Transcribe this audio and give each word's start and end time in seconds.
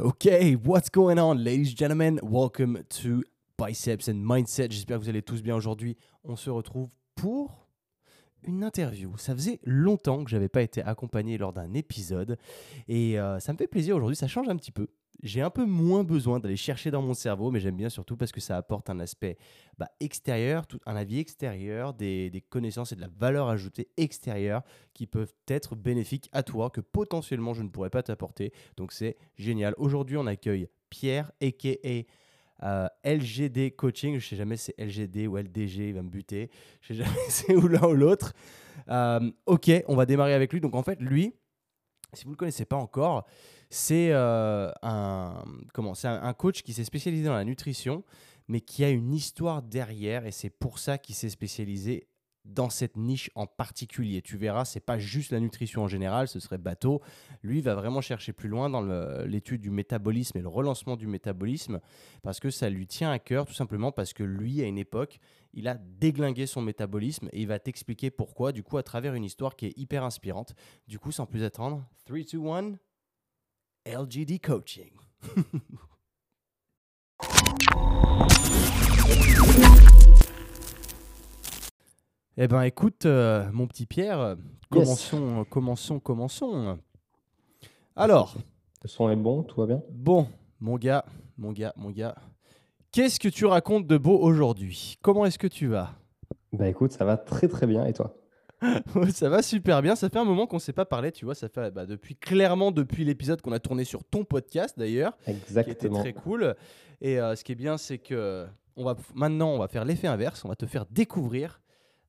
Okay, 0.00 0.56
what's 0.56 0.90
going 0.90 1.20
on, 1.20 1.44
ladies 1.44 1.68
and 1.68 1.76
gentlemen? 1.76 2.18
Welcome 2.20 2.82
to 3.00 3.22
Biceps 3.56 4.08
and 4.08 4.24
Mindset. 4.24 4.72
J'espère 4.72 4.98
que 4.98 5.04
vous 5.04 5.08
allez 5.08 5.22
tous 5.22 5.40
bien 5.40 5.54
aujourd'hui. 5.54 5.96
On 6.24 6.34
se 6.34 6.50
retrouve 6.50 6.88
pour 7.14 7.68
une 8.42 8.64
interview. 8.64 9.16
Ça 9.18 9.36
faisait 9.36 9.60
longtemps 9.62 10.24
que 10.24 10.30
j'avais 10.30 10.48
pas 10.48 10.62
été 10.62 10.82
accompagné 10.82 11.38
lors 11.38 11.52
d'un 11.52 11.72
épisode 11.74 12.38
et 12.88 13.20
euh, 13.20 13.38
ça 13.38 13.52
me 13.52 13.56
fait 13.56 13.68
plaisir 13.68 13.94
aujourd'hui. 13.94 14.16
Ça 14.16 14.26
change 14.26 14.48
un 14.48 14.56
petit 14.56 14.72
peu. 14.72 14.88
J'ai 15.22 15.40
un 15.40 15.50
peu 15.50 15.64
moins 15.64 16.04
besoin 16.04 16.40
d'aller 16.40 16.56
chercher 16.56 16.90
dans 16.90 17.00
mon 17.00 17.14
cerveau, 17.14 17.50
mais 17.50 17.60
j'aime 17.60 17.76
bien 17.76 17.88
surtout 17.88 18.16
parce 18.16 18.32
que 18.32 18.40
ça 18.40 18.56
apporte 18.56 18.90
un 18.90 19.00
aspect 19.00 19.36
bah, 19.78 19.88
extérieur, 20.00 20.66
un 20.86 20.96
avis 20.96 21.18
extérieur, 21.18 21.94
des, 21.94 22.44
connaissances 22.50 22.92
et 22.92 22.96
de 22.96 23.00
la 23.00 23.08
valeur 23.08 23.48
ajoutée 23.48 23.88
extérieure 23.96 24.62
qui 24.92 25.06
peuvent 25.06 25.32
être 25.48 25.76
bénéfiques 25.76 26.28
à 26.32 26.42
toi, 26.42 26.70
que 26.70 26.80
potentiellement 26.80 27.54
je 27.54 27.62
ne 27.62 27.68
pourrais 27.68 27.90
pas 27.90 28.02
t'apporter. 28.02 28.52
Donc 28.76 28.92
c'est 28.92 29.16
génial. 29.36 29.74
Aujourd'hui, 29.78 30.16
on 30.16 30.26
accueille 30.26 30.68
Pierre, 30.90 31.32
a.k.a. 31.40 32.04
Euh, 32.62 32.88
LGD 33.04 33.74
Coaching, 33.76 34.18
je 34.18 34.28
sais 34.28 34.36
jamais 34.36 34.56
si 34.56 34.72
c'est 34.76 34.84
LGD 34.84 35.26
ou 35.26 35.36
LDG, 35.36 35.88
il 35.88 35.94
va 35.94 36.02
me 36.02 36.08
buter. 36.08 36.50
Je 36.80 36.88
sais 36.88 37.04
jamais 37.04 37.16
si 37.28 37.44
c'est 37.46 37.56
ou 37.56 37.68
l'un 37.68 37.86
ou 37.86 37.94
l'autre. 37.94 38.32
Euh, 38.88 39.30
ok, 39.46 39.70
on 39.88 39.96
va 39.96 40.06
démarrer 40.06 40.34
avec 40.34 40.52
lui. 40.52 40.60
Donc 40.60 40.74
en 40.74 40.82
fait, 40.82 41.00
lui, 41.00 41.34
si 42.12 42.24
vous 42.24 42.30
ne 42.30 42.34
le 42.34 42.38
connaissez 42.38 42.64
pas 42.64 42.76
encore, 42.76 43.26
c'est 43.74 44.12
euh, 44.12 44.70
un, 44.82 45.42
comment, 45.72 45.94
c'est 45.94 46.06
un, 46.06 46.32
coach 46.32 46.62
qui 46.62 46.72
s'est 46.72 46.84
spécialisé 46.84 47.24
dans 47.24 47.34
la 47.34 47.42
nutrition, 47.42 48.04
mais 48.46 48.60
qui 48.60 48.84
a 48.84 48.90
une 48.90 49.12
histoire 49.12 49.62
derrière, 49.62 50.26
et 50.26 50.30
c'est 50.30 50.48
pour 50.48 50.78
ça 50.78 50.96
qu'il 50.96 51.16
s'est 51.16 51.28
spécialisé 51.28 52.06
dans 52.44 52.70
cette 52.70 52.96
niche 52.96 53.32
en 53.34 53.48
particulier. 53.48 54.22
Tu 54.22 54.36
verras, 54.36 54.64
c'est 54.64 54.78
pas 54.78 54.98
juste 55.00 55.32
la 55.32 55.40
nutrition 55.40 55.82
en 55.82 55.88
général, 55.88 56.28
ce 56.28 56.38
serait 56.38 56.58
bateau. 56.58 57.02
Lui 57.42 57.62
va 57.62 57.74
vraiment 57.74 58.00
chercher 58.00 58.32
plus 58.32 58.48
loin 58.48 58.70
dans 58.70 58.82
l'étude 59.24 59.60
du 59.60 59.70
métabolisme 59.70 60.38
et 60.38 60.42
le 60.42 60.48
relancement 60.48 60.96
du 60.96 61.08
métabolisme 61.08 61.80
parce 62.22 62.38
que 62.38 62.50
ça 62.50 62.70
lui 62.70 62.86
tient 62.86 63.10
à 63.10 63.18
cœur, 63.18 63.44
tout 63.44 63.54
simplement 63.54 63.90
parce 63.90 64.12
que 64.12 64.22
lui, 64.22 64.62
à 64.62 64.66
une 64.66 64.78
époque, 64.78 65.18
il 65.52 65.66
a 65.66 65.74
déglingué 65.74 66.46
son 66.46 66.62
métabolisme 66.62 67.28
et 67.32 67.40
il 67.40 67.48
va 67.48 67.58
t'expliquer 67.58 68.12
pourquoi, 68.12 68.52
du 68.52 68.62
coup, 68.62 68.76
à 68.76 68.84
travers 68.84 69.14
une 69.14 69.24
histoire 69.24 69.56
qui 69.56 69.66
est 69.66 69.76
hyper 69.76 70.04
inspirante. 70.04 70.54
Du 70.86 71.00
coup, 71.00 71.10
sans 71.10 71.26
plus 71.26 71.42
attendre, 71.42 71.84
3, 72.04 72.18
2, 72.30 72.46
1, 72.46 72.74
LGD 73.86 74.40
Coaching. 74.40 74.92
Eh 82.36 82.48
ben 82.48 82.62
écoute, 82.62 83.06
euh, 83.06 83.48
mon 83.52 83.66
petit 83.68 83.86
Pierre, 83.86 84.18
euh, 84.18 84.34
commençons, 84.70 85.40
euh, 85.40 85.44
commençons, 85.44 86.00
commençons. 86.00 86.78
Alors, 87.94 88.34
Le 88.82 88.88
son 88.88 89.08
est 89.10 89.16
bon, 89.16 89.44
tout 89.44 89.60
va 89.60 89.66
bien? 89.68 89.82
Bon, 89.90 90.26
mon 90.60 90.76
gars, 90.76 91.04
mon 91.38 91.52
gars, 91.52 91.72
mon 91.76 91.90
gars, 91.90 92.16
qu'est-ce 92.90 93.20
que 93.20 93.28
tu 93.28 93.46
racontes 93.46 93.86
de 93.86 93.96
beau 93.98 94.18
aujourd'hui? 94.18 94.98
Comment 95.00 95.26
est-ce 95.26 95.38
que 95.38 95.46
tu 95.46 95.68
vas? 95.68 95.94
Bah 96.52 96.68
écoute, 96.68 96.90
ça 96.90 97.04
va 97.04 97.16
très 97.16 97.46
très 97.46 97.66
bien. 97.68 97.84
Et 97.86 97.92
toi? 97.92 98.16
Ça 99.12 99.28
va 99.28 99.42
super 99.42 99.82
bien, 99.82 99.96
ça 99.96 100.08
fait 100.08 100.18
un 100.18 100.24
moment 100.24 100.46
qu'on 100.46 100.56
ne 100.56 100.60
s'est 100.60 100.72
pas 100.72 100.84
parlé, 100.84 101.12
tu 101.12 101.24
vois, 101.24 101.34
ça 101.34 101.48
fait 101.48 101.70
bah, 101.70 101.86
depuis 101.86 102.16
clairement 102.16 102.70
depuis 102.70 103.04
l'épisode 103.04 103.40
qu'on 103.42 103.52
a 103.52 103.60
tourné 103.60 103.84
sur 103.84 104.04
ton 104.04 104.24
podcast 104.24 104.78
d'ailleurs, 104.78 105.16
qui 105.24 105.30
était 105.30 105.40
Exactement. 105.40 106.00
très 106.00 106.12
cool. 106.12 106.54
Et 107.00 107.20
euh, 107.20 107.36
ce 107.36 107.44
qui 107.44 107.52
est 107.52 107.56
bien, 107.56 107.76
c'est 107.78 107.98
que 107.98 108.46
on 108.76 108.84
va 108.84 108.96
maintenant 109.14 109.50
on 109.50 109.58
va 109.58 109.68
faire 109.68 109.84
l'effet 109.84 110.08
inverse, 110.08 110.44
on 110.44 110.48
va 110.48 110.56
te 110.56 110.66
faire 110.66 110.86
découvrir 110.86 111.60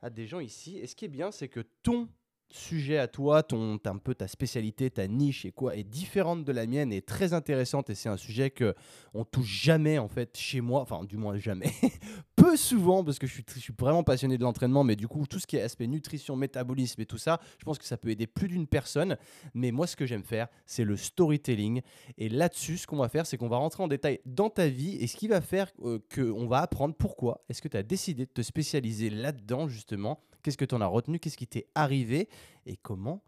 à 0.01 0.09
des 0.09 0.27
gens 0.27 0.39
ici. 0.39 0.77
Et 0.77 0.87
ce 0.87 0.95
qui 0.95 1.05
est 1.05 1.09
bien, 1.09 1.31
c'est 1.31 1.47
que 1.47 1.61
ton 1.83 2.07
sujet 2.51 2.97
à 2.99 3.07
toi, 3.07 3.43
ton 3.43 3.79
un 3.83 3.97
peu 3.97 4.13
ta 4.15 4.27
spécialité, 4.27 4.89
ta 4.89 5.07
niche 5.07 5.45
et 5.45 5.51
quoi 5.51 5.75
est 5.75 5.83
différente 5.83 6.43
de 6.43 6.51
la 6.51 6.67
mienne 6.67 6.93
et 6.93 7.01
très 7.01 7.33
intéressante. 7.33 7.89
Et 7.89 7.95
c'est 7.95 8.09
un 8.09 8.17
sujet 8.17 8.49
que 8.51 8.75
on 9.13 9.25
touche 9.25 9.63
jamais 9.63 9.97
en 9.97 10.07
fait 10.07 10.37
chez 10.37 10.61
moi, 10.61 10.81
enfin 10.81 11.03
du 11.03 11.17
moins 11.17 11.37
jamais, 11.37 11.71
peu 12.45 12.57
souvent 12.57 13.03
parce 13.03 13.17
que 13.17 13.25
je 13.25 13.33
suis, 13.33 13.73
vraiment 13.79 14.03
passionné 14.03 14.37
de 14.37 14.43
l'entraînement, 14.43 14.83
mais 14.83 14.95
du 14.95 15.07
coup 15.07 15.25
tout 15.25 15.39
ce 15.39 15.47
qui 15.47 15.57
est 15.57 15.61
aspect 15.61 15.87
nutrition, 15.87 16.35
métabolisme 16.35 17.01
et 17.01 17.05
tout 17.07 17.17
ça, 17.17 17.39
je 17.57 17.65
pense 17.65 17.79
que 17.79 17.85
ça 17.85 17.97
peut 17.97 18.09
aider 18.09 18.27
plus 18.27 18.47
d'une 18.47 18.67
personne. 18.67 19.17
Mais 19.55 19.71
moi, 19.71 19.87
ce 19.87 19.95
que 19.95 20.05
j'aime 20.05 20.23
faire, 20.23 20.47
c'est 20.67 20.83
le 20.83 20.95
storytelling. 20.95 21.81
Et 22.19 22.29
là-dessus, 22.29 22.77
ce 22.77 22.85
qu'on 22.85 22.97
va 22.97 23.09
faire, 23.09 23.25
c'est 23.25 23.37
qu'on 23.37 23.47
va 23.47 23.57
rentrer 23.57 23.81
en 23.81 23.87
détail 23.87 24.19
dans 24.25 24.51
ta 24.51 24.67
vie 24.67 24.95
et 24.97 25.07
ce 25.07 25.17
qui 25.17 25.27
va 25.27 25.41
faire 25.41 25.71
euh, 25.83 25.99
qu'on 26.13 26.45
va 26.45 26.59
apprendre 26.59 26.93
pourquoi 26.93 27.43
est-ce 27.49 27.63
que 27.63 27.67
tu 27.67 27.77
as 27.77 27.83
décidé 27.83 28.27
de 28.27 28.31
te 28.31 28.43
spécialiser 28.43 29.09
là-dedans, 29.09 29.67
justement. 29.67 30.21
Qu'est-ce 30.43 30.57
que 30.57 30.65
tu 30.65 30.75
en 30.75 30.81
as 30.81 30.87
retenu? 30.87 31.19
Qu'est-ce 31.19 31.37
qui 31.37 31.47
t'est 31.47 31.67
arrivé? 31.73 32.29
Et 32.67 32.77
comment 32.77 33.23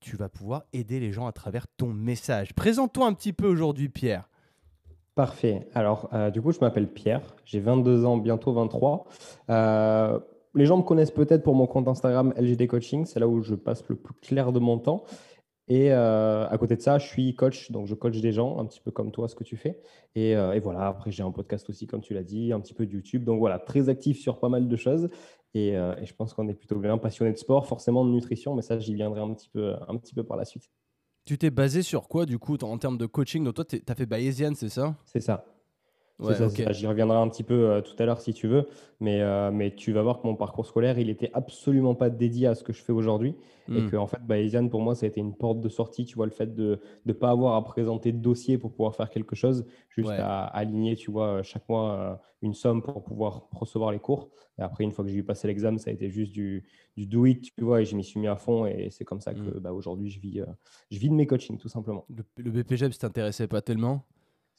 tu 0.00 0.16
vas 0.16 0.28
pouvoir 0.28 0.64
aider 0.74 1.00
les 1.00 1.12
gens 1.12 1.26
à 1.26 1.32
travers 1.32 1.66
ton 1.66 1.94
message? 1.94 2.52
Présente-toi 2.52 3.06
un 3.06 3.14
petit 3.14 3.32
peu 3.32 3.46
aujourd'hui, 3.46 3.88
Pierre. 3.88 4.28
Parfait. 5.20 5.66
Alors, 5.74 6.08
euh, 6.14 6.30
du 6.30 6.40
coup, 6.40 6.50
je 6.50 6.60
m'appelle 6.60 6.88
Pierre, 6.88 7.36
j'ai 7.44 7.60
22 7.60 8.06
ans, 8.06 8.16
bientôt 8.16 8.54
23. 8.54 9.04
Euh, 9.50 10.18
les 10.54 10.64
gens 10.64 10.78
me 10.78 10.82
connaissent 10.82 11.10
peut-être 11.10 11.42
pour 11.42 11.54
mon 11.54 11.66
compte 11.66 11.88
Instagram 11.88 12.32
LGD 12.38 12.66
Coaching, 12.66 13.04
c'est 13.04 13.20
là 13.20 13.28
où 13.28 13.42
je 13.42 13.54
passe 13.54 13.86
le 13.88 13.96
plus 13.96 14.14
clair 14.14 14.50
de 14.50 14.58
mon 14.60 14.78
temps. 14.78 15.04
Et 15.68 15.92
euh, 15.92 16.48
à 16.48 16.56
côté 16.56 16.74
de 16.74 16.80
ça, 16.80 16.96
je 16.96 17.06
suis 17.06 17.34
coach, 17.34 17.70
donc 17.70 17.86
je 17.86 17.94
coach 17.94 18.18
des 18.18 18.32
gens, 18.32 18.58
un 18.58 18.64
petit 18.64 18.80
peu 18.80 18.90
comme 18.90 19.12
toi, 19.12 19.28
ce 19.28 19.34
que 19.34 19.44
tu 19.44 19.58
fais. 19.58 19.78
Et, 20.14 20.34
voilà, 20.60 20.86
après, 20.86 21.10
j'ai 21.10 21.22
un 21.22 21.32
podcast 21.32 21.68
aussi, 21.68 21.86
comme 21.86 22.00
tu 22.00 22.14
l'as 22.14 22.24
dit, 22.24 22.54
un 22.54 22.60
petit 22.60 22.72
peu 22.72 22.86
de 22.86 22.92
YouTube. 22.92 23.24
Donc 23.24 23.40
voilà, 23.40 23.58
très 23.58 23.90
actif 23.90 24.18
sur 24.18 24.40
pas 24.40 24.48
mal 24.48 24.68
de 24.68 24.76
choses. 24.76 25.10
Et, 25.52 25.72
et 25.72 26.06
je 26.06 26.14
pense 26.14 26.32
qu'on 26.32 26.48
est 26.48 26.54
plutôt 26.54 26.78
bien 26.78 26.96
passionné 26.96 27.30
de 27.30 27.36
sport, 27.36 27.66
forcément 27.66 28.06
de 28.06 28.10
nutrition, 28.10 28.54
mais 28.54 28.62
ça, 28.62 28.78
j'y 28.78 28.94
viendrai 28.94 29.20
un 29.20 29.34
petit 29.34 29.50
peu, 29.50 29.74
un 29.86 29.98
petit 29.98 30.14
peu 30.14 30.24
par 30.24 30.38
la 30.38 30.46
suite. 30.46 30.70
Tu 31.24 31.38
t'es 31.38 31.50
basé 31.50 31.82
sur 31.82 32.08
quoi, 32.08 32.26
du 32.26 32.38
coup, 32.38 32.56
en 32.62 32.78
termes 32.78 32.98
de 32.98 33.06
coaching? 33.06 33.44
Donc, 33.44 33.54
toi, 33.54 33.64
tu 33.64 33.82
as 33.86 33.94
fait 33.94 34.06
Bayesian, 34.06 34.52
c'est 34.54 34.68
ça? 34.68 34.96
C'est 35.04 35.20
ça. 35.20 35.44
Ouais. 36.20 36.72
J'y 36.72 36.86
reviendrai 36.86 37.16
un 37.16 37.28
petit 37.28 37.42
peu 37.42 37.54
euh, 37.70 37.80
tout 37.80 37.94
à 37.98 38.04
l'heure 38.04 38.20
si 38.20 38.34
tu 38.34 38.46
veux, 38.46 38.68
mais, 39.00 39.20
euh, 39.22 39.50
mais 39.50 39.74
tu 39.74 39.92
vas 39.92 40.02
voir 40.02 40.20
que 40.20 40.26
mon 40.26 40.36
parcours 40.36 40.66
scolaire, 40.66 40.98
il 40.98 41.08
était 41.08 41.30
absolument 41.32 41.94
pas 41.94 42.10
dédié 42.10 42.46
à 42.46 42.54
ce 42.54 42.62
que 42.62 42.72
je 42.72 42.82
fais 42.82 42.92
aujourd'hui 42.92 43.36
et 43.72 43.84
Hmm. 43.84 43.88
que 43.88 43.96
en 43.96 44.06
fait, 44.08 44.18
Bayesian, 44.26 44.68
pour 44.68 44.80
moi, 44.80 44.94
ça 44.96 45.06
a 45.06 45.08
été 45.08 45.20
une 45.20 45.34
porte 45.34 45.60
de 45.60 45.68
sortie, 45.68 46.04
tu 46.04 46.16
vois, 46.16 46.26
le 46.26 46.32
fait 46.32 46.54
de 46.54 46.80
ne 47.06 47.12
pas 47.12 47.30
avoir 47.30 47.54
à 47.54 47.62
présenter 47.64 48.10
de 48.12 48.18
dossier 48.18 48.58
pour 48.58 48.72
pouvoir 48.72 48.96
faire 48.96 49.08
quelque 49.10 49.36
chose, 49.36 49.64
juste 49.88 50.08
Ouais. 50.08 50.16
à 50.18 50.44
aligner, 50.44 50.96
tu 50.96 51.10
vois, 51.12 51.26
euh, 51.38 51.42
chaque 51.44 51.68
mois 51.68 51.92
euh, 51.92 52.16
une 52.42 52.52
somme 52.54 52.82
pour 52.82 53.04
pouvoir 53.04 53.48
recevoir 53.52 53.92
les 53.92 54.00
cours. 54.00 54.30
Et 54.58 54.62
après, 54.62 54.82
une 54.84 54.90
fois 54.90 55.04
que 55.04 55.10
j'ai 55.10 55.18
eu 55.18 55.24
passé 55.24 55.46
l'examen, 55.46 55.78
ça 55.78 55.90
a 55.90 55.92
été 55.92 56.10
juste 56.10 56.32
du, 56.32 56.64
du 56.96 57.06
do 57.06 57.26
it, 57.26 57.42
tu 57.56 57.64
vois, 57.64 57.80
et 57.80 57.84
je 57.84 57.94
m'y 57.96 58.02
suis 58.02 58.18
mis 58.18 58.26
à 58.28 58.36
fond 58.36 58.66
et 58.66 58.88
c'est 58.90 59.04
comme 59.04 59.20
ça 59.20 59.34
que 59.34 59.38
Hmm. 59.50 59.60
bah, 59.60 59.72
aujourd'hui, 59.72 60.10
je 60.10 60.18
vis, 60.20 60.42
je 60.90 60.98
vis 60.98 61.08
de 61.08 61.14
mes 61.14 61.26
coachings, 61.26 61.56
tout 61.58 61.68
simplement. 61.68 62.04
Le, 62.08 62.24
le 62.38 62.50
BPGEPS 62.50 62.98
t'intéressait 62.98 63.46
pas 63.48 63.62
tellement 63.62 64.04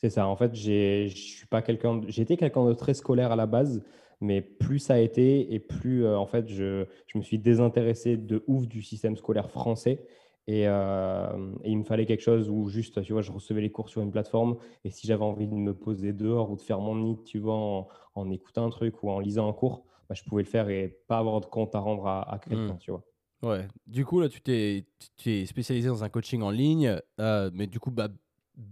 C'est 0.03 0.09
ça. 0.09 0.27
En 0.27 0.35
fait, 0.35 0.53
j'ai, 0.55 1.07
je 1.09 1.15
suis 1.17 1.47
pas 1.47 1.61
quelqu'un, 1.61 1.97
de- 1.97 2.09
j'étais 2.09 2.37
quelqu'un 2.37 2.65
de 2.65 2.73
très 2.73 2.93
scolaire 2.93 3.31
à 3.31 3.35
la 3.35 3.45
base, 3.45 3.83
mais 4.19 4.41
plus 4.41 4.79
ça 4.79 4.95
a 4.95 4.99
été 4.99 5.53
et 5.53 5.59
plus 5.59 6.05
euh, 6.05 6.17
en 6.17 6.25
fait, 6.25 6.47
je, 6.47 6.85
je 7.07 7.17
me 7.17 7.23
suis 7.23 7.37
désintéressé 7.39 8.17
de 8.17 8.43
ouf 8.47 8.67
du 8.67 8.81
système 8.81 9.15
scolaire 9.15 9.49
français. 9.51 10.05
Et, 10.47 10.63
euh, 10.67 11.53
et 11.63 11.69
il 11.69 11.77
me 11.77 11.83
fallait 11.83 12.07
quelque 12.07 12.23
chose 12.23 12.49
où 12.49 12.67
juste, 12.67 13.01
tu 13.03 13.13
vois, 13.13 13.21
je 13.21 13.31
recevais 13.31 13.61
les 13.61 13.69
cours 13.71 13.89
sur 13.89 14.01
une 14.01 14.09
plateforme 14.11 14.57
et 14.83 14.89
si 14.89 15.05
j'avais 15.05 15.23
envie 15.23 15.47
de 15.47 15.53
me 15.53 15.73
poser 15.75 16.13
dehors 16.13 16.49
ou 16.49 16.55
de 16.55 16.61
faire 16.61 16.79
mon 16.79 16.95
nid, 16.95 17.17
tu 17.25 17.37
vois, 17.37 17.53
en, 17.55 17.87
en 18.15 18.29
écoutant 18.31 18.65
un 18.65 18.69
truc 18.71 19.03
ou 19.03 19.11
en 19.11 19.19
lisant 19.19 19.47
un 19.47 19.53
cours, 19.53 19.85
bah, 20.09 20.15
je 20.15 20.23
pouvais 20.23 20.41
le 20.41 20.49
faire 20.49 20.67
et 20.69 20.97
pas 21.07 21.19
avoir 21.19 21.41
de 21.41 21.45
compte 21.45 21.75
à 21.75 21.79
rendre 21.79 22.07
à, 22.07 22.33
à 22.33 22.39
quelqu'un, 22.39 22.73
Mm. 22.73 22.77
tu 22.79 22.89
vois. 22.91 23.03
Ouais. 23.43 23.67
Du 23.87 24.03
coup, 24.03 24.19
là, 24.19 24.29
tu 24.29 24.41
t'es 24.41 24.85
tu 24.99 25.23
t'es 25.23 25.45
spécialisé 25.45 25.87
dans 25.87 26.03
un 26.03 26.09
coaching 26.09 26.41
en 26.41 26.49
ligne, 26.51 26.97
euh, 27.19 27.49
mais 27.53 27.67
du 27.67 27.79
coup, 27.79 27.91
bah, 27.91 28.07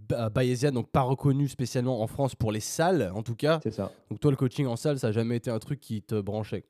bah, 0.08 0.28
Bayesian, 0.30 0.72
donc 0.72 0.88
pas 0.90 1.02
reconnu 1.02 1.48
spécialement 1.48 2.02
en 2.02 2.06
France 2.06 2.34
pour 2.34 2.52
les 2.52 2.60
salles, 2.60 3.10
en 3.14 3.22
tout 3.22 3.34
cas. 3.34 3.60
C'est 3.62 3.70
ça. 3.72 3.90
Donc 4.10 4.20
toi, 4.20 4.30
le 4.30 4.36
coaching 4.36 4.66
en 4.66 4.76
salle, 4.76 4.98
ça 4.98 5.08
n'a 5.08 5.12
jamais 5.12 5.36
été 5.36 5.50
un 5.50 5.58
truc 5.58 5.80
qui 5.80 6.02
te 6.02 6.20
branchait. 6.20 6.64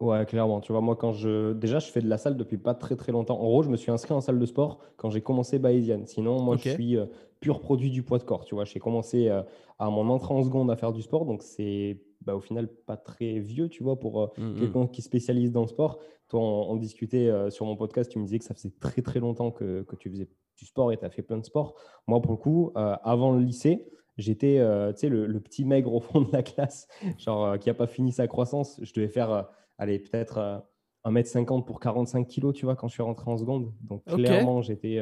Ouais, 0.00 0.26
clairement. 0.26 0.60
Tu 0.60 0.72
vois, 0.72 0.80
moi, 0.80 0.96
quand 0.96 1.12
je. 1.12 1.52
Déjà, 1.52 1.78
je 1.78 1.86
fais 1.86 2.00
de 2.00 2.08
la 2.08 2.18
salle 2.18 2.36
depuis 2.36 2.58
pas 2.58 2.74
très 2.74 2.96
très 2.96 3.12
longtemps. 3.12 3.40
En 3.40 3.44
gros, 3.44 3.62
je 3.62 3.70
me 3.70 3.76
suis 3.76 3.90
inscrit 3.90 4.12
en 4.12 4.20
salle 4.20 4.38
de 4.38 4.46
sport 4.46 4.80
quand 4.96 5.10
j'ai 5.10 5.20
commencé 5.20 5.58
Bayesian. 5.58 6.02
Sinon, 6.04 6.42
moi, 6.42 6.56
je 6.56 6.70
suis 6.70 6.96
euh, 6.96 7.06
pur 7.40 7.60
produit 7.60 7.90
du 7.90 8.02
poids 8.02 8.18
de 8.18 8.24
corps. 8.24 8.44
Tu 8.44 8.54
vois, 8.54 8.64
j'ai 8.64 8.80
commencé 8.80 9.28
euh, 9.28 9.42
à 9.78 9.90
mon 9.90 10.08
entrée 10.10 10.34
en 10.34 10.42
seconde 10.42 10.70
à 10.70 10.76
faire 10.76 10.92
du 10.92 11.00
sport. 11.00 11.24
Donc, 11.24 11.42
c'est 11.42 12.00
bah, 12.22 12.34
au 12.34 12.40
final 12.40 12.68
pas 12.68 12.96
très 12.96 13.38
vieux, 13.38 13.68
tu 13.68 13.82
vois, 13.82 13.98
pour 13.98 14.20
euh, 14.22 14.26
Mm, 14.38 14.52
mm. 14.52 14.60
quelqu'un 14.60 14.86
qui 14.86 15.02
spécialise 15.02 15.52
dans 15.52 15.62
le 15.62 15.68
sport. 15.68 15.98
Toi, 16.28 16.40
on, 16.40 16.72
on 16.72 16.76
discutait 16.76 17.28
euh, 17.28 17.50
sur 17.50 17.66
mon 17.66 17.76
podcast, 17.76 18.10
tu 18.10 18.18
me 18.18 18.24
disais 18.24 18.38
que 18.38 18.44
ça 18.44 18.54
faisait 18.54 18.72
très 18.80 19.02
très 19.02 19.20
longtemps 19.20 19.50
que, 19.50 19.82
que 19.82 19.96
tu 19.96 20.10
faisais 20.10 20.28
du 20.56 20.66
sport 20.66 20.92
et 20.92 20.96
tu 20.96 21.04
as 21.04 21.10
fait 21.10 21.22
plein 21.22 21.38
de 21.38 21.44
sport. 21.44 21.74
Moi, 22.06 22.20
pour 22.22 22.32
le 22.32 22.38
coup, 22.38 22.72
euh, 22.76 22.96
avant 23.02 23.32
le 23.32 23.40
lycée, 23.40 23.86
j'étais 24.16 24.58
euh, 24.58 24.92
le, 25.02 25.26
le 25.26 25.40
petit 25.40 25.64
maigre 25.64 25.92
au 25.94 26.00
fond 26.00 26.20
de 26.20 26.30
la 26.32 26.42
classe, 26.42 26.86
genre 27.18 27.44
euh, 27.46 27.56
qui 27.58 27.68
n'a 27.68 27.74
pas 27.74 27.86
fini 27.86 28.12
sa 28.12 28.26
croissance. 28.26 28.78
Je 28.82 28.92
devais 28.92 29.08
faire, 29.08 29.30
euh, 29.32 29.42
allez, 29.78 29.98
peut-être 29.98 30.38
euh, 30.38 30.58
1m50 31.06 31.64
pour 31.66 31.80
45 31.80 32.26
kilos, 32.26 32.54
tu 32.54 32.64
vois, 32.64 32.76
quand 32.76 32.88
je 32.88 32.94
suis 32.94 33.02
rentré 33.02 33.30
en 33.30 33.36
seconde. 33.36 33.72
Donc, 33.82 34.04
clairement, 34.16 34.62
j'étais 34.62 34.98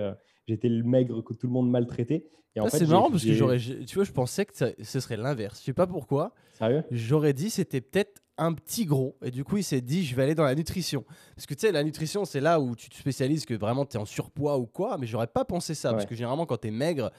j'étais 0.48 0.68
le 0.68 0.82
maigre 0.82 1.22
que 1.22 1.32
tout 1.34 1.46
le 1.46 1.52
monde 1.52 1.70
maltraitait. 1.70 2.26
Et 2.56 2.60
en 2.60 2.64
Ah, 2.64 2.68
fait, 2.70 2.78
c'est 2.78 2.86
marrant 2.88 3.10
parce 3.10 3.24
que 3.24 3.32
j'aurais, 3.32 3.58
tu 3.58 3.94
vois, 3.94 4.04
je 4.04 4.12
pensais 4.12 4.44
que 4.44 4.54
ça- 4.56 4.70
ce 4.82 4.98
serait 5.00 5.16
l'inverse. 5.16 5.60
Je 5.60 5.66
sais 5.66 5.72
pas 5.72 5.86
pourquoi. 5.86 6.34
Sérieux? 6.54 6.82
J'aurais 6.90 7.32
dit 7.32 7.48
c'était 7.50 7.80
peut-être 7.80 8.21
un 8.38 8.52
petit 8.54 8.86
gros 8.86 9.16
et 9.22 9.30
du 9.30 9.44
coup 9.44 9.58
il 9.58 9.64
s'est 9.64 9.80
dit 9.82 10.04
je 10.04 10.16
vais 10.16 10.22
aller 10.22 10.34
dans 10.34 10.44
la 10.44 10.54
nutrition 10.54 11.04
parce 11.36 11.46
que 11.46 11.54
tu 11.54 11.60
sais 11.60 11.72
la 11.72 11.84
nutrition 11.84 12.24
c'est 12.24 12.40
là 12.40 12.60
où 12.60 12.74
tu 12.74 12.88
te 12.88 12.96
spécialises 12.96 13.44
que 13.44 13.54
vraiment 13.54 13.84
tu 13.84 13.96
es 13.96 14.00
en 14.00 14.06
surpoids 14.06 14.58
ou 14.58 14.66
quoi 14.66 14.96
mais 14.98 15.06
j'aurais 15.06 15.26
pas 15.26 15.44
pensé 15.44 15.74
ça 15.74 15.92
parce 15.92 16.06
que 16.06 16.14
généralement 16.14 16.46
quand 16.46 16.56
tu 16.56 16.68
es 16.68 16.70
maigre 16.70 17.12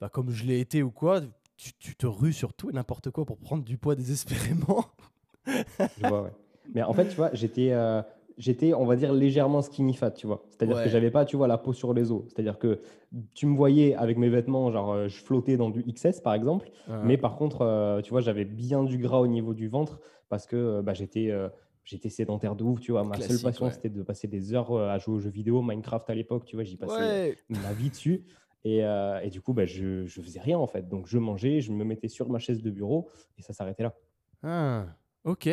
bah, 0.00 0.08
comme 0.08 0.30
je 0.30 0.44
l'ai 0.44 0.60
été 0.60 0.82
ou 0.82 0.90
quoi, 0.90 1.20
tu, 1.56 1.72
tu 1.78 1.96
te 1.96 2.06
rues 2.06 2.32
sur 2.32 2.52
tout 2.52 2.70
et 2.70 2.72
n'importe 2.72 3.10
quoi 3.10 3.24
pour 3.24 3.38
prendre 3.38 3.64
du 3.64 3.78
poids 3.78 3.94
désespérément. 3.94 4.84
Je 5.46 6.08
vois, 6.08 6.22
ouais. 6.22 6.32
Mais 6.74 6.82
en 6.82 6.92
fait, 6.92 7.08
tu 7.08 7.16
vois, 7.16 7.30
j'étais, 7.32 7.70
euh, 7.72 8.02
j'étais, 8.38 8.74
on 8.74 8.84
va 8.84 8.96
dire, 8.96 9.12
légèrement 9.12 9.62
skinny 9.62 9.94
fat, 9.94 10.10
tu 10.10 10.26
vois. 10.26 10.44
C'est-à-dire 10.50 10.76
Ouais. 10.76 10.84
que 10.84 10.88
j'avais 10.90 11.10
pas, 11.10 11.24
tu 11.24 11.36
vois, 11.36 11.48
la 11.48 11.58
peau 11.58 11.72
sur 11.72 11.94
les 11.94 12.10
os. 12.12 12.22
C'est-à-dire 12.28 12.58
que 12.58 12.80
tu 13.34 13.46
me 13.46 13.56
voyais 13.56 13.94
avec 13.94 14.18
mes 14.18 14.28
vêtements, 14.28 14.70
genre, 14.70 14.92
euh, 14.92 15.08
je 15.08 15.16
flottais 15.22 15.56
dans 15.56 15.70
du 15.70 15.82
XS, 15.84 16.20
par 16.20 16.34
exemple. 16.34 16.68
Ah. 16.88 17.00
Mais 17.04 17.16
par 17.16 17.36
contre, 17.36 17.62
euh, 17.62 18.00
tu 18.02 18.10
vois, 18.10 18.20
j'avais 18.20 18.44
bien 18.44 18.84
du 18.84 18.98
gras 18.98 19.18
au 19.20 19.26
niveau 19.26 19.54
du 19.54 19.68
ventre 19.68 20.00
parce 20.28 20.46
que 20.46 20.56
euh, 20.56 20.82
bah, 20.82 20.92
j'étais, 20.94 21.30
euh, 21.30 21.48
j'étais 21.84 22.08
sédentaire 22.10 22.56
de 22.56 22.64
ouf, 22.64 22.80
tu 22.80 22.92
vois. 22.92 23.04
Ma 23.04 23.18
seule 23.20 23.40
passion, 23.40 23.66
ouais. 23.66 23.72
c'était 23.72 23.88
de 23.90 24.02
passer 24.02 24.28
des 24.28 24.52
heures 24.54 24.76
à 24.76 24.98
jouer 24.98 25.14
aux 25.14 25.20
jeux 25.20 25.30
vidéo, 25.30 25.62
Minecraft 25.62 26.10
à 26.10 26.14
l'époque, 26.14 26.44
tu 26.44 26.56
vois, 26.56 26.64
j'y 26.64 26.76
passais 26.76 26.92
Ouais. 27.00 27.36
ma 27.48 27.72
vie 27.72 27.90
dessus. 27.90 28.24
Et, 28.64 28.84
euh, 28.84 29.20
et 29.20 29.30
du 29.30 29.40
coup, 29.40 29.52
bah, 29.52 29.64
je, 29.64 30.04
je 30.06 30.20
faisais 30.20 30.40
rien 30.40 30.58
en 30.58 30.66
fait. 30.66 30.88
Donc, 30.88 31.06
je 31.06 31.18
mangeais, 31.18 31.60
je 31.60 31.70
me 31.70 31.84
mettais 31.84 32.08
sur 32.08 32.28
ma 32.28 32.40
chaise 32.40 32.60
de 32.62 32.70
bureau 32.70 33.08
et 33.38 33.42
ça 33.42 33.52
s'arrêtait 33.52 33.84
là. 33.84 33.94
Ah, 34.42 34.86
ok. 35.24 35.48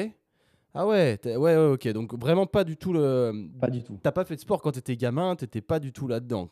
Ah 0.75 0.87
ouais, 0.87 1.19
ouais, 1.25 1.37
ouais, 1.37 1.55
ok. 1.73 1.87
Donc 1.89 2.19
vraiment 2.19 2.47
pas 2.47 2.63
du 2.63 2.77
tout 2.77 2.93
le. 2.93 3.31
Pas 3.59 3.69
du 3.69 3.83
tout. 3.83 3.99
T'as 4.01 4.11
pas 4.11 4.25
fait 4.25 4.35
de 4.35 4.39
sport 4.41 4.61
quand 4.61 4.71
t'étais 4.71 4.95
gamin, 4.95 5.35
t'étais 5.35 5.61
pas 5.61 5.79
du 5.79 5.93
tout 5.93 6.07
là-dedans. 6.07 6.49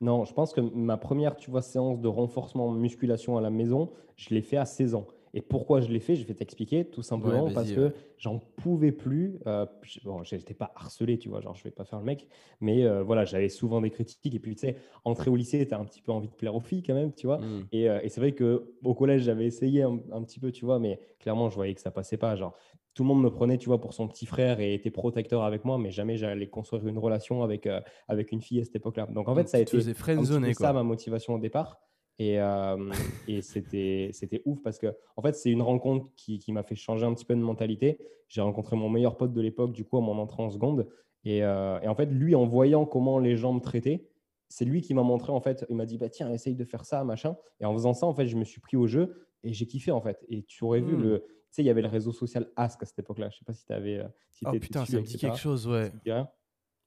Non, 0.00 0.24
je 0.24 0.34
pense 0.34 0.52
que 0.52 0.60
ma 0.60 0.96
première, 0.98 1.36
tu 1.36 1.50
vois, 1.50 1.62
séance 1.62 2.00
de 2.00 2.08
renforcement 2.08 2.70
musculation 2.70 3.38
à 3.38 3.40
la 3.40 3.50
maison, 3.50 3.90
je 4.16 4.34
l'ai 4.34 4.42
fait 4.42 4.58
à 4.58 4.66
16 4.66 4.94
ans. 4.96 5.06
Et 5.36 5.42
pourquoi 5.42 5.80
je 5.80 5.88
l'ai 5.88 5.98
fait, 5.98 6.14
je 6.14 6.24
vais 6.24 6.34
t'expliquer, 6.34 6.84
tout 6.84 7.02
simplement 7.02 7.50
parce 7.50 7.68
ouais. 7.68 7.74
que 7.74 7.92
j'en 8.18 8.38
pouvais 8.38 8.92
plus. 8.92 9.40
Euh, 9.48 9.66
je- 9.82 9.98
bon, 10.04 10.22
j'étais 10.22 10.54
pas 10.54 10.72
harcelé, 10.76 11.18
tu 11.18 11.28
vois, 11.28 11.40
genre 11.40 11.56
je 11.56 11.64
vais 11.64 11.72
pas 11.72 11.84
faire 11.84 11.98
le 11.98 12.04
mec, 12.04 12.28
mais 12.60 12.84
euh, 12.84 13.02
voilà, 13.02 13.24
j'avais 13.24 13.48
souvent 13.48 13.80
des 13.80 13.90
critiques. 13.90 14.32
Et 14.32 14.38
puis, 14.38 14.54
tu 14.54 14.60
sais, 14.60 14.76
entrer 15.04 15.30
au 15.30 15.36
lycée, 15.36 15.66
tu 15.66 15.74
as 15.74 15.78
un 15.78 15.84
petit 15.84 16.00
peu 16.02 16.12
envie 16.12 16.28
de 16.28 16.34
plaire 16.34 16.54
aux 16.54 16.60
filles 16.60 16.84
quand 16.84 16.94
même, 16.94 17.12
tu 17.12 17.26
vois. 17.26 17.38
Hmm. 17.38 17.66
Et, 17.72 17.90
euh, 17.90 17.98
et 18.02 18.08
c'est 18.08 18.20
vrai 18.20 18.32
que 18.32 18.74
au 18.84 18.94
collège, 18.94 19.22
j'avais 19.22 19.44
essayé 19.44 19.82
un, 19.82 19.98
un 20.12 20.22
petit 20.22 20.38
peu, 20.38 20.52
tu 20.52 20.64
vois, 20.64 20.78
mais 20.78 21.00
clairement, 21.18 21.50
je 21.50 21.56
voyais 21.56 21.74
que 21.74 21.80
ça 21.80 21.90
passait 21.90 22.16
pas. 22.16 22.36
Genre, 22.36 22.54
tout 22.94 23.02
le 23.02 23.08
monde 23.08 23.22
me 23.22 23.30
prenait, 23.30 23.58
tu 23.58 23.66
vois, 23.66 23.80
pour 23.80 23.92
son 23.92 24.06
petit 24.06 24.26
frère 24.26 24.60
et 24.60 24.72
était 24.72 24.90
protecteur 24.90 25.42
avec 25.42 25.64
moi, 25.64 25.78
mais 25.78 25.90
jamais 25.90 26.16
j'allais 26.16 26.46
construire 26.46 26.86
une 26.86 26.98
relation 26.98 27.42
avec, 27.42 27.66
euh, 27.66 27.80
avec 28.06 28.30
une 28.30 28.40
fille 28.40 28.60
à 28.60 28.64
cette 28.64 28.76
époque-là. 28.76 29.06
Donc, 29.06 29.28
en 29.28 29.34
fait, 29.34 29.42
Donc, 29.42 29.48
ça 29.48 29.56
a 29.56 29.60
été 29.60 29.76
faisais 29.76 29.90
un 29.90 29.94
petit 29.94 30.40
peu 30.40 30.52
ça 30.52 30.72
ma 30.72 30.84
motivation 30.84 31.34
au 31.34 31.38
départ. 31.40 31.80
Et, 32.18 32.40
euh, 32.40 32.92
et 33.26 33.42
c'était, 33.42 34.10
c'était 34.12 34.40
ouf 34.44 34.62
parce 34.62 34.78
que, 34.78 34.94
en 35.16 35.22
fait, 35.22 35.34
c'est 35.34 35.50
une 35.50 35.62
rencontre 35.62 36.06
qui, 36.16 36.38
qui 36.38 36.52
m'a 36.52 36.62
fait 36.62 36.76
changer 36.76 37.04
un 37.04 37.12
petit 37.14 37.24
peu 37.24 37.34
de 37.34 37.40
mentalité. 37.40 37.98
J'ai 38.28 38.40
rencontré 38.40 38.76
mon 38.76 38.88
meilleur 38.88 39.16
pote 39.16 39.32
de 39.32 39.40
l'époque, 39.40 39.72
du 39.72 39.84
coup, 39.84 39.98
à 39.98 40.00
mon 40.00 40.16
entrée 40.18 40.42
en 40.42 40.50
seconde. 40.50 40.86
Et, 41.24 41.42
euh, 41.42 41.80
et 41.80 41.88
en 41.88 41.94
fait, 41.94 42.06
lui, 42.06 42.34
en 42.34 42.46
voyant 42.46 42.84
comment 42.86 43.18
les 43.18 43.36
gens 43.36 43.52
me 43.52 43.60
traitaient, 43.60 44.06
c'est 44.48 44.64
lui 44.64 44.80
qui 44.80 44.94
m'a 44.94 45.02
montré, 45.02 45.32
en 45.32 45.40
fait, 45.40 45.64
il 45.68 45.74
m'a 45.76 45.86
dit, 45.86 45.98
bah 45.98 46.08
tiens, 46.08 46.30
essaye 46.30 46.54
de 46.54 46.64
faire 46.64 46.84
ça, 46.84 47.02
machin. 47.02 47.36
Et 47.60 47.64
en 47.64 47.72
faisant 47.72 47.94
ça, 47.94 48.06
en 48.06 48.14
fait, 48.14 48.26
je 48.28 48.36
me 48.36 48.44
suis 48.44 48.60
pris 48.60 48.76
au 48.76 48.86
jeu 48.86 49.26
et 49.42 49.52
j'ai 49.52 49.66
kiffé, 49.66 49.90
en 49.90 50.00
fait. 50.00 50.24
Et 50.28 50.44
tu 50.44 50.62
aurais 50.64 50.80
vu 50.80 50.94
Hmm. 50.96 51.02
le. 51.02 51.18
Tu 51.20 51.58
sais, 51.58 51.62
il 51.62 51.66
y 51.66 51.70
avait 51.70 51.82
le 51.82 51.88
réseau 51.88 52.12
social 52.12 52.48
Ask 52.56 52.82
à 52.82 52.86
cette 52.86 52.98
époque-là. 52.98 53.30
Je 53.30 53.38
sais 53.38 53.44
pas 53.44 53.54
si 53.54 53.64
tu 53.64 53.72
avais. 53.72 54.04
Si 54.30 54.44
Oh 54.46 54.50
putain, 54.58 54.80
dessus, 54.82 54.92
ça 54.92 54.98
me 54.98 55.04
dit 55.04 55.14
etc. 55.14 55.26
quelque 55.28 55.40
chose, 55.40 55.66
ouais. 55.68 55.92
Ça 56.06 56.32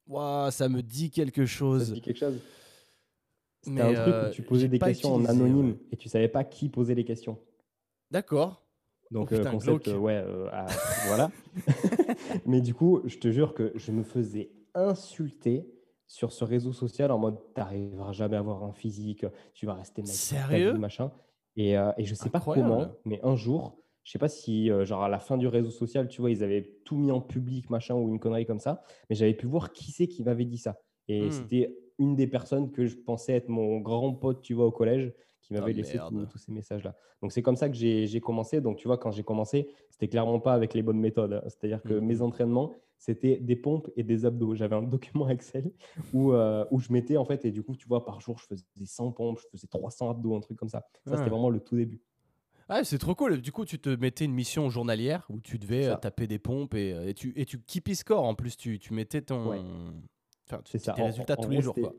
Ouah, 0.07 0.50
ça 0.51 0.69
me 0.69 0.81
dit 0.81 1.09
quelque 1.12 1.45
Ça 1.45 1.51
te 1.53 1.57
chose. 1.57 1.94
dit 1.94 2.01
quelque 2.01 2.18
chose? 2.18 2.39
C'était 3.67 3.81
un 3.81 3.93
truc 3.93 4.07
euh, 4.07 4.29
où 4.29 4.33
tu 4.33 4.43
posais 4.43 4.67
des 4.67 4.79
questions 4.79 5.13
en 5.13 5.25
anonyme 5.25 5.71
ouais. 5.71 5.77
et 5.91 5.97
tu 5.97 6.09
savais 6.09 6.27
pas 6.29 6.43
qui 6.43 6.69
posait 6.69 6.95
les 6.95 7.05
questions. 7.05 7.39
D'accord. 8.11 8.65
Donc, 9.11 9.29
Oh 9.31 9.35
euh, 9.35 9.37
putain, 9.39 9.51
concept, 9.51 9.87
euh, 9.87 9.97
ouais, 9.97 10.15
euh, 10.25 10.49
voilà. 11.07 11.31
Mais 12.45 12.61
du 12.61 12.73
coup, 12.73 13.01
je 13.05 13.17
te 13.17 13.31
jure 13.31 13.53
que 13.53 13.71
je 13.75 13.91
me 13.91 14.03
faisais 14.03 14.51
insulter 14.73 15.73
sur 16.07 16.31
ce 16.31 16.43
réseau 16.45 16.71
social 16.71 17.11
en 17.11 17.17
mode 17.17 17.37
t'arriveras 17.53 18.13
jamais 18.13 18.35
à 18.37 18.39
avoir 18.39 18.63
un 18.63 18.71
physique, 18.71 19.25
tu 19.53 19.65
vas 19.65 19.73
rester 19.73 20.01
mec 20.01 20.11
Sérieux 20.11 20.73
vie, 20.73 20.79
machin. 20.79 21.11
Et, 21.55 21.77
euh, 21.77 21.91
et 21.97 22.05
je 22.05 22.15
sais 22.15 22.29
pas 22.29 22.39
comment, 22.39 22.87
mais 23.05 23.19
un 23.23 23.35
jour, 23.35 23.83
je 24.03 24.11
sais 24.11 24.19
pas 24.19 24.29
si, 24.29 24.71
euh, 24.71 24.85
genre 24.85 25.03
à 25.03 25.09
la 25.09 25.19
fin 25.19 25.37
du 25.37 25.47
réseau 25.47 25.71
social, 25.71 26.07
tu 26.07 26.21
vois, 26.21 26.31
ils 26.31 26.43
avaient 26.43 26.79
tout 26.85 26.95
mis 26.97 27.11
en 27.11 27.19
public, 27.21 27.69
machin, 27.69 27.95
ou 27.95 28.07
une 28.09 28.19
connerie 28.19 28.45
comme 28.45 28.59
ça, 28.59 28.83
mais 29.09 29.15
j'avais 29.15 29.33
pu 29.33 29.47
voir 29.47 29.73
qui 29.73 29.91
c'est 29.91 30.07
qui 30.07 30.23
m'avait 30.23 30.45
dit 30.45 30.57
ça. 30.59 30.79
Et 31.09 31.29
Hmm. 31.29 31.31
c'était 31.31 31.77
une 31.99 32.15
des 32.15 32.27
personnes 32.27 32.71
que 32.71 32.85
je 32.85 32.95
pensais 32.95 33.33
être 33.33 33.49
mon 33.49 33.79
grand 33.79 34.13
pote, 34.13 34.41
tu 34.41 34.53
vois, 34.53 34.65
au 34.65 34.71
collège, 34.71 35.13
qui 35.41 35.53
m'avait 35.53 35.71
Ah, 35.71 35.75
laissé 35.77 35.97
tous- 36.29 36.38
ces 36.38 36.51
messages-là. 36.51 36.95
Donc 37.21 37.31
c'est 37.31 37.41
comme 37.41 37.55
ça 37.55 37.69
que 37.69 37.75
j'ai 37.75 38.19
commencé. 38.19 38.59
Donc 38.61 38.77
tu 38.77 38.88
vois, 38.88 38.97
quand 38.97 39.11
j'ai 39.11 39.23
commencé, 39.23 39.69
c'était 39.89 40.07
clairement 40.09 40.39
pas 40.39 40.53
avec 40.53 40.73
les 40.73 40.81
bonnes 40.83 40.99
méthodes. 40.99 41.33
hein. 41.33 41.41
C'est-à-dire 41.47 41.81
que 41.81 41.94
Mhm. 41.94 42.05
mes 42.05 42.21
entraînements, 42.21 42.73
c'était 42.97 43.38
des 43.38 43.55
pompes 43.55 43.89
et 43.95 44.03
des 44.03 44.25
abdos. 44.25 44.55
J'avais 44.55 44.75
un 44.75 44.81
document 44.83 45.29
Excel 45.29 45.71
où, 46.13 46.33
euh, 46.33 46.65
où 46.71 46.79
je 46.79 46.91
mettais 46.91 47.15
en 47.17 47.25
fait, 47.25 47.45
et 47.45 47.51
du 47.51 47.63
coup, 47.63 47.75
tu 47.75 47.88
vois, 47.88 48.03
par 48.05 48.19
jour, 48.19 48.38
je 48.39 48.45
faisais 48.47 48.63
100 48.85 49.11
pompes, 49.11 49.39
je 49.39 49.47
faisais 49.51 49.67
300 49.67 50.09
abdos, 50.09 50.35
un 50.35 50.41
truc 50.41 50.57
comme 50.57 50.69
ça. 50.69 50.79
Ça, 51.05 51.11
Ah. 51.13 51.17
c'était 51.17 51.29
vraiment 51.29 51.49
le 51.49 51.59
tout 51.61 51.75
début. 51.77 52.01
Ah, 52.69 52.83
c'est 52.83 52.97
trop 52.97 53.15
cool. 53.15 53.39
Du 53.41 53.53
coup, 53.53 53.63
tu 53.63 53.79
te 53.79 53.88
mettais 53.95 54.25
une 54.25 54.33
mission 54.33 54.69
journalière 54.69 55.25
où 55.29 55.39
tu 55.39 55.57
devais 55.57 55.85
euh, 55.88 55.95
taper 55.95 56.27
des 56.27 56.39
pompes 56.39 56.73
et, 56.73 56.91
euh, 56.94 57.07
et 57.07 57.13
tu 57.13 57.31
et 57.38 57.45
tu 57.45 57.61
keep 57.61 57.88
score 57.94 58.23
en 58.25 58.35
plus. 58.35 58.57
Tu, 58.57 58.77
tu 58.79 58.94
mettais 58.94 59.21
ton, 59.21 59.49
Ouais. 59.51 59.61
Enfin, 60.49 60.61
C'est 60.65 60.79
ça. 60.79 60.95
En- 60.99 61.05
résultats 61.05 61.35
en 61.38 61.44
tous 61.44 61.49
les 61.49 61.61
jours, 61.61 61.75
c'était- 61.75 61.88
quoi. 61.88 61.95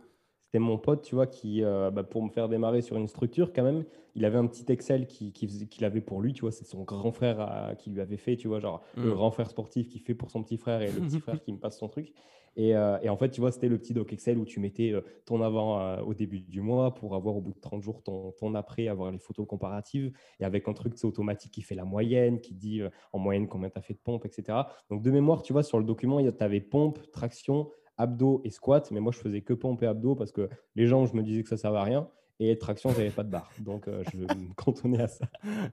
C'était 0.46 0.60
mon 0.60 0.78
pote, 0.78 1.02
tu 1.02 1.14
vois, 1.14 1.26
qui, 1.26 1.62
euh, 1.62 1.90
bah, 1.90 2.04
pour 2.04 2.22
me 2.22 2.30
faire 2.30 2.48
démarrer 2.48 2.80
sur 2.80 2.96
une 2.96 3.06
structure, 3.06 3.52
quand 3.52 3.62
même, 3.62 3.84
il 4.14 4.24
avait 4.24 4.38
un 4.38 4.46
petit 4.46 4.64
Excel 4.72 5.06
qui- 5.06 5.30
qui 5.30 5.46
qu'il 5.68 5.84
avait 5.84 6.00
pour 6.00 6.22
lui, 6.22 6.32
tu 6.32 6.40
vois, 6.40 6.52
c'est 6.52 6.64
son 6.64 6.84
grand 6.84 7.12
frère 7.12 7.36
euh, 7.40 7.74
qui 7.74 7.90
lui 7.90 8.00
avait 8.00 8.16
fait, 8.16 8.36
tu 8.36 8.48
vois, 8.48 8.58
genre 8.58 8.82
le 8.96 9.10
Mm. 9.10 9.14
grand 9.14 9.30
frère 9.30 9.50
sportif 9.50 9.88
qui 9.90 9.98
fait 9.98 10.14
pour 10.14 10.30
son 10.30 10.42
petit 10.42 10.56
frère 10.56 10.80
et 10.80 10.90
le 10.90 11.00
petit 11.02 11.20
frère 11.40 11.42
qui 11.42 11.52
me 11.52 11.58
passe 11.58 11.78
son 11.78 11.88
truc. 11.88 12.14
Et, 12.56 12.74
euh, 12.74 12.98
et 13.02 13.10
en 13.10 13.16
fait, 13.18 13.28
tu 13.28 13.42
vois, 13.42 13.52
c'était 13.52 13.68
le 13.68 13.76
petit 13.76 13.92
doc 13.92 14.10
Excel 14.10 14.38
où 14.38 14.46
tu 14.46 14.58
mettais 14.58 14.90
euh, 14.92 15.02
ton 15.26 15.42
avant 15.42 15.80
euh, 15.80 16.00
au 16.00 16.14
début 16.14 16.40
du 16.40 16.62
mois 16.62 16.94
pour 16.94 17.14
avoir 17.14 17.36
au 17.36 17.42
bout 17.42 17.52
de 17.52 17.60
30 17.60 17.82
jours 17.82 18.02
ton, 18.02 18.32
ton 18.32 18.54
après, 18.54 18.88
avoir 18.88 19.12
les 19.12 19.18
photos 19.18 19.46
comparatives 19.46 20.12
et 20.40 20.44
avec 20.46 20.66
un 20.66 20.72
truc 20.72 20.94
automatique 21.04 21.52
qui 21.52 21.60
fait 21.60 21.74
la 21.74 21.84
moyenne, 21.84 22.40
qui 22.40 22.54
dit 22.54 22.80
en 23.12 23.18
moyenne 23.18 23.48
combien 23.48 23.68
tu 23.68 23.78
as 23.78 23.82
fait 23.82 23.92
de 23.94 23.98
pompes, 24.02 24.24
etc. 24.24 24.66
Donc, 24.88 25.02
de 25.02 25.10
mémoire, 25.10 25.42
tu 25.42 25.52
vois, 25.52 25.62
sur 25.62 25.78
le 25.78 25.84
document, 25.84 26.20
tu 26.22 26.42
avais 26.42 26.62
pompe, 26.62 26.98
traction, 27.12 27.70
abdos 27.98 28.40
et 28.44 28.50
squat, 28.50 28.90
mais 28.90 29.00
moi 29.00 29.12
je 29.12 29.18
faisais 29.18 29.40
que 29.40 29.52
pompe 29.52 29.82
et 29.82 29.86
abdos 29.86 30.14
parce 30.14 30.32
que 30.32 30.48
les 30.76 30.86
gens, 30.86 31.06
je 31.06 31.14
me 31.14 31.22
disais 31.22 31.42
que 31.42 31.48
ça 31.48 31.56
servait 31.56 31.78
à 31.78 31.84
rien. 31.84 32.08
Et 32.40 32.56
traction, 32.56 32.90
j'avais 32.90 33.10
pas 33.10 33.24
de 33.24 33.30
barre. 33.30 33.50
Donc 33.58 33.88
euh, 33.88 34.04
je 34.12 34.16
me 34.18 34.54
cantonnais 34.54 35.02
à 35.02 35.08
ça. 35.08 35.24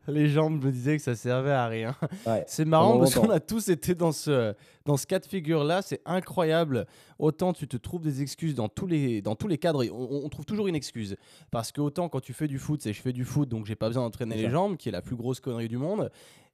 Les 0.07 0.27
jambes 0.27 0.63
me 0.63 0.72
disaient 0.72 0.98
que 0.98 1.04
ça 1.04 1.16
servait 1.16 1.51
à 1.51 1.68
rien. 1.68 1.95
Ouais. 2.25 2.44
C'est 2.48 2.66
marrant 2.66 2.98
parce 2.98 3.13
qu'on 3.13 3.30
a 3.30 3.39
tous 3.39 3.69
été 3.69 3.94
dans 3.94 4.12
ce, 4.12 4.56
dans 4.83 4.98
ce 4.98 5.06
cas 5.06 5.19
de 5.19 5.27
figure-là. 5.27 5.83
C'est 5.83 6.01
incroyable. 6.06 6.88
Autant 7.19 7.54
tu 7.54 7.68
te 7.68 7.77
trouves 7.77 8.01
des 8.01 8.24
excuses 8.24 8.56
dans 8.56 8.68
tous 8.68 8.88
les, 8.88 9.22
dans 9.22 9.36
tous 9.36 9.48
les 9.48 9.60
cadres. 9.60 9.86
On, 9.92 10.25
on 10.25 10.30
trouve 10.30 10.45
toujours 10.45 10.68
une 10.68 10.75
excuse. 10.75 11.16
Parce 11.51 11.72
que 11.72 11.81
autant 11.81 12.10
quand 12.10 12.22
tu 12.22 12.33
fais 12.33 12.48
du 12.48 12.57
foot, 12.57 12.81
c'est 12.81 12.94
je 12.94 13.01
fais 13.01 13.13
du 13.13 13.25
foot, 13.25 13.48
donc 13.48 13.68
j'ai 13.68 13.75
pas 13.75 13.88
besoin 13.88 14.04
d'entraîner 14.04 14.36
les 14.36 14.50
jambes, 14.50 14.75
qui 14.75 14.89
est 14.89 14.92
la 14.92 15.04
plus 15.04 15.16
grosse 15.16 15.39
connerie 15.39 15.67
du 15.67 15.77
monde. 15.77 16.10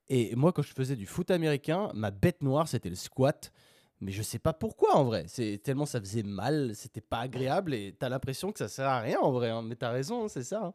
Et 0.10 0.36
moi, 0.36 0.52
quand 0.52 0.62
je 0.62 0.74
faisais 0.74 0.98
du 0.98 1.06
foot 1.06 1.32
américain, 1.32 1.90
ma 1.94 2.12
bête 2.12 2.44
noire, 2.44 2.68
c'était 2.68 2.90
le 2.90 2.96
squat. 2.96 3.54
Mais 4.02 4.12
je 4.12 4.22
sais 4.24 4.40
pas 4.40 4.54
pourquoi 4.54 4.96
en 4.96 5.04
vrai. 5.04 5.26
C'est 5.28 5.60
tellement 5.64 5.86
ça 5.86 6.00
faisait 6.00 6.24
mal, 6.24 6.76
c'était 6.76 7.02
pas 7.02 7.20
agréable 7.20 7.74
et 7.74 7.96
t'as 7.98 8.10
l'impression 8.10 8.52
que 8.52 8.58
ça 8.60 8.68
sert 8.68 8.88
à 8.88 9.00
rien 9.00 9.20
en 9.20 9.32
vrai. 9.32 9.50
hein. 9.50 9.62
Mais 9.62 9.76
t'as 9.76 9.92
raison, 9.92 10.24
hein, 10.26 10.28
c'est 10.28 10.44
ça. 10.44 10.66
hein. 10.66 10.74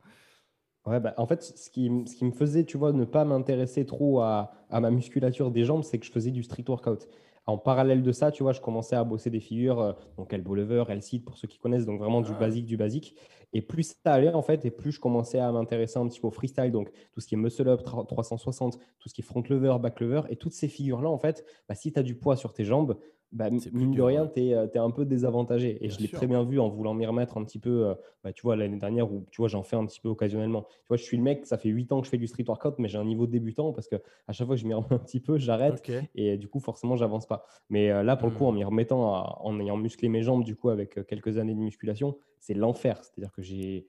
Ouais, 0.86 1.00
bah, 1.00 1.14
en 1.16 1.26
fait, 1.26 1.42
ce 1.42 1.68
qui, 1.68 1.90
ce 2.06 2.14
qui 2.14 2.24
me 2.24 2.30
faisait, 2.30 2.64
tu 2.64 2.76
vois, 2.78 2.92
ne 2.92 3.04
pas 3.04 3.24
m'intéresser 3.24 3.84
trop 3.86 4.20
à, 4.20 4.52
à 4.70 4.80
ma 4.80 4.90
musculature 4.92 5.50
des 5.50 5.64
jambes, 5.64 5.82
c'est 5.82 5.98
que 5.98 6.06
je 6.06 6.12
faisais 6.12 6.30
du 6.30 6.44
street 6.44 6.64
workout. 6.68 7.08
En 7.44 7.58
parallèle 7.58 8.02
de 8.02 8.12
ça, 8.12 8.30
tu 8.32 8.42
vois, 8.44 8.52
je 8.52 8.60
commençais 8.60 8.94
à 8.96 9.02
bosser 9.04 9.30
des 9.30 9.40
figures, 9.40 9.80
euh, 9.80 9.92
donc 10.16 10.32
elbow 10.32 10.54
lever, 10.54 10.84
L-sit 10.88 11.20
pour 11.24 11.38
ceux 11.38 11.48
qui 11.48 11.58
connaissent, 11.58 11.86
donc 11.86 11.98
vraiment 12.00 12.20
du 12.20 12.32
Ah. 12.32 12.38
basique, 12.38 12.66
du 12.66 12.76
basique. 12.76 13.16
Et 13.52 13.62
plus 13.62 13.94
ça 14.04 14.12
allait, 14.14 14.32
en 14.32 14.42
fait, 14.42 14.64
et 14.64 14.70
plus 14.70 14.92
je 14.92 15.00
commençais 15.00 15.38
à 15.40 15.50
m'intéresser 15.52 15.98
un 15.98 16.06
petit 16.08 16.20
peu 16.20 16.26
au 16.28 16.30
freestyle, 16.32 16.70
donc 16.72 16.90
tout 17.12 17.20
ce 17.20 17.26
qui 17.26 17.34
est 17.34 17.38
muscle 17.38 17.68
up, 17.68 17.82
tra- 17.82 18.06
360, 18.06 18.78
tout 18.98 19.08
ce 19.08 19.14
qui 19.14 19.22
est 19.22 19.24
front 19.24 19.42
lever, 19.48 19.76
back 19.80 20.00
lever, 20.00 20.22
et 20.28 20.36
toutes 20.36 20.52
ces 20.54 20.68
figures-là, 20.68 21.08
en 21.08 21.18
fait, 21.18 21.44
bah, 21.68 21.74
si 21.76 21.92
tu 21.92 21.98
as 21.98 22.02
du 22.04 22.16
poids 22.16 22.36
sur 22.36 22.52
tes 22.52 22.64
jambes, 22.64 22.96
bah, 23.32 23.50
mine 23.50 23.94
de 23.94 24.02
rien, 24.02 24.26
tu 24.26 24.40
es, 24.40 24.78
un 24.78 24.90
peu 24.90 25.04
désavantagé. 25.04 25.76
Et 25.84 25.88
Bien 25.88 25.96
je 25.96 26.00
l'ai 26.02 26.08
très 26.08 26.26
bien 26.26 26.44
vu 26.44 26.58
en 26.60 26.68
voulant 26.68 26.94
m'y 26.94 27.06
remettre 27.06 27.36
un 27.38 27.44
petit 27.44 27.58
peu, 27.58 27.88
euh, 27.88 27.94
bah, 28.24 28.32
tu 28.32 28.42
vois, 28.42 28.56
l'année 28.56 28.78
dernière, 28.78 29.12
où 29.12 29.26
tu 29.30 29.38
vois, 29.42 29.48
j'en 29.48 29.62
fais 29.62 29.76
un 29.76 29.84
petit 29.86 30.00
peu 30.00 30.08
occasionnellement. 30.08 30.62
Tu 30.62 30.86
vois, 30.88 30.96
je 30.96 31.02
suis 31.02 31.16
le 31.16 31.22
mec, 31.22 31.44
ça 31.46 31.58
fait 31.58 31.68
8 31.68 31.92
ans 31.92 32.00
que 32.00 32.06
je 32.06 32.10
fais 32.10 32.18
du 32.18 32.26
street 32.26 32.44
workout, 32.48 32.74
mais 32.78 32.88
j'ai 32.88 32.98
un 32.98 33.04
niveau 33.04 33.26
débutant 33.26 33.72
parce 33.72 33.88
que 33.88 33.96
à 34.26 34.32
chaque 34.32 34.46
fois 34.46 34.56
que 34.56 34.62
je 34.62 34.66
m'y 34.66 34.74
remets 34.74 34.92
un 34.92 34.98
petit 34.98 35.20
peu, 35.20 35.38
j'arrête. 35.38 35.82
Et 36.14 36.36
du 36.38 36.48
coup, 36.48 36.60
forcément, 36.60 36.96
j'avance 36.96 37.26
pas. 37.26 37.44
Mais 37.68 37.90
euh, 37.90 38.02
là, 38.02 38.16
pour 38.16 38.28
le 38.28 38.34
coup, 38.34 38.46
en 38.46 38.52
Hmm. 38.52 38.56
m'y 38.56 38.64
remettant, 38.64 39.14
à- 39.14 39.38
en 39.42 39.58
ayant 39.60 39.76
musclé 39.76 40.08
mes 40.08 40.22
jambes, 40.22 40.44
du 40.44 40.56
coup, 40.56 40.70
avec 40.70 40.98
euh, 40.98 41.02
quelques 41.04 41.38
années 41.38 41.54
de 41.54 41.58
musculation, 41.60 42.18
c'est 42.40 42.54
l'enfer. 42.54 43.02
C'est-à-dire 43.02 43.32
que 43.32 43.42
j'ai 43.42 43.88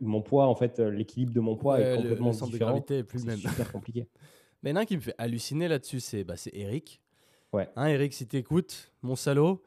mon 0.00 0.22
poids, 0.22 0.46
en 0.46 0.54
fait, 0.54 0.80
euh, 0.80 0.90
l'équilibre 0.90 1.32
de 1.32 1.40
mon 1.40 1.54
poids 1.56 1.76
Ouais, 1.76 1.82
est 1.82 1.92
le- 1.96 2.02
complètement 2.02 2.30
le 2.30 2.36
de 2.38 2.44
différent. 2.46 2.74
le 2.74 3.18
C'est 3.18 3.36
super 3.36 3.70
compliqué. 3.70 4.08
Mais 4.62 4.70
il 4.70 4.72
y 4.72 4.76
en 4.76 4.76
a 4.76 4.80
un 4.82 4.84
qui 4.84 4.96
me 4.96 5.00
fait 5.00 5.14
halluciner 5.18 5.68
là-dessus, 5.68 6.00
c'est 6.00 6.24
bah, 6.24 6.36
c'est 6.36 6.54
Eric. 6.54 7.00
Ouais. 7.52 7.68
Hein, 7.76 7.86
Eric, 7.86 8.12
si 8.12 8.26
t'écoutes, 8.26 8.92
mon 9.02 9.16
salaud, 9.16 9.62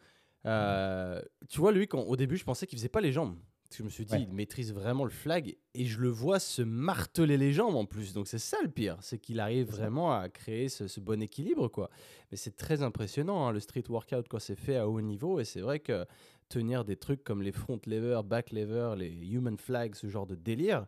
euh, 0.46 1.22
tu 1.50 1.60
vois, 1.60 1.72
lui, 1.72 1.88
quand, 1.88 2.02
au 2.02 2.16
début, 2.16 2.38
je 2.38 2.44
pensais 2.44 2.66
qu'il 2.68 2.78
faisait 2.78 2.90
pas 2.90 3.02
les 3.02 3.12
jambes. 3.12 3.36
Parce 3.64 3.78
que 3.78 3.84
je 3.84 3.84
me 3.84 3.90
suis 3.90 4.06
dit, 4.06 4.14
Ouais. 4.14 4.22
il 4.22 4.34
maîtrise 4.34 4.72
vraiment 4.74 5.04
le 5.04 5.10
flag. 5.10 5.56
Et 5.74 5.86
je 5.86 6.00
le 6.00 6.10
vois 6.10 6.40
se 6.40 6.62
marteler 6.62 7.38
les 7.38 7.52
jambes 7.54 7.76
en 7.76 7.86
plus. 7.86 8.14
Donc 8.14 8.28
c'est 8.28 8.38
ça 8.38 8.58
le 8.62 8.70
pire, 8.70 8.98
c'est 9.02 9.18
qu'il 9.18 9.40
arrive 9.40 9.68
vraiment 9.68 10.14
à 10.14 10.30
créer 10.30 10.70
ce, 10.70 10.88
ce 10.88 11.00
bon 11.00 11.22
équilibre. 11.24 11.68
quoi. 11.70 11.90
Mais 12.32 12.38
c'est 12.38 12.56
très 12.56 12.84
impressionnant, 12.84 13.48
hein, 13.48 13.52
le 13.52 13.60
street 13.60 13.86
workout, 13.90 14.28
quand 14.30 14.40
c'est 14.40 14.56
fait 14.56 14.76
à 14.78 14.88
haut 14.88 15.02
niveau. 15.02 15.40
Et 15.40 15.44
c'est 15.44 15.62
vrai 15.62 15.80
que 15.80 16.06
tenir 16.50 16.86
des 16.86 16.98
trucs 16.98 17.24
comme 17.24 17.42
les 17.42 17.52
front 17.52 17.80
lever, 17.88 18.22
back 18.24 18.52
lever, 18.52 18.94
les 18.96 19.10
human 19.34 19.58
flags, 19.58 19.96
ce 19.96 20.08
genre 20.08 20.28
de 20.28 20.36
délire, 20.36 20.86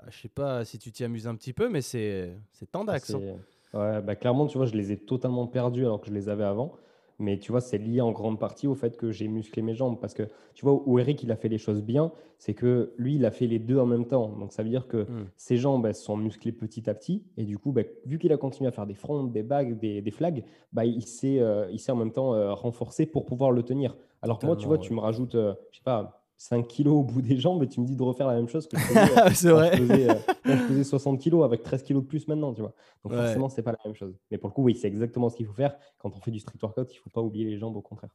Ah, 0.00 0.04
je 0.10 0.18
sais 0.20 0.28
pas 0.28 0.64
si 0.64 0.78
tu 0.78 0.92
t'y 0.92 1.02
amuses 1.02 1.26
un 1.26 1.34
petit 1.34 1.52
peu, 1.52 1.68
mais 1.68 1.82
c'est 1.82 2.36
Ah, 2.62 2.66
tendax. 2.70 3.06
c'est- 3.08 3.36
Ouais, 3.74 4.00
bah 4.02 4.16
clairement, 4.16 4.46
tu 4.46 4.56
vois, 4.58 4.66
je 4.66 4.74
les 4.74 4.92
ai 4.92 4.96
totalement 4.96 5.46
perdus 5.46 5.84
alors 5.84 6.00
que 6.00 6.06
je 6.08 6.12
les 6.14 6.28
avais 6.28 6.44
avant. 6.44 6.72
Mais 7.20 7.38
tu 7.38 7.50
vois, 7.50 7.60
c'est 7.60 7.78
lié 7.78 8.00
en 8.00 8.12
grande 8.12 8.38
partie 8.38 8.68
au 8.68 8.76
fait 8.76 8.96
que 8.96 9.10
j'ai 9.10 9.26
musclé 9.26 9.60
mes 9.60 9.74
jambes. 9.74 9.98
Parce 10.00 10.14
que 10.14 10.22
tu 10.54 10.64
vois, 10.64 10.80
où 10.88 10.98
Eric, 11.00 11.22
il 11.24 11.32
a 11.32 11.36
fait 11.36 11.48
les 11.48 11.58
choses 11.58 11.82
bien, 11.82 12.12
c'est 12.38 12.54
que 12.54 12.94
lui, 12.96 13.16
il 13.16 13.24
a 13.26 13.32
fait 13.32 13.48
les 13.48 13.58
deux 13.58 13.76
en 13.78 13.86
même 13.86 14.06
temps. 14.06 14.28
Donc 14.38 14.52
ça 14.52 14.62
veut 14.62 14.68
dire 14.68 14.86
que 14.86 15.08
Hmm. 15.08 15.30
ses 15.36 15.56
jambes, 15.56 15.84
elles 15.86 15.96
se 15.96 16.04
sont 16.04 16.16
musclées 16.16 16.52
petit 16.52 16.88
à 16.88 16.94
petit. 16.94 17.24
Et 17.36 17.44
du 17.44 17.58
coup, 17.58 17.72
bah, 17.72 17.82
vu 18.06 18.18
qu'il 18.18 18.32
a 18.32 18.36
continué 18.36 18.68
à 18.68 18.70
faire 18.72 18.86
des 18.86 18.94
fronts, 18.94 19.24
des 19.24 19.42
bagues, 19.42 19.78
des, 19.80 20.00
des 20.00 20.10
flags, 20.12 20.44
bah, 20.72 20.84
il 20.84 21.02
s'est 21.02 21.40
euh, 21.40 21.66
en 21.88 21.96
même 21.96 22.12
temps 22.12 22.34
euh, 22.34 22.54
renforcé 22.54 23.04
pour 23.04 23.26
pouvoir 23.26 23.50
le 23.50 23.64
tenir. 23.64 23.96
Alors 24.22 24.38
que 24.38 24.46
moi, 24.46 24.56
tu 24.56 24.68
vois, 24.68 24.78
tu 24.78 24.92
me 24.94 25.00
rajoutes, 25.00 25.34
euh, 25.34 25.54
je 25.72 25.78
sais 25.78 25.84
pas, 25.84 26.17
5 26.40 26.66
kilos 26.68 26.94
au 26.94 27.02
bout 27.02 27.20
des 27.20 27.36
jambes 27.36 27.62
et 27.64 27.68
tu 27.68 27.80
me 27.80 27.86
dis 27.86 27.96
de 27.96 28.02
refaire 28.02 28.26
la 28.28 28.34
même 28.34 28.48
chose 28.48 28.66
que 28.68 28.78
je 28.78 28.82
faisais, 28.86 29.00
euh, 29.20 29.30
c'est 29.34 29.48
quand 29.48 29.54
vrai. 29.56 29.76
je 29.76 29.82
faisais, 29.82 30.10
euh, 30.10 30.14
quand 30.44 30.56
je 30.56 30.62
faisais 30.68 30.84
60 30.84 31.20
kilos 31.20 31.44
avec 31.44 31.62
13 31.64 31.82
kilos 31.82 32.02
de 32.02 32.08
plus 32.08 32.26
maintenant, 32.28 32.54
tu 32.54 32.60
vois. 32.60 32.72
Donc 33.02 33.12
Ouais. 33.12 33.18
forcément, 33.18 33.48
c'est 33.48 33.62
pas 33.62 33.72
la 33.72 33.78
même 33.84 33.94
chose. 33.94 34.14
Mais 34.30 34.38
pour 34.38 34.48
le 34.48 34.54
coup, 34.54 34.62
oui, 34.62 34.74
c'est 34.76 34.86
exactement 34.88 35.28
ce 35.28 35.36
qu'il 35.36 35.46
faut 35.46 35.52
faire. 35.52 35.76
Quand 35.98 36.16
on 36.16 36.20
fait 36.20 36.30
du 36.30 36.38
street 36.38 36.58
workout, 36.62 36.92
il 36.94 36.96
faut 36.98 37.10
pas 37.10 37.20
oublier 37.20 37.44
les 37.44 37.58
jambes, 37.58 37.76
au 37.76 37.82
contraire. 37.82 38.10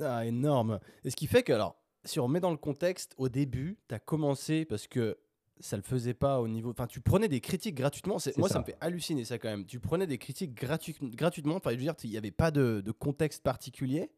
Ah, 0.00 0.24
énorme. 0.26 0.80
Et 1.04 1.10
ce 1.10 1.16
qui 1.16 1.26
fait 1.26 1.42
que, 1.42 1.52
alors, 1.52 1.76
si 2.04 2.20
on 2.20 2.24
remet 2.24 2.40
dans 2.40 2.50
le 2.50 2.56
contexte, 2.56 3.14
au 3.16 3.28
début, 3.28 3.78
tu 3.88 3.94
as 3.94 3.98
commencé 3.98 4.64
parce 4.66 4.86
que 4.86 5.16
ça 5.60 5.76
le 5.76 5.82
faisait 5.82 6.14
pas 6.14 6.40
au 6.40 6.48
niveau. 6.48 6.70
Enfin, 6.72 6.86
tu 6.86 7.00
prenais 7.00 7.28
des 7.28 7.40
critiques 7.40 7.76
gratuitement. 7.76 8.18
C'est- 8.18 8.36
Moi, 8.36 8.48
ça. 8.48 8.54
ça. 8.54 8.60
me 8.60 8.64
fait 8.64 8.76
halluciner 8.80 9.24
ça 9.24 9.38
quand 9.38 9.48
même. 9.48 9.64
Tu 9.64 9.78
prenais 9.80 10.06
des 10.06 10.18
critiques 10.18 10.54
gratu- 10.54 10.96
gratuitement. 11.14 11.54
Enfin, 11.56 11.70
je 11.70 11.76
veux 11.76 11.82
dire, 11.82 11.94
il 12.04 12.10
n'y 12.10 12.16
avait 12.16 12.30
pas 12.32 12.50
de, 12.50 12.82
de 12.84 12.90
contexte 12.90 13.42
particulier. 13.42 14.10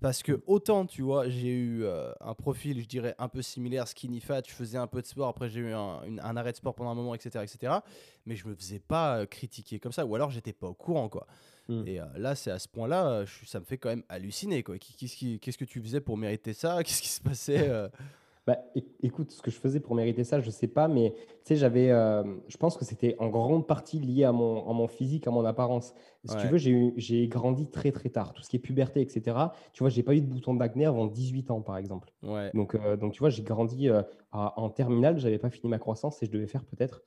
Parce 0.00 0.22
que 0.22 0.42
autant, 0.46 0.84
tu 0.86 1.02
vois, 1.02 1.28
j'ai 1.28 1.48
eu 1.52 1.84
euh, 1.84 2.12
un 2.20 2.34
profil, 2.34 2.80
je 2.82 2.86
dirais, 2.86 3.14
un 3.18 3.28
peu 3.28 3.40
similaire, 3.42 3.88
skinny 3.88 4.20
fat, 4.20 4.42
je 4.46 4.52
faisais 4.52 4.76
un 4.76 4.86
peu 4.86 5.00
de 5.00 5.06
sport, 5.06 5.28
après 5.28 5.48
j'ai 5.48 5.60
eu 5.60 5.72
un, 5.72 6.02
une- 6.04 6.20
un 6.20 6.36
arrêt 6.36 6.52
de 6.52 6.56
sport 6.56 6.74
pendant 6.74 6.90
un 6.90 6.94
moment, 6.94 7.14
etc. 7.14 7.42
etc. 7.42 7.72
mais 8.26 8.36
je 8.36 8.46
me 8.46 8.54
faisais 8.54 8.80
pas 8.80 9.18
euh, 9.20 9.26
critiquer 9.26 9.78
comme 9.78 9.92
ça, 9.92 10.04
ou 10.04 10.14
alors 10.14 10.30
j'étais 10.30 10.52
pas 10.52 10.66
au 10.66 10.74
courant, 10.74 11.08
quoi. 11.08 11.26
Mm. 11.68 11.82
Et 11.86 12.00
euh, 12.00 12.04
là, 12.16 12.34
c'est 12.34 12.50
à 12.50 12.58
ce 12.58 12.68
point-là, 12.68 13.24
ça 13.46 13.60
me 13.60 13.64
fait 13.64 13.78
quand 13.78 13.88
même 13.88 14.02
halluciner, 14.10 14.62
quoi. 14.62 14.76
Qu'est-ce 14.78 15.56
que 15.58 15.64
tu 15.64 15.80
faisais 15.80 16.00
pour 16.00 16.18
mériter 16.18 16.52
ça? 16.52 16.82
Qu'est-ce 16.84 17.00
qui 17.00 17.08
se 17.08 17.22
passait 17.22 17.70
Bah, 18.46 18.58
écoute, 19.02 19.30
ce 19.30 19.40
que 19.40 19.50
je 19.50 19.56
faisais 19.58 19.80
pour 19.80 19.94
mériter 19.94 20.22
ça, 20.22 20.38
je 20.38 20.50
sais 20.50 20.66
pas, 20.68 20.86
mais 20.86 21.14
tu 21.16 21.24
sais, 21.44 21.56
j'avais, 21.56 21.90
euh, 21.90 22.22
je 22.46 22.56
pense 22.58 22.76
que 22.76 22.84
c'était 22.84 23.16
en 23.18 23.30
grande 23.30 23.66
partie 23.66 23.98
lié 23.98 24.24
à 24.24 24.32
mon, 24.32 24.68
à 24.68 24.72
mon 24.74 24.86
physique, 24.86 25.26
à 25.26 25.30
mon 25.30 25.46
apparence. 25.46 25.94
Si 26.26 26.36
tu 26.36 26.46
veux, 26.48 26.58
j'ai 26.58 26.70
eu- 26.70 26.92
j'ai 26.98 27.26
grandi 27.26 27.70
très 27.70 27.90
très 27.90 28.10
tard. 28.10 28.34
Tout 28.34 28.42
ce 28.42 28.50
qui 28.50 28.56
est 28.56 28.60
puberté, 28.60 29.00
etc. 29.00 29.54
Tu 29.72 29.82
vois, 29.82 29.88
j'ai 29.88 30.02
pas 30.02 30.14
eu 30.14 30.20
de 30.20 30.26
bouton 30.26 30.52
d'acné 30.54 30.84
avant 30.84 31.06
18 31.06 31.50
ans, 31.50 31.62
par 31.62 31.78
exemple. 31.78 32.12
Ouais. 32.22 32.50
Donc, 32.52 32.74
euh, 32.74 32.98
donc 32.98 33.12
tu 33.14 33.20
vois, 33.20 33.30
j'ai 33.30 33.42
grandi 33.42 33.88
euh, 33.88 34.02
à- 34.30 34.60
en 34.60 34.68
terminale, 34.68 35.18
j'avais 35.18 35.38
pas 35.38 35.48
fini 35.50 35.70
ma 35.70 35.78
croissance 35.78 36.22
et 36.22 36.26
je 36.26 36.30
devais 36.30 36.46
faire 36.46 36.64
peut-être 36.66 37.02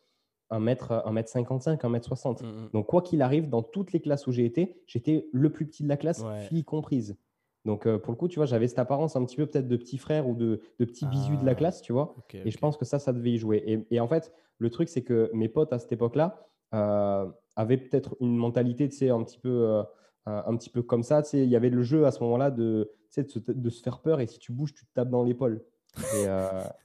1 0.50 0.60
mètre, 0.60 1.04
1 1.06 1.12
mètre 1.12 1.30
55, 1.30 1.84
1 1.86 1.90
mètre 1.90 2.08
60. 2.08 2.42
Mm, 2.42 2.46
mm. 2.48 2.70
Donc, 2.74 2.88
quoi 2.88 3.04
qu'il 3.04 3.22
arrive, 3.22 3.48
dans 3.48 3.62
toutes 3.62 3.92
les 3.94 4.00
classes 4.00 4.26
où 4.26 4.32
j'ai 4.32 4.46
été, 4.46 4.82
j'étais 4.88 5.28
le 5.32 5.52
plus 5.52 5.68
petit 5.68 5.84
de 5.84 5.90
la 5.90 5.98
classe, 5.98 6.24
Ouais. 6.24 6.40
fille 6.48 6.64
comprise. 6.64 7.16
Donc, 7.68 7.86
euh, 7.86 8.00
pour 8.00 8.12
le 8.14 8.18
coup, 8.18 8.28
tu 8.30 8.38
vois, 8.40 8.46
j'avais 8.46 8.68
cette 8.68 8.80
apparence 8.80 9.16
un 9.16 9.24
petit 9.26 9.36
peu 9.36 9.46
peut-être 9.46 9.68
de 9.68 9.76
petit 9.76 9.98
frère 9.98 10.28
ou 10.28 10.34
de, 10.34 10.62
de 10.80 10.86
petit 10.86 11.06
bisu 11.06 11.36
de 11.38 11.46
la 11.46 11.52
Ah. 11.52 11.56
classe, 11.56 11.82
tu 11.82 11.92
vois. 11.94 12.16
Et 12.34 12.50
je 12.50 12.58
pense 12.58 12.78
que 12.78 12.86
ça, 12.86 12.98
ça 12.98 13.12
devait 13.14 13.32
y 13.34 13.38
jouer. 13.38 13.62
Et, 13.68 13.86
et 13.96 14.00
en 14.00 14.08
fait, 14.08 14.32
le 14.58 14.70
truc, 14.70 14.88
c'est 14.90 15.04
que 15.04 15.30
mes 15.34 15.50
potes 15.50 15.74
à 15.74 15.78
cette 15.80 15.92
époque-là 15.92 16.48
euh, 16.74 17.26
avaient 17.56 17.78
peut-être 17.78 18.16
une 18.22 18.36
mentalité, 18.38 18.88
tu 18.90 18.96
sais, 18.96 19.10
un 19.10 19.22
petit 19.24 19.38
peu, 19.38 19.50
euh, 19.50 19.84
un 20.26 20.56
petit 20.56 20.70
peu 20.70 20.82
comme 20.82 21.04
ça. 21.04 21.22
Tu 21.22 21.30
sais, 21.30 21.44
il 21.44 21.50
y 21.50 21.56
avait 21.58 21.70
le 21.70 21.84
jeu 21.84 22.06
à 22.06 22.12
ce 22.12 22.24
moment-là 22.24 22.52
de, 22.52 22.90
tu 23.12 23.22
sais, 23.22 23.24
de, 23.24 23.30
se, 23.30 23.40
de 23.40 23.70
se 23.70 23.84
faire 23.84 24.00
peur 24.00 24.22
et 24.22 24.28
si 24.28 24.40
tu 24.40 24.52
bouges, 24.54 24.74
tu 24.74 24.86
te 24.86 24.94
tapes 24.94 25.10
dans 25.10 25.24
l'épaule. 25.24 25.64
Et, 26.16 26.26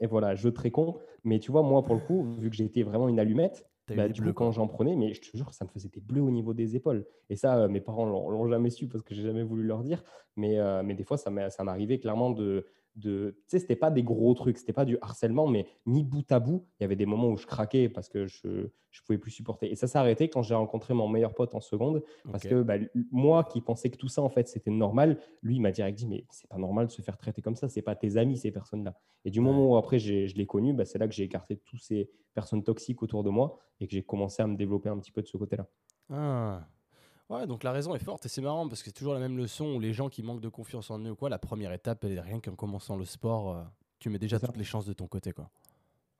et 0.00 0.06
voilà, 0.06 0.34
jeu 0.34 0.52
très 0.52 0.70
con. 0.70 0.96
Mais 1.22 1.38
tu 1.38 1.52
vois, 1.52 1.62
moi, 1.62 1.82
pour 1.82 1.94
le 1.94 2.00
coup, 2.00 2.24
vu 2.38 2.50
que 2.50 2.60
été 2.62 2.82
vraiment 2.82 3.08
une 3.08 3.20
allumette, 3.20 3.66
bah, 3.88 4.08
des 4.08 4.12
du 4.12 4.20
bleus, 4.22 4.32
coup, 4.32 4.44
quand 4.44 4.52
j'en 4.52 4.68
prenais, 4.68 4.96
mais 4.96 5.12
je 5.14 5.20
te 5.20 5.36
jure, 5.36 5.52
ça 5.52 5.64
me 5.64 5.70
faisait 5.70 5.88
des 5.88 6.00
bleus 6.00 6.22
au 6.22 6.30
niveau 6.30 6.54
des 6.54 6.76
épaules. 6.76 7.06
Et 7.30 7.36
ça, 7.36 7.58
euh, 7.58 7.68
mes 7.68 7.80
parents 7.80 8.06
l'ont 8.06 8.48
jamais 8.48 8.70
su 8.70 8.88
parce 8.88 9.02
que 9.02 9.14
j'ai 9.14 9.22
jamais 9.22 9.42
voulu 9.42 9.64
leur 9.64 9.82
dire. 9.82 10.02
Mais, 10.36 10.58
euh, 10.58 10.82
mais 10.82 10.94
des 10.94 11.04
fois, 11.04 11.18
ça 11.18 11.30
m'arrivait 11.30 11.98
clairement 11.98 12.30
de. 12.30 12.66
De 12.96 13.36
tu 13.48 13.50
sais, 13.50 13.58
c'était 13.58 13.76
pas 13.76 13.90
des 13.90 14.02
gros 14.02 14.34
trucs, 14.34 14.58
c'était 14.58 14.72
pas 14.72 14.84
du 14.84 14.98
harcèlement, 15.00 15.46
mais 15.46 15.66
mis 15.86 16.04
bout 16.04 16.30
à 16.30 16.40
bout, 16.40 16.66
il 16.78 16.82
y 16.82 16.84
avait 16.84 16.96
des 16.96 17.06
moments 17.06 17.28
où 17.28 17.36
je 17.36 17.46
craquais 17.46 17.88
parce 17.88 18.08
que 18.08 18.26
je 18.26 18.70
je 18.92 19.00
pouvais 19.02 19.18
plus 19.18 19.30
supporter. 19.30 19.72
Et 19.72 19.74
ça 19.74 19.86
s'est 19.86 19.98
arrêté 19.98 20.28
quand 20.28 20.42
j'ai 20.42 20.54
rencontré 20.54 20.92
mon 20.92 21.08
meilleur 21.08 21.34
pote 21.34 21.54
en 21.54 21.60
seconde. 21.60 22.02
Parce 22.30 22.44
que 22.44 22.62
bah, 22.62 22.74
moi 23.10 23.42
qui 23.42 23.62
pensais 23.62 23.90
que 23.90 23.96
tout 23.96 24.08
ça, 24.08 24.22
en 24.22 24.28
fait, 24.28 24.48
c'était 24.48 24.70
normal, 24.70 25.18
lui, 25.42 25.56
il 25.56 25.60
m'a 25.60 25.72
direct 25.72 25.96
dit, 25.96 26.06
mais 26.06 26.26
c'est 26.30 26.48
pas 26.48 26.58
normal 26.58 26.86
de 26.86 26.92
se 26.92 27.00
faire 27.00 27.16
traiter 27.16 27.40
comme 27.40 27.56
ça, 27.56 27.68
c'est 27.68 27.82
pas 27.82 27.96
tes 27.96 28.18
amis, 28.18 28.36
ces 28.36 28.52
personnes-là. 28.52 28.94
Et 29.24 29.30
du 29.30 29.40
moment 29.40 29.72
où 29.72 29.76
après 29.76 29.98
je 29.98 30.36
l'ai 30.36 30.46
connu, 30.46 30.74
bah, 30.74 30.84
c'est 30.84 30.98
là 30.98 31.08
que 31.08 31.14
j'ai 31.14 31.24
écarté 31.24 31.56
toutes 31.56 31.80
ces 31.80 32.10
personnes 32.34 32.62
toxiques 32.62 33.02
autour 33.02 33.24
de 33.24 33.30
moi 33.30 33.58
et 33.80 33.86
que 33.86 33.92
j'ai 33.92 34.02
commencé 34.02 34.42
à 34.42 34.46
me 34.46 34.56
développer 34.56 34.90
un 34.90 34.98
petit 34.98 35.10
peu 35.10 35.22
de 35.22 35.26
ce 35.26 35.38
côté-là. 35.38 35.66
Ah. 36.10 36.68
Ouais, 37.32 37.46
donc 37.46 37.64
la 37.64 37.72
raison 37.72 37.94
est 37.94 37.98
forte 38.04 38.26
et 38.26 38.28
c'est 38.28 38.42
marrant 38.42 38.68
parce 38.68 38.82
que 38.82 38.90
c'est 38.90 38.92
toujours 38.94 39.14
la 39.14 39.20
même 39.20 39.38
leçon 39.38 39.74
où 39.74 39.80
les 39.80 39.94
gens 39.94 40.10
qui 40.10 40.22
manquent 40.22 40.42
de 40.42 40.50
confiance 40.50 40.90
en 40.90 40.98
eux 41.00 41.12
ou 41.12 41.16
quoi, 41.16 41.30
la 41.30 41.38
première 41.38 41.72
étape, 41.72 42.04
elle 42.04 42.12
est 42.12 42.20
rien 42.20 42.40
qu'en 42.40 42.54
commençant 42.54 42.96
le 42.96 43.06
sport, 43.06 43.56
euh, 43.56 43.62
tu 44.00 44.10
mets 44.10 44.18
déjà 44.18 44.38
toutes 44.38 44.56
les 44.58 44.64
chances 44.64 44.84
de 44.84 44.92
ton 44.92 45.06
côté, 45.06 45.32
quoi. 45.32 45.48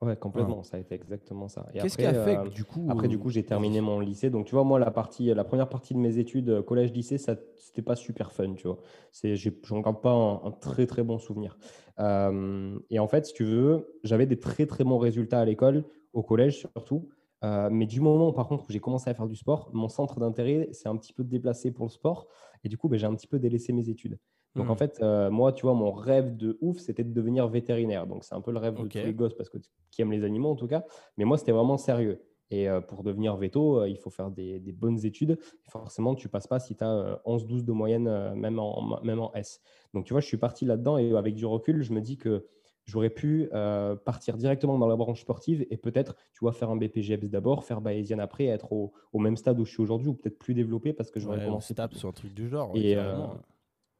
Ouais, 0.01 0.17
complètement, 0.17 0.63
ça 0.63 0.77
a 0.77 0.79
été 0.79 0.95
exactement 0.95 1.47
ça. 1.47 1.67
Qu'est-ce 1.71 1.97
qui 1.97 2.05
a 2.05 2.13
fait 2.13 2.37
euh, 2.37 2.43
que 2.43 2.49
du 2.49 2.65
coup. 2.65 2.87
Après, 2.89 3.05
euh, 3.07 3.09
du 3.09 3.17
coup, 3.19 3.29
j'ai 3.29 3.45
terminé 3.45 3.79
mon 3.79 3.99
lycée. 3.99 4.29
Donc, 4.29 4.47
tu 4.47 4.51
vois, 4.55 4.63
moi, 4.65 4.77
la 4.79 4.91
partie, 4.91 5.33
la 5.33 5.43
première 5.45 5.69
partie 5.69 5.93
de 5.93 5.99
mes 5.99 6.17
études, 6.17 6.49
euh, 6.49 6.61
collège-lycée, 6.63 7.17
ça, 7.17 7.35
c'était 7.55 7.81
pas 7.83 7.95
super 7.95 8.31
fun, 8.33 8.55
tu 8.55 8.67
vois. 8.67 8.79
C'est, 9.13 9.35
j'ai- 9.37 9.57
j'en 9.63 9.79
garde 9.79 10.01
pas 10.01 10.11
un, 10.11 10.43
un 10.45 10.51
très, 10.51 10.87
très 10.87 11.03
bon 11.03 11.19
souvenir. 11.19 11.57
Euh, 11.99 12.77
et 12.89 12.99
en 12.99 13.07
fait, 13.07 13.27
si 13.27 13.33
tu 13.33 13.45
veux, 13.45 13.97
j'avais 14.03 14.25
des 14.25 14.39
très, 14.39 14.65
très 14.65 14.83
bons 14.83 14.97
résultats 14.97 15.39
à 15.39 15.45
l'école, 15.45 15.85
au 16.11 16.21
collège 16.23 16.67
surtout. 16.75 17.07
Euh, 17.43 17.69
mais 17.71 17.85
du 17.85 17.99
moment, 17.99 18.31
par 18.31 18.47
contre, 18.47 18.65
où 18.65 18.71
j'ai 18.71 18.79
commencé 18.79 19.09
à 19.09 19.13
faire 19.13 19.27
du 19.27 19.35
sport, 19.35 19.69
mon 19.73 19.89
centre 19.89 20.19
d'intérêt 20.19 20.69
s'est 20.71 20.87
un 20.87 20.95
petit 20.97 21.13
peu 21.13 21.23
déplacé 21.23 21.71
pour 21.71 21.85
le 21.85 21.91
sport. 21.91 22.27
Et 22.63 22.69
du 22.69 22.77
coup, 22.77 22.87
ben, 22.89 22.97
j'ai 22.97 23.05
un 23.07 23.15
petit 23.15 23.27
peu 23.27 23.39
délaissé 23.39 23.73
mes 23.73 23.89
études. 23.89 24.19
Donc, 24.55 24.69
en 24.69 24.75
Mhm. 24.75 24.77
fait, 24.77 24.99
euh, 25.01 25.29
moi, 25.31 25.51
tu 25.51 25.63
vois, 25.63 25.73
mon 25.73 25.91
rêve 25.91 26.37
de 26.37 26.57
ouf, 26.61 26.77
c'était 26.77 27.03
de 27.03 27.11
devenir 27.13 27.47
vétérinaire. 27.47 28.07
Donc, 28.07 28.23
c'est 28.23 28.35
un 28.35 28.41
peu 28.41 28.51
le 28.51 28.59
rêve 28.59 28.77
de 28.79 28.81
Ok. 28.83 28.93
tous 28.93 29.03
les 29.03 29.13
gosses 29.13 29.33
parce 29.33 29.49
que 29.49 29.57
qui 29.91 30.01
aiment 30.01 30.11
les 30.11 30.23
animaux, 30.23 30.49
en 30.51 30.55
tout 30.55 30.67
cas. 30.67 30.85
Mais 31.17 31.25
moi, 31.25 31.37
c'était 31.37 31.51
vraiment 31.51 31.77
sérieux. 31.77 32.21
Et 32.51 32.69
euh, 32.69 32.81
pour 32.81 33.03
devenir 33.03 33.35
veto, 33.35 33.83
il 33.85 33.97
faut 33.97 34.09
faire 34.11 34.29
des, 34.29 34.59
des 34.59 34.71
bonnes 34.71 35.03
études. 35.05 35.31
Et 35.65 35.69
forcément, 35.71 36.13
tu 36.15 36.29
passes 36.29 36.47
pas 36.47 36.59
si 36.59 36.75
tu 36.75 36.83
as 36.83 37.19
11-12 37.25 37.65
de 37.65 37.71
moyenne, 37.71 38.33
même, 38.35 38.59
en, 38.59 39.01
même 39.03 39.19
en 39.19 39.33
S. 39.33 39.59
Donc, 39.93 40.05
tu 40.05 40.13
vois, 40.13 40.21
je 40.21 40.27
suis 40.27 40.37
parti 40.37 40.65
là-dedans 40.65 40.97
et 40.97 41.15
avec 41.15 41.35
du 41.35 41.45
recul, 41.45 41.81
je 41.81 41.91
me 41.93 41.99
dis 42.01 42.17
que 42.17 42.47
j'aurais 42.85 43.09
pu 43.09 43.49
euh, 43.53 43.95
partir 43.95 44.37
directement 44.37 44.77
dans 44.77 44.87
la 44.87 44.95
branche 44.95 45.21
sportive 45.21 45.65
et 45.69 45.77
peut-être, 45.77 46.15
tu 46.33 46.39
vois, 46.41 46.51
faire 46.51 46.69
un 46.69 46.75
BPGEPS 46.75 47.29
d'abord, 47.29 47.63
faire 47.63 47.81
Bayesian 47.81 48.19
après, 48.19 48.45
et 48.45 48.47
être 48.47 48.71
au, 48.73 48.91
au 49.13 49.19
même 49.19 49.37
stade 49.37 49.59
où 49.59 49.65
je 49.65 49.71
suis 49.71 49.81
aujourd'hui 49.81 50.09
ou 50.09 50.13
peut-être 50.13 50.37
plus 50.39 50.53
développé 50.53 50.93
parce 50.93 51.11
que 51.11 51.19
j'aurais 51.19 51.37
Ouais, 51.37 51.43
ou 51.43 51.47
commencé. 51.47 51.73
tôt. 51.73 51.83
ou 52.03 52.07
un 52.07 52.11
truc 52.11 52.33
du 52.33 52.49
genre. 52.49 52.71
Et, 52.75 52.95
euh, 52.95 53.15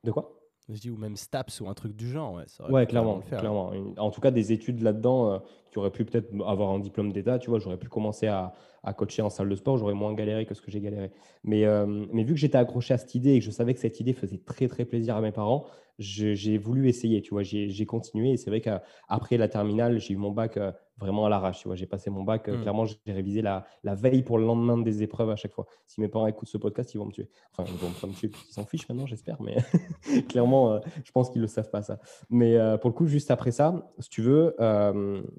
De 0.03 0.11
quoi? 0.11 0.39
Je 0.69 0.79
dis 0.79 0.89
ou 0.89 0.95
même 0.95 1.17
Staps 1.17 1.59
ou 1.59 1.67
un 1.67 1.73
truc 1.73 1.93
du 1.93 2.09
genre, 2.09 2.35
ouais. 2.35 2.45
ça 2.47 2.69
Ouais, 2.71 2.85
clairement, 2.87 3.19
faire. 3.19 3.39
clairement. 3.39 3.73
En 3.97 4.11
tout 4.11 4.21
cas, 4.21 4.31
des 4.31 4.53
études 4.53 4.81
là-dedans 4.81 5.33
euh, 5.33 5.39
qui 5.71 5.77
auraient 5.77 5.91
pu 5.91 6.05
peut-être 6.05 6.29
avoir 6.47 6.69
un 6.71 6.79
diplôme 6.79 7.11
d'État, 7.11 7.37
tu 7.37 7.49
vois, 7.49 7.59
j'aurais 7.59 7.75
pu 7.77 7.89
commencer 7.89 8.27
à, 8.27 8.53
à 8.81 8.93
coacher 8.93 9.21
en 9.21 9.29
salle 9.29 9.49
de 9.49 9.55
sport, 9.55 9.75
j'aurais 9.77 9.93
moins 9.93 10.13
galéré 10.13 10.45
que 10.45 10.53
ce 10.53 10.61
que 10.61 10.71
j'ai 10.71 10.79
galéré. 10.79 11.11
Mais, 11.43 11.65
euh, 11.65 12.05
mais 12.13 12.23
vu 12.23 12.33
que 12.33 12.39
j'étais 12.39 12.57
accroché 12.57 12.93
à 12.93 12.97
cette 12.97 13.13
idée 13.13 13.31
et 13.33 13.39
que 13.39 13.45
je 13.45 13.51
savais 13.51 13.73
que 13.73 13.79
cette 13.81 13.99
idée 13.99 14.13
faisait 14.13 14.37
très, 14.37 14.69
très 14.69 14.85
plaisir 14.85 15.17
à 15.17 15.21
mes 15.21 15.33
parents, 15.33 15.65
j'ai 15.99 16.57
voulu 16.57 16.87
essayer, 16.89 17.21
tu 17.21 17.31
vois, 17.31 17.43
j'ai 17.43 17.85
continué. 17.85 18.31
Et 18.31 18.37
c'est 18.37 18.49
vrai 18.49 18.61
qu'après 18.61 19.37
la 19.37 19.47
terminale, 19.47 19.99
j'ai 19.99 20.13
eu 20.13 20.17
mon 20.17 20.31
bac 20.31 20.57
euh, 20.57 20.71
vraiment 20.97 21.25
à 21.25 21.29
l'arrache, 21.29 21.59
tu 21.59 21.67
vois, 21.67 21.75
j'ai 21.75 21.85
passé 21.85 22.09
mon 22.09 22.23
bac, 22.23 22.47
euh, 22.47 22.57
Mm. 22.57 22.61
clairement, 22.61 22.85
j'ai 22.85 22.97
révisé 23.07 23.41
la, 23.41 23.65
la 23.83 23.95
veille 23.95 24.23
pour 24.23 24.37
le 24.37 24.45
lendemain 24.45 24.77
des 24.77 25.03
épreuves 25.03 25.29
à 25.29 25.35
chaque 25.35 25.53
fois. 25.53 25.65
Si 25.87 26.01
mes 26.01 26.07
parents 26.07 26.27
écoutent 26.27 26.47
ce 26.47 26.57
podcast, 26.57 26.93
ils 26.93 26.97
vont 26.97 27.05
me 27.05 27.11
tuer. 27.11 27.29
Enfin, 27.51 27.69
ils 27.71 27.77
vont 27.77 27.91
pas 27.99 28.07
me 28.07 28.13
tuer, 28.13 28.31
ils 28.49 28.53
s'en 28.53 28.65
fichent 28.65 28.87
maintenant, 28.89 29.05
j'espère, 29.05 29.41
mais 29.41 29.55
clairement, 30.29 30.73
euh, 30.73 30.79
je 31.03 31.11
pense 31.11 31.29
qu'ils 31.29 31.41
ne 31.41 31.45
le 31.45 31.49
savent 31.49 31.69
pas 31.69 31.81
ça. 31.81 31.99
Mais 32.29 32.57
pour 32.79 32.89
le 32.89 32.95
coup, 32.95 33.05
juste 33.07 33.31
après 33.31 33.51
ça, 33.51 33.91
si 33.99 34.09
tu 34.09 34.21
veux, 34.21 34.55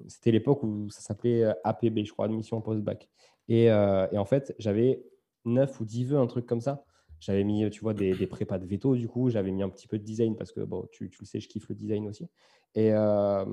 c'était 0.07 0.31
l'époque 0.31 0.63
où 0.63 0.89
ça 0.89 1.01
s'appelait 1.01 1.43
APB, 1.63 2.05
je 2.05 2.11
crois, 2.11 2.25
admission 2.25 2.59
post-bac. 2.61 3.09
Et, 3.47 3.65
et 3.65 4.17
en 4.17 4.25
fait, 4.25 4.55
j'avais 4.59 5.03
9 5.45 5.79
ou 5.79 5.85
10 5.85 6.05
vœux, 6.05 6.17
un 6.17 6.27
truc 6.27 6.45
comme 6.45 6.61
ça. 6.61 6.83
J'avais 7.25 7.43
mis, 7.43 7.67
tu 7.71 7.79
vois, 7.81 7.95
des, 7.95 8.13
des 8.13 8.27
prépas 8.27 8.59
de 8.59 8.67
veto, 8.67 8.95
du 8.95 9.07
coup. 9.07 9.31
J'avais 9.31 9.49
mis 9.51 9.63
un 9.63 9.69
petit 9.69 9.87
peu 9.87 9.97
de 9.97 10.03
design 10.03 10.35
parce 10.35 10.51
que, 10.51 10.59
bon, 10.61 10.85
tu, 10.91 11.09
tu 11.09 11.17
le 11.21 11.25
sais, 11.25 11.39
je 11.39 11.47
kiffe 11.49 11.67
le 11.69 11.73
design 11.73 12.07
aussi. 12.07 12.27
Et, 12.75 12.91
euh, 12.93 13.45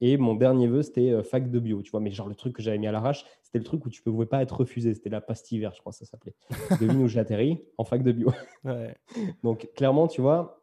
et 0.00 0.16
mon 0.16 0.34
dernier 0.34 0.68
vœu, 0.68 0.82
c'était 0.82 1.10
euh, 1.10 1.24
fac 1.24 1.50
de 1.50 1.58
bio, 1.58 1.82
tu 1.82 1.90
vois. 1.90 1.98
Mais 1.98 2.12
genre, 2.12 2.28
le 2.28 2.36
truc 2.36 2.54
que 2.54 2.62
j'avais 2.62 2.78
mis 2.78 2.86
à 2.86 2.92
l'arrache, 2.92 3.24
c'était 3.42 3.58
le 3.58 3.64
truc 3.64 3.84
où 3.84 3.90
tu 3.90 4.00
ne 4.06 4.12
pouvais 4.12 4.26
pas 4.26 4.42
être 4.42 4.56
refusé. 4.60 4.94
C'était 4.94 5.10
la 5.10 5.20
pastille 5.20 5.58
verte, 5.58 5.74
je 5.74 5.80
crois 5.80 5.90
que 5.92 5.98
ça 5.98 6.04
s'appelait. 6.04 6.34
Devine 6.80 7.02
où 7.02 7.08
j'atterris 7.08 7.64
En 7.78 7.84
fac 7.84 8.04
de 8.04 8.12
bio. 8.12 8.30
Ouais. 8.64 8.94
Donc, 9.42 9.70
clairement, 9.74 10.06
tu 10.06 10.20
vois, 10.20 10.62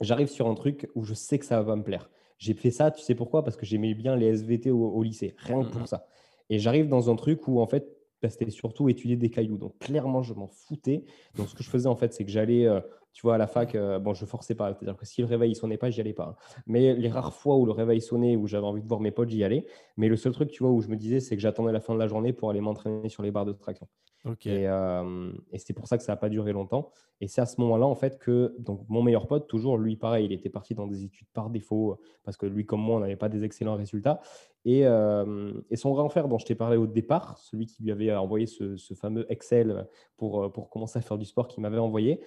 j'arrive 0.00 0.28
sur 0.28 0.48
un 0.48 0.54
truc 0.54 0.88
où 0.96 1.04
je 1.04 1.14
sais 1.14 1.38
que 1.38 1.44
ça 1.44 1.62
va 1.62 1.76
me 1.76 1.84
plaire. 1.84 2.10
J'ai 2.38 2.54
fait 2.54 2.72
ça, 2.72 2.90
tu 2.90 3.00
sais 3.02 3.14
pourquoi? 3.14 3.44
Parce 3.44 3.56
que 3.56 3.64
j'aimais 3.64 3.94
bien 3.94 4.16
les 4.16 4.26
SVT 4.26 4.72
au, 4.72 4.88
au 4.88 5.02
lycée, 5.04 5.36
rien 5.38 5.62
que 5.62 5.70
pour 5.70 5.82
Mhm. 5.82 5.86
ça. 5.86 6.06
Et 6.50 6.58
j'arrive 6.58 6.88
dans 6.88 7.08
un 7.10 7.14
truc 7.16 7.46
où, 7.46 7.60
en 7.60 7.66
fait, 7.68 7.96
c'était 8.30 8.50
surtout 8.50 8.88
étudier 8.88 9.16
des 9.16 9.30
cailloux. 9.30 9.58
Donc, 9.58 9.78
clairement, 9.78 10.22
je 10.22 10.34
m'en 10.34 10.48
foutais. 10.48 11.04
Donc, 11.36 11.48
ce 11.48 11.54
que 11.54 11.62
je 11.62 11.70
faisais, 11.70 11.88
en 11.88 11.96
fait, 11.96 12.12
c'est 12.12 12.24
que 12.24 12.30
j'allais 12.30 12.66
euh, 12.66 12.80
Tu 13.12 13.22
vois, 13.22 13.34
à 13.34 13.38
la 13.38 13.46
fac, 13.46 13.74
euh, 13.74 13.98
bon, 13.98 14.14
je 14.14 14.24
forçais 14.24 14.54
pas. 14.54 14.72
C'est-à-dire 14.72 14.96
que 14.96 15.04
si 15.04 15.20
le 15.20 15.26
réveil 15.26 15.54
sonnait 15.54 15.76
pas, 15.76 15.90
j'y 15.90 16.00
allais 16.00 16.14
pas. 16.14 16.28
hein. 16.30 16.62
Mais 16.66 16.94
les 16.94 17.08
rares 17.10 17.34
fois 17.34 17.56
où 17.56 17.66
le 17.66 17.72
réveil 17.72 18.00
sonnait, 18.00 18.36
où 18.36 18.46
j'avais 18.46 18.66
envie 18.66 18.82
de 18.82 18.88
voir 18.88 19.00
mes 19.00 19.10
potes, 19.10 19.28
j'y 19.28 19.44
allais. 19.44 19.66
Mais 19.96 20.08
le 20.08 20.16
seul 20.16 20.32
truc, 20.32 20.50
tu 20.50 20.62
vois, 20.62 20.72
où 20.72 20.80
je 20.80 20.88
me 20.88 20.96
disais, 20.96 21.20
c'est 21.20 21.36
que 21.36 21.42
j'attendais 21.42 21.72
la 21.72 21.80
fin 21.80 21.94
de 21.94 21.98
la 21.98 22.08
journée 22.08 22.32
pour 22.32 22.48
aller 22.50 22.60
m'entraîner 22.60 23.08
sur 23.08 23.22
les 23.22 23.30
barres 23.30 23.44
de 23.46 23.52
traction. 23.52 23.86
Ok. 24.24 24.46
Et, 24.46 24.68
euh, 24.68 25.32
et 25.50 25.58
c'est 25.58 25.72
pour 25.72 25.88
ça 25.88 25.98
que 25.98 26.04
ça 26.04 26.12
n'a 26.12 26.16
pas 26.16 26.28
duré 26.28 26.52
longtemps. 26.52 26.90
Et 27.20 27.26
c'est 27.28 27.40
à 27.40 27.46
ce 27.46 27.60
moment-là, 27.60 27.86
en 27.86 27.94
fait, 27.94 28.18
que 28.18 28.54
donc, 28.58 28.84
mon 28.88 29.02
meilleur 29.02 29.26
pote, 29.26 29.48
toujours, 29.48 29.78
lui, 29.78 29.96
pareil, 29.96 30.26
il 30.26 30.32
était 30.32 30.48
parti 30.48 30.74
dans 30.74 30.86
des 30.86 31.04
études 31.04 31.26
par 31.32 31.50
défaut, 31.50 31.98
parce 32.24 32.36
que 32.36 32.46
lui, 32.46 32.64
comme 32.64 32.80
moi, 32.80 32.96
on 32.96 33.00
n'avait 33.00 33.16
pas 33.16 33.28
des 33.28 33.44
excellents 33.44 33.76
résultats. 33.76 34.20
Et, 34.64 34.86
euh, 34.86 35.52
et 35.70 35.76
son 35.76 35.92
grand 35.92 36.08
frère, 36.08 36.28
dont 36.28 36.38
je 36.38 36.46
t'ai 36.46 36.54
parlé 36.54 36.76
au 36.76 36.86
départ, 36.86 37.36
celui 37.38 37.66
qui 37.66 37.82
lui 37.82 37.90
avait 37.90 38.14
envoyé 38.14 38.46
ce, 38.46 38.76
ce 38.76 38.94
fameux 38.94 39.26
Excel 39.30 39.88
pour, 40.16 40.44
euh, 40.44 40.48
pour 40.48 40.70
commencer 40.70 40.98
à 40.98 41.02
faire 41.02 41.18
du 41.18 41.24
sport, 41.24 41.48
qu'il 41.48 41.62
m'avait 41.62 41.78
envoyé, 41.78 42.20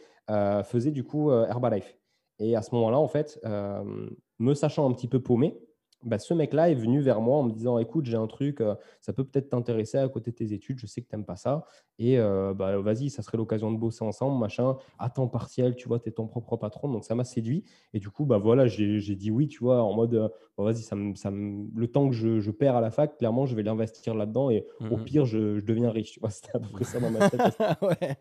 faisait 0.64 0.92
du 0.92 1.04
coup 1.04 1.32
euh, 1.32 1.46
Herbalife. 1.48 1.98
Et 2.40 2.56
à 2.56 2.62
ce 2.62 2.74
moment-là, 2.76 3.00
en 3.00 3.08
fait, 3.08 3.40
euh, 3.46 4.10
me 4.40 4.54
sachant 4.54 4.90
un 4.90 4.94
petit 4.94 5.08
peu 5.08 5.22
paumé, 5.22 5.58
bah, 6.04 6.20
ce 6.20 6.36
mec-là 6.36 6.70
est 6.70 6.76
venu 6.76 7.00
vers 7.02 7.20
moi 7.22 7.38
en 7.38 7.44
me 7.44 7.52
disant 7.52 7.80
Écoute, 7.80 8.06
j'ai 8.06 8.18
un 8.18 8.28
truc, 8.28 8.62
euh, 8.62 8.76
ça 9.02 9.12
peut 9.14 9.24
peut-être 9.24 9.50
t'intéresser 9.50 9.98
à 9.98 10.08
côté 10.10 10.30
de 10.32 10.36
tes 10.36 10.54
études, 10.54 10.78
je 10.78 10.86
sais 10.86 11.02
que 11.02 11.08
tu 11.08 11.16
n'aimes 11.16 11.26
pas 11.26 11.38
ça. 11.38 11.66
Et 11.98 12.20
euh, 12.20 12.54
bah, 12.54 12.78
vas-y, 12.78 13.10
ça 13.10 13.24
serait 13.24 13.38
l'occasion 13.38 13.72
de 13.72 13.78
bosser 13.78 14.04
ensemble, 14.04 14.38
machin, 14.38 14.78
à 15.00 15.10
temps 15.10 15.28
partiel, 15.28 15.76
tu 15.76 15.88
vois, 15.88 16.00
tu 16.00 16.10
es 16.10 16.12
ton 16.12 16.28
propre 16.28 16.58
patron. 16.58 16.90
Donc 16.90 17.06
ça 17.06 17.16
m'a 17.16 17.24
séduit. 17.24 17.64
Et 17.94 18.00
du 18.00 18.10
coup, 18.12 18.26
bah, 18.26 18.38
voilà, 18.38 18.68
j'ai 18.68 19.00
dit 19.16 19.32
oui, 19.32 19.48
tu 19.48 19.60
vois, 19.64 19.82
en 19.82 19.94
mode 19.94 20.14
euh, 20.14 20.28
vas-y, 20.58 20.84
ça 20.84 20.96
me- 20.96 21.16
ça 21.16 21.32
me- 21.32 21.70
le 21.74 21.88
temps 21.88 22.08
que 22.10 22.14
je, 22.14 22.40
je 22.40 22.52
perds 22.52 22.76
à 22.76 22.82
la 22.82 22.92
fac, 22.92 23.18
clairement, 23.18 23.46
je 23.48 23.56
vais 23.56 23.64
l'investir 23.64 24.14
là-dedans. 24.14 24.52
Et 24.52 24.68
au 24.92 24.98
Mhm. 24.98 25.04
pire, 25.06 25.26
je, 25.26 25.58
je 25.60 25.66
deviens 25.66 25.90
riche. 25.90 26.12
Tu 26.12 26.20
vois, 26.20 26.30
c'était 26.52 26.56
à 26.56 26.60
peu 26.60 26.68
près 26.70 26.84
ça 26.84 27.00
dans 27.00 27.10
ma 27.10 27.28
tête. 27.30 27.42
ouais. 27.82 28.18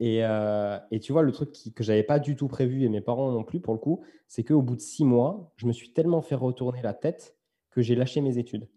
Et, 0.00 0.24
euh, 0.24 0.78
et 0.90 0.98
tu 1.00 1.12
vois, 1.12 1.22
le 1.22 1.32
truc 1.32 1.52
qui- 1.52 1.72
que 1.72 1.84
j'avais 1.84 2.02
pas 2.02 2.18
du 2.18 2.34
tout 2.36 2.48
prévu, 2.48 2.84
et 2.84 2.88
mes 2.88 3.00
parents 3.02 3.30
non 3.32 3.44
plus 3.44 3.60
pour 3.60 3.74
le 3.74 3.78
coup, 3.80 4.00
c'est 4.28 4.44
qu'au 4.44 4.62
bout 4.62 4.76
de 4.76 4.80
six 4.80 5.04
mois, 5.04 5.52
je 5.56 5.66
me 5.66 5.72
suis 5.72 5.92
tellement 5.92 6.22
fait 6.22 6.34
retourner 6.34 6.82
la 6.82 6.94
tête 6.94 7.36
que 7.70 7.82
j'ai 7.82 7.94
lâché 7.94 8.20
mes 8.22 8.38
études. 8.38 8.68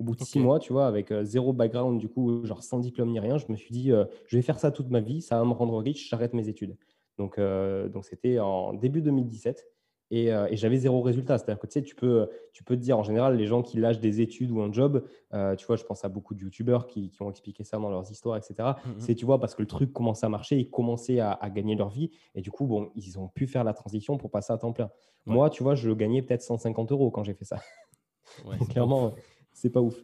Au 0.00 0.04
bout 0.04 0.14
de 0.16 0.20
six 0.22 0.40
mois, 0.40 0.58
tu 0.60 0.72
vois, 0.72 0.86
avec 0.86 1.12
euh, 1.12 1.24
zéro 1.24 1.52
background, 1.52 2.00
du 2.00 2.08
coup, 2.08 2.44
genre 2.46 2.62
sans 2.62 2.78
diplôme 2.80 3.10
ni 3.10 3.20
rien, 3.20 3.38
je 3.38 3.46
me 3.50 3.56
suis 3.56 3.72
dit, 3.72 3.92
euh, 3.92 4.06
je 4.26 4.36
vais 4.36 4.42
faire 4.42 4.58
ça 4.60 4.70
toute 4.72 4.90
ma 4.90 5.00
vie, 5.00 5.22
ça 5.22 5.38
va 5.38 5.44
me 5.44 5.52
rendre 5.52 5.78
riche, 5.78 6.08
j'arrête 6.10 6.34
mes 6.34 6.48
études. 6.48 6.76
Donc, 7.18 7.38
donc 7.38 8.04
c'était 8.06 8.38
en 8.38 8.72
début 8.72 9.02
2017. 9.02 9.66
Et, 10.10 10.32
euh, 10.32 10.48
et 10.50 10.56
j'avais 10.56 10.76
zéro 10.76 11.02
résultat. 11.02 11.38
C'est-à-dire 11.38 11.60
que 11.60 11.66
tu 11.66 11.74
sais, 11.74 11.82
tu 11.82 11.94
peux, 11.94 12.28
tu 12.52 12.64
peux 12.64 12.76
te 12.76 12.80
dire, 12.80 12.98
en 12.98 13.02
général, 13.02 13.36
les 13.36 13.46
gens 13.46 13.62
qui 13.62 13.78
lâchent 13.78 14.00
des 14.00 14.20
études 14.20 14.50
ou 14.50 14.60
un 14.60 14.72
job, 14.72 15.04
euh, 15.34 15.54
tu 15.54 15.66
vois, 15.66 15.76
je 15.76 15.84
pense 15.84 16.04
à 16.04 16.08
beaucoup 16.08 16.34
de 16.34 16.40
youtubeurs 16.40 16.86
qui, 16.86 17.10
qui 17.10 17.22
ont 17.22 17.30
expliqué 17.30 17.62
ça 17.62 17.78
dans 17.78 17.90
leurs 17.90 18.10
histoires, 18.10 18.36
etc. 18.36 18.54
Mhm. 18.84 18.94
C'est, 18.98 19.14
tu 19.14 19.24
vois, 19.24 19.38
parce 19.38 19.54
que 19.54 19.62
le 19.62 19.68
truc 19.68 19.92
commençait 19.92 20.26
à 20.26 20.28
marcher, 20.28 20.58
ils 20.58 20.68
commençaient 20.68 21.20
à, 21.20 21.32
à 21.32 21.48
gagner 21.50 21.76
leur 21.76 21.90
vie. 21.90 22.10
Et 22.34 22.40
du 22.40 22.50
coup, 22.50 22.66
bon, 22.66 22.90
ils 22.96 23.18
ont 23.18 23.28
pu 23.28 23.46
faire 23.46 23.62
la 23.62 23.72
transition 23.72 24.18
pour 24.18 24.30
passer 24.30 24.52
à 24.52 24.58
temps 24.58 24.72
plein. 24.72 24.90
Ouais. 25.26 25.34
Moi, 25.34 25.50
tu 25.50 25.62
vois, 25.62 25.74
je 25.74 25.90
gagnais 25.92 26.22
peut-être 26.22 26.42
150 26.42 26.90
euros 26.92 27.10
quand 27.10 27.22
j'ai 27.22 27.34
fait 27.34 27.44
ça. 27.44 27.60
Ouais, 28.44 28.56
Donc, 28.58 28.58
c'est 28.66 28.72
Clairement, 28.72 29.12
c'est 29.52 29.70
pas 29.70 29.80
ouf. 29.80 30.02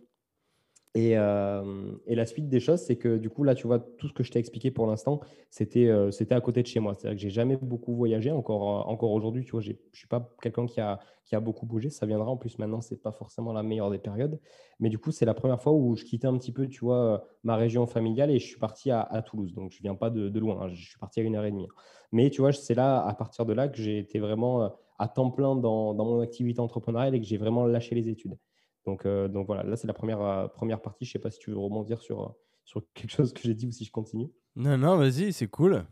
Et, 0.97 1.13
euh, 1.19 1.93
et 2.07 2.15
la 2.15 2.25
suite 2.25 2.49
des 2.49 2.59
choses, 2.59 2.81
c'est 2.81 2.97
que 2.97 3.19
du 3.19 3.29
coup, 3.29 3.45
là, 3.45 3.55
tu 3.55 3.67
vois, 3.67 3.81
tout 3.81 4.09
ce 4.09 4.15
que 4.15 4.23
je 4.23 4.31
t'ai 4.31 4.39
expliqué 4.39 4.71
pour 4.71 4.87
l'instant, 4.87 5.21
c'était 5.51 5.89
euh, 5.89 6.11
à 6.31 6.41
côté 6.41 6.63
de 6.63 6.67
chez 6.67 6.81
moi. 6.81 6.95
C'est-à-dire 6.95 7.17
que 7.17 7.21
j'ai 7.21 7.29
jamais 7.29 7.59
beaucoup 7.59 7.95
voyagé. 7.95 8.31
Encore, 8.31 8.63
euh, 8.63 8.91
encore 8.91 9.11
aujourd'hui, 9.11 9.45
tu 9.45 9.51
vois, 9.51 9.61
je 9.61 9.73
suis 9.93 10.09
pas 10.09 10.35
quelqu'un 10.41 10.65
qui 10.65 10.81
a, 10.81 10.99
qui 11.27 11.37
a 11.37 11.41
beaucoup 11.41 11.67
bougé. 11.67 11.91
Ça 11.91 12.07
viendra. 12.07 12.31
En 12.31 12.39
plus, 12.39 12.59
maintenant, 12.59 12.81
c'est 12.81 12.97
pas 12.97 13.13
forcément 13.13 13.53
la 13.53 13.63
meilleure 13.63 13.91
des 13.91 13.99
périodes. 13.99 14.41
Mais 14.81 14.89
du 14.89 14.97
coup, 14.97 15.11
c'est 15.11 15.27
la 15.27 15.35
première 15.35 15.61
fois 15.61 15.75
où 15.75 15.97
je 15.97 16.05
quittais 16.05 16.29
un 16.29 16.39
petit 16.39 16.53
peu, 16.53 16.67
tu 16.67 16.81
vois, 16.81 17.27
ma 17.45 17.57
région 17.57 17.85
familiale 17.87 18.31
et 18.31 18.39
je 18.39 18.47
suis 18.47 18.59
parti 18.59 18.91
à, 18.91 19.23
Toulouse. 19.27 19.53
Donc, 19.53 19.73
je 19.73 19.83
viens 19.83 19.97
pas 19.97 20.09
de, 20.09 20.39
loin. 20.39 20.63
hein. 20.63 20.69
Je 20.71 20.83
suis 20.83 20.99
parti 20.99 21.21
à 21.21 21.25
une 21.25 21.37
heure 21.37 21.45
et 21.45 21.51
demie. 21.51 21.69
Mais 22.11 22.31
tu 22.31 22.41
vois, 22.41 22.55
c'est 22.55 22.75
là, 22.75 23.07
à 23.07 23.13
partir 23.13 23.45
de 23.45 23.53
là, 23.53 23.69
que 23.69 23.77
j'ai 23.77 23.99
été 23.99 24.19
vraiment 24.19 24.73
à 24.99 25.09
temps 25.09 25.31
plein 25.31 25.57
dans, 25.57 25.93
dans 25.93 26.07
mon 26.07 26.21
activité 26.21 26.61
entrepreneuriale 26.61 27.15
et 27.15 27.21
que 27.21 27.27
j'ai 27.27 27.37
vraiment 27.37 27.67
lâché 27.67 27.95
les 27.95 28.09
études. 28.09 28.39
Donc, 28.87 29.05
euh, 29.05 29.29
donc 29.29 29.47
voilà, 29.47 29.65
là, 29.65 29.77
c'est 29.77 29.87
la 29.87 29.95
première, 29.95 30.21
euh, 30.21 30.49
première 30.49 30.81
partie. 30.81 31.05
Je 31.05 31.13
sais 31.13 31.19
pas 31.19 31.31
si 31.31 31.39
tu 31.39 31.51
veux 31.51 31.59
rebondir 31.59 32.01
sur, 32.01 32.23
euh, 32.23 32.29
sur 32.65 32.83
quelque 32.95 33.11
chose 33.11 33.33
que 33.33 33.43
j'ai 33.43 33.55
dit 33.55 33.67
ou 33.67 33.73
si 33.73 33.85
je 33.85 33.91
continue. 33.91 34.31
Non, 34.55 34.79
non, 34.79 34.97
vas-y, 34.97 35.33
c'est 35.33 35.49
cool. 35.49 35.85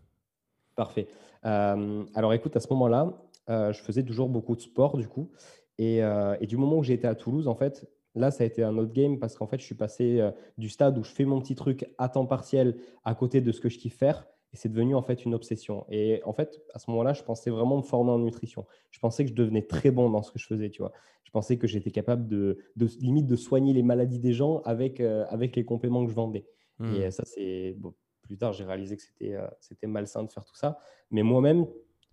Parfait. 0.77 1.09
Euh, 1.45 2.05
alors 2.15 2.33
écoute, 2.33 2.57
à 2.57 2.61
ce 2.61 2.69
moment-là, 2.71 3.13
je 3.49 3.79
faisais 3.79 4.03
toujours 4.03 4.29
beaucoup 4.31 4.57
de 4.57 4.61
sport 4.63 4.97
du 4.97 5.07
coup. 5.07 5.31
Et, 5.77 5.99
et 5.99 6.47
du 6.47 6.57
moment 6.57 6.79
où 6.79 6.83
j'ai 6.83 6.95
été 6.95 7.07
à 7.07 7.15
Toulouse, 7.15 7.47
en 7.47 7.55
fait, 7.55 7.87
là, 8.15 8.31
ça 8.31 8.43
a 8.43 8.47
été 8.47 8.65
un 8.65 8.79
autre 8.79 8.93
game 8.93 9.19
parce 9.19 9.37
qu'en 9.37 9.47
fait, 9.47 9.59
je 9.59 9.65
suis 9.65 9.75
passé 9.75 10.27
du 10.57 10.71
stade 10.71 10.97
où 10.97 11.05
je 11.05 11.11
fais 11.11 11.27
mon 11.27 11.41
petit 11.41 11.55
truc 11.55 11.85
à 11.99 12.09
temps 12.09 12.25
partiel 12.25 12.79
à 13.05 13.15
côté 13.15 13.43
de 13.43 13.53
ce 13.53 13.61
que 13.61 13.69
je 13.69 13.79
kiffe 13.79 13.99
faire. 13.99 14.27
Et 14.55 14.57
c'est 14.57 14.69
devenu 14.69 14.95
en 14.95 15.03
fait 15.03 15.25
une 15.25 15.35
obsession. 15.35 15.85
Et 15.91 16.23
en 16.25 16.33
fait, 16.33 16.63
à 16.75 16.79
ce 16.79 16.89
moment-là, 16.93 17.13
je 17.13 17.25
pensais 17.25 17.51
vraiment 17.51 17.77
me 17.77 17.83
former 17.83 18.13
en 18.13 18.21
nutrition. 18.21 18.65
Je 18.93 19.01
pensais 19.01 19.25
que 19.25 19.31
je 19.31 19.35
devenais 19.35 19.63
très 19.63 19.91
bon 19.91 20.09
dans 20.09 20.23
ce 20.23 20.31
que 20.31 20.39
je 20.39 20.47
faisais, 20.47 20.71
tu 20.71 20.81
vois. 20.81 20.93
Je 21.25 21.33
pensais 21.33 21.59
que 21.59 21.67
j'étais 21.67 21.91
capable 21.91 22.29
de, 22.29 22.59
de 22.77 22.87
limite 23.01 23.27
de 23.27 23.35
soigner 23.35 23.73
les 23.73 23.83
maladies 23.83 24.21
des 24.21 24.33
gens 24.33 24.63
avec, 24.65 25.01
euh, 25.01 25.25
avec 25.29 25.57
les 25.57 25.65
compléments 25.65 26.05
que 26.05 26.11
je 26.11 26.15
vendais. 26.15 26.47
Hmm. 26.79 26.95
Et 26.95 27.07
euh, 27.07 27.11
ça, 27.11 27.25
c'est 27.25 27.75
bon, 27.77 27.95
plus 28.23 28.37
tard, 28.37 28.53
j'ai 28.53 28.63
réalisé 28.63 28.97
que 28.97 29.03
c'était 29.03 29.35
euh, 29.35 29.47
c'était 29.59 29.89
malsain 29.89 30.23
de 30.23 30.31
faire 30.31 30.45
tout 30.45 30.55
ça. 30.55 30.79
Mais 31.11 31.25
moi-même, 31.25 31.67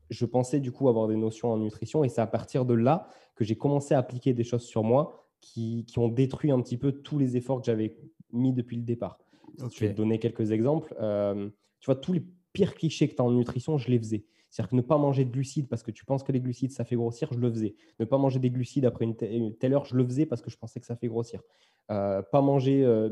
je 0.09 0.25
pensais 0.25 0.59
du 0.59 0.71
coup 0.71 0.89
avoir 0.89 1.07
des 1.07 1.17
notions 1.17 1.51
en 1.51 1.57
nutrition. 1.57 2.03
Et 2.03 2.09
c'est 2.09 2.21
à 2.21 2.27
partir 2.27 2.65
de 2.65 2.73
là 2.73 3.07
que 3.35 3.43
j'ai 3.43 3.55
commencé 3.55 3.93
à 3.93 3.99
appliquer 3.99 4.33
des 4.33 4.43
choses 4.43 4.63
sur 4.63 4.83
moi 4.83 5.27
qui, 5.41 5.85
qui 5.85 5.99
ont 5.99 6.07
détruit 6.07 6.49
un 6.49 6.59
petit 6.59 6.77
peu 6.77 6.91
tous 6.91 7.19
les 7.19 7.37
efforts 7.37 7.59
que 7.59 7.65
j'avais 7.65 7.97
mis 8.31 8.51
depuis 8.51 8.77
le 8.77 8.83
départ. 8.83 9.19
Je 9.57 9.79
vais 9.79 9.91
te 9.91 9.97
donner 9.97 10.19
quelques 10.19 10.51
exemples. 10.51 10.95
Euh, 10.99 11.49
tu 11.81 11.87
vois, 11.87 11.95
tous 11.95 12.13
les 12.13 12.23
pires 12.53 12.73
clichés 12.75 13.07
que 13.09 13.15
tu 13.15 13.21
as 13.21 13.25
en 13.25 13.31
nutrition, 13.31 13.77
je 13.77 13.89
les 13.89 13.97
faisais. 13.97 14.23
C'est-à-dire 14.49 14.69
que 14.69 14.75
ne 14.75 14.81
pas 14.81 14.97
manger 14.97 15.25
de 15.25 15.31
glucides 15.31 15.67
parce 15.69 15.83
que 15.83 15.91
tu 15.91 16.05
penses 16.05 16.23
que 16.23 16.31
les 16.31 16.41
glucides, 16.41 16.71
ça 16.71 16.83
fait 16.85 16.95
grossir, 16.95 17.29
je 17.31 17.39
le 17.39 17.49
faisais. 17.49 17.75
Ne 17.99 18.05
pas 18.05 18.17
manger 18.17 18.39
des 18.39 18.49
glucides 18.49 18.85
après 18.85 19.05
une, 19.05 19.15
te- 19.15 19.25
une 19.25 19.55
telle 19.57 19.73
heure, 19.73 19.85
je 19.85 19.95
le 19.95 20.05
faisais 20.05 20.25
parce 20.25 20.41
que 20.41 20.49
je 20.49 20.57
pensais 20.57 20.79
que 20.79 20.85
ça 20.85 20.95
fait 20.95 21.07
grossir. 21.07 21.41
Euh, 21.89 22.21
pas 22.21 22.41
manger 22.41 22.83
euh, 22.83 23.09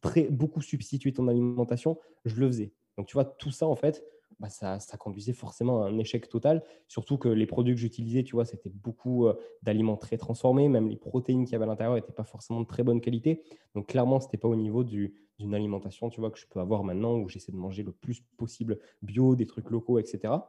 très, 0.00 0.24
beaucoup 0.24 0.60
substituer 0.60 1.12
ton 1.12 1.28
alimentation, 1.28 1.98
je 2.24 2.36
le 2.36 2.46
faisais. 2.46 2.72
Donc, 2.96 3.06
tu 3.06 3.14
vois, 3.14 3.24
tout 3.24 3.50
ça, 3.50 3.66
en 3.66 3.76
fait, 3.76 4.04
bah, 4.40 4.48
ça, 4.48 4.78
conduisait 4.98 5.34
forcément 5.34 5.82
à 5.84 5.88
un 5.88 5.98
échec 5.98 6.28
total. 6.28 6.64
Surtout 6.88 7.18
que 7.18 7.28
les 7.28 7.46
produits 7.46 7.74
que 7.74 7.80
j'utilisais, 7.80 8.22
tu 8.22 8.32
vois, 8.32 8.46
c'était 8.46 8.70
beaucoup 8.70 9.26
euh, 9.26 9.34
d'aliments 9.62 9.98
très 9.98 10.16
transformés. 10.16 10.68
Même 10.68 10.88
les 10.88 10.96
protéines 10.96 11.44
qu'il 11.44 11.52
y 11.52 11.56
avait 11.56 11.64
à 11.64 11.68
l'intérieur 11.68 11.94
n'étaient 11.94 12.12
pas 12.12 12.24
forcément 12.24 12.62
de 12.62 12.66
très 12.66 12.82
bonne 12.82 13.02
qualité. 13.02 13.42
Donc, 13.74 13.88
clairement, 13.88 14.18
ce 14.18 14.26
n'était 14.26 14.38
pas 14.38 14.48
au 14.48 14.56
niveau 14.56 14.82
du- 14.82 15.14
d'une 15.38 15.54
alimentation, 15.54 16.08
tu 16.08 16.20
vois, 16.20 16.30
que 16.30 16.38
je 16.38 16.46
peux 16.48 16.58
avoir 16.58 16.84
maintenant 16.84 17.16
où 17.18 17.28
j'essaie 17.28 17.52
de 17.52 17.56
manger 17.58 17.82
le 17.82 17.92
plus 17.92 18.22
possible 18.38 18.78
bio, 19.02 19.36
des 19.36 19.46
trucs 19.46 19.68
locaux, 19.70 19.98
etc. 19.98 20.42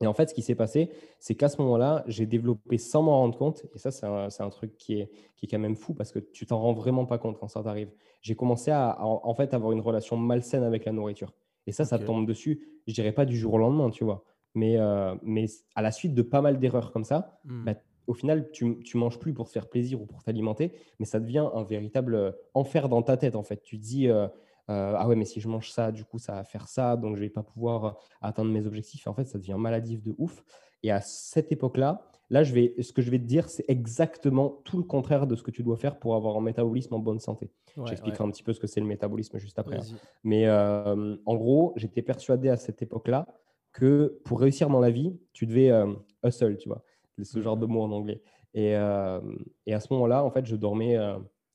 Et 0.00 0.06
en 0.06 0.14
fait, 0.14 0.30
ce 0.30 0.34
qui 0.34 0.42
s'est 0.42 0.54
passé, 0.54 0.90
c'est 1.20 1.34
qu'à 1.34 1.48
ce 1.48 1.60
moment-là, 1.62 2.02
j'ai 2.06 2.26
développé 2.26 2.78
sans 2.78 3.02
m'en 3.02 3.18
rendre 3.18 3.38
compte, 3.38 3.64
et 3.74 3.78
ça, 3.78 3.90
c'est 3.90 4.06
un, 4.06 4.50
truc 4.50 4.76
qui 4.76 4.94
est, 5.00 5.10
quand 5.48 5.58
même 5.58 5.76
fou 5.76 5.94
parce 5.94 6.12
que 6.12 6.18
tu 6.18 6.46
t'en 6.46 6.58
rends 6.60 6.72
vraiment 6.72 7.06
pas 7.06 7.18
compte 7.18 7.38
quand 7.38 7.48
ça 7.48 7.62
t'arrive. 7.62 7.90
J'ai 8.22 8.34
commencé 8.34 8.70
à, 8.70 8.90
à, 8.90 9.04
en 9.04 9.34
fait 9.34 9.54
avoir 9.54 9.72
une 9.72 9.80
relation 9.80 10.16
malsaine 10.16 10.64
avec 10.64 10.86
la 10.86 10.92
nourriture. 10.92 11.32
Et 11.66 11.72
ça, 11.72 11.84
ça 11.84 11.98
tombe 11.98 12.26
dessus, 12.26 12.80
je 12.86 12.92
dirais 12.94 13.12
pas 13.12 13.24
du 13.24 13.36
jour 13.36 13.54
au 13.54 13.58
lendemain, 13.58 13.90
tu 13.90 14.04
vois. 14.04 14.24
Mais, 14.54 14.76
euh, 14.78 15.14
mais 15.22 15.46
à 15.74 15.82
la 15.82 15.92
suite 15.92 16.14
de 16.14 16.22
pas 16.22 16.40
mal 16.42 16.58
d'erreurs 16.58 16.92
comme 16.92 17.04
ça, 17.04 17.40
Hmm. 17.44 17.64
bah, 17.64 17.74
au 18.06 18.14
final, 18.14 18.50
tu, 18.50 18.80
tu 18.82 18.96
manges 18.96 19.18
plus 19.18 19.32
pour 19.32 19.46
te 19.46 19.52
faire 19.52 19.68
plaisir 19.68 20.00
ou 20.02 20.06
pour 20.06 20.22
t'alimenter, 20.24 20.72
mais 20.98 21.06
ça 21.06 21.20
devient 21.20 21.48
un 21.54 21.62
véritable 21.62 22.14
euh, 22.14 22.32
enfer 22.54 22.88
dans 22.88 23.02
ta 23.02 23.16
tête, 23.16 23.36
en 23.36 23.44
fait. 23.44 23.62
Tu 23.62 23.78
te 23.78 23.82
dis, 23.84 24.08
euh, 24.08 24.26
euh, 24.70 24.94
ah 24.96 25.08
ouais, 25.08 25.16
mais 25.16 25.24
si 25.24 25.40
je 25.40 25.48
mange 25.48 25.70
ça, 25.70 25.92
du 25.92 26.04
coup, 26.04 26.18
ça 26.18 26.34
va 26.34 26.44
faire 26.44 26.68
ça, 26.68 26.96
donc 26.96 27.16
je 27.16 27.20
vais 27.20 27.30
pas 27.30 27.42
pouvoir 27.42 27.98
atteindre 28.20 28.50
mes 28.50 28.66
objectifs. 28.66 29.06
Et 29.06 29.10
en 29.10 29.14
fait, 29.14 29.24
ça 29.24 29.38
devient 29.38 29.56
maladif 29.58 30.02
de 30.02 30.14
ouf. 30.18 30.42
Et 30.82 30.90
à 30.90 31.00
cette 31.00 31.52
époque-là, 31.52 32.11
là, 32.32 32.42
je 32.42 32.52
vais, 32.52 32.74
ce 32.82 32.92
que 32.92 33.00
je 33.02 33.10
vais 33.10 33.18
te 33.20 33.24
dire, 33.24 33.48
c'est 33.48 33.64
exactement 33.68 34.60
tout 34.64 34.76
le 34.78 34.82
contraire 34.82 35.26
de 35.28 35.36
ce 35.36 35.42
que 35.44 35.50
tu 35.52 35.62
dois 35.62 35.76
faire 35.76 35.98
pour 36.00 36.16
avoir 36.16 36.36
un 36.36 36.40
métabolisme 36.40 36.94
en 36.94 36.98
bonne 36.98 37.20
santé. 37.20 37.52
Ouais, 37.76 37.86
J'expliquerai 37.88 38.24
un 38.24 38.30
petit 38.30 38.42
peu 38.42 38.52
ce 38.52 38.58
que 38.58 38.66
c'est 38.66 38.80
le 38.80 38.86
métabolisme 38.86 39.38
juste 39.38 39.58
après. 39.58 39.76
hein. 39.76 39.84
Mais 40.24 40.46
euh, 40.46 41.16
en 41.24 41.36
gros, 41.36 41.72
j'étais 41.76 42.02
persuadé 42.02 42.48
à 42.48 42.56
cette 42.56 42.82
époque-là 42.82 43.26
que 43.72 44.20
pour 44.24 44.40
réussir 44.40 44.68
dans 44.68 44.80
la 44.80 44.90
vie, 44.90 45.16
tu 45.32 45.46
devais 45.46 45.70
euh, 45.70 45.92
hustle, 46.24 46.56
tu 46.56 46.68
vois, 46.68 46.82
ce 47.22 47.40
genre 47.40 47.56
de 47.56 47.66
mot 47.66 47.82
en 47.82 47.92
anglais. 47.92 48.22
Et, 48.54 48.76
euh, 48.76 49.20
et 49.66 49.72
à 49.74 49.80
ce 49.80 49.92
moment-là, 49.92 50.24
en 50.24 50.30
fait, 50.30 50.44
je 50.46 50.56
dormais 50.56 50.96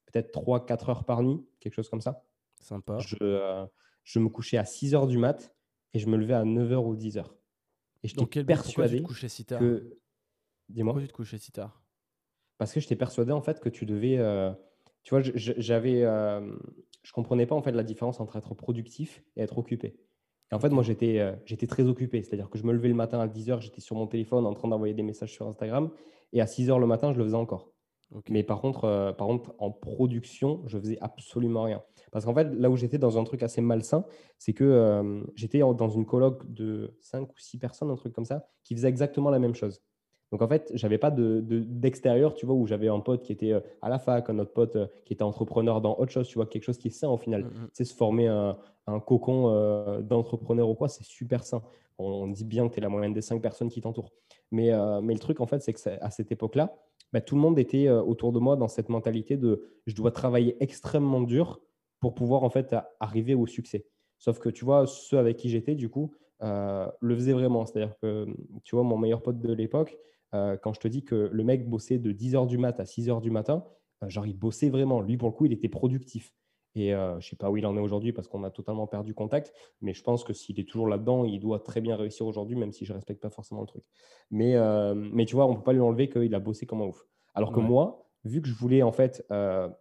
peut-être 0.05 0.31
3-4 0.31 0.89
heures 0.89 1.03
par 1.05 1.21
nuit, 1.23 1.43
quelque 1.59 1.73
chose 1.73 1.89
comme 1.89 2.01
ça. 2.01 2.23
Sympa. 2.61 2.97
Je, 2.99 3.65
je 4.03 4.19
me 4.19 4.29
couchais 4.29 4.57
à 4.57 4.65
6 4.65 4.95
heures 4.95 5.07
du 5.07 5.17
mat 5.17 5.55
et 5.93 5.99
je 5.99 6.07
me 6.07 6.17
levais 6.17 6.33
à 6.33 6.43
9 6.45 6.71
heures 6.71 6.85
ou 6.85 6.95
10 6.95 7.17
heures. 7.17 7.35
Et 8.03 8.07
Pourquoi 8.15 8.27
tu 8.27 8.45
persuadé 8.45 9.01
te 9.03 9.27
si 9.27 9.45
tard? 9.45 9.59
que. 9.59 9.97
Dis-moi. 10.69 10.93
Pourquoi 10.93 11.01
tu 11.01 11.07
te 11.11 11.13
couchais 11.13 11.37
si 11.37 11.51
tard? 11.51 11.81
Parce 12.57 12.73
que 12.73 12.79
j'étais 12.79 12.95
persuadé 12.95 13.31
en 13.31 13.41
fait 13.41 13.59
que 13.59 13.69
tu 13.69 13.85
devais. 13.85 14.17
euh, 14.17 14.51
tu 15.03 15.11
vois, 15.11 15.21
je- 15.21 15.31
je- 15.35 15.53
j'avais. 15.57 16.03
euh, 16.03 16.55
je 17.03 17.11
comprenais 17.13 17.45
pas 17.45 17.55
en 17.55 17.61
fait 17.61 17.71
la 17.71 17.83
différence 17.83 18.19
entre 18.19 18.35
être 18.35 18.53
productif 18.55 19.23
et 19.37 19.41
être 19.41 19.57
occupé. 19.57 19.95
Et 20.51 20.55
en 20.55 20.59
fait, 20.59 20.67
Ok. 20.67 20.73
moi, 20.73 20.83
j'étais 20.83 21.19
euh, 21.19 21.33
j'étais 21.45 21.67
très 21.67 21.83
occupé. 21.83 22.21
C'est-à-dire 22.23 22.49
que 22.49 22.57
je 22.57 22.63
me 22.65 22.73
levais 22.73 22.89
le 22.89 22.95
matin 22.95 23.19
à 23.19 23.27
10h, 23.27 23.61
j'étais 23.61 23.81
sur 23.81 23.95
mon 23.95 24.07
téléphone 24.07 24.45
en 24.45 24.53
train 24.53 24.67
d'envoyer 24.67 24.93
des 24.93 25.03
messages 25.03 25.31
sur 25.31 25.47
Instagram. 25.47 25.91
Et 26.33 26.41
à 26.41 26.47
6h 26.47 26.79
le 26.79 26.87
matin, 26.87 27.13
je 27.13 27.17
le 27.19 27.23
faisais 27.25 27.35
encore. 27.35 27.71
Mais 28.29 28.43
par 28.43 28.61
contre, 28.61 28.85
euh, 28.85 29.11
par 29.13 29.27
contre, 29.27 29.53
en 29.59 29.69
production, 29.71 30.63
je 30.65 30.79
faisais 30.79 30.97
absolument 31.01 31.63
rien. 31.63 31.83
Parce 32.11 32.23
qu'en 32.25 32.33
fait, 32.33 32.45
là 32.53 32.69
où 32.69 32.77
j'étais 32.77 32.97
dans 32.97 33.17
un 33.19 33.23
truc 33.25 33.43
assez 33.43 33.59
malsain, 33.61 34.05
c'est 34.37 34.53
que 34.53 34.63
euh, 34.63 35.23
j'étais 35.35 35.59
dans 35.59 35.89
une 35.89 36.05
coloc 36.05 36.49
de 36.51 36.95
5 37.01 37.29
ou 37.33 37.37
6 37.37 37.57
personnes, 37.59 37.89
un 37.91 37.95
truc 37.95 38.13
comme 38.13 38.25
ça, 38.25 38.47
qui 38.63 38.75
faisaient 38.75 38.87
exactement 38.87 39.29
la 39.29 39.39
même 39.39 39.55
chose. 39.55 39.81
Donc 40.31 40.41
en 40.41 40.47
fait, 40.47 40.71
j'avais 40.73 40.97
pas 40.97 41.09
de, 41.09 41.41
d'extérieur, 41.41 42.33
tu 42.33 42.45
vois, 42.45 42.55
où 42.55 42.67
j'avais 42.67 42.89
un 42.89 42.99
pote 42.99 43.23
qui 43.23 43.31
était 43.31 43.53
euh, 43.53 43.61
à 43.81 43.89
la 43.89 43.97
fac, 43.97 44.29
un 44.29 44.39
autre 44.39 44.51
pote 44.51 44.75
euh, 44.75 44.87
qui 45.05 45.13
était 45.13 45.23
entrepreneur 45.23 45.79
dans 45.79 45.97
autre 45.97 46.11
chose, 46.11 46.27
tu 46.27 46.35
vois, 46.35 46.45
quelque 46.45 46.63
chose 46.63 46.77
qui 46.77 46.89
est 46.89 46.91
sain 46.91 47.09
au 47.09 47.17
final. 47.17 47.49
C'est 47.71 47.83
mmh, 47.83 47.83
mmh. 47.83 47.85
se 47.85 47.95
former 47.95 48.27
un, 48.27 48.57
un 48.87 48.99
cocon 48.99 49.49
euh, 49.49 50.01
d'entrepreneur 50.01 50.67
ou 50.67 50.75
quoi, 50.75 50.89
c'est 50.89 51.05
super 51.05 51.43
sain. 51.43 51.63
On, 51.97 52.27
dit 52.27 52.43
bien 52.43 52.67
que 52.67 52.73
tu 52.73 52.79
es 52.79 52.81
la 52.81 52.89
moyenne 52.89 53.13
des 53.13 53.21
cinq 53.21 53.41
personnes 53.41 53.69
qui 53.69 53.81
t'entourent. 53.81 54.11
Mais, 54.51 54.71
mais 55.01 55.13
le 55.13 55.19
truc, 55.19 55.41
en 55.41 55.47
fait, 55.47 55.63
c'est 55.63 55.73
que 55.73 55.79
à 55.99 56.11
cette 56.11 56.31
époque-là, 56.31 56.75
bah, 57.11 57.21
tout 57.21 57.33
le 57.33 57.41
monde 57.41 57.57
était 57.57 57.89
autour 57.89 58.31
de 58.31 58.39
moi 58.39 58.55
dans 58.55 58.67
cette 58.67 58.87
mentalité 58.87 59.35
de 59.35 59.63
je 59.87 59.95
dois 59.95 60.11
travailler 60.11 60.55
extrêmement 60.59 61.21
dur 61.21 61.59
pour 61.99 62.13
pouvoir 62.13 62.43
en 62.43 62.51
fait 62.51 62.75
arriver 62.99 63.33
au 63.33 63.47
succès. 63.47 63.87
Sauf 64.19 64.37
que 64.37 64.49
tu 64.49 64.63
vois, 64.63 64.85
ceux 64.85 65.17
avec 65.17 65.37
qui 65.37 65.49
j'étais, 65.49 65.73
du 65.73 65.89
coup, 65.89 66.13
le 66.39 67.15
faisaient 67.15 67.33
vraiment. 67.33 67.65
C'est-à-dire 67.65 67.97
que, 67.99 68.27
tu 68.63 68.75
vois, 68.75 68.83
mon 68.83 68.99
meilleur 68.99 69.23
pote 69.23 69.39
de 69.39 69.51
l'époque, 69.51 69.97
euh, 70.33 70.57
quand 70.57 70.73
je 70.73 70.79
te 70.79 70.87
dis 70.87 71.03
que 71.03 71.29
le 71.31 71.43
mec 71.43 71.69
bossait 71.69 71.99
de 71.99 72.11
10h 72.11 72.47
du 72.47 72.57
mat 72.57 72.79
à 72.79 72.83
6h 72.83 73.21
du 73.21 73.31
matin, 73.31 73.63
euh, 74.03 74.09
genre 74.09 74.25
il 74.25 74.37
bossait 74.37 74.69
vraiment. 74.69 75.01
Lui, 75.01 75.17
pour 75.17 75.29
le 75.29 75.33
coup, 75.33 75.45
il 75.45 75.53
était 75.53 75.69
productif. 75.69 76.33
Et 76.75 76.93
euh, 76.93 77.13
je 77.19 77.25
ne 77.25 77.29
sais 77.29 77.35
pas 77.35 77.49
où 77.49 77.57
il 77.57 77.65
en 77.65 77.75
est 77.75 77.79
aujourd'hui 77.79 78.13
parce 78.13 78.27
qu'on 78.27 78.43
a 78.43 78.51
totalement 78.51 78.85
perdu 78.85 79.15
contact, 79.15 79.51
mais 79.81 79.93
je 79.93 80.03
pense 80.03 80.23
que 80.23 80.33
s'il 80.33 80.59
est 80.59 80.69
toujours 80.69 80.87
là-dedans, 80.87 81.25
il 81.25 81.39
doit 81.39 81.59
très 81.59 81.81
bien 81.81 81.95
réussir 81.95 82.27
aujourd'hui, 82.27 82.55
même 82.55 82.71
si 82.71 82.85
je 82.85 82.91
ne 82.91 82.97
respecte 82.97 83.19
pas 83.19 83.31
forcément 83.31 83.61
le 83.61 83.67
truc. 83.67 83.83
Mais, 84.29 84.55
mais 84.93 85.25
tu 85.25 85.33
vois, 85.33 85.47
on 85.47 85.53
ne 85.53 85.55
peut 85.55 85.63
pas 85.63 85.73
lui 85.73 85.79
enlever 85.79 86.07
qu'il 86.07 86.35
a 86.35 86.39
bossé 86.39 86.67
comme 86.67 86.81
un 86.81 86.85
ouf. 86.85 87.07
Alors 87.33 87.51
que 87.51 87.59
moi, 87.59 88.05
vu 88.25 88.43
que 88.43 88.47
je 88.47 88.53
voulais 88.53 88.83
en 88.83 88.91
fait 88.91 89.25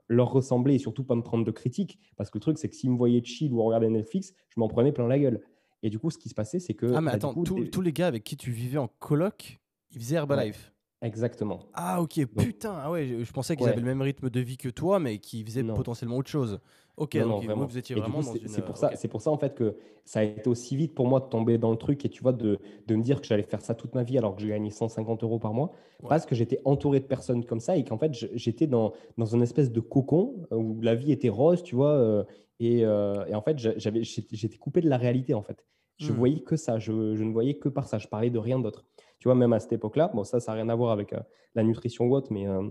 leur 0.09 0.33
ressembler 0.33 0.77
et 0.77 0.79
surtout 0.79 1.05
pas 1.05 1.17
me 1.17 1.23
prendre 1.23 1.45
de 1.45 1.51
critiques, 1.51 1.99
parce 2.17 2.31
que 2.31 2.39
le 2.39 2.41
truc, 2.41 2.57
c'est 2.57 2.71
que 2.71 2.75
s'ils 2.75 2.91
me 2.91 2.97
voyaient 2.97 3.23
chill 3.23 3.53
ou 3.53 3.63
regarder 3.63 3.91
Netflix, 3.91 4.33
je 4.49 4.59
m'en 4.59 4.69
prenais 4.69 4.93
plein 4.93 5.07
la 5.07 5.19
gueule. 5.19 5.43
Et 5.83 5.91
du 5.91 5.99
coup, 5.99 6.11
ce 6.11 6.17
qui 6.17 6.31
se 6.31 6.35
passait, 6.35 6.61
c'est 6.61 6.73
que. 6.73 6.87
Ah, 6.95 7.03
mais 7.03 7.11
bah, 7.11 7.17
attends, 7.17 7.35
tous 7.45 7.83
les 7.83 7.93
gars 7.93 8.07
avec 8.07 8.25
qui 8.25 8.39
tu 8.39 8.51
vivais 8.51 8.79
en 8.79 8.89
coloc, 8.89 9.61
il 9.97 10.03
faisait 10.03 10.17
Herbalife. 10.17 10.73
Exactement. 11.03 11.61
Ah 11.75 12.01
ok, 12.01 12.25
putain, 12.39 12.75
ah 12.83 12.91
ouais, 12.91 13.07
je, 13.23 13.33
pensais 13.33 13.57
qu'ils 13.57 13.69
avaient 13.69 13.81
le 13.81 13.87
même 13.87 14.01
rythme 14.01 14.31
de 14.31 14.41
vie 14.41 14.57
que 14.57 14.69
toi, 14.69 14.99
mais 14.99 15.19
qu'ils 15.19 15.45
faisaient 15.45 15.65
potentiellement 15.65 16.17
autre 16.17 16.31
chose. 16.31 16.59
Ok, 16.97 17.19
donc 17.19 17.45
vous 17.45 17.77
étiez 17.77 17.95
vraiment 17.95 18.21
dans 18.21 18.35
une... 18.35 18.49
C'est 18.49 18.65
pour, 18.65 18.79
ça, 18.79 18.93
c'est 18.95 19.09
pour 19.09 19.21
ça 19.21 19.31
en 19.31 19.37
fait 19.37 19.55
que 19.55 19.77
ça 20.07 20.21
a 20.21 20.23
été 20.23 20.49
aussi 20.49 20.75
vite 20.75 20.95
pour 20.95 21.07
moi 21.07 21.21
de 21.21 21.27
tomber 21.27 21.59
dans 21.59 21.71
le 21.71 21.77
truc 21.77 22.03
et 22.07 22.09
tu 22.09 22.23
vois, 22.23 22.33
de, 22.33 22.59
de 22.87 22.97
me 22.97 23.03
dire 23.03 23.21
que 23.21 23.27
j'allais 23.27 23.43
faire 23.43 23.61
ça 23.61 23.75
toute 23.75 23.95
ma 23.95 24.03
vie 24.03 24.17
alors 24.17 24.35
que 24.35 24.41
je 24.41 24.49
gagnais 24.49 24.71
150 24.71 25.23
euros 25.23 25.39
par 25.39 25.53
mois, 25.53 25.73
parce 26.09 26.25
que 26.25 26.35
j'étais 26.35 26.61
entouré 26.65 27.01
de 27.01 27.05
personnes 27.05 27.45
comme 27.45 27.61
ça 27.61 27.77
et 27.77 27.85
qu'en 27.85 27.99
fait 27.99 28.13
j'étais 28.35 28.67
dans, 28.67 28.95
dans 29.19 29.27
une 29.27 29.43
espèce 29.43 29.71
de 29.71 29.81
cocon 29.81 30.47
où 30.51 30.81
la 30.81 30.95
vie 30.95 31.13
était 31.13 31.29
rose, 31.29 31.63
tu 31.63 31.75
vois, 31.75 31.93
euh, 31.93 32.25
et, 32.61 32.87
euh, 32.87 33.27
et, 33.27 33.35
en 33.35 33.43
fait 33.43 33.59
j'avais, 33.59 34.03
j'étais 34.03 34.57
coupé 34.57 34.81
de 34.81 34.89
la 34.89 34.97
réalité 34.97 35.35
en 35.35 35.43
fait. 35.43 35.67
Je 35.99 36.13
mmh. 36.13 36.17
voyais 36.17 36.41
que 36.41 36.57
ça, 36.57 36.79
je, 36.79 37.15
je, 37.15 37.25
ne 37.25 37.33
voyais 37.33 37.55
que 37.55 37.69
par 37.69 37.87
ça, 37.89 37.99
je 37.99 38.09
parlais 38.09 38.31
de 38.31 38.39
rien 38.39 38.59
d'autre. 38.59 38.85
Tu 39.19 39.29
vois, 39.29 39.35
même 39.35 39.53
à 39.53 39.61
cette 39.61 39.73
époque-là, 39.73 40.11
bon, 40.15 40.25
ça, 40.25 40.41
ça 40.41 40.53
n'a 40.53 40.57
rien 40.57 40.69
à 40.69 40.75
voir 40.75 40.91
avec 40.91 41.13
euh, 41.13 41.21
la 41.55 41.63
nutrition 41.63 42.07
ou 42.07 42.15
autre, 42.15 42.33
mais, 42.33 42.47
euh, 42.47 42.69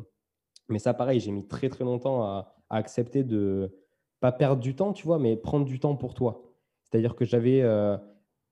mais 0.70 0.80
ça, 0.80 0.94
pareil, 0.94 1.20
j'ai 1.20 1.32
mis 1.32 1.48
très, 1.48 1.70
très 1.70 1.84
longtemps 1.84 2.24
à, 2.24 2.52
accepter 2.70 3.24
de 3.24 3.72
pas 4.20 4.32
perdre 4.32 4.60
du 4.60 4.76
temps, 4.76 4.92
tu 4.92 5.06
vois, 5.06 5.20
mais 5.20 5.38
prendre 5.38 5.66
du 5.66 5.80
temps 5.80 5.96
pour 5.96 6.16
toi. 6.16 6.52
C'est-à-dire 6.84 7.16
que 7.16 7.24
j'avais. 7.26 7.62
Euh, 7.62 7.96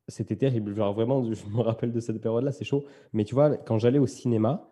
c'était 0.08 0.36
terrible. 0.36 0.76
Genre, 0.76 0.94
vraiment, 0.94 1.24
je 1.34 1.46
me 1.48 1.62
rappelle 1.62 1.92
de 1.92 2.00
cette 2.00 2.22
période-là, 2.22 2.52
c'est 2.52 2.66
chaud. 2.66 2.86
Mais 3.12 3.24
tu 3.24 3.34
vois, 3.34 3.58
quand 3.58 3.80
j'allais 3.80 4.00
au 4.00 4.06
cinéma, 4.06 4.70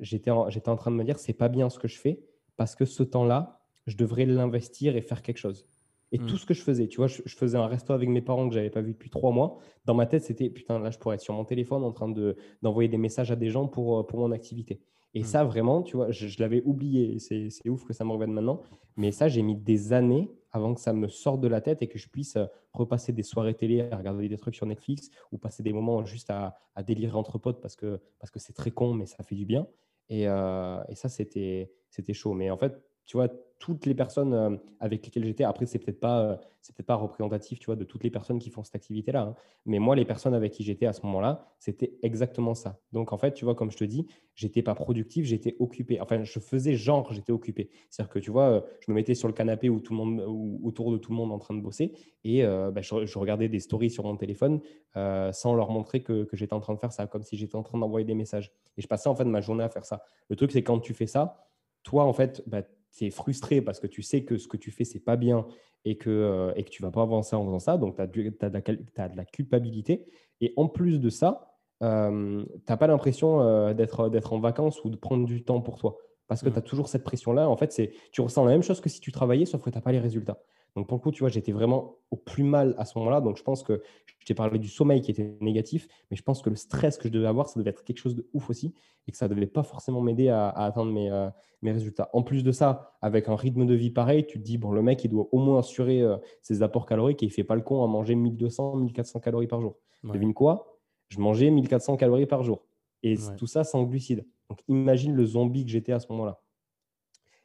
j'étais 0.00 0.30
en, 0.30 0.48
en 0.48 0.76
train 0.76 0.90
de 0.90 0.96
me 0.96 1.04
dire, 1.04 1.18
c'est 1.18 1.32
pas 1.32 1.48
bien 1.48 1.70
ce 1.70 1.78
que 1.78 1.88
je 1.88 1.98
fais, 1.98 2.20
parce 2.56 2.74
que 2.76 2.84
ce 2.84 3.02
temps-là, 3.02 3.60
je 3.86 3.96
devrais 3.96 4.26
l'investir 4.26 4.96
et 4.96 5.00
faire 5.00 5.22
quelque 5.22 5.38
chose. 5.38 5.66
Et 6.12 6.18
tout 6.18 6.34
mmh. 6.34 6.38
ce 6.38 6.46
que 6.46 6.54
je 6.54 6.62
faisais, 6.62 6.86
tu 6.86 6.98
vois, 6.98 7.08
je, 7.08 7.20
faisais 7.26 7.58
un 7.58 7.66
resto 7.66 7.92
avec 7.92 8.08
mes 8.08 8.22
parents 8.22 8.48
que 8.48 8.54
j'avais 8.54 8.70
pas 8.70 8.80
vu 8.80 8.92
depuis 8.92 9.10
trois 9.10 9.32
mois. 9.32 9.58
Dans 9.84 9.94
ma 9.94 10.06
tête, 10.06 10.22
c'était 10.22 10.48
putain, 10.48 10.78
là, 10.78 10.90
je 10.90 10.98
pourrais 10.98 11.16
être 11.16 11.20
sur 11.20 11.34
mon 11.34 11.44
téléphone 11.44 11.82
en 11.82 11.92
train 11.92 12.08
de, 12.08 12.36
d'envoyer 12.62 12.88
des 12.88 12.98
messages 12.98 13.32
à 13.32 13.36
des 13.36 13.50
gens 13.50 13.66
pour, 13.66 13.98
euh, 13.98 14.06
pour 14.06 14.20
mon 14.20 14.30
activité. 14.30 14.80
Et 15.14 15.20
mmh. 15.20 15.24
ça, 15.24 15.44
vraiment, 15.44 15.82
tu 15.82 15.96
vois, 15.96 16.10
je, 16.10 16.40
l'avais 16.40 16.62
oublié. 16.64 17.18
C'est, 17.18 17.50
c'est 17.50 17.68
ouf 17.68 17.84
que 17.84 17.92
ça 17.92 18.04
me 18.04 18.12
revienne 18.12 18.32
maintenant. 18.32 18.62
Mais 18.96 19.10
ça, 19.10 19.28
j'ai 19.28 19.42
mis 19.42 19.56
des 19.56 19.92
années 19.92 20.30
avant 20.52 20.74
que 20.74 20.80
ça 20.80 20.92
me 20.92 21.08
sorte 21.08 21.40
de 21.40 21.48
la 21.48 21.60
tête 21.60 21.82
et 21.82 21.88
que 21.88 21.98
je 21.98 22.08
puisse 22.08 22.36
euh, 22.36 22.46
repasser 22.72 23.12
des 23.12 23.22
soirées 23.22 23.54
télé 23.54 23.80
à 23.90 23.96
regarder 23.96 24.28
des 24.28 24.38
trucs 24.38 24.54
sur 24.54 24.66
Netflix 24.66 25.10
ou 25.32 25.38
passer 25.38 25.62
des 25.62 25.72
moments 25.72 26.04
juste 26.04 26.30
à, 26.30 26.56
à 26.74 26.82
délirer 26.82 27.14
entre 27.14 27.38
potes 27.38 27.60
parce 27.60 27.76
que, 27.76 28.00
parce 28.20 28.30
que 28.30 28.38
c'est 28.38 28.52
très 28.52 28.70
con, 28.70 28.94
mais 28.94 29.06
ça 29.06 29.22
fait 29.24 29.34
du 29.34 29.44
bien. 29.44 29.66
Et, 30.08 30.28
euh, 30.28 30.82
et 30.88 30.94
ça, 30.94 31.08
c'était, 31.08 31.72
c'était 31.90 32.14
chaud. 32.14 32.32
Mais 32.32 32.50
en 32.50 32.56
fait, 32.56 32.80
tu 33.06 33.16
vois, 33.16 33.28
toutes 33.58 33.86
les 33.86 33.94
personnes 33.94 34.34
euh, 34.34 34.56
avec 34.80 35.04
lesquelles 35.04 35.24
j'étais, 35.24 35.44
après, 35.44 35.66
c'est 35.66 35.78
peut-être 35.78 36.00
pas, 36.00 36.20
euh, 36.20 36.36
peut-être 36.36 36.86
pas 36.86 36.94
représentatif, 36.94 37.58
tu 37.58 37.66
vois, 37.66 37.76
de 37.76 37.84
toutes 37.84 38.04
les 38.04 38.10
personnes 38.10 38.38
qui 38.38 38.50
font 38.50 38.62
cette 38.62 38.74
activité-là. 38.74 39.22
Hein. 39.22 39.34
Mais 39.64 39.78
moi, 39.78 39.96
les 39.96 40.04
personnes 40.04 40.34
avec 40.34 40.52
qui 40.52 40.62
j'étais 40.62 40.86
à 40.86 40.92
ce 40.92 41.04
moment-là, 41.06 41.46
c'était 41.58 41.94
exactement 42.02 42.54
ça. 42.54 42.78
Donc, 42.92 43.12
en 43.12 43.18
fait, 43.18 43.32
tu 43.32 43.44
vois, 43.44 43.54
comme 43.54 43.70
je 43.70 43.76
te 43.76 43.84
dis, 43.84 44.06
j'étais 44.34 44.62
pas 44.62 44.74
productif, 44.74 45.24
j'étais 45.24 45.56
occupé. 45.58 46.00
Enfin, 46.00 46.22
je 46.22 46.38
faisais 46.38 46.74
genre, 46.74 47.12
j'étais 47.12 47.32
occupé. 47.32 47.70
C'est-à-dire 47.88 48.12
que, 48.12 48.18
tu 48.18 48.30
vois, 48.30 48.50
euh, 48.50 48.60
je 48.80 48.90
me 48.90 48.94
mettais 48.94 49.14
sur 49.14 49.28
le 49.28 49.34
canapé 49.34 49.70
où 49.70 49.80
tout 49.80 49.94
le 49.94 49.98
monde, 49.98 50.20
autour 50.62 50.92
de 50.92 50.98
tout 50.98 51.12
le 51.12 51.16
monde 51.16 51.32
en 51.32 51.38
train 51.38 51.54
de 51.54 51.60
bosser 51.60 51.92
et 52.24 52.42
bah, 52.42 52.80
je, 52.82 53.18
regardais 53.18 53.48
des 53.48 53.60
stories 53.60 53.90
sur 53.90 54.02
mon 54.02 54.16
téléphone 54.16 54.60
sans 54.94 55.54
leur 55.54 55.70
montrer 55.70 56.02
que, 56.02 56.24
que 56.24 56.36
j'étais 56.36 56.54
en 56.54 56.60
train 56.60 56.74
de 56.74 56.78
faire 56.80 56.92
ça, 56.92 57.06
comme 57.06 57.22
si 57.22 57.36
j'étais 57.36 57.54
en 57.54 57.62
train 57.62 57.78
d'envoyer 57.78 58.04
des 58.04 58.16
messages. 58.16 58.52
Et 58.76 58.82
je 58.82 58.88
passais 58.88 59.08
en 59.08 59.14
fait 59.14 59.24
ma 59.24 59.40
journée 59.40 59.62
à 59.62 59.68
faire 59.68 59.84
ça. 59.84 60.02
Le 60.28 60.34
truc, 60.34 60.50
c'est 60.50 60.64
quand 60.64 60.80
tu 60.80 60.92
fais 60.92 61.06
ça, 61.06 61.46
toi, 61.86 62.04
en 62.04 62.12
fait, 62.12 62.42
bah, 62.48 62.62
es 63.04 63.10
frustré 63.10 63.60
parce 63.60 63.80
que 63.80 63.86
tu 63.86 64.02
sais 64.02 64.24
que 64.24 64.38
ce 64.38 64.48
que 64.48 64.56
tu 64.56 64.70
fais, 64.70 64.84
c'est 64.84 65.04
pas 65.04 65.16
bien 65.16 65.46
et 65.84 65.96
que, 65.96 66.10
euh, 66.10 66.52
et 66.56 66.64
que 66.64 66.70
tu 66.70 66.82
vas 66.82 66.90
pas 66.90 67.02
avancer 67.02 67.36
en 67.36 67.44
faisant 67.44 67.58
ça. 67.58 67.76
Donc, 67.76 67.96
tu 67.96 68.02
as, 68.02 68.04
as, 68.04 69.08
de 69.08 69.16
la 69.16 69.24
culpabilité. 69.24 70.06
Et 70.40 70.52
en 70.56 70.68
plus 70.68 71.00
de 71.00 71.10
ça, 71.10 71.52
euh, 71.82 72.44
tu 72.44 72.62
n'as 72.68 72.76
pas 72.76 72.86
l'impression 72.86 73.40
euh, 73.40 73.72
d'être 73.74 74.32
en 74.32 74.40
vacances 74.40 74.84
ou 74.84 74.90
de 74.90 74.96
prendre 74.96 75.26
du 75.26 75.44
temps 75.44 75.60
pour 75.60 75.78
toi. 75.78 75.96
Parce 76.26 76.42
que 76.42 76.48
mmh. 76.48 76.52
tu 76.52 76.58
as 76.58 76.62
toujours 76.62 76.88
cette 76.88 77.04
pression-là. 77.04 77.48
En 77.48 77.56
fait, 77.56 77.92
tu 78.10 78.20
ressens 78.20 78.44
la 78.44 78.50
même 78.50 78.62
chose 78.62 78.80
que 78.80 78.88
si 78.88 79.00
tu 79.00 79.12
travaillais, 79.12 79.44
sauf 79.44 79.62
que 79.62 79.70
tu 79.70 79.76
n'as 79.76 79.82
pas 79.82 79.92
les 79.92 80.00
résultats. 80.00 80.42
Donc, 80.76 80.86
pour 80.86 80.98
le 80.98 81.02
coup, 81.02 81.10
tu 81.10 81.20
vois, 81.20 81.30
j'étais 81.30 81.52
vraiment 81.52 81.96
au 82.10 82.16
plus 82.16 82.44
mal 82.44 82.74
à 82.76 82.84
ce 82.84 82.98
moment-là. 82.98 83.22
Donc, 83.22 83.38
je 83.38 83.42
pense 83.42 83.62
que 83.62 83.82
je 84.18 84.26
t'ai 84.26 84.34
parlé 84.34 84.58
du 84.58 84.68
sommeil 84.68 85.00
qui 85.00 85.10
était 85.10 85.36
négatif, 85.40 85.88
mais 86.10 86.16
je 86.16 86.22
pense 86.22 86.42
que 86.42 86.50
le 86.50 86.56
stress 86.56 86.98
que 86.98 87.08
je 87.08 87.12
devais 87.12 87.26
avoir, 87.26 87.48
ça 87.48 87.58
devait 87.58 87.70
être 87.70 87.82
quelque 87.82 87.98
chose 87.98 88.14
de 88.14 88.28
ouf 88.34 88.50
aussi 88.50 88.74
et 89.06 89.12
que 89.12 89.16
ça 89.16 89.26
ne 89.26 89.34
devait 89.34 89.46
pas 89.46 89.62
forcément 89.62 90.02
m'aider 90.02 90.28
à, 90.28 90.50
atteindre 90.50 90.92
mes, 90.92 91.10
euh, 91.10 91.30
mes, 91.62 91.72
résultats. 91.72 92.10
En 92.12 92.22
plus 92.22 92.44
de 92.44 92.52
ça, 92.52 92.98
avec 93.00 93.28
un 93.30 93.36
rythme 93.36 93.64
de 93.64 93.74
vie 93.74 93.90
pareil, 93.90 94.26
tu 94.26 94.38
te 94.38 94.44
dis, 94.44 94.58
bon, 94.58 94.70
le 94.70 94.82
mec, 94.82 95.02
il 95.02 95.08
doit 95.08 95.28
au 95.32 95.38
moins 95.38 95.60
assurer 95.60 96.02
euh, 96.02 96.18
ses 96.42 96.62
apports 96.62 96.84
caloriques 96.84 97.22
et 97.22 97.26
il 97.26 97.30
ne 97.30 97.34
fait 97.34 97.44
pas 97.44 97.54
le 97.54 97.62
con 97.62 97.82
à 97.82 97.86
manger 97.86 98.14
1200, 98.14 98.76
1400 98.76 99.20
calories 99.20 99.46
par 99.46 99.62
jour. 99.62 99.76
Devine 100.04 100.34
quoi? 100.34 100.78
Je 101.08 101.20
mangeais 101.20 101.50
1400 101.50 101.96
calories 101.96 102.26
par 102.26 102.42
jour. 102.42 102.66
Et 103.02 103.16
tout 103.38 103.46
ça 103.46 103.64
sans 103.64 103.84
glucides. 103.84 104.26
Donc, 104.50 104.60
imagine 104.68 105.14
le 105.14 105.24
zombie 105.24 105.64
que 105.64 105.70
j'étais 105.70 105.92
à 105.92 106.00
ce 106.00 106.06
moment-là. 106.10 106.42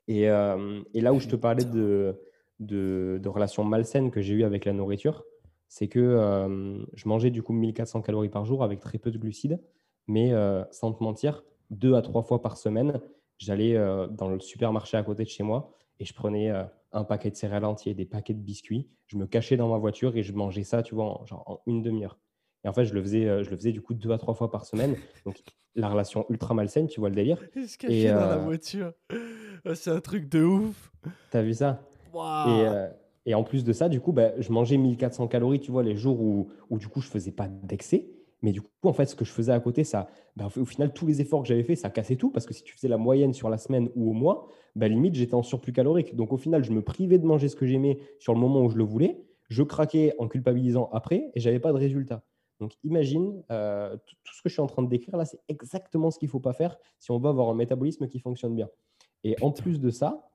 Et, 0.07 0.29
euh, 0.29 0.81
et 0.93 1.01
là 1.01 1.13
où 1.13 1.19
je 1.19 1.27
te 1.27 1.35
parlais 1.35 1.63
de 1.63 2.19
de, 2.61 3.21
relations 3.25 3.63
malsaines 3.63 4.11
que 4.11 4.21
j'ai 4.21 4.33
eues 4.33 4.43
avec 4.43 4.65
la 4.65 4.73
nourriture, 4.73 5.25
c'est 5.67 5.87
que 5.87 5.99
euh, 5.99 6.83
je 6.93 7.07
mangeais 7.07 7.31
du 7.31 7.43
coup 7.43 7.53
1400 7.53 8.01
calories 8.01 8.29
par 8.29 8.45
jour 8.45 8.63
avec 8.63 8.79
très 8.79 8.97
peu 8.97 9.11
de 9.11 9.17
glucides, 9.17 9.61
mais 10.07 10.33
euh, 10.33 10.63
sans 10.71 10.93
te 10.93 11.03
mentir, 11.03 11.43
deux 11.69 11.95
à 11.95 12.01
trois 12.01 12.23
fois 12.23 12.41
par 12.41 12.57
semaine, 12.57 12.99
j'allais 13.37 13.75
euh, 13.75 14.07
dans 14.07 14.29
le 14.29 14.39
supermarché 14.39 14.97
à 14.97 15.03
côté 15.03 15.23
de 15.23 15.29
chez 15.29 15.43
moi 15.43 15.73
et 15.99 16.05
je 16.05 16.13
prenais 16.13 16.51
un 16.91 17.03
paquet 17.03 17.29
de 17.29 17.35
céréales 17.35 17.65
entiers, 17.65 17.93
des 17.93 18.05
paquets 18.05 18.33
de 18.33 18.39
biscuits, 18.39 18.89
je 19.05 19.17
me 19.17 19.27
cachais 19.27 19.55
dans 19.55 19.69
ma 19.69 19.77
voiture 19.77 20.17
et 20.17 20.23
je 20.23 20.33
mangeais 20.33 20.63
ça, 20.63 20.81
tu 20.81 20.95
vois, 20.95 21.21
en, 21.21 21.25
genre 21.25 21.43
en 21.45 21.61
une 21.67 21.83
demi-heure. 21.83 22.17
Et 22.63 22.67
en 22.67 22.73
fait, 22.73 22.85
je 22.85 22.93
le 22.95 23.01
faisais, 23.01 23.43
je 23.43 23.49
le 23.49 23.55
faisais 23.55 23.71
du 23.71 23.81
coup 23.81 23.93
deux 23.93 24.11
à 24.11 24.17
trois 24.17 24.33
fois 24.33 24.49
par 24.49 24.65
semaine. 24.65 24.95
Donc, 25.25 25.41
la 25.75 25.89
relation 25.89 26.25
ultra 26.29 26.55
malsaine, 26.55 26.87
tu 26.87 26.99
vois 26.99 27.09
le 27.09 27.15
délire. 27.15 27.37
Se 27.55 27.77
cacher 27.77 28.09
dans 28.09 28.27
la 28.27 28.37
voiture. 28.37 28.93
Ah, 29.63 29.75
c'est 29.75 29.91
un 29.91 29.99
truc 29.99 30.27
de 30.27 30.43
ouf. 30.43 30.91
T'as 31.29 31.43
vu 31.43 31.53
ça? 31.53 31.79
Euh, 32.15 32.89
et, 33.25 33.35
en 33.35 33.43
plus 33.43 33.63
de 33.63 33.73
ça, 33.73 33.89
du 33.89 33.99
coup, 34.01 34.11
bah, 34.11 34.31
je 34.37 34.51
mangeais 34.51 34.77
1400 34.77 35.27
calories, 35.27 35.59
tu 35.59 35.71
vois, 35.71 35.83
les 35.83 35.95
jours 35.95 36.21
où, 36.21 36.49
où 36.69 36.77
du 36.77 36.87
coup, 36.87 37.01
je 37.01 37.07
faisais 37.07 37.31
pas 37.31 37.47
d'excès. 37.47 38.09
Mais 38.41 38.51
du 38.51 38.61
coup, 38.61 38.69
en 38.83 38.93
fait, 38.93 39.05
ce 39.05 39.15
que 39.15 39.23
je 39.23 39.31
faisais 39.31 39.51
à 39.51 39.59
côté, 39.59 39.83
ça, 39.83 40.07
bah, 40.35 40.47
au 40.55 40.65
final, 40.65 40.93
tous 40.93 41.05
les 41.05 41.21
efforts 41.21 41.43
que 41.43 41.47
j'avais 41.47 41.63
fait, 41.63 41.75
ça 41.75 41.89
cassait 41.89 42.15
tout. 42.15 42.31
Parce 42.31 42.45
que 42.45 42.53
si 42.53 42.63
tu 42.63 42.73
faisais 42.73 42.87
la 42.87 42.97
moyenne 42.97 43.33
sur 43.33 43.49
la 43.49 43.57
semaine 43.57 43.89
ou 43.95 44.09
au 44.09 44.13
mois, 44.13 44.47
bah, 44.75 44.87
limite, 44.87 45.15
j'étais 45.15 45.35
en 45.35 45.43
surplus 45.43 45.73
calorique. 45.73 46.15
Donc, 46.15 46.33
au 46.33 46.37
final, 46.37 46.63
je 46.63 46.71
me 46.71 46.81
privais 46.81 47.19
de 47.19 47.25
manger 47.25 47.49
ce 47.49 47.55
que 47.55 47.65
j'aimais 47.65 47.99
sur 48.19 48.33
le 48.33 48.39
moment 48.39 48.61
où 48.61 48.69
je 48.69 48.77
le 48.77 48.83
voulais. 48.83 49.23
Je 49.49 49.63
craquais 49.63 50.15
en 50.17 50.27
culpabilisant 50.27 50.89
après 50.93 51.29
et 51.35 51.39
j'avais 51.39 51.59
pas 51.59 51.71
de 51.71 51.77
résultat. 51.77 52.23
Donc, 52.61 52.73
imagine, 52.83 53.43
euh, 53.51 53.97
tout, 54.05 54.33
ce 54.33 54.41
que 54.41 54.49
je 54.49 54.53
suis 54.53 54.61
en 54.61 54.67
train 54.67 54.83
de 54.83 54.87
décrire 54.87 55.17
là, 55.17 55.25
c'est 55.25 55.39
exactement 55.47 56.11
ce 56.11 56.19
qu'il 56.19 56.29
faut 56.29 56.39
pas 56.39 56.53
faire 56.53 56.77
si 56.99 57.11
on 57.11 57.17
veut 57.17 57.27
avoir 57.27 57.49
un 57.49 57.55
métabolisme 57.55 58.07
qui 58.07 58.19
fonctionne 58.19 58.55
bien. 58.55 58.69
Et 59.23 59.35
en 59.41 59.51
plus 59.51 59.79
de 59.79 59.89
ça, 59.89 60.30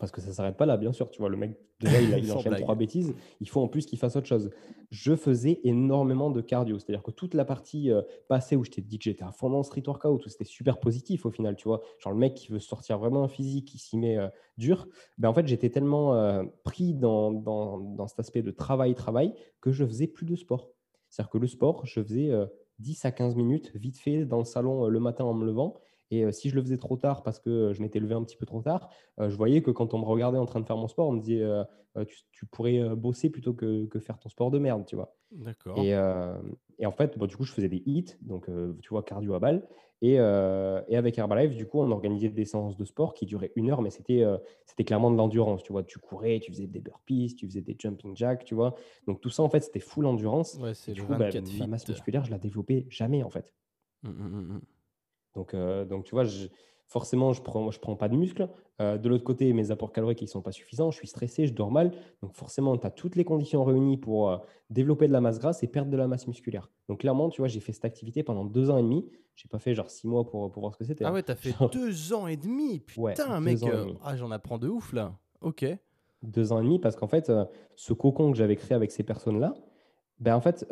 parce 0.00 0.10
que 0.10 0.20
ça 0.20 0.32
s'arrête 0.32 0.56
pas 0.56 0.66
là, 0.66 0.76
bien 0.76 0.92
sûr. 0.92 1.08
Tu 1.10 1.20
vois, 1.20 1.28
le 1.28 1.36
mec, 1.36 1.56
déjà, 1.78 2.00
il, 2.00 2.12
a- 2.12 2.18
il 2.18 2.26
Sans 2.26 2.36
enchaîne 2.38 2.52
trois 2.62 2.74
bêtises. 2.74 3.14
Il 3.40 3.48
faut 3.48 3.60
en 3.60 3.68
plus 3.68 3.86
qu'il 3.86 3.98
fasse 3.98 4.16
autre 4.16 4.26
chose. 4.26 4.50
Je 4.90 5.14
faisais 5.14 5.60
énormément 5.62 6.30
de 6.30 6.40
cardio. 6.40 6.78
C'est-à-dire 6.80 7.02
que 7.04 7.12
toute 7.12 7.34
la 7.34 7.44
partie 7.44 7.92
euh, 7.92 8.02
passée 8.26 8.56
où 8.56 8.64
je 8.64 8.70
t'ai 8.70 8.80
dit 8.80 8.98
que 8.98 9.04
j'étais 9.04 9.22
à 9.22 9.30
fond 9.30 9.50
dans 9.50 9.62
street 9.62 9.84
workout, 9.86 10.24
où 10.26 10.28
c'était 10.28 10.44
super 10.44 10.80
positif 10.80 11.24
au 11.26 11.30
final, 11.30 11.54
tu 11.54 11.68
vois. 11.68 11.82
Genre 12.00 12.12
le 12.12 12.18
mec 12.18 12.34
qui 12.34 12.50
veut 12.50 12.58
sortir 12.58 12.98
vraiment 12.98 13.22
un 13.22 13.28
physique, 13.28 13.68
qui 13.68 13.78
s'y 13.78 13.96
met 13.96 14.16
euh, 14.16 14.28
dur. 14.58 14.88
Ben, 15.18 15.28
en 15.28 15.34
fait, 15.34 15.46
j'étais 15.46 15.70
tellement 15.70 16.14
euh, 16.16 16.42
pris 16.64 16.94
dans, 16.94 17.30
dans, 17.30 17.78
dans 17.78 18.06
cet 18.08 18.18
aspect 18.18 18.42
de 18.42 18.50
travail-travail 18.50 19.34
que 19.60 19.70
je 19.70 19.84
faisais 19.84 20.08
plus 20.08 20.26
de 20.26 20.34
sport. 20.34 20.70
C'est-à-dire 21.10 21.30
que 21.30 21.38
le 21.38 21.46
sport, 21.46 21.86
je 21.86 22.00
faisais 22.02 22.30
euh, 22.30 22.46
10 22.78 23.04
à 23.04 23.12
15 23.12 23.36
minutes 23.36 23.70
vite 23.74 23.98
fait 23.98 24.24
dans 24.24 24.38
le 24.38 24.44
salon 24.44 24.86
le 24.86 25.00
matin 25.00 25.24
en 25.24 25.34
me 25.34 25.44
levant. 25.44 25.74
Et 26.10 26.24
euh, 26.24 26.32
si 26.32 26.48
je 26.50 26.56
le 26.56 26.62
faisais 26.62 26.78
trop 26.78 26.96
tard 26.96 27.22
parce 27.22 27.38
que 27.38 27.50
euh, 27.50 27.72
je 27.72 27.82
m'étais 27.82 28.00
levé 28.00 28.14
un 28.14 28.22
petit 28.24 28.36
peu 28.36 28.46
trop 28.46 28.62
tard, 28.62 28.90
euh, 29.20 29.30
je 29.30 29.36
voyais 29.36 29.62
que 29.62 29.70
quand 29.70 29.94
on 29.94 29.98
me 29.98 30.04
regardait 30.04 30.38
en 30.38 30.46
train 30.46 30.60
de 30.60 30.66
faire 30.66 30.76
mon 30.76 30.88
sport, 30.88 31.08
on 31.08 31.12
me 31.12 31.20
disait 31.20 31.44
tu, 32.06 32.18
tu 32.30 32.46
pourrais 32.46 32.94
bosser 32.94 33.30
plutôt 33.30 33.52
que, 33.52 33.86
que 33.86 33.98
faire 33.98 34.18
ton 34.18 34.28
sport 34.28 34.50
de 34.50 34.58
merde, 34.58 34.84
tu 34.86 34.96
vois. 34.96 35.16
D'accord. 35.32 35.78
Et, 35.78 35.90
et 36.78 36.86
en 36.86 36.92
fait, 36.92 37.18
bon, 37.18 37.26
du 37.26 37.36
coup, 37.36 37.44
je 37.44 37.52
faisais 37.52 37.68
des 37.68 37.82
hits, 37.84 38.16
donc 38.22 38.48
tu 38.80 38.88
vois, 38.90 39.02
cardio 39.02 39.34
à 39.34 39.38
balle. 39.38 39.66
Et, 40.02 40.16
euh, 40.18 40.80
et 40.88 40.96
avec 40.96 41.18
Herbalife, 41.18 41.54
du 41.54 41.66
coup, 41.66 41.78
on 41.80 41.90
organisait 41.90 42.30
des 42.30 42.46
séances 42.46 42.76
de 42.76 42.84
sport 42.84 43.12
qui 43.12 43.26
duraient 43.26 43.52
une 43.54 43.70
heure, 43.70 43.82
mais 43.82 43.90
c'était 43.90 44.22
euh, 44.22 44.38
c'était 44.64 44.84
clairement 44.84 45.10
de 45.10 45.16
l'endurance, 45.16 45.62
tu 45.62 45.72
vois. 45.72 45.82
Tu 45.82 45.98
courais, 45.98 46.40
tu 46.40 46.50
faisais 46.50 46.66
des 46.66 46.80
burpees, 46.80 47.34
tu 47.36 47.46
faisais 47.46 47.60
des 47.60 47.76
jumping 47.78 48.16
jacks, 48.16 48.44
tu 48.44 48.54
vois. 48.54 48.74
Donc 49.06 49.20
tout 49.20 49.28
ça, 49.28 49.42
en 49.42 49.50
fait, 49.50 49.60
c'était 49.60 49.80
full 49.80 50.06
endurance. 50.06 50.54
Ouais, 50.54 50.72
c'est 50.72 50.92
du 50.92 51.02
coup, 51.02 51.08
bah, 51.08 51.28
24 51.30 51.58
ma 51.58 51.66
masse 51.66 51.86
musculaire, 51.86 52.24
je 52.24 52.30
la 52.30 52.38
développais 52.38 52.86
jamais, 52.88 53.22
en 53.22 53.30
fait. 53.30 53.52
Mm, 54.02 54.08
mm, 54.08 54.12
mm, 54.12 54.54
mm. 54.54 54.60
Donc, 55.34 55.54
euh, 55.54 55.84
donc 55.84 56.04
tu 56.04 56.12
vois, 56.14 56.24
je- 56.24 56.48
forcément, 56.86 57.32
je 57.32 57.40
prends, 57.42 57.70
je 57.70 57.78
prends 57.78 57.94
pas 57.96 58.08
de 58.08 58.16
muscle. 58.16 58.48
Euh, 58.80 58.98
de 58.98 59.08
l'autre 59.08 59.22
côté, 59.24 59.52
mes 59.52 59.70
apports 59.70 59.92
caloriques, 59.92 60.22
ils 60.22 60.28
sont 60.28 60.42
pas 60.42 60.50
suffisants. 60.52 60.90
Je 60.90 60.96
suis 60.96 61.06
stressé, 61.06 61.46
je 61.46 61.52
dors 61.52 61.70
mal. 61.70 61.92
Donc, 62.22 62.34
forcément, 62.34 62.76
tu 62.76 62.86
as 62.86 62.90
toutes 62.90 63.14
les 63.14 63.24
conditions 63.24 63.62
réunies 63.64 63.96
pour 63.98 64.30
euh, 64.30 64.38
développer 64.70 65.06
de 65.06 65.12
la 65.12 65.20
masse 65.20 65.38
grasse 65.38 65.62
et 65.62 65.68
perdre 65.68 65.90
de 65.90 65.96
la 65.96 66.08
masse 66.08 66.26
musculaire. 66.26 66.70
Donc, 66.88 67.00
clairement, 67.00 67.28
tu 67.28 67.42
vois, 67.42 67.48
j'ai 67.48 67.60
fait 67.60 67.72
cette 67.72 67.84
activité 67.84 68.22
pendant 68.22 68.44
deux 68.44 68.70
ans 68.70 68.78
et 68.78 68.82
demi. 68.82 69.06
J'ai 69.36 69.48
pas 69.48 69.58
fait 69.58 69.74
genre 69.74 69.88
six 69.90 70.06
mois 70.08 70.24
pour, 70.24 70.50
pour 70.50 70.60
voir 70.62 70.72
ce 70.74 70.78
que 70.78 70.84
c'était. 70.84 71.04
Ah 71.04 71.08
hein. 71.08 71.12
ouais, 71.12 71.22
t'as 71.22 71.36
fait 71.36 71.52
Genre- 71.52 71.70
deux 71.70 72.12
ans 72.12 72.26
et 72.26 72.36
demi. 72.36 72.80
Putain, 72.80 73.38
mec. 73.40 73.62
euh. 73.62 73.92
Ah, 74.02 74.16
j'en 74.16 74.30
apprends 74.30 74.58
de 74.58 74.68
ouf 74.68 74.92
là. 74.92 75.16
Ok. 75.42 75.64
deux 76.22 76.52
ans 76.52 76.60
et 76.60 76.64
demi 76.64 76.78
parce 76.78 76.96
qu'en 76.96 77.06
fait, 77.06 77.32
ce 77.76 77.92
cocon 77.94 78.30
que 78.32 78.36
j'avais 78.36 78.56
créé 78.56 78.74
avec 78.74 78.90
ces 78.90 79.02
personnes-là, 79.02 79.54
ben 80.18 80.34
en 80.34 80.40
fait, 80.42 80.66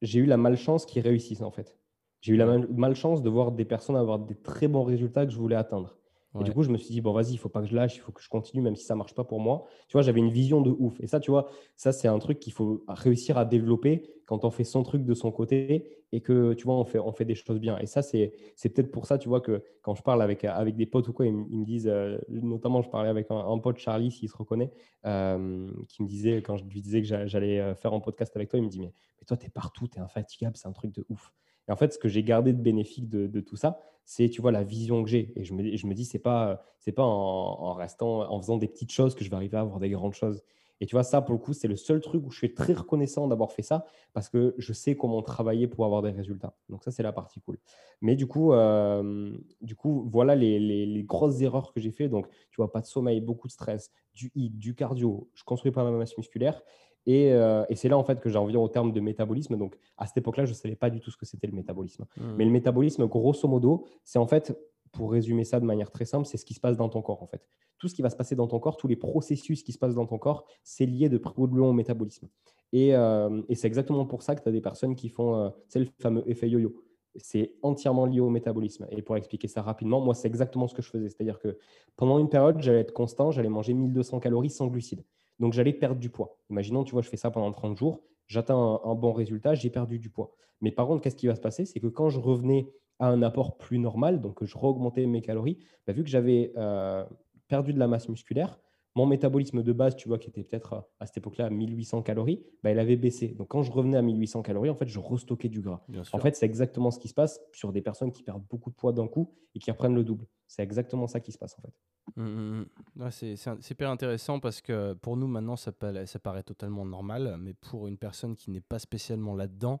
j'ai 0.00 0.20
eu 0.20 0.26
la 0.26 0.36
malchance 0.38 0.86
qu'ils 0.86 1.02
réussissent 1.02 1.42
en 1.42 1.50
fait. 1.50 1.76
J'ai 2.24 2.32
eu 2.32 2.36
la 2.36 2.46
malchance 2.70 3.22
de 3.22 3.28
voir 3.28 3.52
des 3.52 3.66
personnes 3.66 3.96
avoir 3.96 4.18
des 4.18 4.34
très 4.34 4.66
bons 4.66 4.82
résultats 4.84 5.26
que 5.26 5.32
je 5.32 5.36
voulais 5.38 5.56
atteindre. 5.56 5.98
Et 6.40 6.42
du 6.42 6.52
coup, 6.52 6.62
je 6.64 6.70
me 6.70 6.78
suis 6.78 6.88
dit, 6.90 7.00
bon, 7.00 7.12
vas-y, 7.12 7.32
il 7.34 7.36
faut 7.36 7.48
pas 7.50 7.60
que 7.60 7.68
je 7.68 7.76
lâche, 7.76 7.94
il 7.96 8.00
faut 8.00 8.10
que 8.10 8.20
je 8.22 8.28
continue, 8.28 8.60
même 8.60 8.74
si 8.74 8.84
ça 8.84 8.96
marche 8.96 9.14
pas 9.14 9.22
pour 9.22 9.38
moi. 9.38 9.66
Tu 9.88 9.92
vois, 9.92 10.02
j'avais 10.02 10.18
une 10.18 10.30
vision 10.30 10.60
de 10.62 10.70
ouf. 10.70 10.98
Et 11.00 11.06
ça, 11.06 11.20
tu 11.20 11.30
vois, 11.30 11.46
ça, 11.76 11.92
c'est 11.92 12.08
un 12.08 12.18
truc 12.18 12.40
qu'il 12.40 12.52
faut 12.52 12.82
réussir 12.88 13.38
à 13.38 13.44
développer 13.44 14.10
quand 14.26 14.44
on 14.44 14.50
fait 14.50 14.64
son 14.64 14.82
truc 14.82 15.04
de 15.04 15.14
son 15.14 15.30
côté 15.30 16.06
et 16.10 16.22
que, 16.22 16.54
tu 16.54 16.64
vois, 16.64 16.74
on 16.76 16.84
fait, 16.84 16.98
on 16.98 17.12
fait 17.12 17.24
des 17.24 17.36
choses 17.36 17.60
bien. 17.60 17.78
Et 17.78 17.86
ça, 17.86 18.02
c'est 18.02 18.32
c'est 18.56 18.68
peut-être 18.70 18.90
pour 18.90 19.06
ça, 19.06 19.18
tu 19.18 19.28
vois, 19.28 19.40
que 19.42 19.62
quand 19.82 19.94
je 19.94 20.02
parle 20.02 20.22
avec, 20.22 20.44
avec 20.44 20.74
des 20.76 20.86
potes 20.86 21.06
ou 21.08 21.12
quoi, 21.12 21.26
ils, 21.26 21.32
me 21.34 21.44
ils 21.50 21.58
me 21.60 21.64
disent, 21.64 21.86
euh, 21.88 22.18
notamment, 22.28 22.82
je 22.82 22.88
parlais 22.90 23.10
avec 23.10 23.30
un, 23.30 23.36
un 23.36 23.58
pote, 23.58 23.78
Charlie, 23.78 24.10
s'il 24.10 24.28
se 24.28 24.36
reconnaît, 24.36 24.72
euh, 25.06 25.70
qui 25.88 26.02
me 26.02 26.08
disait, 26.08 26.38
quand 26.42 26.56
je 26.56 26.64
lui 26.64 26.80
disais 26.82 27.00
que 27.00 27.06
j'a- 27.06 27.26
j'allais 27.26 27.60
euh, 27.60 27.74
faire 27.76 27.92
un 27.92 28.00
podcast 28.00 28.34
avec 28.36 28.48
toi, 28.48 28.58
il 28.58 28.64
me 28.64 28.68
dit, 28.70 28.80
mais, 28.80 28.92
mais 29.20 29.24
toi, 29.24 29.36
tu 29.36 29.46
es 29.46 29.50
partout, 29.50 29.86
tu 29.86 29.98
es 29.98 30.00
infatigable, 30.00 30.56
c'est 30.56 30.66
un 30.68 30.72
truc 30.72 30.92
de 30.92 31.04
ouf. 31.08 31.32
Et 31.68 31.72
en 31.72 31.76
fait, 31.76 31.92
ce 31.92 31.98
que 31.98 32.08
j'ai 32.08 32.22
gardé 32.22 32.52
de 32.52 32.60
bénéfique 32.60 33.08
de, 33.08 33.40
tout 33.40 33.56
ça, 33.56 33.78
c'est, 34.04 34.28
tu 34.28 34.40
vois, 34.40 34.52
la 34.52 34.62
vision 34.64 35.02
que 35.02 35.08
j'ai. 35.08 35.32
Et 35.36 35.44
je 35.44 35.54
me, 35.54 35.94
dis, 35.94 36.04
c'est 36.04 36.18
pas, 36.18 36.62
c'est 36.78 36.92
pas 36.92 37.04
en, 37.04 37.72
restant, 37.72 38.30
en 38.30 38.40
faisant 38.40 38.58
des 38.58 38.68
petites 38.68 38.92
choses 38.92 39.14
que 39.14 39.24
je 39.24 39.30
vais 39.30 39.36
arriver 39.36 39.56
à 39.56 39.60
avoir 39.60 39.80
des 39.80 39.90
grandes 39.90 40.14
choses. 40.14 40.42
Et 40.80 40.86
tu 40.86 40.96
vois, 40.96 41.04
ça, 41.04 41.22
pour 41.22 41.34
le 41.34 41.38
coup, 41.38 41.52
c'est 41.52 41.68
le 41.68 41.76
seul 41.76 42.00
truc 42.00 42.26
où 42.26 42.30
je 42.30 42.38
suis 42.38 42.52
très 42.52 42.72
reconnaissant 42.72 43.28
d'avoir 43.28 43.52
fait 43.52 43.62
ça 43.62 43.86
parce 44.12 44.28
que 44.28 44.54
je 44.58 44.72
sais 44.72 44.96
comment 44.96 45.22
travailler 45.22 45.68
pour 45.68 45.84
avoir 45.84 46.02
des 46.02 46.10
résultats. 46.10 46.56
Donc 46.68 46.82
ça, 46.82 46.90
c'est 46.90 47.02
la 47.02 47.12
partie 47.12 47.40
cool. 47.40 47.58
Mais 48.02 48.16
du 48.16 48.26
coup, 48.26 48.52
euh, 48.52 49.34
du 49.60 49.76
coup 49.76 50.08
voilà 50.12 50.34
les 50.34 51.04
grosses 51.06 51.40
erreurs 51.40 51.72
que 51.72 51.80
j'ai 51.80 51.92
fait. 51.92 52.08
Donc, 52.08 52.28
tu 52.50 52.56
vois, 52.56 52.72
pas 52.72 52.80
de 52.80 52.86
sommeil, 52.86 53.20
beaucoup 53.20 53.46
de 53.46 53.52
stress, 53.52 53.92
du 54.14 54.32
hit, 54.34 54.58
du 54.58 54.74
cardio. 54.74 55.30
Je 55.34 55.44
construis 55.44 55.70
pas 55.70 55.84
ma 55.84 55.92
masse 55.92 56.18
musculaire. 56.18 56.60
Et, 57.06 57.32
euh, 57.32 57.64
et 57.68 57.76
c'est 57.76 57.88
là, 57.88 57.98
en 57.98 58.04
fait, 58.04 58.20
que 58.20 58.28
j'en 58.28 58.46
viens 58.46 58.60
au 58.60 58.68
terme 58.68 58.92
de 58.92 59.00
métabolisme. 59.00 59.56
Donc, 59.56 59.76
à 59.98 60.06
cette 60.06 60.16
époque-là, 60.18 60.44
je 60.44 60.50
ne 60.50 60.54
savais 60.54 60.76
pas 60.76 60.90
du 60.90 61.00
tout 61.00 61.10
ce 61.10 61.16
que 61.16 61.26
c'était 61.26 61.46
le 61.46 61.52
métabolisme. 61.52 62.06
Mm. 62.16 62.34
Mais 62.36 62.44
le 62.44 62.50
métabolisme, 62.50 63.06
grosso 63.06 63.46
modo, 63.46 63.84
c'est 64.04 64.18
en 64.18 64.26
fait, 64.26 64.56
pour 64.92 65.12
résumer 65.12 65.44
ça 65.44 65.60
de 65.60 65.66
manière 65.66 65.90
très 65.90 66.04
simple, 66.04 66.26
c'est 66.26 66.38
ce 66.38 66.44
qui 66.44 66.54
se 66.54 66.60
passe 66.60 66.76
dans 66.76 66.88
ton 66.88 67.02
corps, 67.02 67.22
en 67.22 67.26
fait. 67.26 67.46
Tout 67.78 67.88
ce 67.88 67.94
qui 67.94 68.02
va 68.02 68.10
se 68.10 68.16
passer 68.16 68.34
dans 68.34 68.46
ton 68.46 68.58
corps, 68.58 68.76
tous 68.76 68.88
les 68.88 68.96
processus 68.96 69.62
qui 69.62 69.72
se 69.72 69.78
passent 69.78 69.94
dans 69.94 70.06
ton 70.06 70.18
corps, 70.18 70.46
c'est 70.62 70.86
lié 70.86 71.08
de 71.08 71.18
près 71.18 71.34
ou 71.36 71.46
de 71.46 71.54
loin 71.54 71.68
au 71.68 71.72
métabolisme. 71.72 72.28
Et, 72.72 72.94
euh, 72.94 73.42
et 73.48 73.54
c'est 73.54 73.66
exactement 73.66 74.06
pour 74.06 74.22
ça 74.22 74.34
que 74.34 74.42
tu 74.42 74.48
as 74.48 74.52
des 74.52 74.60
personnes 74.60 74.94
qui 74.94 75.08
font, 75.08 75.36
euh, 75.36 75.50
c'est 75.68 75.80
le 75.80 75.86
fameux 76.00 76.28
effet 76.28 76.48
yo-yo. 76.48 76.74
C'est 77.16 77.54
entièrement 77.62 78.06
lié 78.06 78.18
au 78.18 78.30
métabolisme. 78.30 78.86
Et 78.90 79.02
pour 79.02 79.16
expliquer 79.16 79.46
ça 79.46 79.62
rapidement, 79.62 80.00
moi, 80.00 80.14
c'est 80.14 80.26
exactement 80.26 80.66
ce 80.66 80.74
que 80.74 80.82
je 80.82 80.90
faisais. 80.90 81.08
C'est-à-dire 81.08 81.38
que 81.38 81.58
pendant 81.96 82.18
une 82.18 82.28
période, 82.28 82.60
j'allais 82.60 82.80
être 82.80 82.92
constant, 82.92 83.30
j'allais 83.30 83.48
manger 83.48 83.74
1200 83.74 84.18
calories 84.18 84.50
sans 84.50 84.66
glucides. 84.66 85.04
Donc, 85.38 85.52
j'allais 85.52 85.72
perdre 85.72 86.00
du 86.00 86.10
poids. 86.10 86.38
Imaginons, 86.50 86.84
tu 86.84 86.92
vois, 86.92 87.02
je 87.02 87.08
fais 87.08 87.16
ça 87.16 87.30
pendant 87.30 87.50
30 87.50 87.76
jours, 87.76 88.02
j'atteins 88.26 88.80
un, 88.84 88.94
bon 88.94 89.12
résultat, 89.12 89.54
j'ai 89.54 89.70
perdu 89.70 89.98
du 89.98 90.10
poids. 90.10 90.34
Mais 90.60 90.70
par 90.70 90.86
contre, 90.86 91.02
qu'est-ce 91.02 91.16
qui 91.16 91.26
va 91.26 91.34
se 91.34 91.40
passer? 91.40 91.64
C'est 91.64 91.80
que 91.80 91.88
quand 91.88 92.08
je 92.08 92.20
revenais 92.20 92.72
à 92.98 93.08
un 93.08 93.22
apport 93.22 93.58
plus 93.58 93.78
normal, 93.78 94.20
donc 94.20 94.38
que 94.38 94.46
je 94.46 94.56
re-augmentais 94.56 95.06
mes 95.06 95.20
calories, 95.20 95.58
bah, 95.86 95.92
vu 95.92 96.04
que 96.04 96.08
j'avais 96.08 96.52
euh, 96.56 97.04
perdu 97.48 97.72
de 97.72 97.78
la 97.78 97.88
masse 97.88 98.08
musculaire, 98.08 98.58
mon 98.94 99.06
métabolisme 99.06 99.62
de 99.62 99.72
base, 99.72 99.96
tu 99.96 100.08
vois, 100.08 100.18
qui 100.18 100.28
était 100.28 100.44
peut-être 100.44 100.74
à, 100.74 100.88
à 101.00 101.06
cette 101.06 101.16
époque-là 101.16 101.46
à 101.46 101.50
1800 101.50 102.02
calories, 102.02 102.44
bah, 102.62 102.70
il 102.70 102.78
avait 102.78 102.96
baissé. 102.96 103.28
Donc 103.28 103.48
quand 103.48 103.62
je 103.62 103.72
revenais 103.72 103.96
à 103.96 104.02
1800 104.02 104.42
calories, 104.42 104.70
en 104.70 104.74
fait, 104.74 104.86
je 104.86 104.98
restockais 104.98 105.48
du 105.48 105.60
gras. 105.60 105.82
En 106.12 106.18
fait, 106.18 106.36
c'est 106.36 106.46
exactement 106.46 106.90
ce 106.90 106.98
qui 106.98 107.08
se 107.08 107.14
passe 107.14 107.40
sur 107.52 107.72
des 107.72 107.82
personnes 107.82 108.12
qui 108.12 108.22
perdent 108.22 108.44
beaucoup 108.48 108.70
de 108.70 108.76
poids 108.76 108.92
d'un 108.92 109.08
coup 109.08 109.34
et 109.54 109.58
qui 109.58 109.70
reprennent 109.70 109.94
le 109.94 110.04
double. 110.04 110.26
C'est 110.46 110.62
exactement 110.62 111.06
ça 111.06 111.20
qui 111.20 111.32
se 111.32 111.38
passe 111.38 111.56
en 111.58 111.62
fait. 111.62 111.74
Mm, 112.16 112.22
mm, 112.22 112.66
mm. 112.96 113.02
Ouais, 113.02 113.10
c'est 113.10 113.70
hyper 113.70 113.90
intéressant 113.90 114.38
parce 114.38 114.60
que 114.60 114.92
pour 114.94 115.16
nous 115.16 115.26
maintenant 115.26 115.56
ça 115.56 115.72
paraît 115.72 116.42
totalement 116.42 116.84
normal, 116.84 117.36
mais 117.40 117.54
pour 117.54 117.88
une 117.88 117.98
personne 117.98 118.36
qui 118.36 118.50
n'est 118.50 118.60
pas 118.60 118.78
spécialement 118.78 119.34
là-dedans, 119.34 119.80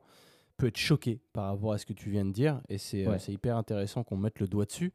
peut 0.56 0.68
être 0.68 0.76
choquée 0.76 1.20
par 1.32 1.46
rapport 1.46 1.72
à 1.72 1.78
ce 1.78 1.86
que 1.86 1.92
tu 1.92 2.10
viens 2.10 2.24
de 2.24 2.32
dire 2.32 2.60
et 2.68 2.78
c'est 2.78 3.06
euh, 3.06 3.10
Ouais. 3.12 3.18
hyper 3.28 3.56
intéressant 3.56 4.04
qu'on 4.04 4.16
mette 4.16 4.40
le 4.40 4.46
doigt 4.46 4.64
dessus. 4.66 4.92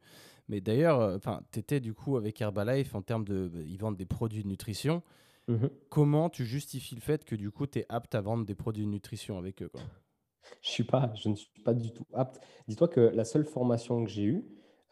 Mais 0.48 0.60
d'ailleurs, 0.60 1.14
enfin, 1.14 1.42
tu 1.52 1.60
étais 1.60 1.80
du 1.80 1.94
coup 1.94 2.16
avec 2.16 2.40
Herbalife 2.40 2.94
en 2.94 3.02
termes 3.02 3.24
de, 3.24 3.50
ils 3.66 3.76
vendent 3.78 3.96
des 3.96 4.06
produits 4.06 4.42
de 4.42 4.48
nutrition. 4.48 5.02
Mhm. 5.48 5.70
Comment 5.88 6.28
tu 6.30 6.44
justifies 6.44 6.94
le 6.94 7.00
fait 7.00 7.24
que 7.24 7.34
du 7.36 7.50
coup 7.50 7.66
tu 7.66 7.80
es 7.80 7.86
apte 7.88 8.14
à 8.14 8.20
vendre 8.20 8.44
des 8.44 8.54
produits 8.54 8.84
de 8.84 8.90
nutrition 8.90 9.38
avec 9.38 9.62
eux 9.62 9.68
quoi? 9.68 9.82
Je, 10.62 10.70
suis 10.70 10.84
pas, 10.84 11.12
je 11.14 11.28
ne 11.28 11.34
suis 11.36 11.50
pas 11.64 11.74
du 11.74 11.92
tout 11.92 12.06
apte. 12.12 12.40
Dis-toi 12.66 12.88
que 12.88 13.00
la 13.00 13.24
seule 13.24 13.44
formation 13.44 14.02
que 14.04 14.10
j'ai 14.10 14.24
eue, 14.24 14.44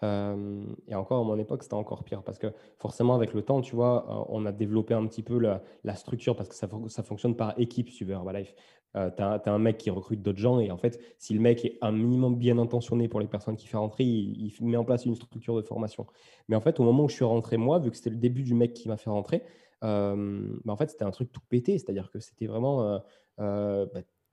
euh, 0.02 0.64
et 0.86 0.94
encore 0.94 1.20
à 1.20 1.24
mon 1.24 1.38
époque, 1.38 1.62
c'était 1.62 1.74
encore 1.74 2.04
pire 2.04 2.22
parce 2.22 2.38
que 2.38 2.48
forcément, 2.78 3.14
avec 3.14 3.34
le 3.34 3.42
temps, 3.42 3.60
tu 3.60 3.74
vois, 3.74 4.06
euh, 4.08 4.24
on 4.28 4.46
a 4.46 4.52
développé 4.52 4.94
un 4.94 5.06
petit 5.06 5.22
peu 5.22 5.38
la, 5.38 5.94
structure 5.96 6.36
parce 6.36 6.48
que 6.48 6.54
ça, 6.54 6.68
fon- 6.68 6.88
ça 6.88 7.02
fonctionne 7.02 7.34
par 7.34 7.58
équipe, 7.58 7.90
tu 7.90 8.04
veux, 8.04 8.12
Herbalife. 8.12 8.54
Euh, 8.96 9.10
tu 9.14 9.22
as, 9.22 9.42
un 9.46 9.58
mec 9.58 9.76
qui 9.76 9.90
recrute 9.90 10.22
d'autres 10.22 10.38
gens 10.38 10.60
et 10.60 10.70
en 10.70 10.78
fait, 10.78 10.98
si 11.18 11.34
le 11.34 11.40
mec 11.40 11.64
est 11.64 11.78
un 11.82 11.92
minimum 11.92 12.36
bien 12.36 12.58
intentionné 12.58 13.06
pour 13.06 13.20
les 13.20 13.26
personnes 13.26 13.56
qu'il 13.56 13.68
fait 13.68 13.76
rentrer, 13.76 14.04
il, 14.04 14.52
met 14.62 14.76
en 14.76 14.84
place 14.84 15.04
une 15.04 15.14
structure 15.14 15.56
de 15.56 15.62
formation. 15.62 16.06
Mais 16.48 16.56
en 16.56 16.60
fait, 16.60 16.80
au 16.80 16.84
moment 16.84 17.04
où 17.04 17.08
je 17.08 17.14
suis 17.14 17.24
rentré, 17.24 17.56
moi, 17.56 17.78
vu 17.80 17.90
que 17.90 17.96
c'était 17.96 18.10
le 18.10 18.16
début 18.16 18.42
du 18.42 18.54
mec 18.54 18.72
qui 18.72 18.88
m'a 18.88 18.96
fait 18.96 19.10
rentrer, 19.10 19.42
euh, 19.84 20.56
bah, 20.64 20.72
en 20.72 20.76
fait, 20.76 20.90
c'était 20.90 21.04
un 21.04 21.10
truc 21.10 21.30
tout 21.32 21.42
pété. 21.48 21.78
C'est-à-dire 21.78 22.10
que 22.10 22.20
c'était 22.20 22.46
vraiment. 22.46 23.00
bah, 23.36 23.86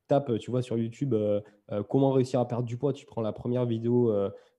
tape, 0.08 0.38
tu 0.38 0.52
vois, 0.52 0.62
sur 0.62 0.78
YouTube, 0.78 1.16
comment 1.90 2.12
réussir 2.12 2.40
à 2.40 2.48
perdre 2.48 2.66
du 2.66 2.78
poids. 2.78 2.94
Tu 2.94 3.06
prends 3.06 3.22
la 3.22 3.34
première 3.34 3.66
vidéo 3.66 4.12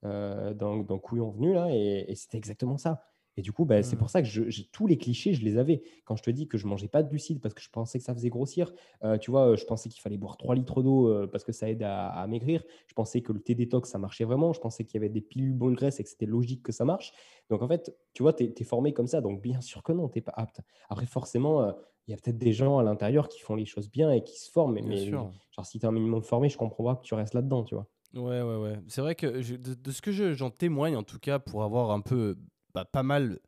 euh, 0.07 0.55
d'un 0.55 0.79
d'un 0.83 0.99
couillon 0.99 1.31
venu, 1.31 1.53
là, 1.55 1.69
et, 1.71 2.05
et 2.09 2.15
c'était 2.15 2.39
exactement 2.39 2.79
ça. 2.79 3.03
Et 3.39 3.43
du 3.43 3.53
coup, 3.53 3.67
bah, 3.67 3.83
c'est 3.83 3.97
Mhm. 3.97 3.99
pour 3.99 4.09
ça 4.11 4.23
que 4.23 4.29
je- 4.29 4.63
tous 4.73 4.87
les 4.87 4.97
clichés, 4.97 5.35
je 5.35 5.45
les 5.45 5.59
avais. 5.59 5.83
Quand 6.07 6.17
je 6.17 6.23
te 6.23 6.31
dis 6.31 6.49
que 6.49 6.57
je 6.57 6.67
mangeais 6.67 6.89
pas 6.89 7.03
de 7.03 7.09
glucides 7.11 7.41
parce 7.41 7.53
que 7.55 7.61
je 7.61 7.69
pensais 7.69 7.99
que 7.99 8.05
ça 8.05 8.15
faisait 8.15 8.31
grossir, 8.31 8.73
euh, 9.05 9.19
tu 9.19 9.31
vois, 9.31 9.57
je 9.57 9.65
pensais 9.67 9.91
qu'il 9.91 10.01
fallait 10.01 10.17
boire 10.17 10.39
3 10.39 10.55
litres 10.55 10.83
d'eau 10.83 11.09
euh, 11.09 11.27
parce 11.27 11.45
que 11.45 11.53
ça 11.53 11.69
aide 11.69 11.83
à, 11.83 12.09
à 12.09 12.27
maigrir. 12.27 12.65
Je 12.87 12.95
pensais 12.95 13.21
que 13.21 13.33
le 13.33 13.41
thé 13.41 13.55
détox, 13.55 13.91
ça 13.91 13.99
marchait 13.99 14.25
vraiment. 14.25 14.55
Je 14.55 14.61
pensais 14.61 14.85
qu'il 14.85 14.95
y 14.95 15.05
avait 15.05 15.11
des 15.11 15.21
pilules 15.21 15.53
bonne 15.53 15.75
graisse 15.75 16.01
et 16.01 16.05
que 16.05 16.09
c'était 16.09 16.25
logique 16.27 16.63
que 16.63 16.73
ça 16.73 16.87
marche. 16.87 17.13
Donc, 17.51 17.61
en 17.61 17.69
fait, 17.69 17.95
tu 18.15 18.23
vois, 18.23 18.33
tu 18.33 18.45
es, 18.45 18.65
formé 18.65 18.95
comme 18.95 19.07
ça. 19.07 19.21
Donc, 19.21 19.43
bien 19.43 19.61
sûr 19.61 19.83
que 19.83 19.93
non, 19.93 20.09
tu 20.09 20.17
n'es 20.19 20.23
pas 20.23 20.33
apte. 20.35 20.63
Après, 20.89 21.05
forcément, 21.07 21.61
euh, 21.63 21.73
il 22.07 22.13
y 22.13 22.15
a 22.15 22.17
peut-être 22.17 22.39
des 22.39 22.53
gens 22.55 22.79
à 22.79 22.83
l'intérieur 22.85 23.29
qui 23.29 23.41
font 23.41 23.55
les 23.55 23.67
choses 23.67 23.91
bien 23.91 24.11
et 24.13 24.23
qui 24.25 24.39
se 24.39 24.51
forment. 24.51 24.81
Mais, 24.83 24.97
genre, 24.97 25.31
si 25.65 25.79
tu 25.79 25.85
es 25.85 25.89
un 25.89 25.93
minimum 25.93 26.23
formé, 26.23 26.49
je 26.49 26.57
comprends 26.57 26.85
pas 26.85 26.97
que 26.97 27.03
tu 27.03 27.13
restes 27.15 27.35
là-dedans, 27.35 27.65
tu 27.65 27.75
vois. 27.75 27.87
Ouais, 28.17 28.43
ouais, 28.43 28.57
ouais. 28.57 28.79
C'est 28.89 29.01
vrai 29.01 29.15
que 29.15 29.43
je- 29.43 29.55
de, 29.57 29.75
de 29.75 29.91
ce 29.93 30.01
que 30.03 30.11
je- 30.13 30.33
j'en 30.35 30.51
témoigne, 30.51 30.97
en 30.97 31.03
tout 31.03 31.19
cas, 31.19 31.39
pour 31.39 31.63
avoir 31.63 31.91
un 31.91 32.01
peu, 32.01 32.37
bah, 32.75 32.85
pas 32.85 33.03
mal, 33.03 33.39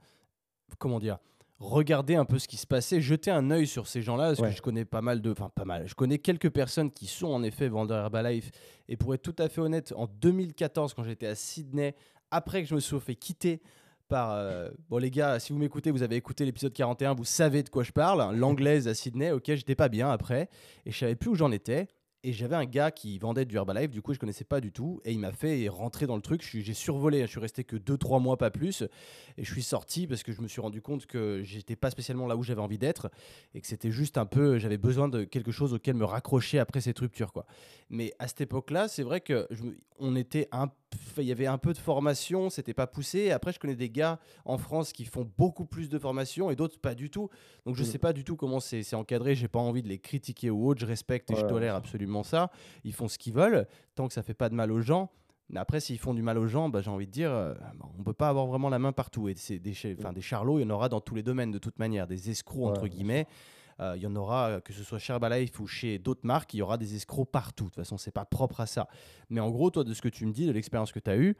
comment 0.78 0.98
dire, 1.00 1.18
regardé 1.58 2.14
un 2.14 2.24
peu 2.24 2.38
ce 2.38 2.46
qui 2.46 2.56
se 2.56 2.66
passait, 2.66 3.00
jeter 3.00 3.30
un 3.30 3.50
œil 3.50 3.66
sur 3.66 3.86
ces 3.88 4.02
gens-là, 4.02 4.28
parce 4.28 4.40
Ouais. 4.40 4.50
que 4.50 4.56
je 4.56 4.62
connais 4.62 4.84
pas 4.84 5.00
mal 5.02 5.20
de, 5.20 5.30
enfin 5.32 5.50
pas 5.54 5.64
mal, 5.64 5.88
je 5.88 5.94
connais 5.94 6.18
quelques 6.18 6.50
personnes 6.50 6.90
qui 6.92 7.06
sont 7.06 7.26
en 7.28 7.42
effet 7.42 7.68
vendeurs 7.68 7.98
Herbalife. 8.04 8.50
Et 8.88 8.96
pour 8.96 9.12
être 9.14 9.22
tout 9.22 9.34
à 9.38 9.48
fait 9.48 9.60
honnête, 9.60 9.92
en 9.96 10.06
2014, 10.06 10.94
quand 10.94 11.02
j'étais 11.02 11.26
à 11.26 11.34
Sydney, 11.34 11.94
après 12.30 12.62
que 12.62 12.68
je 12.68 12.74
me 12.74 12.80
sois 12.80 13.00
fait 13.00 13.16
quitter 13.16 13.60
par. 14.06 14.32
euh, 14.34 14.70
Bon, 14.88 14.98
les 14.98 15.10
gars, 15.10 15.40
si 15.40 15.52
vous 15.52 15.58
m'écoutez, 15.58 15.90
vous 15.90 16.02
avez 16.02 16.14
écouté 16.16 16.44
l'épisode 16.44 16.72
41, 16.72 17.14
vous 17.14 17.24
savez 17.24 17.62
de 17.62 17.68
quoi 17.70 17.82
je 17.82 17.92
parle. 17.92 18.36
L'anglaise 18.36 18.86
à 18.86 18.94
Sydney, 18.94 19.32
ok, 19.32 19.44
j'étais 19.46 19.74
pas 19.74 19.88
bien 19.88 20.10
après. 20.10 20.48
Et 20.86 20.92
je 20.92 20.98
savais 20.98 21.16
plus 21.16 21.30
où 21.30 21.34
j'en 21.34 21.50
étais. 21.50 21.88
Et 22.24 22.32
j'avais 22.32 22.56
un 22.56 22.64
gars 22.64 22.90
qui 22.90 23.16
vendait 23.18 23.44
du 23.44 23.54
Herbalife, 23.56 23.90
du 23.90 24.02
coup, 24.02 24.12
je 24.12 24.18
connaissais 24.18 24.44
pas 24.44 24.60
du 24.60 24.72
tout. 24.72 25.00
Et 25.04 25.12
il 25.12 25.20
m'a 25.20 25.32
fait 25.32 25.68
rentrer 25.68 26.06
dans 26.06 26.16
le 26.16 26.22
truc. 26.22 26.42
J'ai 26.42 26.74
survolé, 26.74 27.22
je 27.22 27.26
suis 27.26 27.40
resté 27.40 27.62
que 27.62 27.76
2-3 27.76 28.20
mois, 28.20 28.36
pas 28.36 28.50
plus. 28.50 28.82
Et 29.36 29.44
je 29.44 29.52
suis 29.52 29.62
sorti 29.62 30.08
parce 30.08 30.24
que 30.24 30.32
je 30.32 30.42
me 30.42 30.48
suis 30.48 30.60
rendu 30.60 30.82
compte 30.82 31.06
que 31.06 31.42
j'étais 31.44 31.76
pas 31.76 31.90
spécialement 31.90 32.26
là 32.26 32.36
où 32.36 32.42
j'avais 32.42 32.60
envie 32.60 32.78
d'être. 32.78 33.08
Et 33.54 33.60
que 33.60 33.68
c'était 33.68 33.92
juste 33.92 34.18
un 34.18 34.26
peu. 34.26 34.58
J'avais 34.58 34.78
besoin 34.78 35.08
de 35.08 35.22
quelque 35.22 35.52
chose 35.52 35.72
auquel 35.74 35.94
me 35.94 36.04
raccrocher 36.04 36.58
après 36.58 36.80
cette 36.80 36.98
rupture, 36.98 37.32
quoi. 37.32 37.46
Mais 37.88 38.12
à 38.18 38.26
cette 38.26 38.40
époque-là, 38.40 38.88
c'est 38.88 39.04
vrai 39.04 39.20
que 39.20 39.46
on 40.00 40.16
était 40.16 40.48
un, 40.50 40.70
il 41.16 41.24
y 41.24 41.32
avait 41.32 41.46
un 41.46 41.58
peu 41.58 41.72
de 41.72 41.78
formation, 41.78 42.48
c'était 42.48 42.74
pas 42.74 42.86
poussé. 42.86 43.30
Après, 43.30 43.52
je 43.52 43.58
connais 43.58 43.74
des 43.76 43.90
gars 43.90 44.18
en 44.44 44.56
France 44.58 44.92
qui 44.92 45.04
font 45.04 45.28
beaucoup 45.36 45.64
plus 45.64 45.88
de 45.88 45.98
formation 45.98 46.50
et 46.50 46.56
d'autres 46.56 46.78
pas 46.78 46.94
du 46.94 47.10
tout. 47.10 47.28
Donc 47.66 47.74
je 47.76 47.82
Mm. 47.82 47.86
sais 47.86 47.98
pas 47.98 48.12
du 48.12 48.24
tout 48.24 48.36
comment 48.36 48.60
c'est 48.60 48.94
encadré. 48.94 49.34
J'ai 49.34 49.48
pas 49.48 49.58
envie 49.58 49.82
de 49.82 49.88
les 49.88 49.98
critiquer 49.98 50.50
ou 50.50 50.66
autre. 50.68 50.80
Je 50.80 50.86
respecte 50.86 51.30
et 51.30 51.36
je 51.36 51.44
tolère 51.44 51.74
absolument 51.74 52.22
ça. 52.22 52.50
Ils 52.84 52.92
font 52.94 53.08
ce 53.08 53.18
qu'ils 53.18 53.32
veulent 53.34 53.66
tant 53.94 54.06
que 54.06 54.14
ça 54.14 54.22
fait 54.22 54.34
pas 54.34 54.48
de 54.48 54.54
mal 54.54 54.70
aux 54.72 54.80
gens. 54.80 55.10
Mais 55.50 55.58
après, 55.60 55.80
s'ils 55.80 55.98
font 55.98 56.12
du 56.12 56.20
mal 56.22 56.36
aux 56.36 56.46
gens, 56.46 56.68
bah, 56.68 56.82
j'ai 56.82 56.90
envie 56.90 57.06
de 57.06 57.10
dire, 57.12 57.32
euh, 57.32 57.54
on 57.98 58.02
peut 58.02 58.12
pas 58.12 58.28
avoir 58.28 58.46
vraiment 58.46 58.68
la 58.68 58.78
main 58.78 58.92
partout. 58.92 59.28
Et 59.30 59.34
c'est 59.34 59.58
des, 59.58 59.72
enfin, 59.98 60.12
des 60.12 60.20
charlots, 60.20 60.58
il 60.58 60.62
y 60.62 60.64
en 60.66 60.70
aura 60.70 60.90
dans 60.90 61.00
tous 61.00 61.14
les 61.14 61.22
domaines 61.22 61.50
de 61.50 61.58
toute 61.58 61.78
manière. 61.78 62.06
Des 62.06 62.28
escrocs, 62.28 62.66
entre 62.68 62.82
Ouais, 62.82 62.90
guillemets. 62.90 63.26
Euh, 63.80 63.94
Il 63.96 64.02
y 64.02 64.06
en 64.06 64.16
aura, 64.16 64.48
euh, 64.48 64.60
que 64.60 64.72
ce 64.72 64.82
soit 64.82 64.98
chez 64.98 65.12
Herbalife 65.12 65.58
ou 65.60 65.66
chez 65.66 65.98
d'autres 65.98 66.24
marques, 66.26 66.52
il 66.54 66.58
y 66.58 66.62
aura 66.62 66.78
des 66.78 66.94
escrocs 66.96 67.30
partout. 67.30 67.64
De 67.64 67.68
toute 67.70 67.76
façon, 67.76 67.96
c'est 67.96 68.10
pas 68.10 68.24
propre 68.24 68.60
à 68.60 68.66
ça. 68.66 68.88
Mais 69.30 69.40
en 69.40 69.50
gros, 69.50 69.70
toi, 69.70 69.84
de 69.84 69.94
ce 69.94 70.02
que 70.02 70.08
tu 70.08 70.26
me 70.26 70.32
dis, 70.32 70.46
de 70.46 70.52
l'expérience 70.52 70.92
que 70.92 70.98
tu 71.00 71.10
as 71.10 71.16
eue, 71.16 71.36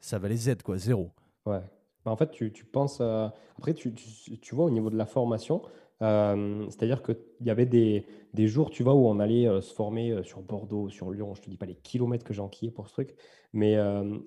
ça 0.00 0.18
valait 0.18 0.36
Z, 0.36 0.62
quoi, 0.64 0.78
zéro. 0.78 1.10
Ouais. 1.46 1.60
Bah, 2.04 2.10
en 2.12 2.16
fait, 2.16 2.30
tu, 2.30 2.52
tu 2.52 2.64
penses. 2.64 2.98
euh, 3.00 3.28
Après, 3.58 3.74
tu, 3.74 3.92
tu- 3.92 4.38
tu 4.38 4.54
vois, 4.54 4.64
au 4.66 4.70
niveau 4.70 4.88
de 4.90 4.96
la 4.96 5.06
formation, 5.06 5.62
euh, 6.00 6.64
c'est-à-dire 6.70 7.02
qu'il 7.02 7.16
y 7.40 7.50
avait 7.50 7.66
des, 7.66 8.06
des 8.32 8.46
jours, 8.46 8.70
tu 8.70 8.82
vois, 8.84 8.94
où 8.94 9.06
on 9.08 9.18
allait 9.18 9.46
euh, 9.48 9.60
se 9.60 9.74
former 9.74 10.12
euh, 10.12 10.22
sur 10.22 10.40
Bordeaux, 10.40 10.88
sur 10.88 11.10
Lyon. 11.10 11.34
Je 11.34 11.42
te 11.42 11.50
dis 11.50 11.56
pas 11.56 11.66
les 11.66 11.74
kilomètres 11.74 12.24
que 12.24 12.32
j'ai 12.32 12.40
enquillés 12.40 12.70
pour 12.70 12.86
ce 12.88 12.92
truc, 12.92 13.14
mais 13.52 13.76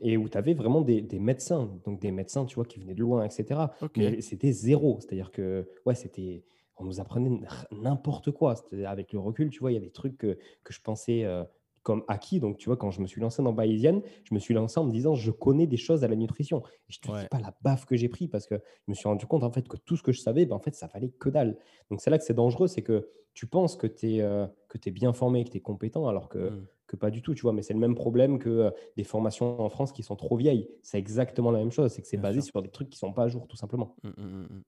et 0.02 0.18
où 0.18 0.28
tu 0.30 0.38
avais 0.38 0.54
vraiment 0.54 0.82
des, 0.82 1.02
des 1.02 1.20
médecins, 1.20 1.72
donc 1.86 2.00
des 2.02 2.12
médecins, 2.12 2.46
tu 2.46 2.56
vois, 2.56 2.66
qui 2.66 2.80
venaient 2.80 2.96
de 2.96 3.02
loin, 3.02 3.24
etc. 3.24 3.72
Mais 3.96 4.22
c'était 4.22 4.52
zéro. 4.52 4.98
C'est-à-dire 5.00 5.32
que, 5.32 5.68
ouais, 5.86 5.96
c'était. 5.96 6.44
On 6.78 6.84
nous 6.86 7.00
apprenait 7.00 7.40
n'importe 7.72 8.32
quoi. 8.32 8.56
C'était- 8.56 8.86
Avec 8.86 9.14
le 9.14 9.20
recul, 9.20 9.50
tu 9.50 9.60
vois, 9.60 9.72
il 9.72 9.76
y 9.76 9.78
a 9.78 9.82
des 9.82 9.92
trucs 9.92 10.18
que, 10.18 10.38
que 10.64 10.74
je 10.74 10.82
pensais 10.82 11.24
euh, 11.26 11.44
comme 11.84 12.04
acquis. 12.08 12.40
Donc, 12.40 12.58
tu 12.58 12.68
vois, 12.70 12.78
quand 12.78 12.92
je 12.92 13.02
me 13.02 13.08
suis 13.08 13.22
lancé 13.22 13.42
dans 13.44 13.54
Bayesian, 13.54 14.02
je 14.24 14.34
me 14.34 14.40
suis 14.40 14.54
lancé 14.54 14.80
en 14.80 14.84
me 14.86 14.92
disant, 14.92 15.14
je 15.16 15.32
connais 15.32 15.68
des 15.68 15.78
choses 15.78 16.04
à 16.04 16.08
la 16.08 16.16
nutrition. 16.16 16.64
Et 16.90 16.94
je 16.94 17.00
te 17.00 17.12
Ouais. 17.12 17.22
dis 17.22 17.28
pas 17.30 17.40
la 17.40 17.56
baffe 17.62 17.86
que 17.86 17.96
j'ai 17.96 18.10
pris 18.10 18.28
parce 18.28 18.46
que 18.48 18.56
je 18.56 18.92
me 18.92 18.94
suis 18.96 19.08
rendu 19.08 19.26
compte, 19.26 19.44
en 19.44 19.52
fait, 19.52 19.68
que 19.68 19.78
tout 19.78 19.96
ce 19.98 20.04
que 20.04 20.12
je 20.12 20.22
savais, 20.22 20.46
ben, 20.46 20.56
en 20.56 20.60
fait, 20.60 20.74
ça 20.76 20.88
valait 20.88 21.10
que 21.10 21.30
dalle. 21.30 21.58
Donc, 21.90 22.02
c'est 22.02 22.10
là 22.10 22.18
que 22.18 22.24
c'est 22.24 22.34
dangereux, 22.34 22.68
c'est 22.68 22.84
que 22.84 23.08
tu 23.34 23.48
penses 23.48 23.76
que 23.76 23.88
tu 23.88 24.16
es, 24.16 24.22
euh, 24.22 24.46
es 24.86 24.92
bien 24.92 25.14
formé, 25.14 25.44
que 25.44 25.50
tu 25.52 25.58
es 25.58 25.62
compétent, 25.62 26.08
alors 26.08 26.30
que, 26.30 26.50
Mm. 26.50 26.68
que 26.88 26.96
pas 26.98 27.10
du 27.12 27.22
tout, 27.22 27.34
tu 27.34 27.42
vois. 27.44 27.54
Mais 27.54 27.62
c'est 27.62 27.74
le 27.74 27.80
même 27.80 27.96
problème 27.96 28.40
que 28.40 28.50
euh, 28.50 28.72
des 28.98 29.04
formations 29.06 29.60
en 29.62 29.70
France 29.70 29.92
qui 29.92 30.04
sont 30.04 30.16
trop 30.18 30.36
vieilles. 30.36 30.68
C'est 30.84 30.98
exactement 31.00 31.50
la 31.52 31.60
même 31.60 31.72
chose. 31.72 31.92
C'est 31.94 32.02
que 32.02 32.08
c'est 32.08 32.18
basé 32.18 32.42
sûr. 32.42 32.52
sur 32.52 32.62
des 32.62 32.70
trucs 32.70 32.90
qui 32.90 32.98
sont 33.00 33.14
pas 33.14 33.24
à 33.24 33.28
jour, 33.28 33.48
tout 33.48 33.56
simplement. 33.58 33.96
Mm, 34.04 34.10
mm, 34.10 34.14
mm, 34.24 34.42
mm. 34.58 34.62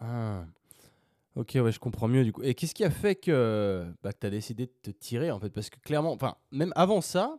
Ah. 0.00 0.44
Ok, 1.38 1.52
ouais, 1.54 1.70
je 1.70 1.78
comprends 1.78 2.08
mieux 2.08 2.24
du 2.24 2.32
coup. 2.32 2.42
Et 2.42 2.54
qu'est-ce 2.54 2.74
qui 2.74 2.82
a 2.82 2.90
fait 2.90 3.14
que, 3.14 3.86
bah, 4.02 4.12
tu 4.12 4.26
as 4.26 4.30
décidé 4.30 4.66
de 4.66 4.72
te 4.82 4.90
tirer 4.90 5.30
en 5.30 5.38
fait? 5.38 5.50
Parce 5.50 5.70
que 5.70 5.78
clairement, 5.78 6.18
même 6.50 6.72
avant 6.74 7.00
ça, 7.00 7.38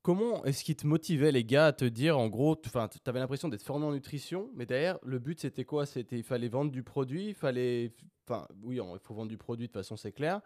comment 0.00 0.42
est-ce 0.46 0.64
qui 0.64 0.74
te 0.74 0.86
motivait 0.86 1.30
les 1.30 1.44
gars 1.44 1.66
à 1.66 1.72
te 1.74 1.84
dire 1.84 2.18
en 2.18 2.28
gros, 2.28 2.56
tu 2.56 2.70
avais 3.04 3.18
l'impression 3.18 3.50
d'être 3.50 3.62
formé 3.62 3.84
en 3.84 3.92
nutrition, 3.92 4.48
mais 4.54 4.64
derrière, 4.64 4.98
le 5.02 5.18
but 5.18 5.38
c'était 5.38 5.66
quoi? 5.66 5.84
C'était 5.84 6.16
il 6.16 6.22
fallait 6.22 6.48
vendre 6.48 6.70
du 6.70 6.82
produit, 6.82 7.28
il 7.28 7.34
fallait. 7.34 7.92
Enfin, 8.26 8.48
oui, 8.62 8.76
il 8.76 8.98
faut 9.00 9.12
vendre 9.12 9.28
du 9.28 9.36
produit 9.36 9.66
de 9.66 9.72
toute 9.72 9.82
façon, 9.82 9.98
c'est 9.98 10.12
clair. 10.12 10.40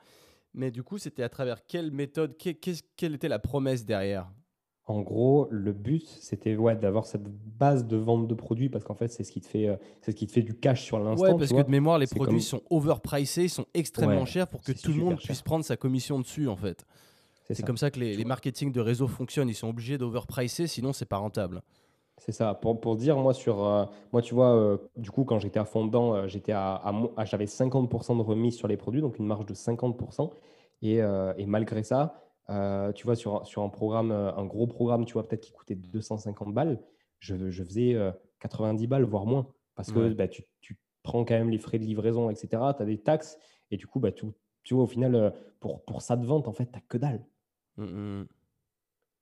Mais 0.52 0.72
du 0.72 0.82
coup, 0.82 0.98
c'était 0.98 1.22
à 1.22 1.28
travers 1.28 1.64
quelle 1.64 1.92
méthode? 1.92 2.36
Quelle 2.36 3.14
était 3.14 3.28
la 3.28 3.38
promesse 3.38 3.84
derrière? 3.84 4.28
En 4.88 5.02
gros, 5.02 5.46
le 5.50 5.72
but, 5.72 6.02
c'était 6.06 6.56
ouais, 6.56 6.74
d'avoir 6.74 7.04
cette 7.04 7.22
base 7.58 7.86
de 7.86 7.98
vente 7.98 8.26
de 8.26 8.34
produits 8.34 8.70
parce 8.70 8.84
qu'en 8.84 8.94
fait, 8.94 9.08
c'est 9.08 9.22
ce 9.22 9.30
qui 9.30 9.42
te 9.42 9.46
fait, 9.46 9.68
euh, 9.68 9.76
c'est 10.00 10.12
ce 10.12 10.16
qui 10.16 10.26
te 10.26 10.32
fait 10.32 10.40
du 10.42 10.54
cash 10.54 10.82
sur 10.82 10.98
l'instant. 10.98 11.22
Ouais, 11.24 11.32
tu 11.32 11.38
parce 11.38 11.50
que 11.50 11.54
vois. 11.56 11.64
de 11.64 11.70
mémoire, 11.70 11.98
les 11.98 12.06
produits 12.06 12.26
comme- 12.26 12.40
sont 12.40 12.62
overpricés, 12.70 13.44
ils 13.44 13.50
sont 13.50 13.66
extrêmement 13.74 14.20
Ouais, 14.20 14.26
chers 14.26 14.48
pour 14.48 14.62
que 14.62 14.72
tout 14.72 14.90
le 14.92 14.96
monde 15.04 15.18
cher. 15.20 15.26
puisse 15.26 15.42
prendre 15.42 15.62
sa 15.64 15.76
commission 15.76 16.18
dessus 16.18 16.48
en 16.48 16.56
fait. 16.56 16.86
C'est 17.50 17.62
comme 17.64 17.76
ça 17.78 17.90
que 17.90 18.00
les, 18.00 18.14
les 18.16 18.24
marketing 18.26 18.72
de 18.72 18.80
réseau 18.80 19.06
fonctionnent. 19.08 19.48
Ils 19.50 19.54
sont 19.54 19.68
obligés 19.68 19.96
d'overpricer, 19.98 20.66
sinon 20.66 20.92
c'est 20.94 21.06
pas 21.06 21.16
rentable. 21.18 21.62
C'est 22.18 22.32
ça. 22.32 22.52
Pour, 22.54 22.80
pour 22.80 22.96
dire, 22.96 23.16
moi, 23.16 23.32
sur, 23.32 23.64
euh, 23.64 23.84
moi, 24.12 24.20
tu 24.22 24.34
vois, 24.34 24.54
euh, 24.54 24.76
du 24.96 25.10
coup, 25.10 25.24
quand 25.24 25.38
j'étais 25.38 25.58
à 25.60 25.64
fond 25.64 25.86
dedans, 25.86 26.26
j'étais 26.28 26.52
à, 26.52 26.82
à 27.16 27.24
j'avais 27.24 27.46
50% 27.46 28.16
de 28.16 28.22
remise 28.22 28.56
sur 28.56 28.68
les 28.68 28.76
produits, 28.76 29.00
donc 29.00 29.18
une 29.18 29.26
marge 29.26 29.46
de 29.46 29.54
50%. 29.54 30.30
Et, 30.82 30.96
et 30.96 31.46
malgré 31.46 31.82
ça, 31.82 32.14
euh, 32.50 32.92
tu 32.92 33.04
vois, 33.04 33.16
sur, 33.16 33.42
un- 33.42 33.44
sur 33.44 33.62
un 33.62 33.68
programme, 33.68 34.10
euh, 34.12 34.32
un 34.34 34.44
gros 34.46 34.66
programme, 34.66 35.04
tu 35.04 35.14
vois, 35.14 35.26
peut-être 35.28 35.42
qui 35.42 35.52
coûtait 35.52 35.74
250 35.74 36.54
balles, 36.54 36.80
je, 37.20 37.50
je 37.50 37.64
faisais 37.64 37.94
euh, 37.94 38.12
90 38.40 38.86
balles, 38.86 39.04
voire 39.04 39.26
moins. 39.26 39.48
Parce 39.74 39.92
que 39.92 40.08
Ouais. 40.08 40.14
bah, 40.14 40.28
tu, 40.28 40.44
tu 40.60 40.78
prends 41.02 41.24
quand 41.24 41.34
même 41.34 41.50
les 41.50 41.58
frais 41.58 41.78
de 41.78 41.84
livraison, 41.84 42.30
etc. 42.30 42.74
Tu 42.74 42.82
as 42.82 42.86
des 42.86 42.98
taxes. 42.98 43.38
Et 43.70 43.76
du 43.76 43.86
coup, 43.86 44.00
bah, 44.00 44.12
tu, 44.12 44.26
tu 44.64 44.74
vois, 44.74 44.84
au 44.84 44.86
final, 44.86 45.14
euh, 45.14 45.30
pour, 45.60 45.84
pour 45.84 46.02
ça 46.02 46.16
de 46.16 46.26
vente, 46.26 46.48
en 46.48 46.52
fait, 46.52 46.70
tu 46.72 46.80
que 46.88 46.98
dalle. 46.98 47.24
Mm, 47.76 47.84
mm. 47.84 48.28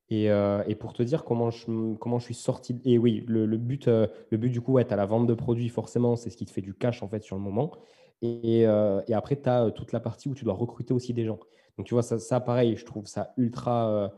Et, 0.08 0.30
euh, 0.30 0.62
et 0.68 0.76
pour 0.76 0.92
te 0.92 1.02
dire 1.02 1.24
comment 1.24 1.50
je, 1.50 1.94
comment 1.96 2.18
je 2.20 2.24
suis 2.26 2.34
sorti. 2.34 2.80
Et 2.84 2.96
oui, 2.96 3.24
le, 3.26 3.44
le 3.44 3.56
but, 3.58 3.88
euh, 3.88 4.06
le 4.30 4.38
but 4.38 4.50
du 4.50 4.60
coup, 4.60 4.72
ouais, 4.74 4.86
tu 4.86 4.92
as 4.92 4.96
la 4.96 5.06
vente 5.06 5.26
de 5.26 5.34
produits, 5.34 5.68
forcément, 5.68 6.14
c'est 6.14 6.30
ce 6.30 6.36
qui 6.36 6.44
te 6.46 6.52
fait 6.52 6.60
du 6.62 6.74
cash 6.74 7.02
en 7.02 7.08
fait 7.08 7.22
sur 7.24 7.34
le 7.36 7.42
moment. 7.42 7.72
Et, 8.22 8.66
euh, 8.66 9.02
et 9.08 9.14
après, 9.14 9.40
tu 9.40 9.48
as 9.48 9.70
toute 9.72 9.92
la 9.92 10.00
partie 10.00 10.28
où 10.28 10.34
tu 10.34 10.44
dois 10.44 10.54
recruter 10.54 10.94
aussi 10.94 11.12
des 11.12 11.24
gens. 11.24 11.40
Donc, 11.76 11.86
tu 11.86 11.94
vois, 11.94 12.02
ça, 12.02 12.40
pareil, 12.40 12.76
je 12.76 12.84
trouve 12.84 13.06
ça 13.06 13.32
ultra, 13.36 13.90
euh, 13.90 14.08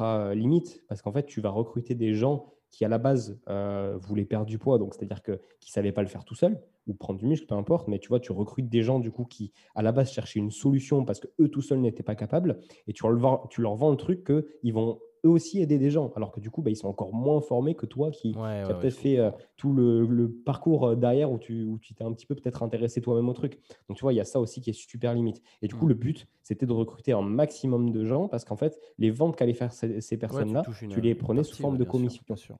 euh, 0.00 0.34
limite 0.34 0.84
parce 0.88 1.02
qu'en 1.02 1.12
fait, 1.12 1.26
tu 1.26 1.40
vas 1.40 1.50
recruter 1.50 1.94
des 1.94 2.14
gens 2.14 2.46
qui, 2.70 2.84
à 2.84 2.88
la 2.88 2.98
base, 2.98 3.40
euh, 3.48 3.96
voulaient 4.00 4.24
perdre 4.24 4.46
du 4.46 4.58
poids, 4.58 4.78
donc 4.78 4.94
c'est-à-dire 4.94 5.22
que, 5.22 5.40
qui 5.60 5.70
ne 5.70 5.72
savaient 5.74 5.92
pas 5.92 6.02
le 6.02 6.08
faire 6.08 6.24
tout 6.24 6.34
seul 6.34 6.60
ou 6.86 6.94
prendre 6.94 7.18
du 7.18 7.26
muscle, 7.26 7.46
peu 7.46 7.54
importe. 7.54 7.88
Mais 7.88 7.98
tu 7.98 8.08
vois, 8.08 8.18
tu 8.20 8.32
recrutes 8.32 8.68
des 8.68 8.82
gens 8.82 8.98
du 8.98 9.10
coup 9.10 9.24
qui, 9.24 9.52
à 9.74 9.82
la 9.82 9.92
base, 9.92 10.10
cherchaient 10.10 10.40
une 10.40 10.50
solution 10.50 11.04
parce 11.04 11.20
que 11.20 11.28
eux 11.40 11.48
tout 11.48 11.60
seuls 11.62 11.80
n'étaient 11.80 12.02
pas 12.02 12.14
capables 12.14 12.60
et 12.86 12.92
tu 12.92 13.02
leur, 13.06 13.16
vends- 13.18 13.46
tu 13.50 13.60
leur 13.60 13.76
vends 13.76 13.90
le 13.90 13.96
truc 13.96 14.24
qu'ils 14.24 14.72
vont 14.72 14.98
eux 15.24 15.28
aussi 15.28 15.60
aider 15.60 15.78
des 15.78 15.90
gens, 15.90 16.10
alors 16.16 16.32
que 16.32 16.40
du 16.40 16.50
coup, 16.50 16.62
bah, 16.62 16.70
ils 16.70 16.76
sont 16.76 16.88
encore 16.88 17.12
moins 17.14 17.40
formés 17.40 17.74
que 17.74 17.86
toi 17.86 18.10
qui, 18.10 18.32
Ouais, 18.34 18.64
qui 18.64 18.72
ouais, 18.72 18.72
a 18.72 18.74
peut-être 18.74 18.96
fait 18.96 19.18
euh, 19.18 19.30
tout 19.56 19.72
le, 19.72 20.06
le 20.06 20.30
parcours 20.32 20.86
euh, 20.88 20.96
derrière 20.96 21.30
où 21.30 21.38
tu 21.38 21.64
où 21.64 21.78
tu 21.78 21.94
t'es 21.94 22.04
un 22.04 22.12
petit 22.12 22.26
peu 22.26 22.34
peut-être 22.34 22.62
intéressé 22.62 23.00
toi-même 23.00 23.28
au 23.28 23.32
truc. 23.34 23.60
Donc, 23.88 23.96
tu 23.98 24.02
vois, 24.02 24.12
il 24.12 24.16
y 24.16 24.20
a 24.20 24.24
ça 24.24 24.40
aussi 24.40 24.60
qui 24.60 24.70
est 24.70 24.72
super 24.72 25.14
limite. 25.14 25.42
Et 25.62 25.68
du 25.68 25.74
coup, 25.74 25.86
Mm. 25.86 25.88
le 25.88 25.94
but, 25.94 26.26
c'était 26.42 26.66
de 26.66 26.72
recruter 26.72 27.12
un 27.12 27.22
maximum 27.22 27.90
de 27.90 28.04
gens 28.04 28.28
parce 28.28 28.44
qu'en 28.44 28.56
fait, 28.56 28.80
les 28.98 29.10
ventes 29.10 29.36
qu'allaient 29.36 29.54
faire 29.54 29.72
ces, 29.72 30.00
ces 30.00 30.16
Ouais, 30.30 30.44
tu 30.46 30.50
personnes-là, 30.50 30.62
une- 30.82 30.88
tu 30.90 31.00
les 31.00 31.14
prenais 31.14 31.44
sous 31.44 31.56
forme 31.56 31.76
de 31.78 31.84
commission. 31.84 32.24
bien 32.26 32.36
sûr. 32.36 32.56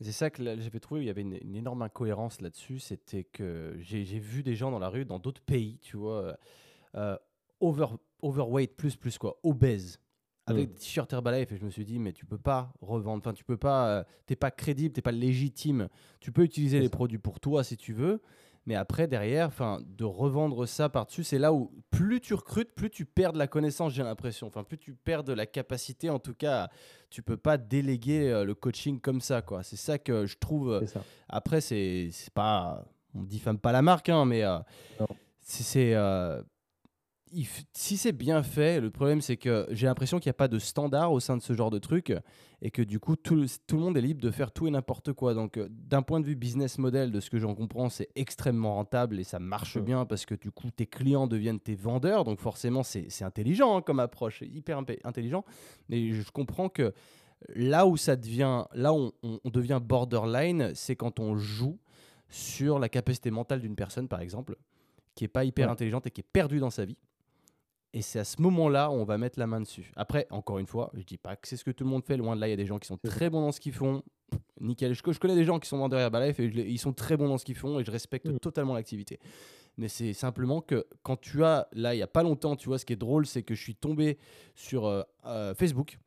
C'est 0.00 0.12
ça 0.12 0.30
que 0.30 0.42
j'avais 0.44 0.80
trouvé, 0.80 1.00
où 1.00 1.02
il 1.02 1.06
y 1.06 1.10
avait 1.10 1.22
une, 1.22 1.38
une 1.42 1.56
énorme 1.56 1.82
incohérence 1.82 2.40
là-dessus. 2.40 2.78
C'était 2.78 3.24
que 3.24 3.76
j'ai 3.80 4.04
j'ai 4.04 4.18
vu 4.18 4.42
des 4.42 4.54
gens 4.54 4.70
dans 4.70 4.78
la 4.78 4.88
rue, 4.88 5.04
dans 5.04 5.18
d'autres 5.18 5.42
pays, 5.42 5.78
tu 5.82 5.96
vois, 5.96 6.36
euh, 6.96 7.16
over, 7.60 7.86
overweight 8.22 8.76
plus 8.76 8.96
plus 8.96 9.18
quoi, 9.18 9.38
obèses, 9.42 10.00
avec 10.50 10.68
Mm. 10.70 10.72
des 10.72 10.78
t-shirts 10.78 11.12
Herbalife. 11.12 11.52
Et 11.52 11.56
je 11.56 11.64
me 11.64 11.70
suis 11.70 11.84
dit, 11.84 11.98
mais 11.98 12.12
tu 12.12 12.26
peux 12.26 12.38
pas 12.38 12.72
revendre, 12.80 13.18
enfin, 13.18 13.32
tu 13.34 13.44
peux 13.44 13.56
pas, 13.56 13.88
euh, 13.88 14.04
t'es 14.26 14.36
pas 14.36 14.50
crédible, 14.50 14.92
t'es 14.94 15.02
pas 15.02 15.12
légitime. 15.12 15.88
Tu 16.20 16.32
peux 16.32 16.42
utiliser 16.42 16.78
les 16.80 16.86
ça. 16.86 16.90
produits 16.90 17.18
pour 17.18 17.40
toi 17.40 17.64
si 17.64 17.76
tu 17.76 17.92
veux, 17.92 18.20
mais 18.66 18.74
après, 18.74 19.06
derrière, 19.08 19.46
enfin, 19.46 19.80
de 19.96 20.04
revendre 20.04 20.66
ça 20.66 20.90
par-dessus, 20.90 21.24
c'est 21.24 21.38
là 21.38 21.54
où 21.54 21.72
plus 21.90 22.20
tu 22.20 22.34
recrutes, 22.34 22.70
plus 22.74 22.90
tu 22.90 23.06
perds 23.06 23.32
de 23.32 23.38
la 23.38 23.46
connaissance, 23.46 23.94
j'ai 23.94 24.02
l'impression. 24.02 24.46
Enfin, 24.46 24.62
plus 24.62 24.76
tu 24.76 24.92
perds 24.94 25.24
de 25.24 25.32
la 25.32 25.46
capacité, 25.46 26.10
en 26.10 26.18
tout 26.18 26.34
cas, 26.34 26.68
tu 27.08 27.22
peux 27.22 27.38
pas 27.38 27.56
déléguer 27.56 28.28
euh, 28.30 28.44
le 28.44 28.54
coaching 28.54 29.00
comme 29.00 29.20
ça, 29.22 29.40
quoi. 29.40 29.62
C'est 29.62 29.76
ça 29.76 29.98
que 29.98 30.26
je 30.26 30.36
trouve. 30.36 30.70
euh. 30.72 30.80
Après, 31.28 31.60
c'est 31.62 32.10
pas. 32.34 32.84
On 33.14 33.22
diffame 33.22 33.58
pas 33.58 33.72
la 33.72 33.80
marque, 33.80 34.10
hein, 34.10 34.26
mais 34.26 34.42
c'est. 35.40 35.62
c'est, 35.62 35.94
euh, 35.94 36.42
il 36.42 36.42
f- 36.42 36.44
si 37.72 37.96
c'est 37.96 38.12
bien 38.12 38.42
fait, 38.42 38.80
le 38.80 38.90
problème 38.90 39.20
c'est 39.20 39.36
que 39.36 39.66
j'ai 39.70 39.86
l'impression 39.86 40.18
qu'il 40.18 40.28
n'y 40.28 40.32
a 40.32 40.34
pas 40.34 40.48
de 40.48 40.58
standard 40.58 41.12
au 41.12 41.20
sein 41.20 41.36
de 41.36 41.42
ce 41.42 41.52
genre 41.54 41.70
de 41.70 41.78
truc 41.78 42.12
et 42.62 42.70
que 42.70 42.82
du 42.82 42.98
coup 43.00 43.16
tout 43.16 43.34
le, 43.34 43.46
tout 43.66 43.76
le 43.76 43.82
monde 43.82 43.96
est 43.96 44.00
libre 44.00 44.20
de 44.20 44.30
faire 44.30 44.50
tout 44.52 44.66
et 44.66 44.70
n'importe 44.70 45.12
quoi. 45.12 45.34
Donc 45.34 45.56
euh, 45.56 45.68
d'un 45.70 46.02
point 46.02 46.20
de 46.20 46.26
vue 46.26 46.34
business 46.36 46.78
model, 46.78 47.10
de 47.12 47.20
ce 47.20 47.30
que 47.30 47.38
j'en 47.38 47.54
comprends, 47.54 47.88
c'est 47.88 48.08
extrêmement 48.16 48.74
rentable 48.74 49.18
et 49.20 49.24
ça 49.24 49.38
marche 49.38 49.76
Mm. 49.76 49.82
bien 49.82 50.04
parce 50.06 50.26
que 50.26 50.34
du 50.34 50.50
coup 50.50 50.70
tes 50.70 50.86
clients 50.86 51.26
deviennent 51.26 51.60
tes 51.60 51.74
vendeurs. 51.74 52.24
Donc 52.24 52.40
forcément 52.40 52.82
c'est 52.82 53.22
intelligent 53.22 53.76
hein, 53.76 53.82
comme 53.82 54.00
approche, 54.00 54.42
hyper 54.42 54.78
intelligent. 55.04 55.44
Mais 55.88 56.12
je 56.12 56.30
comprends 56.30 56.68
que 56.68 56.92
là 57.54 57.86
où 57.86 57.96
ça 57.96 58.16
devient, 58.16 58.64
là 58.74 58.92
où 58.92 59.12
on, 59.22 59.38
on 59.44 59.50
devient 59.50 59.80
borderline, 59.82 60.72
c'est 60.74 60.96
quand 60.96 61.20
on 61.20 61.36
joue 61.36 61.78
sur 62.28 62.78
la 62.78 62.88
capacité 62.88 63.30
mentale 63.30 63.60
d'une 63.60 63.76
personne, 63.76 64.08
par 64.08 64.20
exemple, 64.20 64.56
qui 65.14 65.24
est 65.24 65.28
pas 65.28 65.44
hyper 65.44 65.66
Ouais. 65.66 65.72
intelligente 65.72 66.06
et 66.06 66.10
qui 66.10 66.20
est 66.20 66.30
perdue 66.32 66.58
dans 66.58 66.70
sa 66.70 66.84
vie. 66.84 66.96
Et 67.94 68.02
c'est 68.02 68.18
à 68.18 68.24
ce 68.24 68.40
moment-là 68.42 68.90
où 68.90 68.94
on 68.94 69.04
va 69.04 69.16
mettre 69.16 69.38
la 69.38 69.46
main 69.46 69.60
dessus. 69.60 69.90
Après, 69.96 70.26
encore 70.30 70.58
une 70.58 70.66
fois, 70.66 70.90
je 70.94 71.02
dis 71.04 71.16
pas 71.16 71.36
que 71.36 71.48
c'est 71.48 71.56
ce 71.56 71.64
que 71.64 71.70
tout 71.70 71.84
le 71.84 71.90
monde 71.90 72.04
fait. 72.04 72.16
Loin 72.18 72.36
de 72.36 72.40
là, 72.40 72.46
il 72.46 72.50
y 72.50 72.52
a 72.52 72.56
des 72.56 72.66
gens 72.66 72.78
qui 72.78 72.86
sont 72.86 72.98
très 72.98 73.30
bons 73.30 73.40
dans 73.40 73.52
ce 73.52 73.60
qu'ils 73.60 73.72
font. 73.72 74.02
Nickel. 74.60 74.92
Je, 74.92 75.00
je 75.10 75.18
connais 75.18 75.34
des 75.34 75.44
gens 75.44 75.58
qui 75.58 75.68
sont 75.68 75.78
vendeurs 75.78 76.00
Herbalife 76.00 76.38
et 76.38 76.44
ils 76.44 76.78
sont 76.78 76.92
très 76.92 77.16
bons 77.16 77.28
dans 77.28 77.38
ce 77.38 77.46
qu'ils 77.46 77.54
font 77.54 77.80
et 77.80 77.84
je 77.84 77.90
respecte 77.90 78.28
totalement 78.40 78.74
l'activité. 78.74 79.18
Mais 79.78 79.88
c'est 79.88 80.12
simplement 80.12 80.60
que 80.60 80.86
quand 81.02 81.16
tu 81.18 81.44
as, 81.44 81.66
là, 81.72 81.94
il 81.94 81.96
n'y 81.96 82.02
a 82.02 82.06
pas 82.08 82.22
longtemps, 82.22 82.56
tu 82.56 82.68
vois, 82.68 82.78
ce 82.78 82.84
qui 82.84 82.92
est 82.92 82.96
drôle, 82.96 83.24
c'est 83.26 83.42
que 83.42 83.54
je 83.54 83.62
suis 83.62 83.74
tombé 83.76 84.18
sur 84.54 84.84
euh, 84.86 85.02
euh, 85.24 85.54
Facebook 85.54 85.98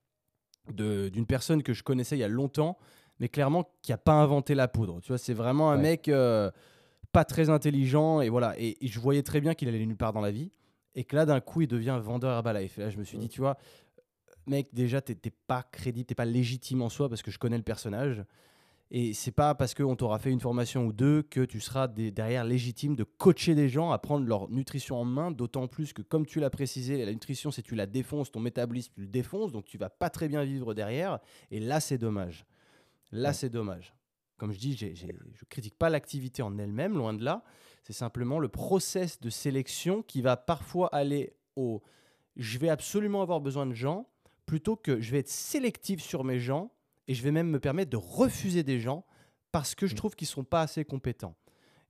d'une 0.71 1.25
personne 1.25 1.63
que 1.63 1.73
je 1.73 1.82
connaissais 1.82 2.15
il 2.15 2.19
y 2.19 2.23
a 2.23 2.27
longtemps, 2.27 2.77
mais 3.19 3.27
clairement 3.29 3.69
qui 3.82 3.91
n'a 3.91 3.97
pas 3.97 4.13
inventé 4.13 4.53
la 4.55 4.67
poudre. 4.67 5.01
Tu 5.01 5.07
vois, 5.07 5.17
c'est 5.17 5.34
vraiment 5.34 5.71
un 5.71 5.77
Ouais. 5.77 5.82
mec 5.82 6.07
euh, 6.09 6.51
pas 7.11 7.25
très 7.25 7.49
intelligent 7.49 8.21
et 8.21 8.29
voilà. 8.29 8.53
Et, 8.59 8.77
et 8.86 8.88
je 8.88 8.99
voyais 8.99 9.23
très 9.23 9.41
bien 9.41 9.55
qu'il 9.55 9.67
allait 9.67 9.84
nulle 9.86 9.97
part 9.97 10.13
dans 10.13 10.21
la 10.21 10.32
vie 10.32 10.51
et 10.95 11.03
que 11.03 11.15
là, 11.15 11.25
d'un 11.25 11.39
coup, 11.39 11.61
il 11.61 11.67
devient 11.67 11.99
vendeur 12.03 12.31
Herbalife. 12.31 12.77
Et 12.77 12.81
là, 12.81 12.89
je 12.89 12.97
me 12.97 13.03
suis 13.03 13.17
dit, 13.17 13.25
Mm. 13.27 13.29
tu 13.29 13.41
vois, 13.41 13.57
mec, 14.47 14.67
déjà, 14.73 15.01
t'es 15.01 15.15
pas 15.47 15.63
crédible, 15.63 16.05
t'es 16.05 16.15
pas 16.15 16.25
légitime 16.25 16.81
en 16.81 16.89
soi 16.89 17.09
parce 17.09 17.21
que 17.21 17.31
je 17.31 17.39
connais 17.39 17.57
le 17.57 17.63
personnage. 17.63 18.23
Et 18.93 19.13
c'est 19.13 19.31
pas 19.31 19.55
parce 19.55 19.73
qu'on 19.73 19.95
t'aura 19.95 20.19
fait 20.19 20.31
une 20.31 20.41
formation 20.41 20.85
ou 20.85 20.91
deux 20.91 21.21
que 21.21 21.45
tu 21.45 21.61
seras 21.61 21.87
des- 21.87 22.11
derrière 22.11 22.43
légitime 22.43 22.97
de 22.97 23.05
coacher 23.05 23.55
des 23.55 23.69
gens 23.69 23.91
à 23.91 23.97
prendre 23.97 24.25
leur 24.27 24.49
nutrition 24.49 24.97
en 24.97 25.05
main, 25.05 25.31
d'autant 25.31 25.69
plus 25.69 25.93
que, 25.93 26.01
comme 26.01 26.25
tu 26.25 26.41
l'as 26.41 26.49
précisé, 26.49 27.05
la 27.05 27.13
nutrition, 27.13 27.51
c'est 27.51 27.61
tu 27.61 27.75
la 27.75 27.85
défonces, 27.85 28.31
ton 28.33 28.41
métabolisme, 28.41 28.91
tu 28.93 28.99
le 29.01 29.07
défonces, 29.07 29.53
donc 29.53 29.63
tu 29.63 29.77
vas 29.77 29.89
pas 29.89 30.09
très 30.09 30.27
bien 30.27 30.43
vivre 30.43 30.73
derrière. 30.73 31.19
Et 31.51 31.61
là, 31.61 31.79
c'est 31.79 31.97
dommage. 31.97 32.45
Là, 33.13 33.29
Ouais. 33.29 33.33
c'est 33.33 33.49
dommage. 33.49 33.93
Comme 34.37 34.51
je 34.51 34.59
dis, 34.59 34.75
j'ai- 34.75 34.93
j'ai- 34.95 35.15
je 35.35 35.45
critique 35.45 35.77
pas 35.77 35.89
l'activité 35.89 36.41
en 36.41 36.57
elle-même, 36.57 36.97
loin 36.97 37.13
de 37.13 37.23
là. 37.23 37.43
C'est 37.91 37.97
simplement 37.97 38.39
le 38.39 38.47
process 38.47 39.19
de 39.19 39.29
sélection 39.29 40.01
qui 40.01 40.21
va 40.21 40.37
parfois 40.37 40.87
aller 40.95 41.33
au 41.57 41.81
je 42.37 42.57
vais 42.57 42.69
absolument 42.69 43.21
avoir 43.21 43.41
besoin 43.41 43.65
de 43.65 43.73
gens 43.73 44.07
plutôt 44.45 44.77
que 44.77 45.01
je 45.01 45.11
vais 45.11 45.19
être 45.19 45.27
sélectif 45.27 46.01
sur 46.01 46.23
mes 46.23 46.39
gens 46.39 46.71
et 47.09 47.13
je 47.13 47.21
vais 47.21 47.31
même 47.31 47.49
me 47.49 47.59
permettre 47.59 47.89
de 47.91 47.97
refuser 47.97 48.63
des 48.63 48.79
gens 48.79 49.03
parce 49.51 49.75
que 49.75 49.87
je 49.87 49.93
Mm. 49.93 49.97
trouve 49.97 50.15
qu'ils 50.15 50.27
sont 50.29 50.45
pas 50.45 50.61
assez 50.61 50.85
compétents. 50.85 51.35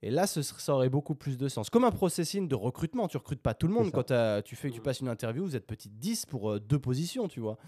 Et 0.01 0.09
là, 0.09 0.25
ce 0.25 0.41
ça 0.41 0.73
aurait 0.73 0.89
beaucoup 0.89 1.13
plus 1.13 1.37
de 1.37 1.47
sens. 1.47 1.69
Comme 1.69 1.83
un 1.83 1.91
processing 1.91 2.47
de 2.47 2.55
recrutement, 2.55 3.07
tu 3.07 3.17
recrutes 3.17 3.43
pas 3.43 3.53
tout 3.53 3.67
le 3.67 3.73
monde. 3.75 3.91
Quand 3.91 4.11
tu 4.43 4.55
fais, 4.55 4.71
tu 4.71 4.79
Mm. 4.79 4.83
passes 4.83 5.01
une 5.01 5.07
interview, 5.09 5.43
vous 5.45 5.55
êtes 5.55 5.67
petit 5.67 5.89
10 5.91 6.25
pour 6.25 6.49
euh, 6.53 6.59
deux 6.59 6.79
positions, 6.79 7.27
tu 7.27 7.41
vois. 7.41 7.59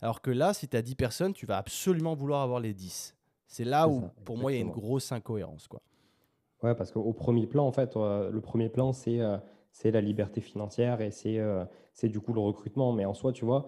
Alors 0.00 0.22
que 0.22 0.30
là, 0.30 0.54
si 0.54 0.68
tu 0.68 0.76
as 0.76 0.82
10 0.82 0.94
personnes, 0.94 1.32
tu 1.34 1.44
vas 1.44 1.56
absolument 1.58 2.14
vouloir 2.14 2.42
avoir 2.42 2.60
les 2.60 2.72
10. 2.72 3.16
C'est 3.48 3.64
là 3.64 3.88
où, 3.88 4.02
ça, 4.02 4.14
pour 4.24 4.38
moi, 4.38 4.52
il 4.52 4.54
y 4.54 4.58
a 4.58 4.60
une 4.62 4.70
grosse 4.70 5.10
incohérence. 5.10 5.66
Quoi. 5.66 5.82
Ouais, 6.62 6.74
parce 6.74 6.92
qu'au 6.92 7.12
premier 7.14 7.46
plan, 7.46 7.66
en 7.66 7.72
fait, 7.72 7.96
euh, 7.96 8.30
le 8.30 8.40
premier 8.42 8.68
plan, 8.68 8.92
c'est 8.92 9.20
euh, 9.20 9.38
c'est 9.72 9.90
la 9.92 10.00
liberté 10.02 10.40
financière 10.42 11.00
et 11.00 11.10
c'est 11.10 11.38
euh, 11.38 11.64
c'est 11.94 12.08
du 12.08 12.20
coup 12.20 12.32
le 12.34 12.40
recrutement. 12.40 12.92
Mais 12.92 13.04
en 13.06 13.14
soi, 13.14 13.32
tu 13.32 13.44
vois, 13.44 13.66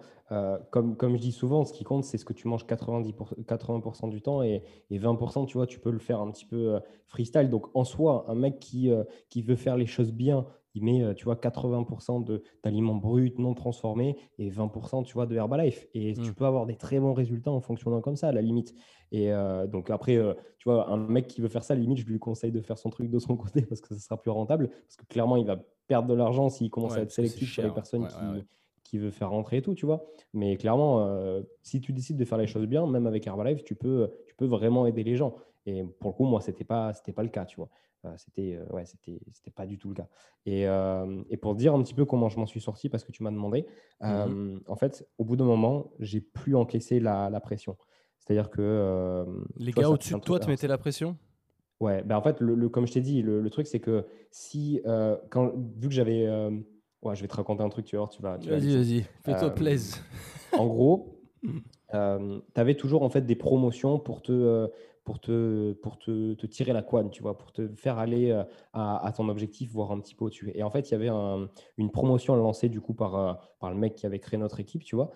comme, 0.71 0.95
comme 0.97 1.15
je 1.15 1.21
dis 1.21 1.31
souvent, 1.31 1.63
ce 1.65 1.73
qui 1.73 1.83
compte, 1.83 2.03
c'est 2.03 2.17
ce 2.17 2.25
que 2.25 2.33
tu 2.33 2.47
manges 2.47 2.65
90 2.65 3.13
pour- 3.13 3.33
80% 3.47 4.07
du 4.07 4.21
temps 4.21 4.41
et, 4.43 4.63
et 4.89 4.97
20%, 4.97 5.45
tu 5.45 5.57
vois, 5.57 5.67
tu 5.67 5.79
peux 5.79 5.91
le 5.91 5.99
faire 5.99 6.19
un 6.19 6.31
petit 6.31 6.45
peu 6.45 6.79
freestyle. 7.07 7.49
Donc 7.49 7.67
en 7.75 7.83
soi, 7.83 8.25
un 8.27 8.35
mec 8.35 8.59
qui, 8.59 8.89
qui 9.29 9.41
veut 9.43 9.55
faire 9.55 9.77
les 9.77 9.85
choses 9.85 10.11
bien, 10.11 10.45
il 10.73 10.83
met, 10.83 11.13
tu 11.15 11.25
vois, 11.25 11.35
80% 11.35 12.19
de- 12.19 12.41
d'aliments 12.63 12.95
bruts, 12.95 13.33
non 13.37 13.53
transformés 13.53 14.17
et 14.39 14.49
20%, 14.49 15.03
tu 15.03 15.13
vois, 15.13 15.27
de 15.27 15.35
Herbalife. 15.35 15.85
Et 15.93 16.15
Mm. 16.15 16.21
tu 16.23 16.33
peux 16.33 16.45
avoir 16.45 16.65
des 16.65 16.75
très 16.77 16.99
bons 16.99 17.13
résultats 17.13 17.51
en 17.51 17.61
fonctionnant 17.61 18.01
comme 18.01 18.15
ça, 18.15 18.29
à 18.29 18.31
la 18.31 18.41
limite. 18.41 18.73
Et 19.13 19.31
euh, 19.31 19.67
donc 19.67 19.89
après, 19.91 20.17
euh, 20.17 20.33
tu 20.57 20.67
vois, 20.67 20.89
un 20.89 20.97
mec 20.97 21.27
qui 21.27 21.39
veut 21.39 21.47
faire 21.47 21.63
ça, 21.63 21.75
limite, 21.75 21.99
je 21.99 22.05
lui 22.05 22.19
conseille 22.19 22.51
de 22.51 22.59
faire 22.61 22.77
son 22.77 22.89
truc 22.89 23.09
de 23.09 23.19
son 23.19 23.37
côté 23.37 23.61
parce 23.61 23.79
que 23.79 23.93
ce 23.93 23.99
sera 24.01 24.19
plus 24.19 24.31
rentable. 24.31 24.69
Parce 24.69 24.97
que 24.97 25.05
clairement, 25.05 25.37
il 25.37 25.45
va 25.45 25.63
perdre 25.87 26.09
de 26.09 26.13
l'argent 26.15 26.49
s'il 26.49 26.69
commence 26.71 26.93
Ouais, 26.93 26.99
à 26.99 27.01
être 27.03 27.11
sélectif 27.11 27.51
sur 27.53 27.63
les 27.63 27.69
personnes 27.71 28.01
Ouais, 28.03 28.07
qui, 28.09 28.15
ouais, 28.25 28.43
qui 28.83 28.97
veut 28.97 29.11
faire 29.11 29.29
rentrer 29.29 29.57
et 29.57 29.61
tout, 29.61 29.75
tu 29.75 29.85
vois. 29.85 30.03
Mais 30.33 30.57
clairement, 30.57 31.01
euh, 31.05 31.43
si 31.61 31.79
tu 31.79 31.93
décides 31.93 32.17
de 32.17 32.25
faire 32.25 32.39
les 32.39 32.47
choses 32.47 32.65
bien, 32.65 32.87
même 32.87 33.05
avec 33.07 33.25
Herbalife, 33.27 33.63
tu 33.63 33.75
peux, 33.75 34.09
tu 34.25 34.35
peux 34.35 34.45
vraiment 34.47 34.87
aider 34.87 35.03
les 35.03 35.15
gens. 35.15 35.35
Et 35.67 35.83
pour 35.83 36.09
le 36.09 36.15
coup, 36.15 36.25
moi, 36.25 36.41
c'était 36.41 36.65
pas, 36.65 36.91
c'était 36.93 37.13
pas 37.13 37.23
le 37.23 37.29
cas, 37.29 37.45
tu 37.45 37.57
vois. 37.57 37.69
Euh, 38.05 38.13
c'était, 38.17 38.55
euh, 38.55 38.65
ouais, 38.73 38.85
c'était, 38.85 39.19
c'était 39.31 39.51
pas 39.51 39.65
du 39.65 39.77
tout 39.77 39.89
le 39.89 39.93
cas. 39.95 40.07
Et, 40.45 40.63
et 41.29 41.37
pour 41.37 41.53
dire 41.55 41.73
un 41.75 41.83
petit 41.83 41.93
peu 41.93 42.03
comment 42.05 42.29
je 42.29 42.39
m'en 42.39 42.45
suis 42.47 42.59
sorti, 42.61 42.89
parce 42.89 43.03
que 43.03 43.11
tu 43.11 43.21
m'as 43.21 43.31
demandé, 43.31 43.67
Mhm. 44.01 44.61
en 44.67 44.75
fait, 44.75 45.07
au 45.19 45.23
bout 45.23 45.35
d'un 45.35 45.45
moment, 45.45 45.91
j'ai 45.99 46.19
plus 46.19 46.55
encaissé 46.55 46.99
la, 46.99 47.29
la 47.29 47.39
pression. 47.39 47.77
C'est-à-dire 48.25 48.49
que. 48.49 48.61
euh, 48.61 49.25
Les 49.57 49.71
gars 49.71 49.89
au-dessus 49.89 50.13
de 50.15 50.19
toi 50.19 50.39
te 50.39 50.47
mettaient 50.49 50.67
la 50.67 50.77
pression? 50.77 51.17
Ouais, 51.79 52.01
ben 52.03 52.15
en 52.15 52.21
fait, 52.21 52.39
le, 52.39 52.55
le- 52.55 52.69
comme 52.69 52.87
je 52.87 52.93
t'ai 52.93 53.01
dit, 53.01 53.21
le, 53.21 53.41
le 53.41 53.49
truc, 53.49 53.67
c'est 53.67 53.79
que 53.81 54.05
si, 54.31 54.79
euh, 54.85 55.17
quand, 55.29 55.51
vu 55.77 55.89
que 55.89 55.93
j'avais. 55.93 56.25
euh, 56.25 56.49
ouais, 57.01 57.15
je 57.15 57.21
vais 57.21 57.27
te 57.27 57.35
raconter 57.35 57.63
un 57.63 57.69
truc, 57.69 57.85
tu 57.85 57.97
vois, 57.97 58.07
tu 58.07 58.21
vas. 58.21 58.37
tu 58.37 58.49
vas 58.49 58.57
Vas-y, 58.57 58.75
vas-y, 58.77 59.03
fais-toi 59.23 59.49
plaisir. 59.51 59.97
En 60.57 60.67
gros, 60.67 61.19
tu 61.91 61.97
avais 62.55 62.75
toujours 62.75 63.01
en 63.03 63.09
fait 63.09 63.21
des 63.25 63.35
promotions 63.35 63.99
pour 63.99 64.21
te, 64.21 64.69
pour 65.03 65.19
te, 65.19 65.73
pour 65.73 65.97
te, 65.97 66.35
te 66.35 66.45
tirer 66.45 66.71
la 66.73 66.83
couenne, 66.83 67.09
tu 67.09 67.21
vois, 67.23 67.37
pour 67.37 67.51
te 67.51 67.67
faire 67.75 67.97
aller 67.97 68.31
à, 68.71 69.05
à 69.05 69.11
ton 69.11 69.27
objectif, 69.29 69.71
voire 69.71 69.91
un 69.91 69.99
petit 69.99 70.15
peu 70.15 70.25
au-dessus. 70.25 70.51
Et 70.55 70.63
en 70.63 70.69
fait, 70.69 70.89
il 70.89 70.91
y 70.93 70.95
avait 70.95 71.09
un- 71.09 71.49
une 71.77 71.91
promotion 71.91 72.35
lancée 72.35 72.69
du 72.69 72.79
coup 72.81 72.93
par, 72.93 73.39
par 73.59 73.71
le 73.71 73.75
mec 73.75 73.95
qui 73.95 74.05
avait 74.05 74.19
créé 74.19 74.37
notre 74.37 74.59
équipe, 74.59 74.83
tu 74.83 74.95
vois. 74.95 75.11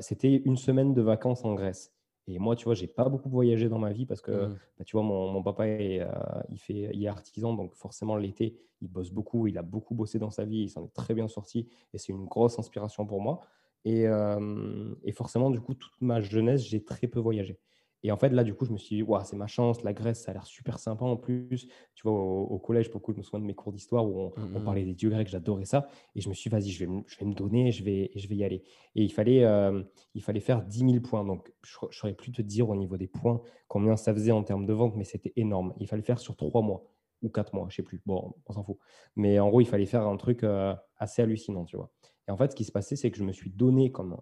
C'était 0.00 0.36
une 0.44 0.56
semaine 0.56 0.92
de 0.94 1.02
vacances 1.02 1.44
en 1.44 1.54
Grèce. 1.54 1.92
Et 2.28 2.38
moi, 2.38 2.56
tu 2.56 2.64
vois, 2.64 2.74
j'ai 2.74 2.86
pas 2.86 3.08
beaucoup 3.08 3.28
voyagé 3.30 3.68
dans 3.68 3.78
ma 3.78 3.92
vie 3.92 4.06
parce 4.06 4.20
que, 4.20 4.46
Mm. 4.46 4.58
bah, 4.78 4.84
tu 4.84 4.96
vois, 4.96 5.02
mon, 5.02 5.32
mon 5.32 5.42
papa 5.42 5.66
est, 5.66 6.00
euh, 6.00 6.08
il 6.50 6.58
fait, 6.58 6.90
il 6.92 7.02
est 7.04 7.08
artisan, 7.08 7.54
donc 7.54 7.74
forcément 7.74 8.16
l'été, 8.16 8.56
il 8.82 8.88
bosse 8.88 9.10
beaucoup, 9.10 9.46
il 9.46 9.56
a 9.58 9.62
beaucoup 9.62 9.94
bossé 9.94 10.18
dans 10.18 10.30
sa 10.30 10.44
vie, 10.44 10.58
il 10.64 10.68
s'en 10.70 10.84
est 10.84 10.92
très 10.94 11.14
bien 11.14 11.28
sorti, 11.28 11.68
et 11.94 11.98
c'est 11.98 12.12
une 12.12 12.26
grosse 12.26 12.58
inspiration 12.58 13.06
pour 13.06 13.20
moi. 13.22 13.40
Et, 13.84 14.06
euh, 14.08 14.94
et 15.04 15.12
forcément, 15.12 15.50
du 15.50 15.60
coup, 15.60 15.74
toute 15.74 16.00
ma 16.02 16.20
jeunesse, 16.20 16.62
j'ai 16.62 16.84
très 16.84 17.06
peu 17.06 17.20
voyagé. 17.20 17.58
Et 18.04 18.12
en 18.12 18.16
fait, 18.16 18.28
là, 18.30 18.44
du 18.44 18.54
coup, 18.54 18.64
je 18.64 18.72
me 18.72 18.78
suis 18.78 18.96
dit, 19.02 19.10
c'est 19.24 19.36
ma 19.36 19.46
chance, 19.48 19.82
la 19.82 19.92
Grèce, 19.92 20.22
ça 20.22 20.30
a 20.30 20.34
l'air 20.34 20.46
super 20.46 20.78
sympa 20.78 21.04
en 21.04 21.16
plus. 21.16 21.66
Tu 21.94 22.02
vois, 22.04 22.12
au, 22.12 22.42
au 22.44 22.58
collège, 22.58 22.90
beaucoup, 22.90 23.12
je 23.12 23.18
me 23.18 23.22
souviens 23.22 23.40
de 23.40 23.44
mes 23.44 23.54
cours 23.54 23.72
d'histoire 23.72 24.06
où 24.06 24.20
on, 24.20 24.32
on 24.54 24.60
Mhm. 24.60 24.64
parlait 24.64 24.84
des 24.84 24.94
dieux 24.94 25.10
grecs, 25.10 25.28
j'adorais 25.28 25.64
ça. 25.64 25.88
Et 26.14 26.20
je 26.20 26.28
me 26.28 26.34
suis 26.34 26.48
dit, 26.48 26.56
vas-y, 26.56 26.70
je 26.70 26.78
vais, 26.84 26.86
me- 26.90 27.02
je 27.06 27.18
vais 27.18 27.26
me 27.26 27.34
donner, 27.34 27.72
je 27.72 27.82
vais, 27.82 28.10
je 28.14 28.28
vais 28.28 28.36
y 28.36 28.44
aller. 28.44 28.62
Et 28.94 29.02
il 29.02 29.12
fallait, 29.12 29.44
euh, 29.44 29.82
il 30.14 30.22
fallait 30.22 30.40
faire 30.40 30.62
10 30.62 30.84
000 30.84 31.00
points. 31.02 31.24
Donc, 31.24 31.52
je 31.64 31.76
ne 31.82 31.90
saurais 31.92 32.14
plus 32.14 32.30
te 32.32 32.42
dire 32.42 32.68
au 32.68 32.76
niveau 32.76 32.96
des 32.96 33.08
points 33.08 33.40
combien 33.66 33.96
ça 33.96 34.14
faisait 34.14 34.32
en 34.32 34.44
termes 34.44 34.66
de 34.66 34.72
vente, 34.72 34.94
mais 34.96 35.04
c'était 35.04 35.32
énorme. 35.36 35.74
Il 35.80 35.86
fallait 35.88 36.02
faire 36.02 36.18
sur 36.20 36.36
3 36.36 36.62
mois 36.62 36.84
ou 37.22 37.28
4 37.30 37.52
mois, 37.54 37.66
je 37.68 37.76
sais 37.76 37.82
plus. 37.82 38.00
Bon, 38.06 38.32
on 38.46 38.52
s'en 38.52 38.62
fout. 38.62 38.78
Mais 39.16 39.40
en 39.40 39.48
gros, 39.48 39.60
il 39.60 39.66
fallait 39.66 39.86
faire 39.86 40.06
un 40.06 40.16
truc 40.16 40.44
euh, 40.44 40.72
assez 40.98 41.20
hallucinant, 41.22 41.64
tu 41.64 41.76
vois. 41.76 41.90
Et 42.28 42.30
en 42.30 42.36
fait, 42.36 42.52
ce 42.52 42.56
qui 42.56 42.64
se 42.64 42.70
passait, 42.72 42.94
c'est 42.96 43.10
que 43.10 43.18
je 43.18 43.24
me 43.24 43.32
suis 43.32 43.50
donné 43.50 43.90
comme, 43.90 44.18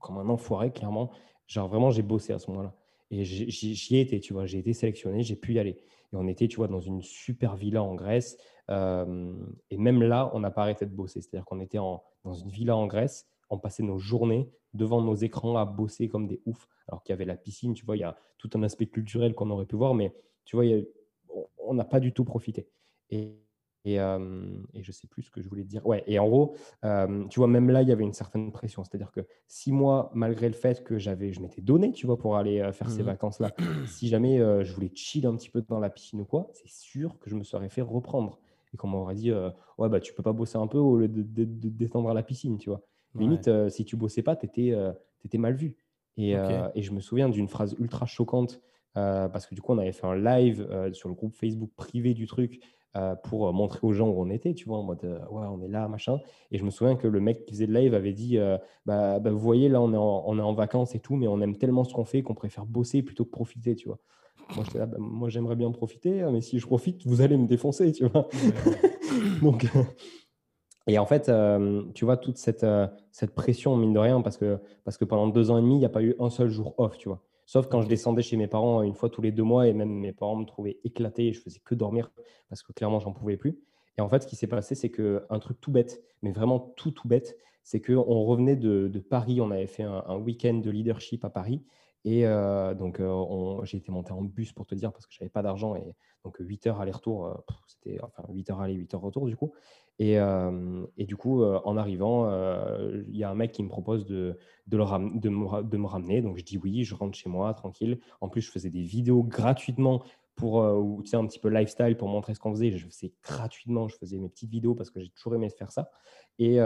comme 0.00 0.18
un 0.18 0.28
enfoiré, 0.28 0.72
clairement. 0.72 1.10
Genre, 1.46 1.68
vraiment, 1.68 1.90
j'ai 1.90 2.02
bossé 2.02 2.32
à 2.32 2.38
ce 2.38 2.50
moment-là. 2.50 2.74
Et 3.12 3.24
j'y 3.24 3.50
j'y 3.74 3.96
ai 3.96 4.00
été, 4.00 4.20
tu 4.20 4.32
vois. 4.32 4.46
J'ai 4.46 4.58
été 4.58 4.72
sélectionné, 4.72 5.22
j'ai 5.22 5.36
pu 5.36 5.54
y 5.54 5.58
aller. 5.60 5.76
Et 6.12 6.16
on 6.16 6.26
était, 6.28 6.48
tu 6.48 6.56
vois, 6.56 6.68
dans 6.68 6.80
une 6.80 7.02
super 7.02 7.56
villa 7.56 7.82
en 7.82 7.94
Grèce. 7.94 8.38
Euh, 8.70 9.34
et 9.70 9.78
même 9.78 10.02
là, 10.02 10.30
on 10.34 10.40
n'a 10.40 10.50
pas 10.50 10.62
arrêté 10.62 10.86
de 10.86 10.90
bosser. 10.94 11.20
C'est-à-dire 11.20 11.44
qu'on 11.46 11.60
était 11.60 11.78
en- 11.78 12.02
dans 12.24 12.34
une 12.34 12.50
villa 12.50 12.76
en 12.76 12.86
Grèce, 12.86 13.26
on 13.50 13.58
passait 13.58 13.82
nos 13.84 13.98
journées 13.98 14.50
devant 14.74 15.02
nos 15.02 15.14
écrans 15.14 15.56
à 15.56 15.64
bosser 15.66 16.08
comme 16.08 16.26
des 16.26 16.40
oufs. 16.46 16.68
Alors 16.88 17.02
qu'il 17.02 17.12
y 17.12 17.14
avait 17.14 17.24
la 17.26 17.36
piscine, 17.36 17.74
tu 17.74 17.84
vois, 17.84 17.96
il 17.96 18.00
y 18.00 18.04
a 18.04 18.16
tout 18.38 18.50
un 18.54 18.62
aspect 18.62 18.86
culturel 18.86 19.34
qu'on 19.34 19.50
aurait 19.50 19.66
pu 19.66 19.76
voir, 19.76 19.94
mais 19.94 20.14
tu 20.44 20.56
vois, 20.56 20.64
on 21.58 21.74
n'a 21.74 21.84
pas 21.84 22.00
du 22.00 22.12
tout 22.12 22.24
profité. 22.24 22.68
Et, 23.10 23.36
et, 23.84 24.00
euh, 24.00 24.56
et 24.74 24.82
je 24.82 24.92
sais 24.92 25.06
plus 25.08 25.22
ce 25.22 25.30
que 25.30 25.40
je 25.42 25.48
voulais 25.48 25.62
te 25.64 25.68
dire. 25.68 25.84
Ouais, 25.86 26.04
et 26.06 26.18
en 26.18 26.28
gros, 26.28 26.54
euh, 26.84 27.26
tu 27.28 27.40
vois, 27.40 27.48
même 27.48 27.68
là, 27.70 27.82
il 27.82 27.88
y 27.88 27.92
avait 27.92 28.04
une 28.04 28.12
certaine 28.12 28.52
pression. 28.52 28.84
C'est-à-dire 28.84 29.10
que 29.10 29.20
si 29.48 29.72
moi, 29.72 30.10
malgré 30.14 30.48
le 30.48 30.54
fait 30.54 30.84
que 30.84 30.98
j'avais, 30.98 31.32
je 31.32 31.40
m'étais 31.40 31.62
donné, 31.62 31.92
tu 31.92 32.06
vois, 32.06 32.16
pour 32.18 32.36
aller 32.36 32.70
faire 32.72 32.90
ces 32.90 33.02
Mhm. 33.02 33.02
vacances-là, 33.02 33.54
si 33.84 34.08
jamais 34.08 34.40
euh, 34.40 34.64
je 34.64 34.72
voulais 34.72 34.90
chill 34.94 35.26
un 35.26 35.34
petit 35.36 35.50
peu 35.50 35.62
dans 35.62 35.80
la 35.80 35.90
piscine 35.90 36.20
ou 36.20 36.24
quoi, 36.24 36.48
c'est 36.52 36.68
sûr 36.68 37.18
que 37.18 37.28
je 37.28 37.34
me 37.34 37.42
serais 37.44 37.68
fait 37.68 37.82
reprendre. 37.82 38.40
Et 38.72 38.76
qu'on 38.76 38.88
m'aurait 38.88 39.14
dit, 39.14 39.30
ouais, 39.78 39.88
bah, 39.90 40.00
tu 40.00 40.14
peux 40.14 40.22
pas 40.22 40.32
bosser 40.32 40.56
un 40.56 40.66
peu 40.66 40.78
au 40.78 40.96
lieu 40.96 41.08
de, 41.08 41.22
de, 41.22 41.44
de 41.44 41.68
descendre 41.68 42.08
à 42.08 42.14
la 42.14 42.22
piscine, 42.22 42.56
tu 42.58 42.70
vois. 42.70 42.82
Limite, 43.18 43.50
si 43.68 43.84
tu 43.84 43.96
bossais 43.96 44.22
pas, 44.22 44.34
tu 44.34 44.46
étais, 44.46 45.38
mal 45.38 45.54
vu. 45.54 45.76
Et, 46.16 46.32
et 46.32 46.82
je 46.82 46.92
me 46.92 47.00
souviens 47.00 47.28
d'une 47.28 47.48
phrase 47.48 47.74
ultra 47.78 48.06
choquante, 48.06 48.62
parce 48.94 49.46
que 49.46 49.54
du 49.54 49.60
coup, 49.60 49.72
on 49.72 49.78
avait 49.78 49.92
fait 49.92 50.06
un 50.06 50.16
live 50.16 50.66
sur 50.94 51.08
le 51.10 51.14
groupe 51.14 51.34
Facebook 51.34 51.70
privé 51.76 52.14
du 52.14 52.26
truc 52.26 52.60
euh, 52.94 53.14
pour 53.14 53.48
euh, 53.48 53.52
montrer 53.52 53.78
aux 53.82 53.92
gens 53.94 54.08
où 54.08 54.20
on 54.20 54.28
était, 54.28 54.52
tu 54.52 54.66
vois, 54.66 54.76
en 54.76 54.82
mode, 54.82 55.02
euh, 55.04 55.18
ouais, 55.30 55.46
on 55.50 55.62
est 55.62 55.68
là, 55.68 55.88
machin. 55.88 56.18
Et 56.50 56.58
je 56.58 56.64
me 56.64 56.70
souviens 56.70 56.94
que 56.94 57.06
le 57.06 57.20
mec 57.20 57.46
qui 57.46 57.54
faisait 57.54 57.66
le 57.66 57.78
live 57.78 57.94
avait 57.94 58.12
dit, 58.12 58.36
euh, 58.36 58.58
bah, 58.84 59.18
bah, 59.18 59.30
vous 59.30 59.38
voyez, 59.38 59.70
là, 59.70 59.80
on 59.80 59.94
est, 59.94 59.96
en, 59.96 60.24
on 60.26 60.38
est 60.38 60.42
en 60.42 60.52
vacances 60.52 60.94
et 60.94 61.00
tout, 61.00 61.16
mais 61.16 61.26
on 61.26 61.40
aime 61.40 61.56
tellement 61.56 61.84
ce 61.84 61.94
qu'on 61.94 62.04
fait 62.04 62.22
qu'on 62.22 62.34
préfère 62.34 62.66
bosser 62.66 63.02
plutôt 63.02 63.24
que 63.24 63.30
profiter, 63.30 63.74
tu 63.76 63.88
vois. 63.88 63.98
Moi, 64.54 64.64
j'étais 64.66 64.78
là, 64.78 64.86
bah, 64.86 64.98
moi, 65.00 65.30
j'aimerais 65.30 65.56
bien 65.56 65.70
profiter, 65.70 66.20
hein, 66.20 66.30
mais 66.32 66.42
si 66.42 66.58
je 66.58 66.66
profite, 66.66 67.06
vous 67.06 67.22
allez 67.22 67.38
me 67.38 67.46
défoncer, 67.46 67.92
tu 67.92 68.04
vois. 68.06 68.28
Donc, 69.42 69.66
et 70.86 70.98
en 70.98 71.06
fait, 71.06 71.32
tu 71.94 72.04
vois, 72.04 72.18
toute 72.18 72.36
cette, 72.36 72.66
cette 73.10 73.34
pression, 73.34 73.74
mine 73.76 73.94
de 73.94 73.98
rien, 74.00 74.20
parce 74.20 74.36
que, 74.36 74.58
parce 74.84 74.98
que 74.98 75.06
pendant 75.06 75.28
deux 75.28 75.50
ans 75.50 75.56
et 75.56 75.62
demi, 75.62 75.76
il 75.76 75.78
n'y 75.78 75.86
a 75.86 75.90
pas 75.90 76.02
eu 76.02 76.14
un 76.18 76.28
seul 76.28 76.50
jour 76.50 76.74
off, 76.76 76.98
tu 76.98 77.08
vois. 77.08 77.22
Sauf 77.46 77.68
quand 77.68 77.82
je 77.82 77.88
descendais 77.88 78.22
chez 78.22 78.36
mes 78.36 78.46
parents 78.46 78.82
une 78.82 78.94
fois 78.94 79.08
tous 79.08 79.22
les 79.22 79.32
deux 79.32 79.42
mois, 79.42 79.66
et 79.68 79.72
même 79.72 79.90
mes 79.90 80.12
parents 80.12 80.36
me 80.36 80.44
trouvaient 80.44 80.78
éclaté, 80.84 81.28
et 81.28 81.32
je 81.32 81.40
faisais 81.40 81.60
que 81.64 81.74
dormir, 81.74 82.10
parce 82.48 82.62
que 82.62 82.72
clairement, 82.72 83.00
j'en 83.00 83.12
pouvais 83.12 83.36
plus. 83.36 83.58
Et 83.98 84.00
en 84.00 84.08
fait, 84.08 84.22
ce 84.22 84.26
qui 84.26 84.36
s'est 84.36 84.46
passé, 84.46 84.74
c'est 84.74 84.90
qu'un 84.90 85.38
truc 85.38 85.60
tout 85.60 85.70
bête, 85.70 86.02
mais 86.22 86.32
vraiment 86.32 86.60
tout, 86.76 86.92
tout 86.92 87.08
bête, 87.08 87.36
c'est 87.62 87.80
qu'on 87.80 88.24
revenait 88.24 88.56
de, 88.56 88.88
Paris, 88.98 89.40
on 89.40 89.50
avait 89.50 89.66
fait 89.66 89.84
un, 89.84 90.16
week-end 90.16 90.54
de 90.54 90.70
leadership 90.70 91.24
à 91.24 91.30
Paris. 91.30 91.62
Et 92.04 92.24
donc, 92.78 93.00
j'ai 93.64 93.78
été 93.78 93.92
monté 93.92 94.12
en 94.12 94.22
bus 94.22 94.52
pour 94.52 94.66
te 94.66 94.74
dire, 94.74 94.92
parce 94.92 95.06
que 95.06 95.12
je 95.12 95.20
n'avais 95.20 95.30
pas 95.30 95.42
d'argent. 95.42 95.76
Et 95.76 95.94
donc, 96.24 96.36
8 96.40 96.66
heures 96.66 96.80
aller-retour, 96.80 97.44
c'était 97.66 97.98
enfin 98.02 98.24
8 98.28 98.50
heures 98.50 98.60
aller, 98.60 98.74
8 98.74 98.94
heures 98.94 99.00
retour, 99.00 99.26
du 99.26 99.36
coup. 99.36 99.52
Et, 99.98 100.16
et 100.96 101.04
du 101.04 101.16
coup, 101.16 101.44
en 101.44 101.76
arrivant, 101.76 102.28
il 103.08 103.16
y 103.16 103.22
a 103.22 103.30
un 103.30 103.34
mec 103.34 103.52
qui 103.52 103.62
me 103.62 103.68
propose 103.68 104.04
de, 104.06 104.36
de, 104.66 104.76
le 104.76 104.84
de, 105.20 105.28
me, 105.28 105.62
de, 105.62 105.76
me, 105.76 105.86
ramener. 105.86 106.22
Donc, 106.22 106.38
je 106.38 106.44
dis 106.44 106.58
oui, 106.58 106.82
je 106.82 106.94
rentre 106.94 107.16
chez 107.16 107.28
moi, 107.28 107.54
tranquille. 107.54 108.00
En 108.20 108.28
plus, 108.28 108.40
je 108.40 108.50
faisais 108.50 108.70
des 108.70 108.82
vidéos 108.82 109.22
gratuitement 109.22 110.02
pour 110.34 110.64
tu 111.02 111.10
sais, 111.10 111.16
un 111.16 111.26
petit 111.26 111.38
peu 111.38 111.48
lifestyle 111.48 111.96
pour 111.96 112.08
montrer 112.08 112.34
ce 112.34 112.40
qu'on 112.40 112.52
faisait. 112.52 112.70
Je 112.70 112.86
faisais 112.86 113.12
gratuitement, 113.22 113.88
je 113.88 113.96
faisais 113.96 114.18
mes 114.18 114.28
petites 114.28 114.50
vidéos 114.50 114.74
parce 114.74 114.90
que 114.90 115.00
j'ai 115.00 115.10
toujours 115.10 115.34
aimé 115.34 115.48
faire 115.50 115.72
ça. 115.72 115.90
Et, 116.38 116.58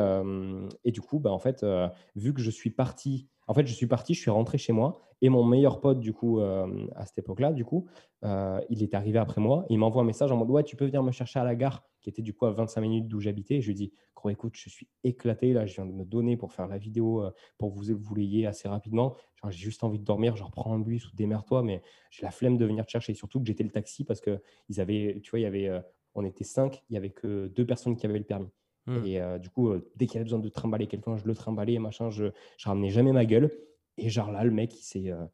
et 0.84 0.92
du 0.92 1.00
coup, 1.00 1.18
bah, 1.18 1.32
en 1.32 1.38
fait, 1.38 1.66
vu 2.14 2.32
que 2.32 2.40
je 2.40 2.50
suis 2.50 2.70
parti 2.70 3.28
en 3.48 3.54
fait, 3.54 3.66
je 3.66 3.72
suis 3.72 3.86
parti, 3.86 4.14
je 4.14 4.20
suis 4.20 4.30
rentré 4.30 4.58
chez 4.58 4.72
moi 4.72 5.00
et 5.22 5.28
mon 5.28 5.44
meilleur 5.44 5.80
pote, 5.80 6.00
du 6.00 6.12
coup, 6.12 6.40
euh, 6.40 6.86
à 6.94 7.06
cette 7.06 7.18
époque-là, 7.18 7.52
du 7.52 7.64
coup, 7.64 7.86
euh, 8.24 8.60
il 8.68 8.82
est 8.82 8.94
arrivé 8.94 9.18
après 9.18 9.40
moi. 9.40 9.64
Il 9.70 9.78
m'envoie 9.78 10.02
un 10.02 10.06
message 10.06 10.32
en 10.32 10.36
mode 10.36 10.50
Ouais, 10.50 10.64
tu 10.64 10.76
peux 10.76 10.84
venir 10.84 11.02
me 11.02 11.12
chercher 11.12 11.38
à 11.38 11.44
la 11.44 11.54
gare, 11.54 11.84
qui 12.06 12.10
était 12.10 12.22
du 12.22 12.32
coup 12.32 12.46
à 12.46 12.52
25 12.52 12.80
minutes 12.80 13.08
d'où 13.08 13.18
j'habitais. 13.18 13.60
Je 13.60 13.66
lui 13.66 13.74
dis 13.74 13.92
Gros, 14.14 14.30
écoute, 14.30 14.54
je 14.56 14.70
suis 14.70 14.86
éclaté. 15.02 15.52
Là, 15.52 15.66
je 15.66 15.74
viens 15.74 15.86
de 15.86 15.90
me 15.90 16.04
donner 16.04 16.36
pour 16.36 16.52
faire 16.52 16.68
la 16.68 16.78
vidéo, 16.78 17.24
euh, 17.24 17.32
pour 17.58 17.74
que 17.74 17.80
vous 17.80 17.98
vous 17.98 18.14
l'ayez 18.14 18.46
assez 18.46 18.68
rapidement. 18.68 19.16
J'ai 19.48 19.58
juste 19.58 19.82
envie 19.82 19.98
de 19.98 20.04
dormir. 20.04 20.36
Genre, 20.36 20.52
prends 20.52 20.72
un 20.72 20.78
bus 20.78 21.10
ou 21.10 21.16
démerde-toi, 21.16 21.64
mais 21.64 21.82
j'ai 22.10 22.22
la 22.22 22.30
flemme 22.30 22.58
de 22.58 22.64
venir 22.64 22.86
te 22.86 22.92
chercher. 22.92 23.12
Surtout 23.14 23.40
que 23.40 23.46
j'étais 23.46 23.64
le 23.64 23.70
taxi 23.70 24.04
parce 24.04 24.20
que 24.20 24.40
ils 24.68 24.80
avaient, 24.80 25.20
tu 25.20 25.30
vois, 25.30 25.40
il 25.40 25.42
y 25.42 25.46
avait, 25.46 25.68
on 26.14 26.24
était 26.24 26.44
cinq, 26.44 26.84
il 26.88 26.94
y 26.94 26.96
avait 26.96 27.10
que 27.10 27.48
deux 27.48 27.66
personnes 27.66 27.96
qui 27.96 28.06
avaient 28.06 28.18
le 28.18 28.24
permis. 28.24 28.52
Mmh. 28.86 29.04
Et 29.04 29.20
du 29.40 29.50
coup, 29.50 29.72
dès 29.96 30.06
qu'il 30.06 30.14
y 30.14 30.18
avait 30.18 30.24
besoin 30.24 30.38
de 30.38 30.48
trimballer 30.48 30.86
quelqu'un, 30.86 31.16
je 31.16 31.24
le 31.24 31.34
trimballais, 31.34 31.78
machin, 31.78 32.10
je, 32.10 32.26
je 32.56 32.68
ramenais 32.68 32.90
jamais 32.90 33.12
ma 33.12 33.24
gueule. 33.26 33.50
Et 33.98 34.08
genre 34.08 34.30
là, 34.30 34.44
le 34.44 34.50
mec, 34.50 34.78
il 34.78 34.82
s'est, 34.82 35.10
euh, 35.10 35.26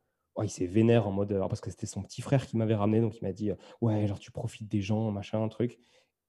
il 0.42 0.50
s'est 0.50 0.66
vénère 0.66 1.06
en 1.06 1.12
mode. 1.12 1.36
parce 1.48 1.60
que 1.60 1.70
c'était 1.70 1.86
son 1.86 2.02
petit 2.02 2.22
frère 2.22 2.46
qui 2.46 2.56
m'avait 2.56 2.74
ramené, 2.74 3.00
donc 3.00 3.16
il 3.18 3.24
m'a 3.24 3.32
dit 3.32 3.50
euh, 3.50 3.56
Ouais, 3.80 4.06
genre 4.06 4.18
tu 4.18 4.30
profites 4.30 4.68
des 4.68 4.80
gens, 4.80 5.10
machin, 5.10 5.42
un 5.42 5.48
truc. 5.48 5.78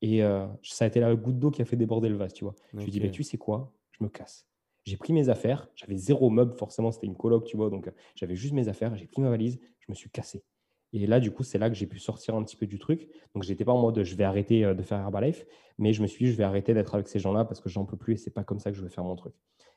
Et 0.04 0.22
euh, 0.22 0.46
ça 0.62 0.84
a 0.84 0.88
été 0.90 1.00
la 1.00 1.16
goutte 1.16 1.40
d'eau 1.40 1.50
qui 1.50 1.62
a 1.62 1.66
fait 1.66 1.78
déborder 1.78 2.10
le 2.10 2.18
vase, 2.18 2.34
tu 2.34 2.44
vois. 2.44 2.54
Je 2.74 2.84
lui 2.84 2.92
dit 2.92 3.00
bah, 3.00 3.08
Tu 3.08 3.24
sais 3.24 3.38
quoi? 3.38 3.72
Je 3.92 4.04
me 4.04 4.10
casse. 4.10 4.46
J'ai 4.84 4.98
pris 4.98 5.14
mes 5.14 5.30
affaires. 5.30 5.70
J'avais 5.76 5.96
zéro 5.96 6.30
meuble, 6.30 6.54
forcément, 6.58 6.92
c'était 6.92 7.08
une 7.08 7.16
coloc, 7.16 7.46
tu 7.46 7.56
vois. 7.56 7.70
Donc 7.70 7.90
j'avais 8.14 8.36
juste 8.36 8.54
mes 8.54 8.68
affaires. 8.68 8.98
J'ai 8.98 9.08
pris 9.08 9.22
ma 9.22 9.30
valise. 9.30 9.62
Je 9.80 9.86
me 9.88 9.96
suis 9.96 10.10
cassé. 10.10 10.44
Et 10.92 11.08
là, 11.08 11.22
du 11.22 11.32
coup, 11.32 11.44
c'est 11.44 11.58
là 11.58 11.70
que 11.70 11.76
j'ai 11.76 11.88
pu 11.88 12.00
sortir 12.00 12.36
un 12.36 12.44
petit 12.44 12.58
peu 12.58 12.68
du 12.68 12.80
truc. 12.80 13.08
Donc, 13.34 13.44
j'étais 13.44 13.64
pas 13.64 13.72
en 13.72 13.82
mode 13.82 14.04
je 14.04 14.16
vais 14.16 14.26
arrêter 14.26 14.62
de 14.76 14.82
faire 14.84 15.00
Herbalife, 15.00 15.46
mais 15.78 15.94
je 15.94 16.02
me 16.02 16.08
suis 16.08 16.26
dit 16.26 16.32
je 16.32 16.38
vais 16.38 16.44
arrêter 16.44 16.74
d'être 16.74 16.94
avec 16.96 17.08
ces 17.08 17.20
gens-là 17.20 17.46
parce 17.46 17.62
que 17.62 17.70
j'en 17.70 17.86
peux 17.86 17.98
plus 17.98 18.16
et 18.16 18.18
c'est 18.18 18.30
pas 18.30 18.44
comme 18.44 18.60
ça 18.60 18.72
que 18.72 18.78
je 18.78 18.84
veux 18.84 18.90
faire 18.90 19.06
mon 19.06 19.16
truc. 19.16 19.34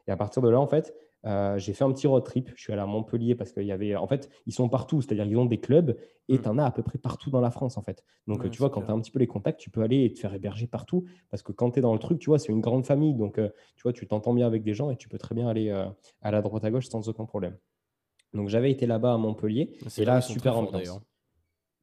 Et 0.09 0.13
à 0.13 0.17
partir 0.17 0.43
de 0.43 0.49
là, 0.49 0.61
en 0.61 0.67
fait, 0.67 0.95
euh, 1.25 1.59
j'ai 1.59 1.73
fait 1.73 1.85
un 1.85 1.93
petit 1.93 2.07
road 2.07 2.25
trip. 2.25 2.51
Je 2.55 2.63
suis 2.63 2.73
allé 2.73 2.83
à 2.83 2.87
Montpellier 2.87 3.35
parce 3.35 3.53
qu'il 3.53 3.65
y 3.65 3.73
avait. 3.73 3.97
En 3.97 4.07
fait, 4.07 4.31
ils 4.47 4.53
sont 4.53 4.69
partout, 4.69 5.03
c'est-à-dire 5.03 5.25
qu'ils 5.25 5.37
ont 5.39 5.47
des 5.47 5.59
clubs 5.59 5.97
et 6.29 6.39
mmh. 6.39 6.43
tu 6.43 6.49
en 6.49 6.59
as 6.59 6.65
à 6.65 6.71
peu 6.71 6.83
près 6.83 6.99
partout 6.99 7.31
dans 7.31 7.41
la 7.41 7.51
France, 7.51 7.77
en 7.77 7.83
fait. 7.83 8.05
Donc, 8.29 8.49
tu 8.51 8.59
vois, 8.59 8.71
quand 8.71 8.83
tu 8.83 8.91
as 8.91 8.95
un 8.95 9.01
petit 9.01 9.11
peu 9.11 9.19
les 9.19 9.27
contacts, 9.27 9.59
tu 9.59 9.71
peux 9.71 9.83
aller 9.83 10.05
et 10.05 10.13
te 10.13 10.21
faire 10.21 10.33
héberger 10.33 10.69
partout 10.69 11.05
parce 11.31 11.43
que 11.43 11.53
quand 11.53 11.73
tu 11.73 11.81
es 11.81 11.83
dans 11.83 11.93
le 11.93 11.99
truc, 11.99 12.21
tu 12.21 12.31
vois, 12.31 12.39
c'est 12.39 12.53
une 12.53 12.61
grande 12.61 12.87
famille. 12.87 13.15
Donc, 13.15 13.39
euh, 13.39 13.49
tu 13.75 13.83
vois, 13.83 13.93
tu 13.93 14.07
t'entends 14.07 14.35
bien 14.35 14.47
avec 14.47 14.63
des 14.63 14.75
gens 14.75 14.91
et 14.91 14.97
tu 14.97 15.09
peux 15.09 15.19
très 15.19 15.35
bien 15.35 15.49
aller 15.49 15.71
euh, 15.71 15.87
à 16.23 16.31
la 16.31 16.43
droite 16.43 16.65
à 16.65 16.71
gauche 16.71 16.87
sans 16.89 17.09
aucun 17.09 17.25
problème. 17.25 17.57
Donc, 18.33 18.49
j'avais 18.49 18.71
été 18.71 18.87
là-bas 18.87 19.15
à 19.15 19.17
Montpellier 19.17 19.79
et 19.99 20.05
là, 20.05 20.21
super 20.21 20.57
ambiance. 20.57 21.01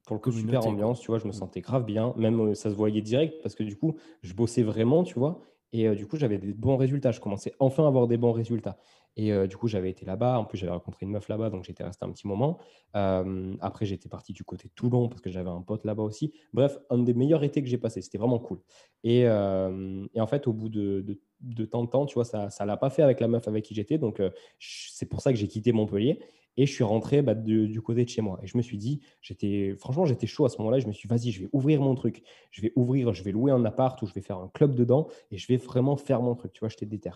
pour 0.06 0.16
le 0.16 0.20
coup, 0.20 0.32
super 0.32 0.66
ambiance, 0.66 1.00
tu 1.00 1.08
vois, 1.08 1.18
je 1.18 1.24
me 1.24 1.30
mmh. 1.30 1.34
sentais 1.34 1.60
grave 1.60 1.84
bien. 1.84 2.14
Même 2.16 2.54
ça 2.54 2.70
se 2.70 2.74
voyait 2.74 3.02
direct 3.02 3.42
parce 3.42 3.54
que 3.54 3.62
du 3.62 3.76
coup, 3.76 3.96
je 4.22 4.32
bossais 4.32 4.62
vraiment, 4.62 5.02
tu 5.02 5.18
vois. 5.18 5.42
Et 5.76 5.92
du 5.96 6.06
coup, 6.06 6.16
j'avais 6.16 6.38
des 6.38 6.52
bons 6.52 6.76
résultats. 6.76 7.10
Je 7.10 7.18
commençais 7.18 7.52
enfin 7.58 7.84
à 7.84 7.88
avoir 7.88 8.06
des 8.06 8.16
bons 8.16 8.30
résultats. 8.30 8.78
Et 9.16 9.32
du 9.48 9.56
coup, 9.56 9.66
j'avais 9.66 9.90
été 9.90 10.06
là-bas. 10.06 10.38
En 10.38 10.44
plus, 10.44 10.56
j'avais 10.56 10.70
rencontré 10.70 11.04
une 11.04 11.10
meuf 11.10 11.28
là-bas, 11.28 11.50
donc 11.50 11.64
j'étais 11.64 11.82
resté 11.82 12.04
un 12.04 12.12
petit 12.12 12.28
moment. 12.28 12.60
après, 12.92 13.84
j'étais 13.84 14.08
parti 14.08 14.32
du 14.32 14.44
côté 14.44 14.70
Toulon 14.76 15.08
parce 15.08 15.20
que 15.20 15.30
j'avais 15.30 15.50
un 15.50 15.62
pote 15.62 15.84
là-bas 15.84 16.04
aussi. 16.04 16.32
Bref, 16.52 16.78
un 16.90 16.98
des 16.98 17.12
meilleurs 17.12 17.42
étés 17.42 17.60
que 17.60 17.68
j'ai 17.68 17.78
passé. 17.78 18.02
C'était 18.02 18.18
vraiment 18.18 18.38
cool. 18.38 18.60
Et, 19.02 19.28
en 19.28 20.26
fait, 20.28 20.46
au 20.46 20.52
bout 20.52 20.68
de, 20.68 21.04
de, 21.40 21.64
tant 21.64 21.82
de 21.82 21.90
temps, 21.90 22.06
tu 22.06 22.14
vois, 22.14 22.24
ça 22.24 22.48
ne 22.60 22.66
l'a 22.66 22.76
pas 22.76 22.90
fait 22.90 23.02
avec 23.02 23.18
la 23.18 23.26
meuf 23.26 23.48
avec 23.48 23.64
qui 23.64 23.74
j'étais. 23.74 23.98
Donc, 23.98 24.22
c'est 24.60 25.06
pour 25.06 25.22
ça 25.22 25.32
que 25.32 25.38
j'ai 25.38 25.48
quitté 25.48 25.72
Montpellier. 25.72 26.20
Et 26.56 26.66
je 26.66 26.72
suis 26.72 26.84
rentré 26.84 27.22
bah, 27.22 27.34
du 27.34 27.80
côté 27.82 28.04
de 28.04 28.08
chez 28.08 28.22
moi. 28.22 28.38
Et 28.42 28.46
je 28.46 28.56
me 28.56 28.62
suis 28.62 28.78
dit, 28.78 29.00
j'étais, 29.20 29.74
franchement, 29.76 30.04
j'étais 30.04 30.26
chaud 30.26 30.44
à 30.44 30.48
ce 30.48 30.58
moment-là. 30.58 30.78
Je 30.78 30.86
me 30.86 30.92
suis 30.92 31.08
dit, 31.08 31.14
vas-y, 31.14 31.30
je 31.30 31.42
vais 31.42 31.48
ouvrir 31.52 31.80
mon 31.80 31.94
truc. 31.94 32.22
Je 32.50 32.62
vais 32.62 32.72
ouvrir, 32.76 33.12
je 33.12 33.22
vais 33.22 33.32
louer 33.32 33.52
un 33.52 33.64
appart 33.64 34.00
ou 34.02 34.06
je 34.06 34.14
vais 34.14 34.20
faire 34.20 34.38
un 34.38 34.48
club 34.48 34.74
dedans 34.74 35.08
et 35.30 35.38
je 35.38 35.46
vais 35.48 35.56
vraiment 35.56 35.96
faire 35.96 36.22
mon 36.22 36.34
truc. 36.34 36.52
Tu 36.52 36.60
vois, 36.60 36.68
j'étais 36.68 36.86
déter. 36.86 37.10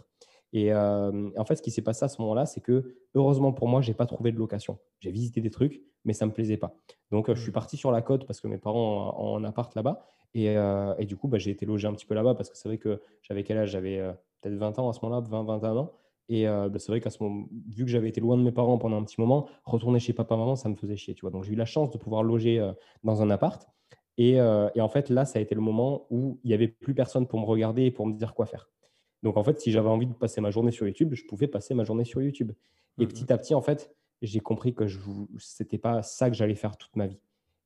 Et 0.53 0.75
en 0.75 1.45
fait, 1.47 1.57
ce 1.57 1.63
qui 1.63 1.71
s'est 1.71 1.83
passé 1.83 2.05
à 2.05 2.09
ce 2.09 2.21
moment-là, 2.23 2.47
c'est 2.47 2.61
que 2.61 2.97
heureusement 3.15 3.53
pour 3.53 3.69
moi, 3.69 3.81
je 3.81 3.91
n'ai 3.91 3.95
pas 3.95 4.07
trouvé 4.07 4.33
de 4.33 4.39
location. 4.39 4.79
J'ai 5.01 5.11
visité 5.11 5.41
des 5.41 5.51
trucs, 5.51 5.83
mais 6.05 6.15
ça 6.15 6.25
ne 6.25 6.31
me 6.31 6.35
plaisait 6.35 6.57
pas. 6.57 6.75
Donc, 7.11 7.33
je 7.33 7.41
suis 7.41 7.51
mmh. 7.51 7.53
parti 7.53 7.77
sur 7.77 7.91
la 7.93 8.03
côte 8.03 8.27
parce 8.27 8.41
que 8.41 8.49
mes 8.49 8.59
parents 8.59 9.15
ont 9.19 9.37
un 9.37 9.45
appart 9.45 9.75
là-bas. 9.75 10.05
Et, 10.35 10.55
et, 10.99 11.07
du 11.07 11.17
coup, 11.17 11.29
bah, 11.29 11.39
j'ai 11.39 11.51
été 11.51 11.67
logé 11.67 11.87
un 11.87 11.93
petit 11.93 12.07
peu 12.07 12.15
là-bas 12.15 12.35
parce 12.35 12.51
que 12.51 12.57
c'est 12.57 12.69
vrai 12.69 12.79
que 12.79 13.01
j'avais 13.23 13.45
quel 13.45 13.59
âge? 13.59 13.71
J'avais 13.71 13.99
peut-être 14.41 14.57
20 14.57 14.79
ans 14.79 14.89
à 14.89 14.93
ce 14.93 15.01
moment-là, 15.03 15.27
20, 15.29 15.45
21 15.45 15.77
ans. 15.77 15.93
Et 16.29 16.45
bah, 16.45 16.79
c'est 16.79 16.93
vrai 16.93 17.01
qu'à 17.01 17.11
ce 17.11 17.23
moment, 17.23 17.49
vu 17.69 17.85
que 17.85 17.91
j'avais 17.91 18.09
été 18.09 18.21
loin 18.21 18.37
de 18.37 18.43
mes 18.43 18.53
parents 18.53 18.77
pendant 18.79 18.99
un 18.99 19.05
petit 19.05 19.21
moment, 19.21 19.49
retourner 19.65 19.99
chez 19.99 20.13
papa, 20.13 20.37
maman, 20.37 20.57
ça 20.57 20.69
me 20.69 20.75
faisait 20.75 20.97
chier. 20.97 21.15
Tu 21.15 21.23
vois. 21.23 21.31
Donc, 21.31 21.45
j'ai 21.45 21.53
eu 21.53 21.57
la 21.57 21.65
chance 21.65 21.91
de 21.91 21.97
pouvoir 21.99 22.23
loger 22.23 22.71
dans 23.03 23.23
un 23.23 23.31
appart. 23.31 23.67
Et, 24.19 24.33
et, 24.33 24.81
en 24.81 24.89
fait, 24.89 25.09
là, 25.09 25.25
ça 25.25 25.39
a 25.39 25.43
été 25.43 25.55
le 25.55 25.63
moment 25.63 26.07
où 26.11 26.39
il 26.45 26.49
n'y 26.49 26.55
avait 26.55 26.69
plus 26.69 26.95
personne 26.95 27.27
pour 27.27 27.41
me 27.41 27.47
regarder 27.47 27.85
et 27.85 27.91
pour 27.91 28.07
me 28.07 28.13
dire 28.13 28.35
quoi 28.35 28.45
faire. 28.45 28.69
Donc, 29.23 29.37
en 29.37 29.45
fait, 29.45 29.59
si 29.61 29.73
j'avais 29.73 29.89
envie 29.89 30.07
de 30.07 30.13
passer 30.13 30.41
ma 30.41 30.51
journée 30.51 30.71
sur 30.71 30.87
YouTube, 30.87 31.15
je 31.15 31.25
pouvais 31.25 31.49
passer 31.49 31.75
ma 31.75 31.85
journée 31.85 32.05
sur 32.05 32.21
YouTube. 32.23 32.53
Et 32.99 33.05
mmh 33.05 33.09
petit 33.09 33.33
à 33.33 33.39
petit, 33.39 33.55
en 33.55 33.63
fait, 33.63 33.95
j'ai 34.23 34.41
compris 34.41 34.75
que 34.75 34.87
ce 34.89 35.63
n'était 35.63 35.79
pas 35.79 36.03
ça 36.03 36.29
que 36.31 36.37
j'allais 36.37 36.55
faire 36.55 36.77
toute 36.77 36.95
ma 36.97 37.07
vie. 37.07 37.21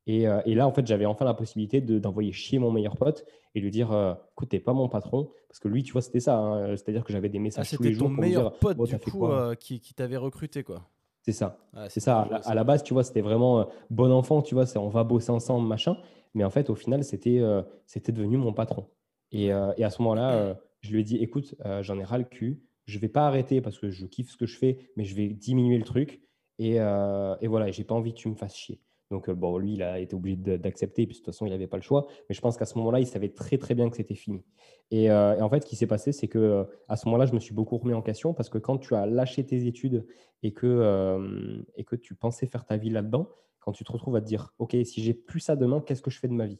Et, 0.06 0.26
euh, 0.26 0.40
et 0.46 0.54
là, 0.54 0.66
en 0.66 0.72
fait, 0.72 0.86
j'avais 0.86 1.06
enfin 1.06 1.24
la 1.24 1.34
possibilité 1.34 1.80
d'envoyer 1.80 2.32
chier 2.32 2.58
mon 2.58 2.72
meilleur 2.72 2.96
pote 2.96 3.24
et 3.54 3.60
lui 3.60 3.70
dire 3.70 3.92
euh, 3.92 4.14
Écoute, 4.32 4.48
t'es 4.48 4.60
pas 4.60 4.72
mon 4.72 4.88
patron. 4.88 5.30
Parce 5.48 5.60
que 5.60 5.68
lui, 5.68 5.82
tu 5.82 5.92
vois, 5.92 6.02
c'était 6.02 6.20
ça. 6.20 6.38
Hein. 6.38 6.76
C'est-à-dire 6.76 7.04
que 7.04 7.12
j'avais 7.12 7.28
des 7.28 7.38
messages 7.38 7.68
ah, 7.72 7.76
tous 7.76 7.82
les 7.82 7.92
jours. 7.92 8.08
C'était 8.08 8.16
ton 8.16 8.20
meilleur 8.20 8.58
pote, 8.58 8.78
du 8.82 8.98
coup, 8.98 9.26
euh, 9.26 9.54
qui, 9.54 9.80
qui 9.80 9.94
t'avait 9.94 10.16
recruté, 10.16 10.64
quoi. 10.64 10.88
C'est 11.24 11.32
ça. 11.32 11.56
c'est 11.88 12.00
ça. 12.00 12.22
À, 12.44 12.54
la 12.54 12.64
base, 12.64 12.82
tu 12.82 12.94
vois, 12.94 13.04
c'était 13.04 13.20
vraiment 13.20 13.68
bon 13.90 14.10
enfant, 14.10 14.42
tu 14.42 14.56
vois, 14.56 14.66
c'est 14.66 14.78
on 14.78 14.88
va 14.88 15.04
bosser 15.04 15.30
ensemble, 15.30 15.68
machin. 15.68 15.96
Mais 16.34 16.42
en 16.42 16.50
fait, 16.50 16.68
au 16.68 16.74
final, 16.74 17.04
c'était 17.04 17.40
c'était 17.86 18.10
devenu 18.10 18.38
mon 18.38 18.52
patron. 18.52 18.88
Et, 19.30 19.44
et 19.44 19.84
à 19.84 19.90
ce 19.90 20.02
moment-là, 20.02 20.56
je 20.80 20.92
lui 20.92 21.00
ai 21.00 21.04
dit, 21.04 21.18
écoute, 21.18 21.54
j'en 21.82 21.96
ai 22.00 22.02
ras 22.02 22.18
le 22.18 22.24
cul, 22.24 22.60
je 22.86 22.98
vais 22.98 23.06
pas 23.06 23.28
arrêter 23.28 23.60
parce 23.60 23.78
que 23.78 23.88
je 23.88 24.04
kiffe 24.04 24.32
ce 24.32 24.36
que 24.36 24.46
je 24.46 24.58
fais, 24.58 24.90
mais 24.96 25.04
je 25.04 25.14
vais 25.14 25.28
diminuer 25.28 25.78
le 25.78 25.84
truc. 25.84 26.22
Et, 26.58 26.78
et 26.78 27.46
voilà, 27.46 27.70
j'ai 27.70 27.84
pas 27.84 27.94
envie 27.94 28.12
que 28.12 28.18
tu 28.18 28.28
me 28.28 28.34
fasses 28.34 28.56
chier. 28.56 28.80
Donc, 29.12 29.28
euh, 29.28 29.34
bon, 29.34 29.58
lui, 29.58 29.74
il 29.74 29.82
a 29.82 30.00
été 30.00 30.16
obligé 30.16 30.36
d'accepter, 30.36 31.06
puis 31.06 31.14
de 31.14 31.18
toute 31.18 31.26
façon, 31.26 31.46
il 31.46 31.50
n'avait 31.50 31.66
pas 31.66 31.76
le 31.76 31.82
choix. 31.82 32.06
Mais 32.28 32.34
je 32.34 32.40
pense 32.40 32.56
qu'à 32.56 32.64
ce 32.64 32.76
moment-là, 32.78 32.98
il 32.98 33.06
savait 33.06 33.28
très, 33.28 33.58
très 33.58 33.74
bien 33.74 33.88
que 33.90 33.96
c'était 33.96 34.14
fini. 34.14 34.42
Et, 34.90 35.10
en 35.12 35.48
fait, 35.50 35.62
ce 35.62 35.66
qui 35.66 35.76
s'est 35.76 35.86
passé, 35.86 36.12
c'est 36.12 36.28
que 36.28 36.66
à 36.88 36.96
ce 36.96 37.06
moment-là, 37.06 37.26
je 37.26 37.34
me 37.34 37.38
suis 37.38 37.54
beaucoup 37.54 37.78
remis 37.78 37.94
en 37.94 38.02
question 38.02 38.34
parce 38.34 38.48
que 38.48 38.58
quand 38.58 38.78
tu 38.78 38.94
as 38.94 39.06
lâché 39.06 39.44
tes 39.44 39.66
études 39.66 40.06
et 40.42 40.52
que, 40.52 41.62
et 41.76 41.84
que 41.84 41.96
tu 41.96 42.14
pensais 42.14 42.46
faire 42.46 42.64
ta 42.64 42.76
vie 42.76 42.90
là-dedans, 42.90 43.28
quand 43.60 43.72
tu 43.72 43.84
te 43.84 43.92
retrouves 43.92 44.16
à 44.16 44.20
te 44.20 44.26
dire, 44.26 44.52
OK, 44.58 44.76
si 44.84 45.02
j'ai 45.02 45.14
plus 45.14 45.40
ça 45.40 45.56
demain, 45.56 45.80
qu'est-ce 45.80 46.02
que 46.02 46.10
je 46.10 46.18
fais 46.18 46.28
de 46.28 46.32
ma 46.32 46.46
vie? 46.46 46.58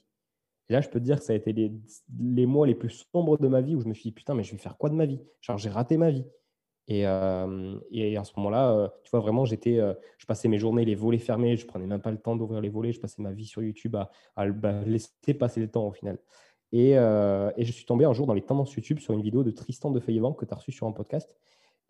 Et 0.69 0.75
là, 0.75 0.81
je 0.81 0.89
peux 0.89 1.01
te 1.01 1.05
dire 1.05 1.19
que 1.19 1.25
ça 1.25 1.33
a 1.33 1.37
été 1.37 1.53
les, 1.53 2.47
mois 2.47 2.67
les 2.67 2.75
plus 2.75 3.07
sombres 3.13 3.39
de 3.39 3.49
ma 3.49 3.61
vie 3.61 3.75
où 3.75 3.81
je 3.81 3.89
me 3.89 3.95
suis 3.95 4.05
dit, 4.05 4.13
putain, 4.13 4.35
mais 4.35 4.45
je 4.45 4.53
vais 4.53 4.59
faire 4.59 4.77
quoi 4.77 4.89
de 4.91 4.95
ma 4.95 5.07
vie? 5.07 5.21
Genre, 5.41 5.59
j'ai 5.59 5.69
raté 5.69 5.97
ma 5.97 6.11
vie. 6.11 6.25
Et, 6.89 7.07
euh, 7.07 7.79
et 7.91 8.17
à 8.17 8.25
ce 8.25 8.33
moment-là, 8.37 8.73
euh, 8.73 8.89
tu 9.05 9.11
vois, 9.11 9.21
vraiment, 9.21 9.45
j'étais, 9.45 9.79
euh, 9.79 9.95
je 10.19 10.27
passais 10.27 10.49
mes 10.49 10.59
journées 10.59 10.85
les 10.85 10.95
volets 10.95 11.19
fermés, 11.19 11.57
je 11.57 11.67
prenais 11.67 11.87
même 11.87 12.01
pas 12.01 12.11
le 12.11 12.19
temps 12.19 12.37
d'ouvrir 12.37 12.61
les 12.61 12.69
volets, 12.69 12.93
je 12.93 13.01
passais 13.01 13.23
ma 13.23 13.33
vie 13.33 13.47
sur 13.47 13.63
YouTube 13.63 13.95
à, 13.97 14.11
à, 14.37 14.49
bah, 14.51 14.83
laisser 14.83 15.35
passer 15.39 15.61
le 15.61 15.71
temps 15.71 15.87
au 15.87 15.93
final. 15.93 16.19
Et, 16.73 16.93
et, 16.93 17.65
je 17.65 17.71
suis 17.71 17.85
tombé 17.85 18.07
un 18.07 18.15
jour 18.15 18.27
dans 18.27 18.33
les 18.33 18.41
tendances 18.41 18.73
YouTube 18.73 18.99
sur 18.99 19.13
une 19.13 19.21
vidéo 19.21 19.45
de 19.45 19.51
Tristan 19.51 19.91
de 19.91 20.01
Feuillevent 20.01 20.33
que 20.33 20.47
tu 20.47 20.55
as 20.55 20.57
reçu 20.57 20.73
sur 20.73 20.87
un 20.87 20.93
podcast. 20.93 21.37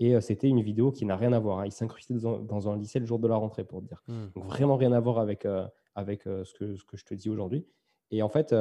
Et 0.00 0.20
c'était 0.20 0.48
une 0.48 0.60
vidéo 0.60 0.90
qui 0.90 1.06
n'a 1.06 1.16
rien 1.16 1.32
à 1.32 1.38
voir. 1.38 1.60
Hein. 1.60 1.66
Il 1.66 1.70
s'incrustait 1.70 2.14
dans, 2.14 2.68
un 2.68 2.76
lycée 2.76 2.98
le 2.98 3.06
jour 3.06 3.20
de 3.20 3.28
la 3.28 3.36
rentrée, 3.36 3.62
pour 3.62 3.80
te 3.80 3.86
dire. 3.86 4.02
Mmh. 4.08 4.26
Donc 4.34 4.46
vraiment 4.46 4.74
rien 4.74 4.90
à 4.90 4.98
voir 4.98 5.20
avec, 5.20 5.46
avec 5.94 6.24
ce, 6.24 6.52
que, 6.54 6.74
ce 6.74 6.84
que 6.84 6.96
je 6.96 7.04
te 7.04 7.14
dis 7.14 7.30
aujourd'hui. 7.30 7.64
Et 8.10 8.22
en 8.22 8.28
fait, 8.28 8.52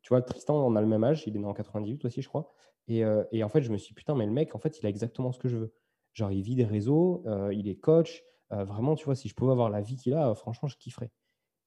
tu 0.00 0.08
vois, 0.08 0.22
Tristan, 0.22 0.56
on 0.66 0.76
a 0.76 0.80
le 0.80 0.86
même 0.86 1.04
âge, 1.04 1.24
il 1.26 1.36
est 1.36 1.38
né 1.38 1.46
en 1.46 1.52
98 1.52 2.06
aussi, 2.06 2.22
je 2.22 2.28
crois. 2.28 2.50
Et, 2.88 3.04
euh, 3.04 3.24
et, 3.32 3.42
en 3.44 3.48
fait, 3.48 3.62
je 3.62 3.70
me 3.70 3.76
suis 3.76 3.88
dit, 3.88 3.94
putain, 3.94 4.14
mais 4.14 4.26
le 4.26 4.32
mec, 4.32 4.54
en 4.54 4.58
fait, 4.58 4.78
il 4.78 4.86
a 4.86 4.88
exactement 4.88 5.32
ce 5.32 5.38
que 5.38 5.48
je 5.48 5.56
veux. 5.56 5.72
Genre, 6.12 6.30
il 6.30 6.42
vit 6.42 6.54
des 6.54 6.64
réseaux, 6.64 7.22
euh, 7.26 7.52
il 7.52 7.68
est 7.68 7.76
coach. 7.76 8.22
vraiment, 8.50 8.94
tu 8.94 9.04
vois, 9.04 9.16
si 9.16 9.28
je 9.28 9.34
pouvais 9.34 9.50
avoir 9.50 9.68
la 9.68 9.80
vie 9.80 9.96
qu'il 9.96 10.14
a, 10.14 10.34
franchement, 10.34 10.68
je 10.68 10.76
kifferais. 10.76 11.10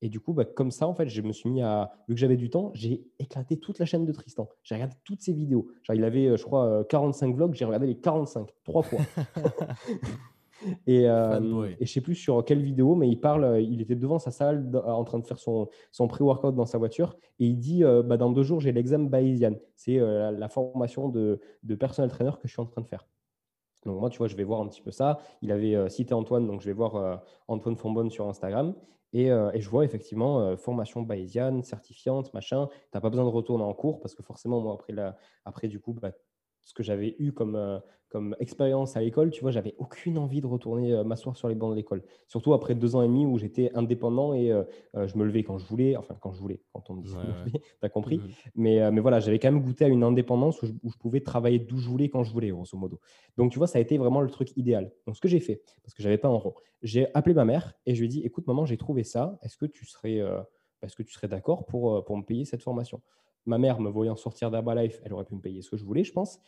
Et 0.02 0.10
du 0.10 0.20
coup, 0.20 0.34
bah, 0.34 0.46
comme 0.46 0.72
ça, 0.72 0.88
en 0.88 0.94
fait, 0.94 1.10
je 1.10 1.22
me 1.22 1.34
suis 1.34 1.50
mis 1.50 1.62
à. 1.62 1.92
Vu 2.08 2.14
que 2.14 2.20
j'avais 2.20 2.38
du 2.38 2.50
temps, 2.50 2.72
j'ai 2.76 3.04
éclaté 3.20 3.60
toute 3.60 3.80
la 3.80 3.86
chaîne 3.86 4.06
de 4.06 4.12
Tristan. 4.14 4.48
J'ai 4.64 4.76
regardé 4.76 4.96
toutes 5.04 5.22
ses 5.22 5.34
vidéos. 5.34 5.70
Genre, 5.84 5.96
il 5.96 6.04
avait, 6.04 6.38
je 6.38 6.44
crois, 6.44 6.86
45 6.86 7.36
vlogs, 7.36 7.56
j'ai 7.56 7.66
regardé 7.66 7.88
les 7.88 8.00
45, 8.00 8.50
trois 8.64 8.84
fois. 8.84 9.00
Et, 10.86 11.08
euh, 11.08 11.68
et 11.80 11.86
je 11.86 11.92
sais 11.92 12.02
plus 12.02 12.16
sur 12.16 12.44
quelle 12.44 12.62
vidéo, 12.62 12.96
mais 12.96 13.08
il 13.08 13.20
parle, 13.20 13.62
il 13.62 13.82
était 13.82 13.96
devant 13.96 14.20
sa 14.20 14.32
salle 14.32 14.70
en 14.86 15.04
train 15.04 15.20
de 15.20 15.26
faire 15.26 15.40
son, 15.40 15.70
son 15.92 16.08
pré-workout 16.08 16.56
dans 16.56 16.66
sa 16.66 16.78
voiture 16.78 17.18
et 17.40 17.46
il 17.46 17.58
dit 17.58 17.84
euh, 17.84 18.04
bah, 18.04 18.18
Dans 18.18 18.32
deux 18.32 18.44
jours, 18.44 18.60
j'ai 18.60 18.72
l'examen 18.72 19.06
Bayesian. 19.06 19.56
C'est 19.76 20.00
euh, 20.00 20.32
la, 20.32 20.50
formation 20.50 21.10
de, 21.10 21.40
de 21.64 21.76
personnel 21.76 22.10
trainer 22.10 22.32
que 22.32 22.48
je 22.48 22.54
suis 22.54 22.62
en 22.62 22.66
train 22.66 22.82
de 22.82 22.88
faire. 22.88 23.08
Donc, 23.86 24.00
moi, 24.00 24.10
tu 24.10 24.18
vois, 24.18 24.28
je 24.28 24.36
vais 24.36 24.44
voir 24.44 24.62
un 24.62 24.68
petit 24.68 24.82
peu 24.82 24.92
ça. 24.92 25.20
Il 25.42 25.52
avait 25.52 25.90
cité 25.90 26.14
Antoine, 26.14 26.48
donc 26.48 26.62
je 26.62 26.66
vais 26.66 26.74
voir 26.74 27.24
Antoine 27.48 27.78
Fonbonne 27.78 28.10
sur 28.10 28.28
Instagram. 28.28 28.74
Et, 29.14 29.28
et, 29.28 29.62
je 29.62 29.70
vois 29.70 29.86
effectivement 29.86 30.58
formation 30.58 31.04
Bayesian, 31.04 31.62
certifiante, 31.62 32.34
machin. 32.34 32.68
Tu 32.68 32.76
n'as 32.96 33.02
pas 33.02 33.10
besoin 33.10 33.24
de 33.24 33.30
retourner 33.30 33.64
en 33.64 33.74
cours 33.74 34.02
parce 34.02 34.14
que 34.14 34.24
forcément, 34.24 34.60
moi, 34.60 34.74
après, 34.74 34.92
la, 34.92 35.16
après 35.46 35.70
du 35.70 35.80
coup, 35.80 35.94
bah, 35.94 36.12
ce 36.68 36.74
que 36.74 36.84
j'avais 36.84 37.16
eu 37.18 37.32
comme, 37.32 37.56
euh, 37.56 37.80
comme 38.10 38.36
expérience 38.40 38.96
à 38.96 39.02
l'école, 39.02 39.32
tu 39.32 39.42
vois, 39.42 39.52
j'avais 39.52 39.76
aucune 39.78 40.18
envie 40.18 40.40
de 40.40 40.48
retourner 40.48 40.94
euh, 40.94 41.04
m'asseoir 41.04 41.36
sur 41.36 41.50
les 41.50 41.56
bancs 41.56 41.72
de 41.72 41.76
l'école. 41.76 42.04
Surtout 42.28 42.54
après 42.54 42.74
deux 42.74 42.96
ans 42.96 43.02
et 43.02 43.08
demi 43.08 43.26
où 43.26 43.38
j'étais 43.38 43.72
indépendant 43.74 44.34
et 44.34 44.52
euh, 44.52 44.64
je 44.96 45.18
me 45.18 45.26
levais 45.26 45.44
quand 45.44 45.58
je 45.58 45.66
voulais, 45.66 45.98
enfin 45.98 46.16
quand 46.20 46.32
je 46.32 46.40
voulais, 46.40 46.62
quand 46.74 46.90
on 46.90 46.96
me 46.96 47.02
dit 47.02 47.14
tu 47.54 47.62
as 47.82 47.90
compris. 47.90 48.18
Mmh 48.18 48.22
mais, 48.56 48.92
mais 48.92 49.02
voilà, 49.02 49.20
j'avais 49.20 49.40
quand 49.40 49.52
même 49.52 49.62
goûté 49.62 49.86
à 49.86 49.88
une 49.88 50.04
indépendance 50.04 50.62
où 50.62 50.68
je, 50.68 50.74
où 50.84 50.90
je 50.90 50.98
pouvais 50.98 51.22
travailler 51.22 51.60
d'où 51.60 51.78
je 51.78 51.90
voulais, 51.90 52.10
quand 52.10 52.24
je 52.24 52.32
voulais, 52.32 52.50
grosso 52.50 52.78
modo. 52.78 53.00
Donc 53.38 53.52
tu 53.52 53.58
vois, 53.58 53.68
ça 53.68 53.78
a 53.78 53.82
été 53.82 53.98
vraiment 53.98 54.22
le 54.22 54.30
truc 54.30 54.56
idéal. 54.56 54.92
Donc 55.06 55.16
ce 55.16 55.22
que 55.22 55.28
j'ai 55.28 55.40
fait, 55.40 55.62
parce 55.84 55.94
que 55.94 56.02
j'avais 56.02 56.18
pas 56.18 56.28
un 56.28 56.36
rond, 56.36 56.54
j'ai 56.82 57.08
appelé 57.14 57.36
ma 57.36 57.46
mère 57.46 57.74
et 57.86 57.94
je 57.94 58.00
lui 58.00 58.06
ai 58.06 58.10
dit, 58.10 58.22
écoute 58.22 58.48
maman, 58.48 58.66
j'ai 58.66 58.78
trouvé 58.78 59.04
ça, 59.04 59.38
est-ce 59.44 59.58
que 59.58 59.66
tu 59.66 59.86
serais, 59.86 60.22
est-ce 60.82 60.96
que 60.96 61.04
tu 61.04 61.14
serais 61.14 61.28
d'accord 61.28 61.66
pour, 61.66 62.04
pour 62.06 62.18
me 62.18 62.24
payer 62.24 62.46
cette 62.46 62.64
formation? 62.64 63.02
Ma 63.48 63.58
mère, 63.58 63.80
me 63.80 63.90
voyant 63.90 64.16
sortir 64.16 64.52
d'Herbalife, 64.52 65.00
elle 65.04 65.14
aurait 65.14 65.26
pu 65.26 65.36
me 65.36 65.42
payer 65.42 65.62
ce 65.62 65.72
que 65.72 65.78
je 65.78 65.86
voulais, 65.86 66.04
je 66.04 66.12
pense. 66.12 66.40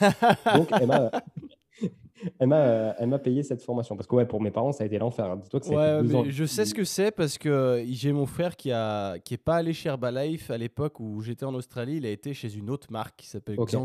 Donc, 0.56 0.68
elle 2.38 2.46
m'a, 2.46 2.94
elle 2.98 3.08
m'a, 3.08 3.18
payé 3.18 3.42
cette 3.42 3.62
formation. 3.62 3.96
Parce 3.96 4.06
que 4.06 4.14
ouais, 4.14 4.26
pour 4.26 4.40
mes 4.40 4.50
parents, 4.50 4.72
ça 4.72 4.84
a 4.84 4.86
été 4.86 4.98
l'enfer. 4.98 5.24
Hein. 5.26 5.40
Dis-toi 5.42 5.60
que 5.60 5.68
ouais, 5.68 6.30
Je 6.30 6.44
sais 6.44 6.64
ce 6.64 6.74
que 6.74 6.84
c'est 6.84 7.10
parce 7.10 7.38
que 7.38 7.84
j'ai 7.90 8.12
mon 8.12 8.26
frère 8.26 8.56
qui 8.56 8.68
n'est 8.68 9.20
qui 9.24 9.34
est 9.34 9.42
pas 9.42 9.56
allé 9.56 9.72
chez 9.72 9.88
Herbalife 9.88 10.50
à 10.50 10.58
l'époque 10.58 11.00
où 11.00 11.20
j'étais 11.22 11.44
en 11.44 11.54
Australie. 11.54 11.96
Il 11.96 12.06
a 12.06 12.10
été 12.10 12.34
chez 12.34 12.54
une 12.54 12.70
autre 12.70 12.88
marque 12.90 13.16
qui 13.16 13.26
s'appelle 13.26 13.58
okay. 13.58 13.76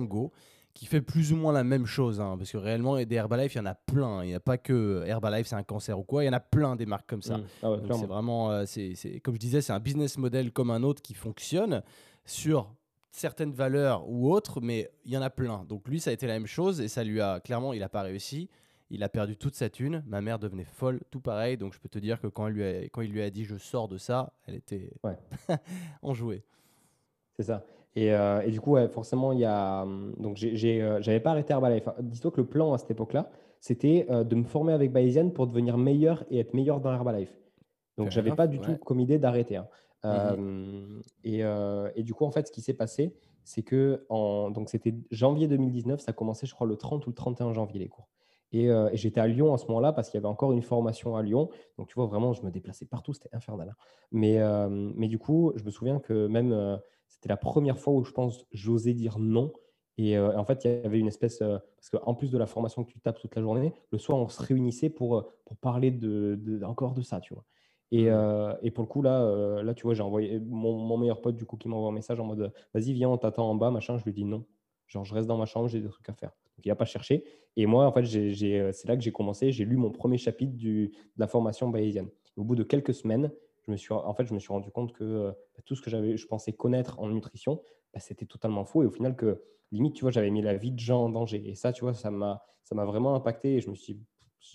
qui 0.74 0.86
fait 0.86 1.02
plus 1.02 1.32
ou 1.34 1.38
moins 1.38 1.54
la 1.54 1.64
même 1.64 1.86
chose. 1.86 2.20
Hein, 2.20 2.36
parce 2.38 2.52
que 2.52 2.58
réellement, 2.58 2.98
des 2.98 3.16
Herbalife, 3.16 3.56
il 3.56 3.60
y 3.60 3.62
en 3.62 3.66
a 3.66 3.76
plein. 3.76 4.24
Il 4.24 4.28
n'y 4.28 4.36
a 4.36 4.40
pas 4.42 4.58
que 4.58 5.04
Herbalife, 5.06 5.48
c'est 5.48 5.56
un 5.56 5.64
cancer 5.64 5.98
ou 5.98 6.04
quoi. 6.04 6.24
Il 6.24 6.28
y 6.28 6.30
en 6.30 6.34
a 6.34 6.42
plein 6.42 6.76
des 6.76 6.86
marques 6.86 7.10
comme 7.10 7.24
ça. 7.24 7.38
Mmh. 7.38 7.46
Ah 7.64 7.70
c'est 7.92 8.06
vraiment, 8.06 8.52
euh, 8.52 8.64
c'est, 8.66 9.22
comme 9.24 9.36
je 9.36 9.40
disais, 9.40 9.62
c'est 9.62 9.74
un 9.74 9.80
business 9.80 10.18
model 10.18 10.52
comme 10.52 10.70
un 10.70 10.84
autre 10.84 11.02
qui 11.02 11.14
fonctionne 11.14 11.82
sur 12.28 12.76
certaines 13.12 13.52
valeurs 13.52 14.08
ou 14.08 14.32
autres, 14.32 14.62
mais 14.62 14.92
il 15.06 15.12
y 15.12 15.18
en 15.18 15.24
a 15.24 15.32
plein. 15.32 15.66
Donc 15.66 15.88
lui, 15.88 16.00
ça 16.00 16.12
a 16.12 16.14
été 16.14 16.28
la 16.28 16.34
même 16.34 16.46
chose 16.46 16.80
et 16.80 16.88
ça 16.88 17.04
lui 17.04 17.20
a 17.20 17.40
clairement, 17.40 17.74
il 17.74 17.80
n'a 17.80 17.90
pas 17.90 18.04
réussi. 18.04 18.50
Il 18.90 19.04
a 19.04 19.10
perdu 19.10 19.36
toute 19.36 19.56
sa 19.56 19.70
thune. 19.70 20.04
Ma 20.08 20.22
mère 20.22 20.40
devenait 20.40 20.64
folle, 20.64 21.02
tout 21.10 21.20
pareil. 21.20 21.58
Donc 21.58 21.74
je 21.74 21.80
peux 21.80 21.90
te 21.90 22.00
dire 22.00 22.22
que 22.22 22.28
quand, 22.28 22.48
lui 22.48 22.90
quand 22.92 23.02
il 23.02 23.12
lui 23.12 23.22
a 23.24 23.30
dit 23.32 23.44
je 23.44 23.58
sors 23.58 23.88
de 23.88 23.98
ça, 23.98 24.34
elle 24.46 24.56
était 24.56 24.92
ouais. 25.04 25.18
enjouée. 26.04 26.44
C'est 27.38 27.44
ça. 27.44 27.66
Et, 27.98 28.14
euh, 28.14 28.42
et, 28.42 28.52
du 28.52 28.62
coup, 28.62 28.78
forcément, 28.90 29.32
il 29.32 29.40
y 29.40 29.46
a. 29.46 29.84
Donc, 30.20 30.36
j'ai, 30.38 30.84
euh, 30.84 31.02
j'avais 31.02 31.20
pas 31.20 31.32
arrêté 31.32 31.52
Herbalife. 31.52 31.90
Dis-toi 32.00 32.30
que 32.30 32.42
le 32.42 32.46
plan 32.46 32.72
à 32.74 32.78
cette 32.78 32.92
époque-là, 32.92 33.28
c'était 33.60 34.06
euh, 34.12 34.24
de 34.24 34.36
me 34.36 34.44
former 34.44 34.74
avec 34.74 34.92
Bayesian 34.92 35.32
pour 35.32 35.48
devenir 35.48 35.80
meilleur 35.80 36.24
et 36.30 36.40
être 36.40 36.54
meilleur 36.54 36.80
dans 36.80 36.94
Herbalife. 36.94 37.36
Donc, 37.98 38.12
j'avais 38.12 38.36
pas 38.36 38.46
du 38.46 38.60
tout 38.60 38.78
comme 38.86 39.00
idée 39.00 39.18
d'arrêter. 39.18 39.56
Hein. 39.56 39.68
Mmh 40.04 41.02
et, 41.24 42.04
du 42.04 42.14
coup, 42.14 42.26
en 42.26 42.32
fait, 42.32 42.48
ce 42.48 42.52
qui 42.52 42.62
s'est 42.62 42.74
passé, 42.74 43.14
c'est 43.44 43.64
que 43.64 44.06
donc 44.10 44.70
c'était 44.70 44.96
janvier 45.12 45.48
2019, 45.48 46.00
ça 46.00 46.14
commençait, 46.14 46.46
je 46.46 46.54
crois, 46.54 46.68
le 46.68 46.76
30 46.76 47.06
ou 47.08 47.10
le 47.10 47.16
31 47.16 47.54
janvier 47.54 47.80
les 47.80 47.88
cours. 47.88 48.10
Et, 48.52 48.70
j'étais 48.94 49.20
à 49.20 49.28
Lyon 49.28 49.54
à 49.54 49.58
ce 49.58 49.66
moment-là 49.68 49.94
parce 49.94 50.10
qu'il 50.10 50.18
y 50.18 50.22
avait 50.22 50.28
encore 50.28 50.52
une 50.54 50.62
formation 50.62 51.16
à 51.16 51.24
Lyon. 51.24 51.50
Donc, 51.78 51.88
tu 51.88 51.96
vois, 51.96 52.06
vraiment, 52.06 52.34
je 52.34 52.44
me 52.44 52.52
déplaçais 52.52 52.86
partout, 52.86 53.14
c'était 53.14 53.34
infernal. 53.34 53.70
Hein. 53.70 53.76
Mais, 54.12 54.40
mais 54.96 55.08
du 55.08 55.20
coup, 55.20 55.52
je 55.56 55.64
me 55.64 55.72
souviens 55.72 56.00
que 56.00 56.28
même 56.28 56.80
c'était 57.08 57.30
la 57.30 57.38
première 57.38 57.80
fois 57.80 57.94
où 57.94 58.04
je 58.04 58.12
pense 58.12 58.46
j'osais 58.52 58.94
dire 58.94 59.18
non. 59.20 59.52
Et 59.98 60.18
en 60.20 60.46
fait, 60.46 60.64
il 60.64 60.72
y 60.72 60.86
avait 60.86 61.00
une 61.00 61.08
espèce, 61.08 61.40
parce 61.40 61.90
qu'en 61.90 62.14
plus 62.14 62.32
de 62.32 62.38
la 62.38 62.46
formation 62.46 62.84
que 62.84 62.92
tu 62.92 63.00
tapes 63.00 63.20
toute 63.20 63.36
la 63.36 63.42
journée, 63.42 63.74
le 63.92 63.98
soir, 63.98 64.20
on 64.20 64.28
se 64.28 64.42
réunissait 64.42 64.90
pour, 64.90 65.32
pour 65.46 65.58
parler 65.58 65.90
de, 65.90 66.62
encore 66.64 66.94
de 66.94 67.02
ça, 67.02 67.20
tu 67.20 67.34
vois. 67.34 67.44
Et, 67.92 68.10
euh, 68.10 68.54
et, 68.62 68.72
pour 68.72 68.84
le 68.84 68.88
coup, 68.88 69.02
là, 69.02 69.22
euh, 69.22 69.64
là 69.64 69.74
tu 69.74 69.84
vois, 69.84 69.94
j'ai 69.94 70.04
envoyé 70.04 70.40
mon, 70.40 70.98
meilleur 70.98 71.22
pote 71.22 71.36
du 71.36 71.46
coup 71.46 71.58
qui 71.58 71.70
m'envoie 71.70 71.90
un 71.90 71.94
message 71.94 72.20
en 72.20 72.26
mode 72.26 72.52
vas-y, 72.74 72.94
viens, 72.94 73.10
on 73.10 73.18
t'attend 73.18 73.50
en 73.50 73.56
bas, 73.56 73.72
machin. 73.72 73.98
Je 73.98 74.04
lui 74.04 74.14
dis 74.14 74.26
non. 74.26 74.46
Genre, 74.88 75.06
je 75.06 75.14
reste 75.14 75.28
dans 75.28 75.38
ma 75.38 75.46
chambre, 75.46 75.68
j'ai 75.68 75.82
des 75.82 75.90
trucs 75.90 76.08
à 76.10 76.14
faire. 76.14 76.32
Donc, 76.58 76.66
il 76.66 76.70
n'a 76.70 76.76
pas 76.76 76.86
cherché. 76.86 77.24
Et 77.56 77.66
moi, 77.66 77.86
en 77.86 77.92
fait, 77.92 78.04
euh, 78.16 78.72
c'est 78.74 78.88
là 78.88 78.96
que 78.96 79.04
j'ai 79.04 79.12
commencé. 79.12 79.52
J'ai 79.52 79.66
lu 79.66 79.78
mon 79.78 79.92
premier 79.92 80.18
chapitre 80.18 80.54
du, 80.54 80.88
de 80.88 81.20
la 81.20 81.28
formation 81.28 81.70
bayésienne. 81.70 82.10
Au 82.36 82.44
bout 82.44 82.56
de 82.56 82.64
quelques 82.64 82.94
semaines, 82.94 83.32
je 83.66 83.72
me 83.72 83.78
suis, 83.78 83.94
en 83.94 84.14
fait, 84.14 84.26
je 84.26 84.34
me 84.34 84.40
suis 84.40 84.52
rendu 84.52 84.70
compte 84.72 84.94
que 84.94 85.30
bah, 85.56 85.62
tout 85.66 85.76
ce 85.76 85.82
que 85.82 85.90
j'avais, 85.90 86.18
je 86.18 86.28
pensais 86.28 86.54
connaître 86.54 87.00
en 87.00 87.10
nutrition, 87.10 87.62
bah, 87.94 88.00
c'était 88.00 88.26
totalement 88.26 88.66
faux. 88.66 88.84
Et 88.84 88.86
au 88.86 88.92
final, 88.92 89.16
que 89.16 89.42
limite, 89.72 89.96
tu 89.96 90.02
vois, 90.02 90.12
j'avais 90.12 90.30
mis 90.30 90.42
la 90.42 90.56
vie 90.56 90.72
de 90.72 90.80
gens 90.80 91.06
en 91.06 91.10
danger. 91.10 91.50
Et 91.50 91.56
ça, 91.56 91.74
tu 91.74 91.84
vois, 91.84 91.94
ça 91.94 92.12
m'a 92.12 92.42
vraiment 92.72 93.16
impacté. 93.16 93.56
Et 93.56 93.62
je 93.62 93.70
me 93.70 93.76
suis 93.76 94.00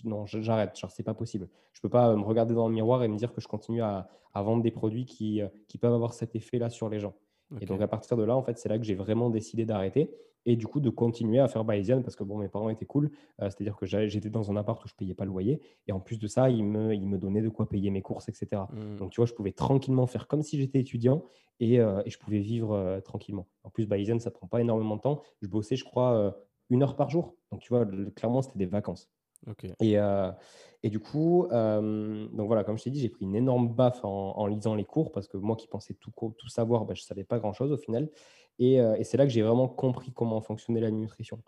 non, 0.03 0.25
j'arrête, 0.25 0.77
genre 0.77 0.91
c'est 0.91 1.03
pas 1.03 1.13
possible. 1.13 1.49
Je 1.73 1.81
peux 1.81 1.89
pas 1.89 2.09
euh, 2.09 2.15
me 2.15 2.23
regarder 2.23 2.53
dans 2.53 2.67
le 2.67 2.73
miroir 2.73 3.03
et 3.03 3.07
me 3.07 3.17
dire 3.17 3.33
que 3.33 3.41
je 3.41 3.47
continue 3.47 3.81
à, 3.81 4.09
vendre 4.35 4.63
des 4.63 4.71
produits 4.71 5.05
qui, 5.05 5.41
euh, 5.41 5.47
qui, 5.67 5.77
peuvent 5.77 5.93
avoir 5.93 6.13
cet 6.13 6.35
effet-là 6.35 6.69
sur 6.69 6.89
les 6.89 6.99
gens. 6.99 7.13
Et 7.61 7.67
donc 7.67 7.81
à 7.81 7.87
partir 7.87 8.17
de 8.17 8.23
là, 8.23 8.35
en 8.35 8.41
fait, 8.41 8.57
c'est 8.57 8.67
là 8.67 8.79
que 8.79 8.83
j'ai 8.83 8.95
vraiment 8.95 9.29
décidé 9.29 9.63
d'arrêter 9.63 10.09
et 10.45 10.55
du 10.55 10.65
coup 10.65 10.79
de 10.79 10.89
continuer 10.89 11.39
à 11.39 11.47
faire 11.47 11.63
Bayesian 11.63 12.01
parce 12.01 12.15
que 12.15 12.23
bon, 12.23 12.39
mes 12.39 12.47
parents 12.47 12.69
étaient 12.69 12.85
cool. 12.85 13.11
Euh, 13.41 13.49
c'est-à-dire 13.49 13.75
que 13.75 13.85
j'étais 13.85 14.31
dans 14.31 14.49
un 14.49 14.55
appart 14.55 14.83
où 14.83 14.87
je 14.87 14.95
payais 14.95 15.13
pas 15.13 15.23
le 15.25 15.29
loyer 15.29 15.61
et 15.87 15.91
en 15.91 15.99
plus 15.99 16.17
de 16.17 16.25
ça, 16.25 16.49
ils 16.49 16.63
me, 16.63 16.95
ils 16.95 17.07
me 17.07 17.19
donnaient 17.19 17.43
de 17.43 17.49
quoi 17.49 17.69
payer 17.69 17.91
mes 17.91 18.01
courses, 18.01 18.27
etc. 18.27 18.63
Mmh. 18.71 18.95
Donc 18.97 19.11
tu 19.11 19.17
vois, 19.17 19.27
je 19.27 19.33
pouvais 19.33 19.51
tranquillement 19.51 20.07
faire 20.07 20.27
comme 20.27 20.41
si 20.41 20.57
j'étais 20.57 20.79
étudiant 20.79 21.23
et, 21.59 21.75
et, 21.75 22.09
je 22.09 22.17
pouvais 22.17 22.39
vivre 22.39 22.99
tranquillement. 23.05 23.47
En 23.63 23.69
plus, 23.69 23.85
Bayesian, 23.85 24.17
ça 24.17 24.31
prend 24.31 24.47
pas 24.47 24.59
énormément 24.59 24.95
de 24.95 25.01
temps. 25.01 25.21
Je 25.43 25.47
bossais, 25.47 25.75
je 25.75 25.85
crois, 25.85 26.35
une 26.69 26.83
heure 26.83 26.95
par 26.95 27.09
jour. 27.09 27.35
Donc 27.51 27.61
tu 27.61 27.69
vois, 27.69 27.85
clairement, 28.15 28.41
c'était 28.41 28.57
des 28.57 28.65
vacances. 28.65 29.12
Et, 29.79 29.97
euh, 29.97 30.31
et, 30.83 30.89
du 30.89 30.99
coup, 30.99 31.47
euh, 31.51 32.27
donc 32.29 32.47
voilà, 32.47 32.63
comme 32.63 32.77
je 32.77 32.83
t'ai 32.83 32.89
dit, 32.89 32.99
j'ai 32.99 33.09
pris 33.09 33.25
une 33.25 33.35
énorme 33.35 33.69
baffe 33.69 34.03
en, 34.03 34.45
lisant 34.47 34.75
les 34.75 34.85
cours 34.85 35.11
parce 35.11 35.27
que 35.27 35.37
moi 35.37 35.55
qui 35.55 35.67
pensais 35.67 35.93
tout, 35.95 36.11
tout 36.37 36.49
savoir, 36.49 36.85
bah, 36.85 36.93
je 36.93 37.01
ne 37.01 37.05
savais 37.05 37.23
pas 37.23 37.39
grand-chose 37.39 37.71
au 37.71 37.77
final. 37.77 38.09
Et, 38.59 38.79
euh, 38.79 38.95
et 38.95 39.03
c'est 39.03 39.17
là 39.17 39.25
que 39.25 39.31
j'ai 39.31 39.41
vraiment 39.41 39.67
compris 39.67 40.11
comment 40.11 40.41
fonctionnait 40.41 40.81
la 40.81 40.91
nutrition. 40.91 41.41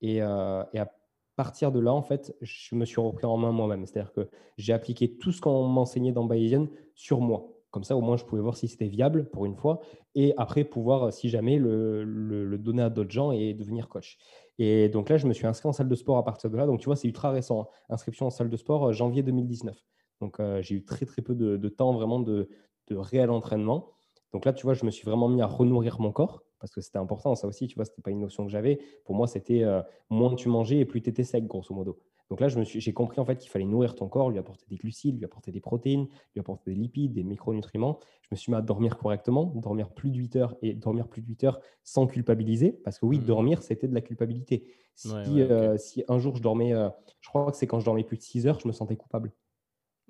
Et, 0.00 0.16
et, 0.16 0.20
à 0.22 0.92
partir 1.36 1.72
de 1.72 1.80
là, 1.80 1.92
en 1.92 2.02
fait, 2.02 2.34
je 2.40 2.74
me 2.74 2.84
suis 2.84 3.00
repris 3.00 3.24
en 3.24 3.36
main 3.36 3.52
moi-même. 3.52 3.86
C'est-à-dire 3.86 4.12
que 4.12 4.28
j'ai 4.58 4.72
appliqué 4.72 5.16
tout 5.16 5.32
ce 5.32 5.40
qu'on 5.40 5.66
m'enseignait 5.66 6.12
dans 6.12 6.24
Bayesian 6.24 6.68
sur 6.94 7.20
moi. 7.20 7.48
Comme 7.70 7.84
ça, 7.84 7.96
au 7.96 8.02
moins, 8.02 8.18
je 8.18 8.24
pouvais 8.24 8.42
voir 8.42 8.56
si 8.56 8.68
c'était 8.68 8.86
viable 8.86 9.30
pour 9.30 9.46
une 9.46 9.56
fois 9.56 9.80
et 10.14 10.34
après 10.36 10.62
pouvoir, 10.62 11.10
si 11.10 11.30
jamais, 11.30 11.56
le, 11.56 12.04
le, 12.04 12.44
le 12.44 12.58
donner 12.58 12.82
à 12.82 12.90
d'autres 12.90 13.10
gens 13.10 13.32
et 13.32 13.54
devenir 13.54 13.88
coach. 13.88 14.18
Et 14.58 14.88
donc 14.88 15.08
là, 15.08 15.16
je 15.16 15.26
me 15.26 15.32
suis 15.32 15.46
inscrit 15.46 15.68
en 15.68 15.72
salle 15.72 15.88
de 15.88 15.94
sport 15.94 16.18
à 16.18 16.24
partir 16.24 16.50
de 16.50 16.56
là. 16.56 16.66
Donc 16.66 16.80
tu 16.80 16.86
vois, 16.86 16.96
c'est 16.96 17.08
ultra 17.08 17.30
récent. 17.30 17.62
Hein. 17.62 17.66
Inscription 17.88 18.26
en 18.26 18.30
salle 18.30 18.50
de 18.50 18.56
sport 18.56 18.88
euh, 18.88 18.92
janvier 18.92 19.22
2019. 19.22 19.76
Donc 20.20 20.40
euh, 20.40 20.62
j'ai 20.62 20.76
eu 20.76 20.84
très 20.84 21.06
très 21.06 21.22
peu 21.22 21.34
de, 21.34 21.68
temps 21.68 21.92
vraiment 21.92 22.20
de, 22.20 22.48
réel 22.90 23.30
entraînement. 23.30 23.90
Donc 24.32 24.44
là, 24.44 24.52
tu 24.52 24.64
vois, 24.64 24.74
je 24.74 24.84
me 24.84 24.90
suis 24.90 25.04
vraiment 25.04 25.28
mis 25.28 25.40
à 25.40 25.46
renourrir 25.46 25.98
mon 26.00 26.12
corps 26.12 26.42
parce 26.60 26.72
que 26.72 26.80
c'était 26.80 26.98
important. 26.98 27.34
Ça 27.34 27.46
aussi, 27.46 27.66
tu 27.66 27.74
vois, 27.74 27.86
c'était 27.86 28.02
pas 28.02 28.10
une 28.10 28.20
notion 28.20 28.44
que 28.44 28.52
j'avais. 28.52 28.80
Pour 29.04 29.14
moi, 29.14 29.26
c'était 29.26 29.64
euh, 29.64 29.82
moins 30.10 30.34
tu 30.34 30.48
mangeais 30.48 30.78
et 30.78 30.84
plus 30.84 31.02
tu 31.02 31.24
sec, 31.24 31.46
grosso 31.46 31.74
modo. 31.74 31.98
Donc 32.32 32.40
là, 32.40 32.48
j'ai 32.48 32.92
compris 32.94 33.20
en 33.20 33.26
fait 33.26 33.36
qu'il 33.36 33.50
fallait 33.50 33.66
nourrir 33.66 33.94
ton 33.94 34.08
corps, 34.08 34.30
lui 34.30 34.38
apporter 34.38 34.64
des 34.70 34.76
glucides, 34.76 35.18
lui 35.18 35.26
apporter 35.26 35.52
des 35.52 35.60
protéines, 35.60 36.06
lui 36.34 36.40
apporter 36.40 36.70
des 36.70 36.76
lipides, 36.80 37.12
des 37.12 37.24
micronutriments. 37.24 38.00
Je 38.22 38.28
me 38.30 38.36
suis 38.36 38.50
mis 38.50 38.56
à 38.56 38.62
dormir 38.62 38.96
correctement, 38.96 39.52
dormir 39.54 39.90
plus 39.90 40.10
de 40.10 40.16
8 40.16 40.36
heures 40.36 40.56
et 40.62 40.72
dormir 40.72 41.08
plus 41.08 41.20
de 41.20 41.26
8 41.26 41.44
heures 41.44 41.60
sans 41.84 42.06
culpabiliser. 42.06 42.72
Parce 42.72 42.98
que 42.98 43.04
oui, 43.04 43.18
mmh. 43.18 43.24
dormir, 43.24 43.62
c'était 43.62 43.86
de 43.86 43.92
la 43.92 44.00
culpabilité. 44.00 44.64
Si, 44.94 45.12
euh, 45.12 45.76
si, 45.76 46.04
un 46.08 46.18
jour 46.18 46.34
je 46.36 46.42
dormais, 46.42 46.72
euh, 46.72 46.88
je 47.20 47.28
crois 47.28 47.50
que 47.50 47.56
c'est 47.58 47.66
quand 47.66 47.80
je 47.80 47.84
dormais 47.84 48.02
plus 48.02 48.16
de 48.16 48.22
6 48.22 48.46
heures, 48.46 48.60
je 48.60 48.66
me 48.66 48.72
sentais 48.72 48.96
coupable. 48.96 49.30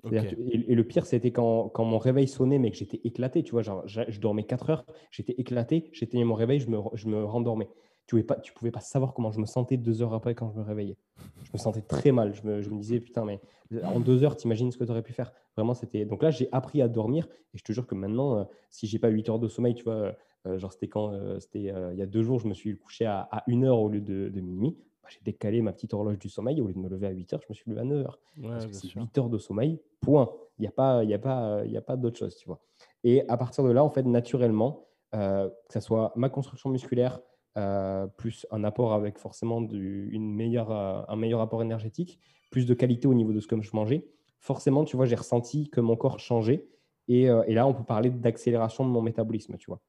et, 0.09 0.75
le 0.75 0.83
pire, 0.87 1.05
c'était 1.05 1.31
quand, 1.31 1.67
quand, 1.67 1.83
mon 1.83 1.97
réveil 1.97 2.29
sonnait, 2.29 2.57
mais 2.57 2.71
que 2.71 2.77
j'étais 2.77 3.01
éclaté. 3.03 3.43
Tu 3.43 3.51
vois, 3.51 3.63
genre, 3.63 3.85
je, 3.85 4.17
dormais 4.21 4.43
4 4.43 4.69
heures, 4.69 4.85
j'étais 5.11 5.35
éclaté, 5.37 5.89
j'éteignais 5.91 6.23
mon 6.23 6.35
réveil, 6.35 6.61
je 6.61 6.69
me, 6.69 6.77
je 6.93 7.09
me 7.09 7.25
rendormais 7.25 7.67
tu 8.05 8.15
pouvais 8.15 8.23
pas, 8.23 8.35
tu 8.35 8.53
pouvais 8.53 8.71
pas 8.71 8.81
savoir 8.81 9.13
comment 9.13 9.31
je 9.31 9.39
me 9.39 9.45
sentais 9.45 9.77
deux 9.77 10.01
heures 10.01 10.13
après 10.13 10.35
quand 10.35 10.51
je 10.51 10.57
me 10.57 10.63
réveillais. 10.63 10.97
Je 11.43 11.49
me 11.53 11.57
sentais 11.57 11.81
très 11.81 12.11
mal. 12.11 12.33
Je 12.33 12.45
me, 12.45 12.61
je 12.61 12.69
me 12.69 12.77
disais, 12.77 12.99
putain, 12.99 13.23
mais 13.23 13.39
en 13.83 13.99
deux 13.99 14.23
heures, 14.23 14.35
t'imagines 14.35 14.71
ce 14.71 14.77
que 14.77 14.83
tu 14.83 14.91
aurais 14.91 15.03
pu 15.03 15.13
faire. 15.13 15.31
Vraiment, 15.55 15.73
c'était. 15.73 16.05
Donc 16.05 16.21
là, 16.21 16.29
j'ai 16.29 16.49
appris 16.51 16.81
à 16.81 16.87
dormir 16.87 17.27
et 17.53 17.57
je 17.57 17.63
te 17.63 17.71
jure 17.71 17.87
que 17.87 17.95
maintenant, 17.95 18.39
euh, 18.39 18.43
si 18.69 18.87
j'ai 18.87 18.99
pas 18.99 19.07
huit 19.07 19.29
heures 19.29 19.39
de 19.39 19.47
sommeil, 19.47 19.73
tu 19.73 19.83
vois, 19.83 20.15
euh, 20.45 20.57
genre 20.57 20.73
c'était 20.73 20.89
quand 20.89 21.13
euh, 21.13 21.39
C'était 21.39 21.59
il 21.59 21.97
y 21.97 22.01
a 22.01 22.05
deux 22.05 22.23
jours, 22.23 22.39
je 22.39 22.47
me 22.47 22.53
suis 22.53 22.77
couché 22.77 23.05
à, 23.05 23.21
à 23.31 23.43
une 23.47 23.63
heure 23.63 23.79
au 23.79 23.87
lieu 23.87 24.01
de, 24.01 24.27
de 24.29 24.41
minuit. 24.41 24.77
Bah, 25.01 25.09
j'ai 25.09 25.21
décalé 25.23 25.61
ma 25.61 25.71
petite 25.71 25.93
horloge 25.93 26.19
du 26.19 26.27
sommeil. 26.27 26.59
Au 26.59 26.67
lieu 26.67 26.73
de 26.73 26.79
me 26.79 26.89
lever 26.89 27.07
à 27.07 27.11
8 27.11 27.33
heures, 27.33 27.41
je 27.41 27.47
me 27.49 27.53
suis 27.53 27.69
levé 27.69 27.81
à 27.81 27.85
9 27.85 28.05
heures. 28.05 28.19
parce 28.41 28.65
que 28.65 28.73
c'est 28.73 28.89
8 28.89 29.17
heures 29.17 29.29
de 29.29 29.37
sommeil, 29.37 29.79
point. 30.01 30.29
Il 30.59 30.63
n'y 30.63 30.67
a 30.67 30.71
pas, 30.71 31.03
y 31.03 31.13
a 31.13 31.19
pas, 31.19 31.63
y 31.65 31.77
a 31.77 31.81
pas 31.81 31.95
d'autre 31.95 32.19
chose, 32.19 32.35
tu 32.35 32.47
vois. 32.47 32.59
Et 33.03 33.27
à 33.29 33.37
partir 33.37 33.63
de 33.63 33.71
là, 33.71 33.83
en 33.83 33.89
fait, 33.89 34.03
naturellement, 34.03 34.87
que 35.11 35.49
ce 35.69 35.79
soit 35.79 36.11
ma 36.15 36.29
construction 36.29 36.69
musculaire, 36.69 37.19
euh, 37.57 38.07
plus 38.07 38.47
un 38.51 38.63
apport 38.63 38.93
avec 38.93 39.19
forcément 39.19 39.61
du, 39.61 40.09
une 40.11 40.33
meilleure, 40.33 40.71
euh, 40.71 41.01
un 41.07 41.15
meilleur 41.15 41.39
apport 41.41 41.61
énergétique, 41.61 42.19
plus 42.49 42.65
de 42.65 42.73
qualité 42.73 43.07
au 43.07 43.13
niveau 43.13 43.31
de 43.31 43.39
ce 43.39 43.47
que 43.47 43.61
je 43.61 43.75
mangeais, 43.75 44.07
forcément, 44.39 44.83
tu 44.85 44.95
vois, 44.95 45.05
j'ai 45.05 45.15
ressenti 45.15 45.69
que 45.69 45.79
mon 45.79 45.95
corps 45.95 46.19
changeait. 46.19 46.65
Et, 47.07 47.29
euh, 47.29 47.43
et 47.47 47.53
là, 47.53 47.67
on 47.67 47.73
peut 47.73 47.83
parler 47.83 48.09
d'accélération 48.09 48.85
de 48.85 48.89
mon 48.89 49.01
métabolisme, 49.01 49.57
tu 49.57 49.67
vois. 49.67 49.81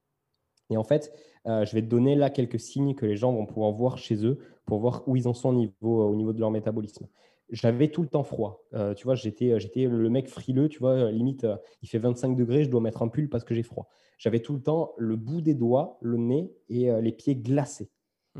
Et 0.70 0.76
en 0.76 0.84
fait, 0.84 1.12
je 1.44 1.74
vais 1.74 1.82
te 1.82 1.86
donner 1.86 2.14
là 2.14 2.30
quelques 2.30 2.58
signes 2.58 2.94
que 2.94 3.04
les 3.04 3.16
gens 3.16 3.34
vont 3.34 3.44
pouvoir 3.44 3.70
voir 3.72 3.98
chez 3.98 4.24
eux 4.24 4.38
pour 4.64 4.78
voir 4.78 5.06
où 5.06 5.14
ils 5.14 5.28
en 5.28 5.34
sont 5.34 5.50
au 5.50 5.52
niveau, 5.52 6.08
au 6.08 6.14
niveau 6.14 6.32
de 6.32 6.40
leur 6.40 6.50
métabolisme. 6.50 7.06
J'avais 7.51 7.88
tout 7.88 8.03
le 8.03 8.09
temps 8.09 8.24
froid. 8.24 8.64
Euh, 8.72 8.95
tu 8.95 9.05
vois, 9.05 9.14
j'étais, 9.14 9.59
j'étais 9.61 9.84
le 9.84 10.11
mec 10.11 10.28
frileux, 10.28 10.68
tu 10.68 10.78
vois, 10.78 11.11
limite, 11.11 11.47
il 11.82 11.88
fait 11.88 11.99
25 11.99 12.36
degrés, 12.36 12.64
je 12.64 12.70
dois 12.70 12.80
mettre 12.80 13.03
un 13.03 13.09
pull 13.09 13.28
parce 13.28 13.45
que 13.45 13.55
j'ai 13.55 13.62
froid. 13.62 13.88
J'avais 14.18 14.40
tout 14.40 14.55
le 14.55 14.62
temps 14.62 14.95
le 14.97 15.16
bout 15.16 15.40
des 15.40 15.55
doigts, 15.55 15.99
le 16.01 16.16
nez 16.16 16.53
et 16.68 16.90
les 17.01 17.12
pieds 17.12 17.36
glacés. 17.36 17.90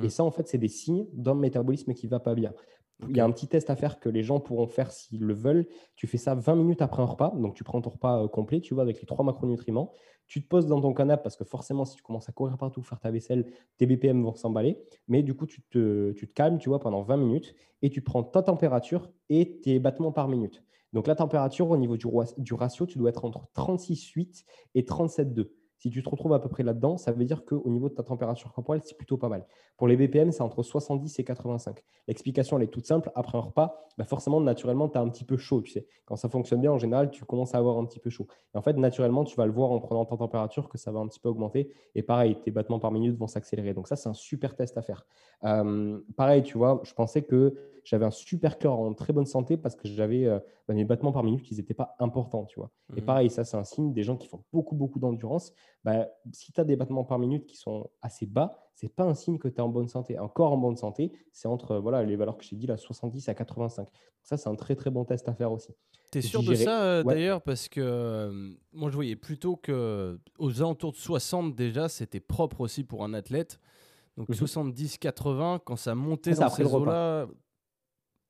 Et 0.03 0.07
mmh. 0.07 0.11
ça, 0.11 0.25
en 0.25 0.31
fait, 0.31 0.49
c'est 0.49 0.59
des 0.59 0.69
signes 0.69 1.07
d'un 1.13 1.35
métabolisme 1.35 1.95
qui 1.95 2.09
va 2.09 2.19
pas 2.19 2.35
bien. 2.35 2.53
Il 3.09 3.17
y 3.17 3.21
a 3.21 3.25
un 3.25 3.31
petit 3.31 3.47
test 3.47 3.71
à 3.71 3.77
faire 3.77 4.01
que 4.01 4.09
les 4.09 4.23
gens 4.23 4.41
pourront 4.41 4.67
faire 4.67 4.91
s'ils 4.91 5.21
le 5.21 5.35
veulent. 5.35 5.67
Tu 5.97 6.07
fais 6.07 6.19
ça 6.19 6.35
20 6.35 6.57
minutes 6.57 6.83
après 6.83 7.03
un 7.03 7.07
repas. 7.07 7.33
Donc, 7.37 7.55
tu 7.55 7.65
prends 7.65 7.81
ton 7.81 7.91
repas 7.91 8.23
euh, 8.23 8.29
complet, 8.29 8.61
tu 8.61 8.75
vois, 8.75 8.83
avec 8.83 9.01
les 9.01 9.07
trois 9.07 9.25
macronutriments. 9.25 9.93
Tu 10.27 10.43
te 10.43 10.49
poses 10.49 10.67
dans 10.67 10.81
ton 10.81 10.95
canapé 10.95 11.23
parce 11.23 11.37
que 11.37 11.45
forcément, 11.45 11.85
si 11.85 11.97
tu 11.97 12.03
commences 12.03 12.29
à 12.29 12.33
courir 12.33 12.57
partout, 12.57 12.83
faire 12.83 13.01
ta 13.01 13.11
vaisselle, 13.11 13.47
tes 13.77 13.87
BPM 13.87 14.23
vont 14.23 14.35
s'emballer. 14.35 14.83
Mais 15.09 15.23
du 15.23 15.35
coup, 15.35 15.47
tu 15.47 15.63
te, 15.63 16.13
calmes, 16.35 16.59
tu 16.59 16.69
vois, 16.69 16.81
pendant 16.81 17.03
20 17.03 17.17
minutes 17.17 17.55
et 17.83 17.91
tu 17.91 18.01
prends 18.01 18.23
ta 18.23 18.43
température 18.43 19.11
et 19.29 19.61
tes 19.61 19.79
battements 19.79 20.13
par 20.13 20.29
minute. 20.29 20.63
Donc, 20.93 21.07
la 21.07 21.15
température 21.15 21.71
au 21.71 21.77
niveau 21.77 21.97
du 21.97 22.55
ratio, 22.55 22.87
tu 22.87 22.99
dois 22.99 23.11
être 23.11 23.25
entre 23.25 23.49
36,8 23.55 24.45
et 24.75 24.83
37,2. 24.83 25.51
Si 25.79 25.91
tu 25.91 26.03
te 26.03 26.09
retrouves 26.09 26.33
à 26.33 26.39
peu 26.39 26.49
près 26.49 26.63
là-dedans, 26.63 26.97
ça 26.97 27.13
veut 27.13 27.25
dire 27.25 27.45
qu'au 27.45 27.69
niveau 27.69 27.89
de 27.89 27.95
ta 27.95 28.03
température 28.03 28.53
corporelle, 28.53 28.83
c'est 28.85 28.97
plutôt 28.97 29.17
pas 29.17 29.29
mal. 29.29 29.47
Pour 29.77 29.89
les 29.89 29.97
BPM, 29.97 30.33
c'est 30.33 30.43
entre 30.43 30.63
70 30.63 31.19
et 31.19 31.25
85. 31.25 31.83
L'explication, 32.09 32.57
elle 32.57 32.65
est 32.65 32.69
toute 32.69 32.87
simple. 32.87 33.11
Après 33.15 33.37
un 33.37 33.43
repas, 33.43 33.89
bah 33.99 34.05
forcément, 34.05 34.41
naturellement, 34.41 34.89
tu 34.89 34.99
as 34.99 35.01
un 35.01 35.09
petit 35.09 35.25
peu 35.25 35.37
chaud. 35.37 35.63
Tu. 35.63 35.81
Quand 36.05 36.17
ça 36.17 36.29
fonctionne 36.29 36.61
bien, 36.61 36.73
en 36.73 36.79
général, 36.79 37.11
tu 37.11 37.25
commences 37.25 37.55
à 37.55 37.59
avoir 37.59 37.79
un 37.79 37.85
petit 37.85 38.01
peu 38.01 38.11
chaud. 38.11 38.27
Et 38.55 38.59
en 38.59 38.63
fait, 38.63 38.77
naturellement, 38.77 39.25
tu 39.25 39.37
vas 39.37 39.47
le 39.47 39.53
voir 39.53 39.71
en 39.71 39.81
prenant 39.81 40.05
ta 40.05 40.17
température 40.17 40.69
que 40.69 40.79
ça 40.79 40.91
va 40.93 41.01
un 41.01 41.09
petit 41.09 41.21
peu 41.21 41.29
augmenter. 41.29 41.71
Et 41.95 42.03
pareil, 42.03 42.37
tes 42.41 42.51
battements 42.51 42.79
par 42.79 42.91
minute 42.91 43.17
vont 43.17 43.27
s'accélérer. 43.27 43.75
Donc 43.75 43.89
ça, 43.89 43.97
c'est 43.97 44.09
un 44.09 44.15
super 44.15 44.57
test 44.57 44.79
à 44.79 44.83
faire. 44.83 45.07
Euh, 45.45 45.99
pareil, 46.17 46.43
tu 46.43 46.57
vois, 46.57 46.81
je 46.85 46.95
pensais 46.95 47.23
que 47.23 47.55
j'avais 47.85 48.07
un 48.07 48.11
super 48.11 48.59
cœur 48.59 48.79
en 48.79 48.95
très 48.95 49.13
bonne 49.13 49.27
santé 49.27 49.57
parce 49.57 49.77
que 49.77 49.87
j'avais 49.87 50.25
euh, 50.25 50.39
bah, 50.67 50.75
mes 50.75 50.85
battements 50.85 51.13
par 51.13 51.23
minute 51.23 51.43
qui 51.43 51.55
n'étaient 51.55 51.75
pas 51.75 51.95
importants, 51.99 52.47
tu 52.47 52.59
vois. 52.59 52.71
Et 52.97 53.01
mmh 53.01 53.05
pareil, 53.05 53.31
ça, 53.31 53.45
c'est 53.45 53.57
un 53.57 53.65
signe 53.65 53.93
des 53.93 54.03
gens 54.03 54.17
qui 54.17 54.29
font 54.29 54.43
beaucoup, 54.53 54.75
beaucoup 54.75 54.99
d'endurance. 54.99 55.53
Bah, 55.85 56.09
si 56.33 56.53
tu 56.53 56.61
as 56.61 56.65
des 56.65 56.77
battements 56.77 57.05
par 57.05 57.19
minute 57.19 57.47
qui 57.47 57.57
sont 57.57 57.91
assez 58.01 58.27
bas, 58.27 58.57
c'est 58.75 58.89
pas 58.89 59.05
un 59.05 59.15
signe 59.15 59.39
que 59.39 59.49
tu 59.49 59.57
es 59.57 59.61
en 59.61 59.69
bonne 59.69 59.89
santé. 59.89 60.17
Un 60.17 60.29
corps 60.29 60.53
en 60.53 60.57
bonne 60.57 60.77
santé, 60.77 61.13
c'est 61.33 61.49
entre 61.49 61.77
voilà, 61.77 62.03
les 62.03 62.17
valeurs 62.17 62.39
que 62.39 62.45
j'ai 62.45 62.57
dit, 62.57 62.67
là, 62.67 62.77
70 62.77 63.29
à 63.29 63.35
85. 63.35 63.89
Ça, 64.23 64.37
c'est 64.39 64.49
un 64.49 64.55
très, 64.55 64.75
très 64.75 64.91
bon 64.91 65.05
test 65.05 65.29
à 65.29 65.35
faire 65.35 65.53
aussi. 65.53 65.75
Tu 66.11 66.19
es 66.19 66.23
sûr 66.23 66.43
de 66.43 66.55
ça 66.55 66.83
euh, 66.83 67.03
d'ailleurs? 67.03 67.43
Parce 67.43 67.69
que 67.69 67.81
euh, 67.81 68.55
moi, 68.73 68.89
je 68.89 68.95
voyais 68.95 69.17
plutôt 69.17 69.57
que 69.57 70.19
aux 70.39 70.61
alentours 70.63 70.93
de 70.93 70.97
60 70.97 71.55
déjà, 71.55 71.89
c'était 71.89 72.21
propre 72.21 72.63
aussi 72.63 72.85
pour 72.85 73.05
un 73.05 73.13
athlète. 73.13 73.61
Donc 74.17 74.31
70-80, 74.31 75.57
mmh 75.57 75.59
quand 75.65 75.77
ça 75.77 75.95
montait 75.95 76.35
dans 76.35 76.49
ces 76.49 76.65
eaux-là, 76.65 77.27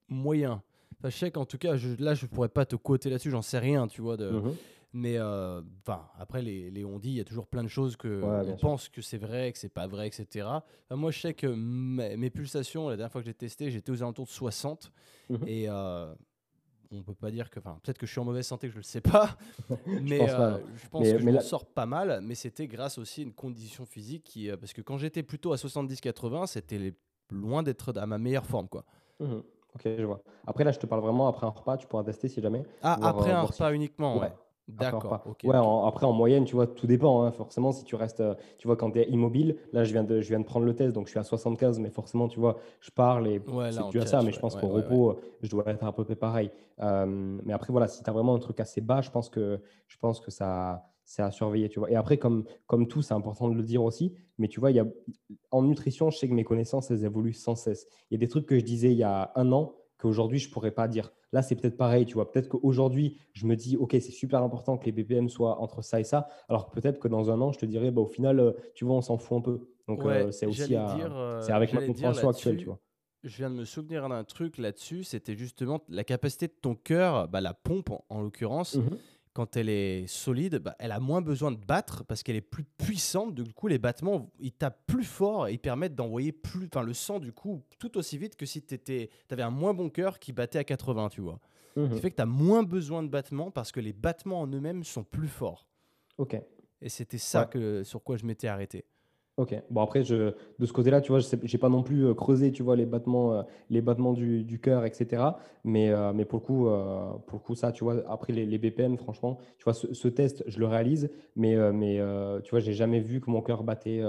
moyen. 0.09 0.63
Je 1.11 1.17
sais 1.17 1.31
qu'en 1.31 1.45
tout 1.45 1.59
cas, 1.59 1.77
je, 1.77 1.91
là, 1.99 2.15
je 2.15 2.27
pourrais 2.27 2.49
pas 2.49 2.65
te 2.65 2.77
coter 2.77 3.11
là-dessus, 3.11 3.31
j'en 3.31 3.43
sais 3.43 3.59
rien, 3.59 3.87
tu 3.87 4.01
vois. 4.03 4.17
De... 4.17 4.31
Mhm. 4.31 4.55
Mais 4.97 5.19
euh, 5.19 5.61
enfin, 5.81 6.07
après, 6.19 6.41
les, 6.41 6.71
les 6.71 6.85
on 6.85 7.01
dit, 7.01 7.11
il 7.11 7.17
y 7.17 7.21
a 7.21 7.25
toujours 7.25 7.49
plein 7.49 7.65
de 7.65 7.69
choses 7.69 7.97
que 7.97 8.23
on 8.23 8.57
pense 8.57 8.89
que 8.89 9.03
c'est 9.03 9.19
vrai, 9.19 9.53
que 9.53 9.59
c'est 9.59 9.69
pas 9.69 9.89
vrai, 9.89 10.07
etc. 10.07 10.47
moi, 10.91 11.11
je 11.11 11.21
sais 11.21 11.35
que 11.35 11.49
mes, 11.49 12.31
pulsations, 12.31 12.89
la 12.89 12.97
dernière 12.97 13.11
fois 13.11 13.21
que 13.21 13.27
j'ai 13.27 13.35
testé, 13.35 13.73
j'étais 13.73 13.91
aux 13.91 14.03
alentours 14.03 14.27
de 14.27 14.31
60. 14.31 14.93
Mhm. 15.31 15.39
Et 15.49 15.69
euh, 15.69 16.15
on 16.93 17.03
peut 17.03 17.15
pas 17.15 17.33
dire 17.33 17.51
que, 17.51 17.59
enfin, 17.59 17.77
peut-être 17.83 17.99
que 17.99 18.07
je 18.07 18.13
suis 18.13 18.21
en 18.21 18.25
mauvaise 18.25 18.47
santé, 18.47 18.69
que 18.69 18.73
je 18.73 18.79
le 18.79 18.85
sais 18.85 19.01
pas. 19.01 19.37
mais 19.87 20.21
je 20.21 20.25
pense, 20.27 20.31
euh, 20.31 20.59
je 20.77 20.89
pense 20.89 21.09
que 21.09 21.33
je 21.33 21.39
sors 21.41 21.67
pas 21.67 21.87
mal. 21.87 22.21
Mais 22.23 22.37
c'était 22.37 22.69
grâce 22.69 22.97
aussi 22.97 23.23
à 23.23 23.25
une 23.25 23.35
condition 23.35 23.85
physique 23.85 24.23
qui, 24.23 24.49
parce 24.61 24.73
que 24.73 24.81
quand 24.81 24.97
j'étais 24.97 25.25
plutôt 25.25 25.53
à 25.53 25.57
70-80, 25.57 26.47
c'était 26.47 26.95
loin 27.31 27.65
d'être 27.65 27.93
à 27.99 28.07
ma 28.07 28.19
meilleure 28.19 28.47
forme, 28.47 28.69
quoi. 28.69 28.85
Mhm. 29.19 29.43
Ok, 29.75 29.89
je 29.99 30.05
vois. 30.05 30.21
Après, 30.47 30.65
là, 30.65 30.73
je 30.73 30.79
te 30.79 30.87
parle 30.87 31.03
vraiment 31.03 31.27
après 31.27 31.47
un 31.47 31.51
repas. 31.51 31.77
Tu 31.77 31.87
pourras 31.87 32.05
tester 32.05 32.29
si 32.29 32.41
jamais. 32.41 32.63
Ah, 32.83 32.99
après 33.03 33.31
euh, 33.31 33.37
un 33.37 33.43
repas 33.43 33.73
uniquement, 33.73 34.19
ouais. 34.19 34.33
D'accord. 34.67 35.21
ouais, 35.45 35.57
après, 35.87 36.07
en 36.07 36.13
moyenne, 36.13 36.45
tu 36.45 36.55
vois, 36.55 36.67
tout 36.67 36.87
dépend. 36.87 37.23
Hein. 37.23 37.33
forcément, 37.33 37.71
si 37.71 37.85
tu 37.85 37.97
restes, 37.97 38.21
euh, 38.21 38.35
tu 38.57 38.67
vois, 38.67 38.77
quand 38.77 38.93
tu 38.93 38.99
es 38.99 39.09
immobile, 39.11 39.57
là, 39.75 39.85
je 39.85 39.93
viens, 39.93 40.05
de, 40.05 40.23
je 40.23 40.29
viens 40.29 40.41
de 40.41 40.45
prendre 40.45 40.65
le 40.65 40.75
test, 40.75 40.95
donc 40.95 41.07
je 41.07 41.11
suis 41.11 41.19
à 41.19 41.23
75, 41.23 41.81
mais 41.81 41.91
forcément, 41.91 42.29
tu 42.29 42.41
vois, 42.41 42.57
je 42.81 42.91
parle 42.91 43.29
et 43.29 43.43
c'est 43.71 43.89
tu 43.91 44.01
as 44.01 44.07
ça, 44.07 44.23
mais 44.23 44.33
je 44.33 44.41
pense 44.41 44.57
qu'au 44.57 44.69
repos, 44.69 45.21
je 45.43 45.51
dois 45.51 45.65
être 45.67 45.85
à 45.85 45.93
peu 45.93 46.05
près 46.05 46.17
pareil. 46.17 46.51
Euh, 46.81 47.05
mais 47.45 47.53
après, 47.53 47.73
voilà, 47.73 47.89
si 47.89 48.03
tu 48.03 48.09
as 48.09 48.13
vraiment 48.13 48.35
un 48.35 48.39
truc 48.39 48.59
assez 48.59 48.81
bas, 48.81 49.03
je 49.03 49.11
pense 49.11 49.29
que, 49.29 49.61
je 49.87 49.99
pense 49.99 50.19
que 50.21 50.31
ça, 50.31 50.94
c'est 51.05 51.23
à 51.23 51.31
surveiller, 51.31 51.69
tu 51.69 51.79
vois. 51.79 51.91
Et 51.91 51.97
après, 51.97 52.19
comme, 52.19 52.45
comme 52.67 52.89
tout, 52.89 53.03
c'est 53.03 53.15
important 53.15 53.49
de 53.49 53.55
le 53.55 53.63
dire 53.63 53.83
aussi, 53.83 54.15
mais 54.39 54.49
tu 54.49 54.61
vois, 54.61 54.71
il 54.71 54.77
y 54.77 54.81
a, 54.81 54.87
en 55.51 55.63
nutrition, 55.63 56.11
je 56.11 56.19
sais 56.19 56.29
que 56.29 56.35
mes 56.35 56.45
connaissances, 56.45 56.91
elles 56.91 57.05
évoluent 57.05 57.33
sans 57.33 57.55
cesse. 57.55 57.87
Il 58.11 58.15
y 58.15 58.17
a 58.17 58.19
des 58.19 58.29
trucs 58.29 58.47
que 58.47 58.59
je 58.59 58.65
disais 58.65 58.91
il 58.91 58.99
y 58.99 59.03
a 59.03 59.33
un 59.37 59.53
an 59.53 59.75
qu'aujourd'hui, 59.99 60.39
je 60.39 60.49
ne 60.49 60.53
pourrais 60.53 60.71
pas 60.71 60.89
dire. 60.89 61.13
Là, 61.33 61.43
c'est 61.43 61.57
peut-être 61.57 61.77
pareil, 61.77 62.07
tu 62.07 62.15
vois. 62.15 62.31
Peut-être 62.31 62.49
qu'aujourd'hui, 62.49 63.19
je 63.33 63.47
me 63.47 63.57
dis, 63.57 63.77
OK, 63.77 63.91
c'est 63.93 64.13
super 64.13 64.43
important 64.43 64.79
que 64.79 64.87
les 64.87 64.93
BPM 64.93 65.29
soient 65.29 65.61
entre 65.61 65.83
ça 65.83 65.99
et 66.01 66.05
ça. 66.05 66.29
Alors 66.49 66.71
peut-être 66.71 67.01
que 67.01 67.09
dans 67.09 67.31
un 67.31 67.41
an, 67.41 67.53
je 67.53 67.59
te 67.59 67.67
dirais, 67.67 67.91
bah, 67.91 68.03
au 68.03 68.07
final, 68.07 68.39
euh, 68.39 68.53
tu 68.75 68.85
vois, 68.85 68.95
on 68.95 69.01
s'en 69.01 69.19
fout 69.19 69.39
un 69.39 69.41
peu. 69.41 69.69
Donc, 69.89 70.05
euh, 70.05 70.31
c'est 70.31 70.47
aussi 70.47 70.77
euh, 70.77 71.41
c'est 71.41 71.53
avec 71.53 71.73
ma 71.73 71.85
compréhension 71.85 72.29
actuelle, 72.29 72.57
tu 72.57 72.67
vois. 72.67 72.79
Je 73.25 73.37
viens 73.39 73.51
de 73.51 73.55
me 73.55 73.65
souvenir 73.65 74.09
d'un 74.09 74.23
truc 74.23 74.59
là-dessus, 74.59 75.03
c'était 75.03 75.35
justement 75.35 75.81
la 75.89 76.05
capacité 76.05 76.47
de 76.47 76.53
ton 76.61 76.75
cœur, 76.75 77.27
bah, 77.29 77.41
la 77.41 77.55
pompe 77.55 77.91
en, 78.09 78.21
l'occurrence. 78.23 78.77
Mmh 78.77 78.97
quand 79.35 79.57
elle 79.57 79.69
est 79.69 80.07
solide, 80.07 80.59
bah, 80.59 80.77
elle 80.79 80.93
a 80.93 81.01
moins 81.01 81.21
besoin 81.21 81.51
de 81.51 81.57
battre 81.57 82.05
parce 82.05 82.23
qu'elle 82.23 82.37
est 82.37 82.41
plus 82.41 82.65
puissante. 82.65 83.35
Du 83.35 83.53
coup, 83.53 83.67
les 83.67 83.79
battements, 83.79 84.31
ils 84.39 84.53
tapent 84.53 84.87
plus 84.87 85.05
fort 85.05 85.49
et 85.49 85.53
ils 85.53 85.59
permettent 85.59 85.97
d'envoyer 85.97 86.33
plus, 86.33 86.67
enfin, 86.73 86.83
le 86.83 86.95
sang, 86.95 87.19
du 87.19 87.33
coup, 87.33 87.63
tout 87.79 87.99
aussi 87.99 88.17
vite 88.17 88.37
que 88.37 88.47
si 88.47 88.63
tu 88.63 89.09
avais 89.31 89.43
un 89.43 89.51
moins 89.51 89.75
bon 89.75 89.91
cœur 89.91 90.21
qui 90.21 90.33
battait 90.33 90.61
à 90.61 90.65
80, 90.65 91.09
tu 91.11 91.21
vois. 91.21 91.41
Ce 91.77 91.81
qui 91.81 91.89
mmh 91.89 91.99
fait 91.99 92.11
que 92.13 92.17
tu 92.17 92.23
as 92.23 92.27
moins 92.27 92.63
besoin 92.63 93.03
de 93.03 93.09
battements 93.09 93.51
parce 93.51 93.73
que 93.73 93.81
les 93.81 93.93
battements 93.93 94.43
en 94.43 94.47
eux-mêmes 94.47 94.85
sont 94.85 95.03
plus 95.03 95.27
forts. 95.27 95.67
Ok. 96.19 96.41
Et 96.81 96.89
c'était 96.89 97.19
ça 97.19 97.47
que, 97.47 97.83
sur 97.83 98.05
quoi 98.05 98.17
je 98.17 98.25
m'étais 98.25 98.47
arrêté. 98.47 98.85
Ok. 99.37 99.53
Bon, 99.69 99.81
après, 99.83 100.05
je, 100.05 100.33
de 100.61 100.67
ce 100.67 100.73
côté-là, 100.73 101.01
tu 101.01 101.11
vois, 101.11 101.19
je 101.19 101.35
n'ai 101.35 101.59
pas 101.59 101.69
non 101.69 101.83
plus 101.83 102.07
euh, 102.07 102.15
creusé, 102.15 102.53
tu 102.53 102.63
vois, 102.63 102.77
les 102.77 102.87
battements, 102.87 103.35
euh, 103.35 103.43
les 103.69 103.81
battements 103.81 104.13
du, 104.13 104.45
du 104.45 104.61
cœur, 104.61 104.85
etc. 104.85 105.25
Mais, 105.65 105.91
euh, 105.91 106.13
mais 106.13 106.25
pour, 106.25 106.39
le 106.39 106.45
coup, 106.45 106.65
pour 107.27 107.39
le 107.39 107.43
coup, 107.45 107.57
ça, 107.57 107.73
tu 107.73 107.83
vois, 107.83 107.97
après 108.09 108.33
les, 108.33 108.47
les 108.47 108.59
BPM, 108.59 108.97
franchement, 108.97 109.39
tu 109.59 109.65
vois, 109.65 109.75
ce, 109.75 110.09
test, 110.09 110.45
je 110.47 110.61
le 110.61 110.67
réalise, 110.67 111.11
mais, 111.35 111.57
mais 111.73 111.99
tu 112.45 112.51
vois, 112.51 112.61
j'ai 112.61 112.75
jamais 112.75 113.01
vu 113.01 113.21
que 113.21 113.29
mon 113.29 113.43
cœur 113.43 113.65
battait, 113.65 114.03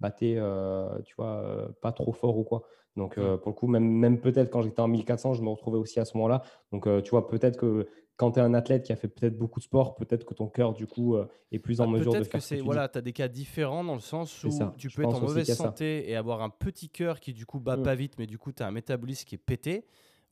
battait 0.00 0.36
tu 1.04 1.14
vois, 1.16 1.68
pas 1.80 1.92
trop 1.92 2.12
fort 2.12 2.36
ou 2.36 2.42
quoi. 2.42 2.62
Donc, 2.96 3.14
pour 3.14 3.50
le 3.50 3.54
coup, 3.54 3.68
même, 3.68 3.84
même 3.88 4.20
peut-être 4.20 4.50
quand 4.50 4.62
j'étais 4.62 4.80
en 4.80 4.88
1400, 4.88 5.34
je 5.34 5.42
me 5.42 5.48
retrouvais 5.50 5.78
aussi 5.78 6.00
à 6.00 6.04
ce 6.04 6.16
moment-là. 6.16 6.42
Donc, 6.72 6.88
tu 7.04 7.10
vois, 7.10 7.28
peut-être 7.28 7.56
que 7.56 7.86
quand 8.16 8.32
tu 8.32 8.38
es 8.40 8.42
un 8.42 8.54
athlète 8.54 8.84
qui 8.84 8.92
a 8.92 8.96
fait 8.96 9.08
peut-être 9.08 9.36
beaucoup 9.36 9.58
de 9.58 9.64
sport, 9.64 9.94
peut-être 9.94 10.24
que 10.24 10.34
ton 10.34 10.48
cœur, 10.48 10.74
du 10.74 10.86
coup, 10.86 11.16
euh, 11.16 11.26
est 11.50 11.58
plus 11.58 11.80
en 11.80 11.86
bah, 11.86 11.98
mesure 11.98 12.12
de 12.12 12.18
faire 12.18 12.30
Peut-être 12.30 12.42
que 12.42 12.46
c'est, 12.46 12.60
voilà, 12.60 12.88
tu 12.88 12.98
as 12.98 13.00
des 13.00 13.12
cas 13.12 13.28
différents 13.28 13.84
dans 13.84 13.94
le 13.94 14.00
sens 14.00 14.44
où 14.44 14.50
tu 14.76 14.90
peux 14.90 15.02
être 15.02 15.14
en 15.14 15.20
mauvaise 15.20 15.52
santé 15.54 16.10
et 16.10 16.16
avoir 16.16 16.42
un 16.42 16.50
petit 16.50 16.88
cœur 16.88 17.20
qui, 17.20 17.32
du 17.32 17.46
coup, 17.46 17.60
bat 17.60 17.76
mmh. 17.76 17.82
pas 17.82 17.94
vite, 17.94 18.14
mais 18.18 18.26
du 18.26 18.38
coup, 18.38 18.52
tu 18.52 18.62
as 18.62 18.66
un 18.66 18.70
métabolisme 18.70 19.24
qui 19.24 19.34
est 19.34 19.38
pété. 19.38 19.84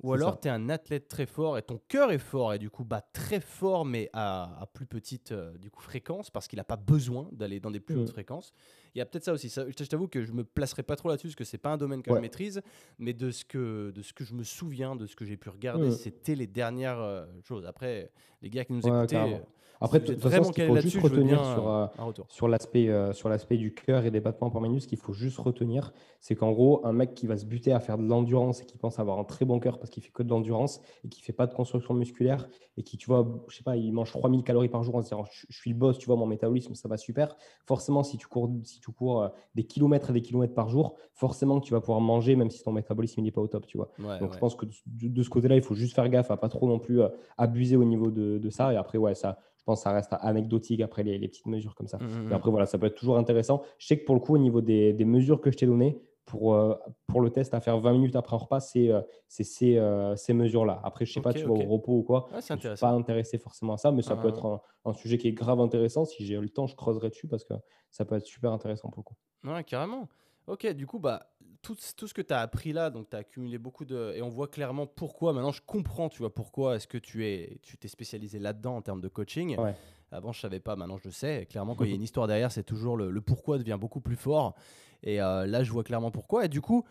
Ou 0.02 0.14
alors, 0.14 0.40
tu 0.40 0.48
es 0.48 0.50
un 0.50 0.70
athlète 0.70 1.08
très 1.08 1.26
fort 1.26 1.58
et 1.58 1.62
ton 1.62 1.78
cœur 1.88 2.10
est 2.10 2.18
fort 2.18 2.54
et 2.54 2.58
du 2.58 2.70
coup 2.70 2.84
bat 2.84 3.02
très 3.12 3.40
fort, 3.40 3.84
mais 3.84 4.08
à, 4.14 4.66
plus 4.72 4.86
petite 4.86 5.32
euh, 5.32 5.56
du 5.58 5.70
coup, 5.70 5.82
fréquence 5.82 6.30
parce 6.30 6.48
qu'il 6.48 6.56
n'a 6.56 6.64
pas 6.64 6.76
besoin 6.76 7.28
d'aller 7.32 7.60
dans 7.60 7.70
des 7.70 7.80
plus 7.80 7.96
hautes 7.96 8.08
mmh. 8.08 8.12
fréquences. 8.12 8.52
Il 8.94 8.98
y 8.98 9.00
a 9.00 9.06
peut-être 9.06 9.24
ça 9.24 9.32
aussi. 9.32 9.48
Ça, 9.48 9.64
je 9.68 9.84
t'avoue 9.84 10.08
que 10.08 10.24
je 10.24 10.32
me 10.32 10.44
placerai 10.44 10.82
pas 10.82 10.96
trop 10.96 11.08
là-dessus 11.08 11.28
parce 11.28 11.36
que 11.36 11.44
c'est 11.44 11.58
pas 11.58 11.70
un 11.70 11.76
domaine 11.76 12.02
que 12.02 12.14
je 12.14 12.20
maîtrise, 12.20 12.60
mais 12.98 13.12
de 13.12 13.30
ce 13.30 13.44
que, 13.44 13.90
de 13.90 14.02
ce 14.02 14.12
que 14.12 14.24
je 14.24 14.34
me 14.34 14.42
souviens, 14.42 14.96
de 14.96 15.06
ce 15.06 15.16
que 15.16 15.24
j'ai 15.24 15.36
pu 15.36 15.48
regarder, 15.48 15.88
mmh. 15.88 15.92
c'était 15.92 16.34
les 16.34 16.46
dernières 16.46 17.00
euh, 17.00 17.26
choses. 17.42 17.66
Après, 17.66 18.10
les 18.42 18.50
gars 18.50 18.64
qui 18.64 18.72
nous 18.72 18.86
écoutaient. 18.86 19.40
Après, 19.82 19.98
de 19.98 20.06
toute 20.06 20.20
façon, 20.20 20.44
ce 20.44 20.52
qu'il 20.52 20.66
faut 20.66 20.76
juste 20.76 21.00
retenir 21.00 21.42
sur, 21.42 21.70
euh, 21.70 21.86
sur 22.28 22.48
l'aspect 22.48 22.88
euh, 22.88 23.14
sur 23.14 23.30
l'aspect 23.30 23.56
du 23.56 23.72
cœur 23.72 24.04
et 24.04 24.10
des 24.10 24.20
battements 24.20 24.50
par 24.50 24.60
minute, 24.60 24.82
ce 24.82 24.86
qu'il 24.86 24.98
faut 24.98 25.14
juste 25.14 25.38
retenir, 25.38 25.94
c'est 26.20 26.34
qu'en 26.34 26.52
gros, 26.52 26.84
un 26.84 26.92
mec 26.92 27.14
qui 27.14 27.26
va 27.26 27.38
se 27.38 27.46
buter 27.46 27.72
à 27.72 27.80
faire 27.80 27.96
de 27.96 28.06
l'endurance 28.06 28.60
et 28.60 28.66
qui 28.66 28.76
pense 28.76 28.98
avoir 28.98 29.18
un 29.18 29.24
très 29.24 29.46
bon 29.46 29.58
cœur 29.58 29.78
parce 29.78 29.88
qu'il 29.88 30.02
fait 30.02 30.12
que 30.12 30.22
de 30.22 30.28
l'endurance 30.28 30.82
et 31.02 31.08
qui 31.08 31.22
fait 31.22 31.32
pas 31.32 31.46
de 31.46 31.54
construction 31.54 31.94
musculaire 31.94 32.46
et 32.76 32.82
qui, 32.82 32.98
tu 32.98 33.06
vois, 33.06 33.26
je 33.48 33.56
sais 33.56 33.62
pas, 33.62 33.76
il 33.76 33.90
mange 33.92 34.10
3000 34.10 34.42
calories 34.44 34.68
par 34.68 34.82
jour 34.82 34.96
en 34.96 35.00
se 35.00 35.06
disant 35.06 35.24
je, 35.24 35.46
suis 35.48 35.70
le 35.70 35.76
boss, 35.76 35.98
tu 35.98 36.06
vois, 36.06 36.16
mon 36.16 36.26
métabolisme, 36.26 36.74
ça 36.74 36.86
va 36.86 36.98
super. 36.98 37.34
Forcément, 37.66 38.02
si 38.02 38.18
tu 38.18 38.26
cours, 38.26 38.50
si 38.64 38.79
tu 38.80 38.90
cours 38.92 39.22
euh, 39.22 39.28
des 39.54 39.64
kilomètres 39.64 40.10
et 40.10 40.12
des 40.12 40.22
kilomètres 40.22 40.54
par 40.54 40.68
jour, 40.68 40.96
forcément 41.12 41.60
que 41.60 41.66
tu 41.66 41.72
vas 41.72 41.80
pouvoir 41.80 42.00
manger 42.00 42.36
même 42.36 42.50
si 42.50 42.62
ton 42.62 42.72
métabolisme 42.72 43.20
n'est 43.22 43.30
pas 43.30 43.40
au 43.40 43.48
top, 43.48 43.66
tu 43.66 43.76
vois. 43.76 43.90
Donc, 44.18 44.32
je 44.32 44.38
pense 44.38 44.54
que 44.54 44.66
de, 44.86 45.22
ce 45.22 45.28
côté-là, 45.28 45.56
il 45.56 45.62
faut 45.62 45.74
juste 45.74 45.94
faire 45.94 46.08
gaffe 46.08 46.30
à 46.30 46.36
pas 46.36 46.48
trop 46.48 46.68
non 46.68 46.78
plus 46.78 47.00
abuser 47.38 47.76
au 47.76 47.84
niveau 47.84 48.10
de, 48.10 48.38
de 48.38 48.50
ça. 48.50 48.72
Et 48.72 48.76
après, 48.76 48.98
ouais, 48.98 49.14
ça 49.14 49.38
je 49.60 49.64
pense 49.64 49.80
que 49.80 49.82
ça 49.82 49.92
reste 49.92 50.14
anecdotique 50.20 50.80
après 50.80 51.02
les, 51.02 51.28
petites 51.28 51.46
mesures 51.46 51.74
comme 51.74 51.86
ça. 51.86 51.98
Mais 52.00 52.06
mmh, 52.06 52.08
mmh, 52.08 52.28
mmh. 52.28 52.32
après, 52.32 52.50
voilà, 52.50 52.66
ça 52.66 52.78
peut 52.78 52.86
être 52.86 52.94
toujours 52.94 53.18
intéressant. 53.18 53.62
Je 53.78 53.86
sais 53.88 53.98
que 53.98 54.06
pour 54.06 54.14
le 54.14 54.20
coup, 54.20 54.34
au 54.34 54.38
niveau 54.38 54.62
des, 54.62 54.94
mesures 55.04 55.40
que 55.42 55.50
je 55.50 55.58
t'ai 55.58 55.66
données, 55.66 56.00
pour, 56.30 56.54
euh, 56.54 56.74
pour 57.08 57.20
le 57.20 57.30
test 57.30 57.52
à 57.54 57.60
faire 57.60 57.78
20 57.80 57.92
minutes 57.92 58.14
après 58.16 58.36
un 58.36 58.38
repas, 58.38 58.60
c'est 58.60 58.88
euh, 58.90 59.00
ces, 59.28 59.76
euh, 59.76 60.14
ces 60.16 60.32
mesures-là. 60.32 60.80
Après, 60.84 61.04
je 61.04 61.12
sais 61.12 61.20
pas, 61.20 61.32
tu 61.32 61.44
vois, 61.44 61.58
ok. 61.58 61.64
au 61.64 61.68
repos 61.68 61.92
ou 61.98 62.02
quoi, 62.02 62.28
Ah, 62.32 62.38
je 62.40 62.52
ne 62.54 62.58
suis 62.58 62.68
pas 62.80 62.90
intéressé 62.90 63.38
forcément 63.38 63.72
à 63.74 63.76
ça, 63.78 63.90
mais 63.90 64.02
ça 64.02 64.14
peut 64.16 64.28
Ah. 64.28 64.36
être 64.36 64.46
un, 64.46 64.60
un 64.84 64.92
sujet 64.92 65.18
qui 65.18 65.28
est 65.28 65.32
grave 65.32 65.60
intéressant. 65.60 66.04
Si 66.04 66.24
j'ai 66.24 66.36
le 66.38 66.48
temps, 66.48 66.66
je 66.66 66.76
creuserai 66.76 67.08
dessus 67.10 67.26
parce 67.26 67.44
que 67.44 67.54
ça 67.90 68.04
peut 68.04 68.14
être 68.14 68.26
super 68.26 68.52
intéressant 68.52 68.88
pour 68.90 69.00
le 69.00 69.04
coup. 69.04 69.16
Ouais, 69.52 69.64
carrément. 69.64 70.08
Ok, 70.46 70.66
du 70.72 70.86
coup, 70.86 70.98
bah, 70.98 71.30
tout, 71.62 71.76
tout 71.96 72.06
ce 72.06 72.14
que 72.14 72.22
tu 72.22 72.32
as 72.32 72.40
appris 72.40 72.72
là, 72.72 72.90
donc 72.90 73.10
tu 73.10 73.16
as 73.16 73.20
accumulé 73.20 73.58
beaucoup 73.58 73.84
de... 73.84 74.12
Et 74.14 74.22
on 74.22 74.28
voit 74.28 74.48
clairement 74.48 74.86
pourquoi, 74.86 75.32
maintenant 75.32 75.52
je 75.52 75.60
comprends, 75.64 76.08
tu 76.08 76.20
vois, 76.20 76.32
pourquoi 76.34 76.76
est-ce 76.76 76.86
que 76.88 76.98
tu 76.98 77.26
es, 77.26 77.58
tu 77.62 77.76
t'es 77.76 77.88
spécialisé 77.88 78.38
là-dedans 78.38 78.76
en 78.76 78.82
termes 78.82 79.00
de 79.00 79.08
coaching. 79.08 79.56
Ouais. 79.58 79.74
Avant, 80.12 80.32
je 80.32 80.40
savais 80.40 80.60
pas, 80.60 80.76
maintenant 80.76 80.96
je 80.98 81.04
le 81.08 81.12
sais. 81.12 81.46
Clairement, 81.48 81.74
quand 81.74 81.84
il 81.84 81.90
y 81.90 81.92
a 81.92 81.96
une 81.96 82.02
histoire 82.10 82.26
derrière, 82.26 82.50
c'est 82.52 82.64
toujours 82.64 82.96
le, 82.96 83.10
le 83.10 83.20
pourquoi 83.20 83.58
devient 83.58 83.78
beaucoup 83.80 84.00
plus 84.00 84.16
fort. 84.16 84.54
Et 85.02 85.20
euh, 85.22 85.46
là, 85.46 85.62
je 85.62 85.70
vois 85.72 85.84
clairement 85.84 86.10
pourquoi. 86.10 86.44
Et 86.44 86.48
du 86.48 86.60
coup, 86.60 86.84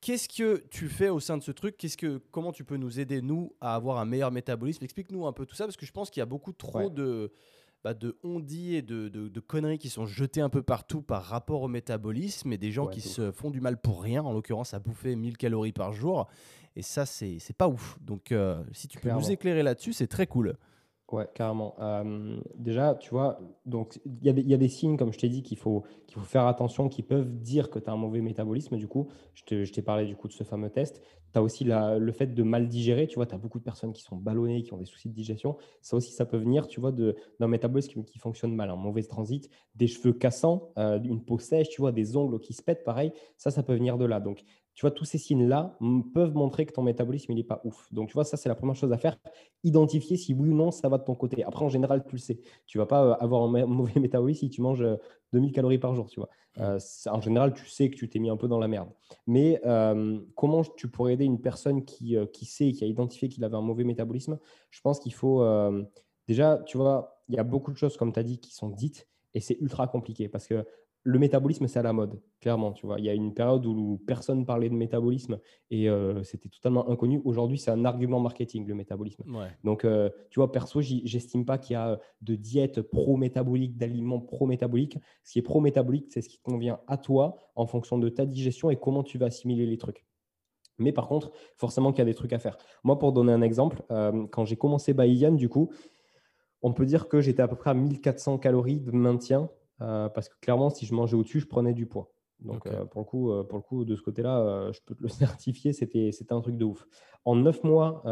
qu'est-ce 0.00 0.28
que 0.28 0.62
tu 0.70 0.88
fais 0.88 1.08
au 1.08 1.20
sein 1.20 1.36
de 1.36 1.42
ce 1.42 1.50
truc? 1.52 1.76
Qu'est-ce 1.76 1.96
que, 1.96 2.18
Comment 2.30 2.52
tu 2.52 2.64
peux 2.64 2.76
nous 2.76 3.00
aider, 3.00 3.20
nous, 3.20 3.52
à 3.60 3.74
avoir 3.74 3.98
un 3.98 4.04
meilleur 4.04 4.30
métabolisme? 4.30 4.84
Explique-nous 4.84 5.26
un 5.26 5.32
peu 5.32 5.44
tout 5.46 5.54
ça, 5.56 5.64
parce 5.64 5.76
que 5.76 5.86
je 5.86 5.92
pense 5.92 6.10
qu'il 6.10 6.20
y 6.20 6.22
a 6.22 6.26
beaucoup 6.26 6.52
trop 6.52 6.78
Ouais. 6.84 6.90
de, 6.90 7.32
bah, 7.84 7.94
de 7.94 8.16
on-dit 8.22 8.76
et 8.76 8.82
de, 8.82 9.08
de- 9.08 9.28
de 9.28 9.40
conneries 9.40 9.78
qui 9.78 9.88
sont 9.90 10.06
jetées 10.06 10.40
un 10.40 10.48
peu 10.48 10.62
partout 10.62 11.02
par 11.02 11.24
rapport 11.24 11.62
au 11.62 11.68
métabolisme 11.68 12.52
et 12.52 12.58
des 12.58 12.70
gens 12.72 12.86
Ouais, 12.86 12.92
qui 12.94 13.00
se 13.00 13.32
font 13.32 13.50
du 13.50 13.60
mal 13.60 13.80
pour 13.80 14.02
rien, 14.02 14.22
en 14.22 14.32
l'occurrence 14.32 14.72
à 14.74 14.78
bouffer 14.78 15.14
1000 15.16 15.36
calories 15.36 15.72
par 15.72 15.92
jour. 15.92 16.26
Et 16.76 16.82
ça, 16.82 17.06
c'est 17.06 17.38
pas 17.56 17.68
ouf. 17.68 17.98
Donc, 18.00 18.32
euh, 18.32 18.62
si 18.72 18.86
tu 18.86 18.98
peux 18.98 19.10
nous 19.10 19.30
éclairer 19.30 19.62
là-dessus, 19.62 19.92
c'est 19.92 20.06
très 20.08 20.26
cool. 20.26 20.56
Ouais, 21.12 21.28
carrément. 21.34 21.76
Euh, 21.78 22.36
déjà, 22.56 22.96
tu 22.96 23.10
vois, 23.10 23.38
donc 23.64 24.00
il 24.04 24.24
y 24.24 24.54
a 24.54 24.56
des, 24.56 24.68
signes, 24.68 24.96
comme 24.96 25.12
je 25.12 25.18
t'ai 25.18 25.28
dit, 25.28 25.44
qu'il 25.44 25.56
faut, 25.56 25.84
faut 26.12 26.20
faire 26.20 26.46
attention, 26.48 26.88
qui 26.88 27.04
peuvent 27.04 27.30
dire 27.30 27.70
que 27.70 27.78
tu 27.78 27.88
as 27.88 27.92
un 27.92 27.96
mauvais 27.96 28.20
métabolisme. 28.20 28.76
Du 28.76 28.88
coup, 28.88 29.06
je 29.34 29.70
t'ai 29.70 29.82
parlé 29.82 30.06
du 30.06 30.16
coup 30.16 30.26
de 30.26 30.32
ce 30.32 30.42
fameux 30.42 30.68
test. 30.68 31.00
Tu 31.32 31.38
as 31.38 31.42
aussi 31.44 31.64
le 31.64 32.12
fait 32.12 32.34
de 32.34 32.42
mal 32.42 32.66
digérer. 32.66 33.06
Tu 33.06 33.14
vois, 33.14 33.26
tu 33.26 33.36
as 33.36 33.38
beaucoup 33.38 33.60
de 33.60 33.64
personnes 33.64 33.92
qui 33.92 34.02
sont 34.02 34.16
ballonnées, 34.16 34.64
qui 34.64 34.72
ont 34.72 34.78
des 34.78 34.84
soucis 34.84 35.08
de 35.08 35.14
digestion. 35.14 35.56
Ça 35.80 35.96
aussi, 35.96 36.10
ça 36.10 36.26
peut 36.26 36.38
venir, 36.38 36.66
tu 36.66 36.80
vois, 36.80 36.90
d'un 36.90 37.46
métabolisme 37.46 37.92
qui, 37.92 38.04
qui 38.04 38.18
fonctionne 38.18 38.52
mal, 38.52 38.70
un 38.70 38.76
mauvais 38.76 39.04
transit, 39.04 39.48
des 39.76 39.86
cheveux 39.86 40.12
cassants, 40.12 40.72
euh, 40.76 40.98
une 41.04 41.24
peau 41.24 41.38
sèche, 41.38 41.68
tu 41.68 41.82
vois, 41.82 41.92
des 41.92 42.16
ongles 42.16 42.40
qui 42.40 42.52
se 42.52 42.64
pètent, 42.64 42.82
pareil. 42.82 43.12
Ça, 43.36 43.52
ça 43.52 43.62
peut 43.62 43.74
venir 43.74 43.96
de 43.96 44.06
là. 44.06 44.18
Donc, 44.18 44.42
tu 44.76 44.82
vois, 44.82 44.92
tous 44.92 45.06
ces 45.06 45.18
signes-là 45.18 45.76
peuvent 46.14 46.34
montrer 46.34 46.66
que 46.66 46.72
ton 46.72 46.82
métabolisme, 46.82 47.32
il 47.32 47.36
n'est 47.36 47.44
pas 47.44 47.62
ouf. 47.64 47.92
Donc, 47.92 48.08
tu 48.08 48.14
vois, 48.14 48.24
ça, 48.24 48.36
c'est 48.36 48.48
la 48.50 48.54
première 48.54 48.76
chose 48.76 48.92
à 48.92 48.98
faire 48.98 49.16
identifier 49.64 50.16
si 50.16 50.34
oui 50.34 50.50
ou 50.50 50.54
non 50.54 50.70
ça 50.70 50.88
va 50.88 50.98
de 50.98 51.04
ton 51.04 51.14
côté. 51.14 51.42
Après, 51.44 51.64
en 51.64 51.68
général, 51.70 52.04
tu 52.04 52.12
le 52.12 52.18
sais. 52.18 52.38
Tu 52.66 52.78
vas 52.78 52.86
pas 52.86 53.04
euh, 53.04 53.14
avoir 53.18 53.42
un 53.42 53.48
ma- 53.50 53.66
mauvais 53.66 53.98
métabolisme 54.00 54.40
si 54.40 54.50
tu 54.50 54.60
manges 54.60 54.82
euh, 54.82 54.96
2000 55.32 55.52
calories 55.52 55.78
par 55.78 55.94
jour, 55.94 56.08
tu 56.08 56.20
vois. 56.20 56.28
Euh, 56.58 56.78
c'est- 56.78 57.08
en 57.10 57.20
général, 57.22 57.54
tu 57.54 57.66
sais 57.66 57.90
que 57.90 57.96
tu 57.96 58.08
t'es 58.08 58.18
mis 58.18 58.28
un 58.30 58.36
peu 58.36 58.48
dans 58.48 58.58
la 58.58 58.68
merde. 58.68 58.90
Mais 59.26 59.60
euh, 59.66 60.20
comment 60.36 60.62
tu 60.62 60.88
pourrais 60.88 61.14
aider 61.14 61.24
une 61.24 61.40
personne 61.40 61.84
qui, 61.84 62.16
euh, 62.16 62.26
qui 62.26 62.44
sait, 62.44 62.72
qui 62.72 62.84
a 62.84 62.86
identifié 62.86 63.28
qu'il 63.28 63.44
avait 63.44 63.56
un 63.56 63.62
mauvais 63.62 63.84
métabolisme? 63.84 64.38
Je 64.70 64.80
pense 64.82 65.00
qu'il 65.00 65.14
faut 65.14 65.42
euh, 65.42 65.82
déjà, 66.28 66.58
tu 66.66 66.76
vois, 66.76 67.22
il 67.28 67.34
y 67.34 67.38
a 67.38 67.44
beaucoup 67.44 67.72
de 67.72 67.76
choses, 67.76 67.96
comme 67.96 68.12
tu 68.12 68.20
as 68.20 68.22
dit, 68.22 68.38
qui 68.38 68.54
sont 68.54 68.68
dites 68.70 69.08
et 69.34 69.40
c'est 69.40 69.58
ultra 69.60 69.86
compliqué 69.86 70.28
parce 70.28 70.46
que 70.46 70.66
le 71.06 71.20
métabolisme, 71.20 71.68
c'est 71.68 71.78
à 71.78 71.82
la 71.82 71.92
mode, 71.92 72.20
clairement. 72.40 72.72
Tu 72.72 72.84
vois, 72.84 72.98
il 72.98 73.04
y 73.04 73.08
a 73.08 73.14
une 73.14 73.32
période 73.32 73.64
où 73.64 74.02
personne 74.08 74.44
parlait 74.44 74.68
de 74.68 74.74
métabolisme 74.74 75.38
et 75.70 75.88
euh, 75.88 76.24
c'était 76.24 76.48
totalement 76.48 76.90
inconnu. 76.90 77.22
Aujourd'hui, 77.24 77.58
c'est 77.58 77.70
un 77.70 77.84
argument 77.84 78.18
marketing, 78.18 78.66
le 78.66 78.74
métabolisme. 78.74 79.22
Ouais. 79.32 79.48
Donc, 79.62 79.84
euh, 79.84 80.10
tu 80.30 80.40
vois, 80.40 80.50
perso, 80.50 80.80
j'estime 80.80 81.44
pas 81.44 81.58
qu'il 81.58 81.74
y 81.74 81.76
a 81.76 81.90
euh, 81.90 81.96
de 82.22 82.34
diète 82.34 82.82
pro-métabolique, 82.82 83.76
d'aliments 83.76 84.18
pro-métaboliques. 84.18 84.98
Ce 85.22 85.34
qui 85.34 85.38
est 85.38 85.42
pro-métabolique, 85.42 86.06
c'est 86.10 86.22
ce 86.22 86.28
qui 86.28 86.40
convient 86.40 86.80
à 86.88 86.96
toi 86.96 87.36
en 87.54 87.66
fonction 87.66 87.98
de 87.98 88.08
ta 88.08 88.26
digestion 88.26 88.70
et 88.70 88.76
comment 88.76 89.04
tu 89.04 89.16
vas 89.16 89.26
assimiler 89.26 89.64
les 89.64 89.78
trucs. 89.78 90.04
Mais 90.78 90.92
par 90.92 91.06
contre, 91.06 91.30
forcément 91.56 91.92
qu'il 91.92 92.00
y 92.00 92.02
a 92.02 92.06
des 92.06 92.14
trucs 92.14 92.32
à 92.32 92.40
faire. 92.40 92.58
Moi, 92.82 92.98
pour 92.98 93.12
donner 93.12 93.32
un 93.32 93.42
exemple, 93.42 93.82
euh, 93.92 94.26
quand 94.32 94.44
j'ai 94.44 94.56
commencé 94.56 94.92
Baïyan, 94.92 95.32
du 95.32 95.48
coup, 95.48 95.70
on 96.62 96.72
peut 96.72 96.84
dire 96.84 97.08
que 97.08 97.20
j'étais 97.20 97.42
à 97.42 97.48
peu 97.48 97.56
près 97.56 97.70
à 97.70 97.74
1400 97.74 98.38
calories 98.38 98.80
de 98.80 98.90
maintien 98.90 99.48
parce 99.78 100.28
que 100.28 100.34
clairement, 100.40 100.70
si 100.70 100.86
je 100.86 100.94
mangeais 100.94 101.16
au-dessus, 101.16 101.40
je 101.40 101.46
prenais 101.46 101.74
du 101.74 101.86
poids. 101.86 102.15
Donc, 102.40 102.66
euh, 102.66 102.84
pour, 102.84 103.00
le 103.00 103.06
coup, 103.06 103.30
euh, 103.30 103.44
pour 103.44 103.58
le 103.58 103.62
coup, 103.62 103.84
de 103.84 103.96
ce 103.96 104.02
côté-là, 104.02 104.38
euh, 104.40 104.72
je 104.72 104.80
peux 104.84 104.94
te 104.94 105.02
le 105.02 105.08
certifier, 105.08 105.72
c'était 105.72 106.10
un 106.30 106.40
truc 106.40 106.56
de 106.56 106.64
ouf. 106.64 106.86
En 107.24 107.34
neuf 107.34 107.64
mois 107.64 108.02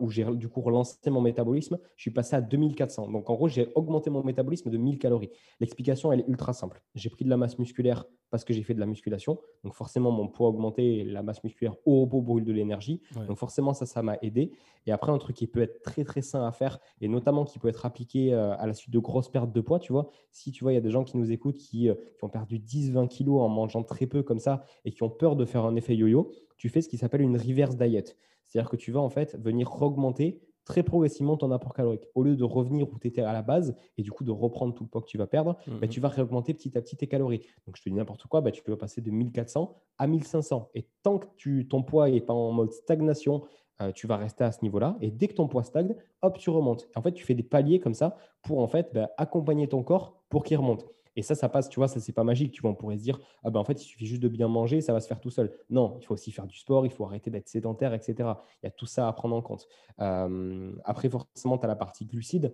où 0.00 0.10
j'ai 0.10 0.24
du 0.24 0.48
coup 0.48 0.60
relancé 0.60 0.98
mon 1.08 1.20
métabolisme, 1.20 1.78
je 1.94 2.02
suis 2.02 2.10
passé 2.10 2.34
à 2.34 2.40
2400. 2.40 3.08
Donc, 3.08 3.30
en 3.30 3.34
gros, 3.34 3.46
j'ai 3.46 3.70
augmenté 3.76 4.10
mon 4.10 4.24
métabolisme 4.24 4.68
de 4.68 4.76
1000 4.76 4.98
calories. 4.98 5.30
L'explication, 5.60 6.12
elle 6.12 6.20
est 6.20 6.28
ultra 6.28 6.52
simple. 6.52 6.82
J'ai 6.96 7.08
pris 7.08 7.24
de 7.24 7.30
la 7.30 7.36
masse 7.36 7.56
musculaire 7.60 8.04
parce 8.30 8.42
que 8.42 8.52
j'ai 8.52 8.64
fait 8.64 8.74
de 8.74 8.80
la 8.80 8.86
musculation. 8.86 9.38
Donc, 9.62 9.74
forcément, 9.74 10.10
mon 10.10 10.26
poids 10.26 10.48
a 10.48 10.50
augmenté 10.50 11.04
la 11.04 11.22
masse 11.22 11.44
musculaire 11.44 11.76
au 11.84 12.00
repos 12.00 12.20
brûle 12.20 12.44
de 12.44 12.52
l'énergie. 12.52 13.00
Ouais. 13.14 13.24
Donc, 13.26 13.38
forcément, 13.38 13.74
ça, 13.74 13.86
ça 13.86 14.02
m'a 14.02 14.16
aidé. 14.22 14.50
Et 14.86 14.92
après, 14.92 15.12
un 15.12 15.18
truc 15.18 15.36
qui 15.36 15.46
peut 15.46 15.62
être 15.62 15.80
très, 15.82 16.02
très 16.02 16.20
sain 16.20 16.44
à 16.44 16.50
faire 16.50 16.80
et 17.00 17.06
notamment 17.06 17.44
qui 17.44 17.60
peut 17.60 17.68
être 17.68 17.86
appliqué 17.86 18.34
à 18.34 18.66
la 18.66 18.74
suite 18.74 18.92
de 18.92 18.98
grosses 18.98 19.30
pertes 19.30 19.52
de 19.52 19.60
poids, 19.60 19.78
tu 19.78 19.92
vois. 19.92 20.10
Si 20.32 20.50
tu 20.50 20.64
vois, 20.64 20.72
il 20.72 20.74
y 20.74 20.78
a 20.78 20.82
des 20.82 20.90
gens 20.90 21.04
qui 21.04 21.16
nous 21.16 21.30
écoutent 21.30 21.58
qui, 21.58 21.88
qui 21.88 22.24
ont 22.24 22.28
perdu 22.28 22.58
10-20 22.58 23.06
kilos 23.06 23.40
en 23.40 23.48
mangeant 23.48 23.73
très 23.82 24.06
peu 24.06 24.22
comme 24.22 24.38
ça 24.38 24.64
et 24.84 24.92
qui 24.92 25.02
ont 25.02 25.10
peur 25.10 25.36
de 25.36 25.44
faire 25.44 25.64
un 25.64 25.74
effet 25.76 25.96
yo-yo, 25.96 26.30
tu 26.56 26.68
fais 26.68 26.80
ce 26.80 26.88
qui 26.88 26.96
s'appelle 26.98 27.22
une 27.22 27.36
reverse 27.36 27.76
diet. 27.76 28.16
C'est-à-dire 28.46 28.70
que 28.70 28.76
tu 28.76 28.92
vas 28.92 29.00
en 29.00 29.08
fait 29.08 29.36
venir 29.40 29.82
augmenter 29.82 30.40
très 30.64 30.82
progressivement 30.82 31.36
ton 31.36 31.50
apport 31.50 31.74
calorique. 31.74 32.06
Au 32.14 32.22
lieu 32.22 32.36
de 32.36 32.44
revenir 32.44 32.90
où 32.90 32.98
tu 32.98 33.08
étais 33.08 33.20
à 33.20 33.32
la 33.34 33.42
base 33.42 33.74
et 33.98 34.02
du 34.02 34.10
coup 34.10 34.24
de 34.24 34.30
reprendre 34.30 34.72
tout 34.74 34.82
le 34.84 34.88
poids 34.88 35.02
que 35.02 35.06
tu 35.06 35.18
vas 35.18 35.26
perdre, 35.26 35.56
bah, 35.66 35.72
Mhm. 35.82 35.88
tu 35.88 36.00
vas 36.00 36.08
réaugmenter 36.08 36.54
petit 36.54 36.76
à 36.78 36.80
petit 36.80 36.96
tes 36.96 37.06
calories. 37.06 37.40
Donc 37.66 37.76
je 37.76 37.82
te 37.82 37.88
dis 37.90 37.94
n'importe 37.94 38.26
quoi, 38.28 38.40
bah, 38.40 38.50
tu 38.50 38.62
peux 38.62 38.76
passer 38.76 39.02
de 39.02 39.10
1400 39.10 39.74
à 39.98 40.06
1500. 40.06 40.70
Et 40.74 40.86
tant 41.02 41.18
que 41.18 41.26
tu, 41.36 41.68
ton 41.68 41.82
poids 41.82 42.08
n'est 42.10 42.22
pas 42.22 42.32
en 42.32 42.50
mode 42.52 42.72
stagnation, 42.72 43.42
euh, 43.82 43.92
tu 43.92 44.06
vas 44.06 44.16
rester 44.16 44.44
à 44.44 44.52
ce 44.52 44.60
niveau-là. 44.62 44.96
Et 45.02 45.10
dès 45.10 45.28
que 45.28 45.34
ton 45.34 45.48
poids 45.48 45.64
stagne, 45.64 45.94
hop, 46.22 46.38
tu 46.38 46.48
remontes. 46.48 46.88
En 46.96 47.02
fait, 47.02 47.12
tu 47.12 47.24
fais 47.26 47.34
des 47.34 47.42
paliers 47.42 47.80
comme 47.80 47.92
ça 47.94 48.16
pour 48.42 48.60
en 48.60 48.66
fait 48.68 48.90
bah, 48.94 49.10
accompagner 49.18 49.68
ton 49.68 49.82
corps 49.82 50.22
pour 50.30 50.44
qu'il 50.44 50.56
remonte. 50.56 50.86
Et 51.16 51.22
ça, 51.22 51.34
ça 51.34 51.48
passe, 51.48 51.68
tu 51.68 51.78
vois, 51.78 51.88
ça, 51.88 52.00
c'est 52.00 52.12
pas 52.12 52.24
magique. 52.24 52.52
Tu 52.52 52.60
vois, 52.62 52.70
on 52.70 52.74
pourrait 52.74 52.96
se 52.98 53.02
dire, 53.02 53.18
ah 53.42 53.50
ben 53.50 53.60
en 53.60 53.64
fait, 53.64 53.80
il 53.82 53.84
suffit 53.86 54.06
juste 54.06 54.22
de 54.22 54.28
bien 54.28 54.48
manger, 54.48 54.80
ça 54.80 54.92
va 54.92 55.00
se 55.00 55.06
faire 55.06 55.20
tout 55.20 55.30
seul. 55.30 55.52
Non, 55.70 55.96
il 56.00 56.04
faut 56.04 56.14
aussi 56.14 56.32
faire 56.32 56.46
du 56.46 56.56
sport, 56.58 56.86
il 56.86 56.90
faut 56.92 57.04
arrêter 57.04 57.30
d'être 57.30 57.48
sédentaire, 57.48 57.94
etc. 57.94 58.14
Il 58.62 58.64
y 58.64 58.66
a 58.66 58.70
tout 58.70 58.86
ça 58.86 59.06
à 59.08 59.12
prendre 59.12 59.36
en 59.36 59.42
compte. 59.42 59.66
Euh, 60.00 60.72
après, 60.84 61.08
forcément, 61.08 61.58
tu 61.58 61.64
as 61.64 61.68
la 61.68 61.76
partie 61.76 62.04
glucides. 62.04 62.52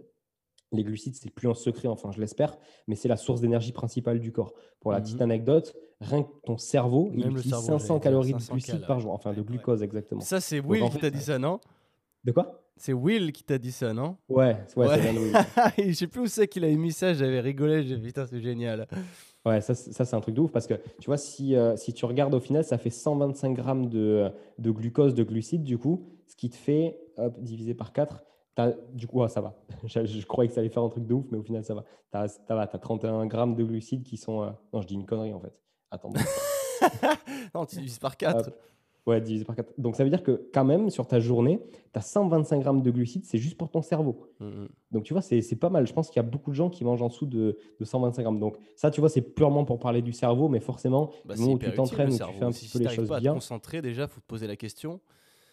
Les 0.72 0.84
glucides, 0.84 1.16
c'est 1.16 1.30
plus 1.30 1.48
un 1.48 1.54
secret, 1.54 1.88
enfin, 1.88 2.12
je 2.12 2.20
l'espère, 2.20 2.56
mais 2.86 2.94
c'est 2.94 3.08
la 3.08 3.16
source 3.16 3.40
d'énergie 3.40 3.72
principale 3.72 4.20
du 4.20 4.30
corps. 4.30 4.52
Pour 4.78 4.92
la 4.92 4.98
Mhm. 4.98 5.04
petite 5.04 5.20
anecdote, 5.20 5.74
rien 6.00 6.22
que 6.22 6.28
ton 6.44 6.56
cerveau, 6.58 7.10
il 7.12 7.20
Même 7.24 7.30
utilise 7.32 7.50
cerveau, 7.50 7.66
500 7.66 7.86
j'allais 7.86 7.98
dire, 7.98 8.02
calories 8.02 8.30
500 8.32 8.54
de 8.54 8.60
glucides 8.60 8.86
par 8.86 9.00
jour, 9.00 9.12
enfin 9.12 9.32
de 9.32 9.38
ouais. 9.40 9.44
glucose 9.44 9.82
exactement. 9.82 10.20
Ça, 10.20 10.40
c'est 10.40 10.60
en 10.60 10.62
qui 10.88 10.92
fait, 10.92 10.98
t'a 11.00 11.10
dit 11.10 11.22
ça, 11.22 11.38
non? 11.40 11.58
De 12.22 12.30
quoi? 12.30 12.62
C'est 12.80 12.94
Will 12.94 13.30
qui 13.32 13.44
t'a 13.44 13.58
dit 13.58 13.72
ça, 13.72 13.92
non? 13.92 14.16
Ouais, 14.28 14.56
ouais, 14.74 14.98
vient 15.00 15.12
de 15.12 15.18
Will. 15.18 15.34
Je 15.90 15.92
sais 15.92 16.06
plus 16.06 16.22
où 16.22 16.26
c'est 16.26 16.48
qu'il 16.48 16.64
a 16.64 16.68
mis 16.68 16.92
ça, 16.92 17.12
j'avais 17.12 17.40
rigolé, 17.40 17.82
j'ai 17.86 17.96
dit 17.96 18.02
putain, 18.02 18.26
c'est 18.26 18.40
génial. 18.40 18.88
Ouais, 19.44 19.60
ça, 19.60 19.74
c'est- 19.74 19.92
ça, 19.92 20.06
c'est 20.06 20.16
un 20.16 20.20
truc 20.20 20.34
de 20.34 20.40
ouf 20.40 20.50
parce 20.50 20.66
que 20.66 20.74
tu 20.98 21.06
vois, 21.06 21.18
si, 21.18 21.54
euh, 21.56 21.76
si 21.76 21.92
tu 21.92 22.06
regardes 22.06 22.32
au 22.34 22.40
final, 22.40 22.64
ça 22.64 22.78
fait 22.78 22.88
125 22.90 23.52
grammes 23.54 23.90
de, 23.90 24.30
de 24.58 24.70
glucose, 24.70 25.14
de 25.14 25.22
glucides, 25.24 25.62
du 25.62 25.76
coup, 25.76 26.06
ce 26.26 26.34
qui 26.36 26.48
te 26.48 26.56
fait, 26.56 26.98
hop, 27.18 27.38
divisé 27.40 27.74
par 27.74 27.92
4, 27.92 28.22
du 28.94 29.06
coup, 29.06 29.20
ouais, 29.20 29.28
ça 29.28 29.40
va. 29.42 29.54
Je, 29.84 30.04
je 30.06 30.26
croyais 30.26 30.48
que 30.48 30.54
ça 30.54 30.60
allait 30.60 30.70
faire 30.70 30.82
un 30.82 30.88
truc 30.88 31.06
de 31.06 31.12
ouf, 31.14 31.26
mais 31.30 31.36
au 31.38 31.42
final, 31.42 31.62
ça 31.64 31.74
va. 31.74 31.84
Tu 32.12 32.52
as, 32.52 32.66
31 32.78 33.26
grammes 33.26 33.56
de 33.56 33.64
glucides 33.64 34.02
qui 34.04 34.16
sont. 34.16 34.42
euh, 34.42 34.50
Non, 34.72 34.80
je 34.80 34.86
dis 34.86 34.94
une 34.94 35.06
connerie 35.06 35.32
en 35.34 35.40
fait. 35.40 35.52
Attends. 35.90 36.12
non, 37.54 37.66
tu 37.66 37.76
divises 37.76 37.98
par 37.98 38.16
4. 38.16 38.48
Hop. 38.48 38.54
Ouais, 39.06 39.20
divisé 39.20 39.44
par 39.44 39.56
4. 39.56 39.72
Donc 39.78 39.96
ça 39.96 40.04
veut 40.04 40.10
dire 40.10 40.22
que 40.22 40.48
quand 40.52 40.64
même, 40.64 40.90
sur 40.90 41.06
ta 41.06 41.20
journée, 41.20 41.60
tu 41.72 41.98
as 41.98 42.02
125 42.02 42.60
grammes 42.60 42.82
de 42.82 42.90
glucides, 42.90 43.24
c'est 43.24 43.38
juste 43.38 43.56
pour 43.56 43.70
ton 43.70 43.82
cerveau. 43.82 44.26
Donc, 44.90 45.04
tu 45.04 45.12
vois, 45.14 45.22
c'est 45.22 45.56
pas 45.58 45.70
mal. 45.70 45.86
Je 45.86 45.92
pense 45.92 46.08
qu'il 46.08 46.16
y 46.16 46.20
a 46.20 46.28
beaucoup 46.28 46.50
de 46.50 46.56
gens 46.56 46.68
qui 46.68 46.84
mangent 46.84 47.02
en 47.02 47.08
dessous 47.08 47.26
de, 47.26 47.56
de 47.78 47.84
125 47.84 48.22
grammes. 48.22 48.40
Donc, 48.40 48.56
ça, 48.76 48.90
tu 48.90 49.00
vois, 49.00 49.08
c'est 49.08 49.22
purement 49.22 49.64
pour 49.64 49.78
parler 49.78 50.02
du 50.02 50.12
cerveau, 50.12 50.48
mais 50.48 50.60
forcément, 50.60 51.10
Bah, 51.24 51.34
du 51.34 51.40
c'est 51.40 51.44
moment 51.44 51.54
où 51.54 51.58
tu 51.58 51.72
t'entraînes, 51.72 52.18
tu 52.18 52.32
fais 52.32 52.44
un 52.44 52.52
petit 52.52 52.66
Si 52.66 52.72
peu 52.72 52.78
les 52.78 52.88
choses 52.88 53.08
pas 53.08 53.16
à 53.16 53.18
te 53.18 53.22
bien. 53.22 53.34
concentrer, 53.34 53.82
déjà, 53.82 54.06
faut 54.08 54.20
te 54.20 54.26
poser 54.26 54.46
la 54.46 54.56
question. 54.56 55.00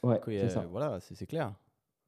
Ouais, 0.03 0.19
c'est 0.25 0.49
ça, 0.49 0.61
Voilà, 0.71 0.99
c'est 0.99 1.25
clair. 1.25 1.53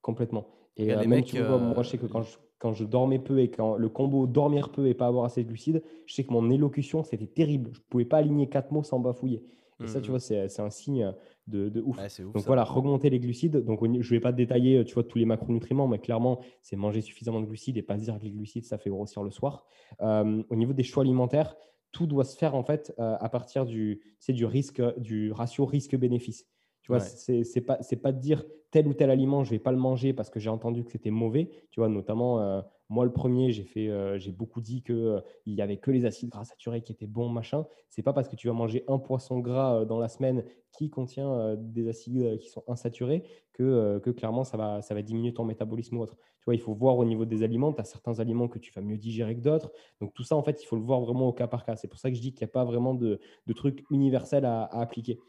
complètement. 0.01 0.47
Et 0.77 0.91
euh, 0.91 0.95
les 0.95 1.07
même, 1.07 1.19
mecs, 1.19 1.25
tu 1.25 1.41
vois, 1.43 1.57
moi, 1.59 1.73
euh, 1.79 1.83
je 1.83 1.89
sais 1.89 1.97
que 1.97 2.05
quand 2.05 2.21
je, 2.21 2.37
quand 2.57 2.73
je 2.73 2.85
dormais 2.85 3.19
peu 3.19 3.39
et 3.39 3.49
quand 3.49 3.75
le 3.75 3.89
combo 3.89 4.27
dormir 4.27 4.69
peu 4.71 4.87
et 4.87 4.93
pas 4.93 5.07
avoir 5.07 5.25
assez 5.25 5.43
de 5.43 5.47
glucides, 5.49 5.83
je 6.05 6.13
sais 6.13 6.23
que 6.23 6.31
mon 6.31 6.49
élocution, 6.49 7.03
c'était 7.03 7.27
terrible. 7.27 7.71
Je 7.73 7.79
pouvais 7.89 8.05
pas 8.05 8.17
aligner 8.17 8.47
quatre 8.47 8.71
mots 8.71 8.83
sans 8.83 8.99
bafouiller. 8.99 9.43
Et 9.83 9.87
ça, 9.87 10.01
tu 10.01 10.07
Mhm. 10.07 10.17
vois, 10.17 10.19
c'est 10.19 10.59
un 10.59 10.69
signe 10.69 11.13
de, 11.47 11.69
de 11.69 11.81
ouf. 11.81 11.97
Ouais, 11.99 12.09
c'est 12.09 12.23
ouf. 12.23 12.33
Donc 12.33 12.43
ça. 12.43 12.47
voilà, 12.47 12.69
augmenter 12.75 13.09
les 13.09 13.19
glucides. 13.19 13.57
Donc 13.63 13.79
je 13.83 13.87
ne 13.87 14.01
vais 14.03 14.19
pas 14.19 14.31
détailler, 14.33 14.83
tu 14.85 14.93
vois, 14.93 15.03
tous 15.03 15.17
les 15.17 15.25
macronutriments, 15.25 15.87
mais 15.87 15.99
clairement, 15.99 16.41
c'est 16.61 16.75
manger 16.75 17.01
suffisamment 17.01 17.39
de 17.41 17.45
glucides 17.45 17.77
et 17.77 17.81
pas 17.81 17.95
dire 17.97 18.17
que 18.19 18.23
les 18.25 18.31
glucides, 18.31 18.65
ça 18.65 18.77
fait 18.77 18.89
grossir 18.89 19.23
le 19.23 19.31
soir. 19.31 19.65
Euh, 20.01 20.43
au 20.49 20.55
niveau 20.55 20.73
des 20.73 20.83
choix 20.83 21.03
alimentaires, 21.03 21.55
tout 21.91 22.05
doit 22.07 22.23
se 22.25 22.37
faire 22.37 22.53
en 22.55 22.63
fait 22.63 22.93
euh, 22.99 23.15
à 23.19 23.29
partir 23.29 23.65
du, 23.65 24.01
du 24.27 24.45
risque, 24.45 24.81
du 24.99 25.31
ratio 25.31 25.65
risque-bénéfice. 25.65 26.45
Tu 26.89 26.93
vois, 26.93 26.99
c'est 27.01 27.61
pas, 27.61 27.77
pas 28.01 28.11
de 28.11 28.19
dire 28.19 28.43
tel 28.71 28.87
ou 28.87 28.95
tel 28.95 29.11
aliment, 29.11 29.43
je 29.43 29.51
vais 29.51 29.59
pas 29.59 29.71
le 29.71 29.77
manger 29.77 30.11
parce 30.11 30.31
que 30.31 30.39
j'ai 30.39 30.49
entendu 30.49 30.83
que 30.83 30.91
c'était 30.91 31.11
mauvais. 31.11 31.51
Tu 31.69 31.79
vois, 31.79 31.87
notamment, 31.87 32.39
euh, 32.39 32.61
moi, 32.89 33.05
le 33.05 33.11
premier, 33.11 33.51
j'ai 33.51 33.63
fait, 33.63 33.89
euh, 33.89 34.17
j'ai 34.17 34.31
beaucoup 34.31 34.59
dit 34.59 34.81
qu'il 34.81 34.95
euh, 34.95 35.21
il 35.45 35.53
y 35.53 35.61
avait 35.61 35.77
que 35.77 35.91
les 35.91 36.05
acides 36.05 36.29
gras 36.29 36.45
saturés 36.45 36.81
qui 36.81 36.91
étaient 36.91 37.05
bons, 37.05 37.29
machin. 37.29 37.67
C'est 37.89 38.01
pas 38.01 38.13
parce 38.13 38.27
que 38.27 38.35
tu 38.35 38.47
vas 38.47 38.55
manger 38.55 38.85
un 38.87 38.97
poisson 38.97 39.37
gras 39.37 39.85
dans 39.85 39.99
la 39.99 40.07
semaine 40.07 40.43
qui 40.71 40.89
contient 40.89 41.55
des 41.57 41.87
acides 41.89 42.39
qui 42.39 42.49
sont 42.49 42.63
insaturés 42.67 43.23
que, 43.53 43.99
que 43.99 44.09
clairement, 44.09 44.43
ça 44.43 44.57
va, 44.57 44.81
ça 44.81 44.95
va 44.95 45.03
diminuer 45.03 45.31
ton 45.31 45.45
métabolisme 45.45 45.97
ou 45.97 46.01
autre. 46.01 46.15
Tu 46.39 46.45
vois, 46.45 46.55
il 46.55 46.61
faut 46.61 46.73
voir 46.73 46.97
au 46.97 47.05
niveau 47.05 47.25
des 47.25 47.43
aliments. 47.43 47.71
Tu 47.71 47.81
as 47.81 47.85
certains 47.85 48.19
aliments 48.19 48.47
que 48.47 48.57
tu 48.57 48.71
vas 48.71 48.81
mieux 48.81 48.97
digérer 48.97 49.35
que 49.35 49.41
d'autres. 49.41 49.71
Donc, 50.01 50.15
tout 50.15 50.23
ça, 50.23 50.35
en 50.35 50.41
fait, 50.41 50.63
il 50.63 50.65
faut 50.65 50.75
le 50.75 50.81
voir 50.81 51.01
vraiment 51.01 51.27
au 51.27 51.33
cas 51.33 51.47
par 51.47 51.65
cas. 51.65 51.75
C'est 51.75 51.87
pour 51.87 51.99
ça 51.99 52.09
que 52.09 52.15
je 52.15 52.21
dis 52.21 52.33
qu'il 52.33 52.45
n'y 52.45 52.49
a 52.49 52.53
pas 52.53 52.65
vraiment 52.65 52.95
de, 52.95 53.19
de 53.45 53.53
truc 53.53 53.83
universel 53.91 54.45
à, 54.45 54.63
à 54.63 54.81
appliquer 54.81 55.19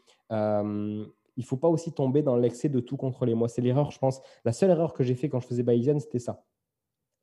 il 1.41 1.43
faut 1.43 1.57
pas 1.57 1.67
aussi 1.67 1.91
tomber 1.91 2.21
dans 2.21 2.35
l'excès 2.35 2.69
de 2.69 2.79
tout 2.79 2.97
contrôler. 2.97 3.33
Moi, 3.33 3.47
c'est 3.47 3.63
l'erreur, 3.63 3.89
je 3.89 3.97
pense. 3.97 4.21
La 4.45 4.53
seule 4.53 4.69
erreur 4.69 4.93
que 4.93 5.03
j'ai 5.03 5.15
fait 5.15 5.27
quand 5.27 5.39
je 5.39 5.47
faisais 5.47 5.63
Bayesian, 5.63 5.97
c'était 5.97 6.19
ça. 6.19 6.45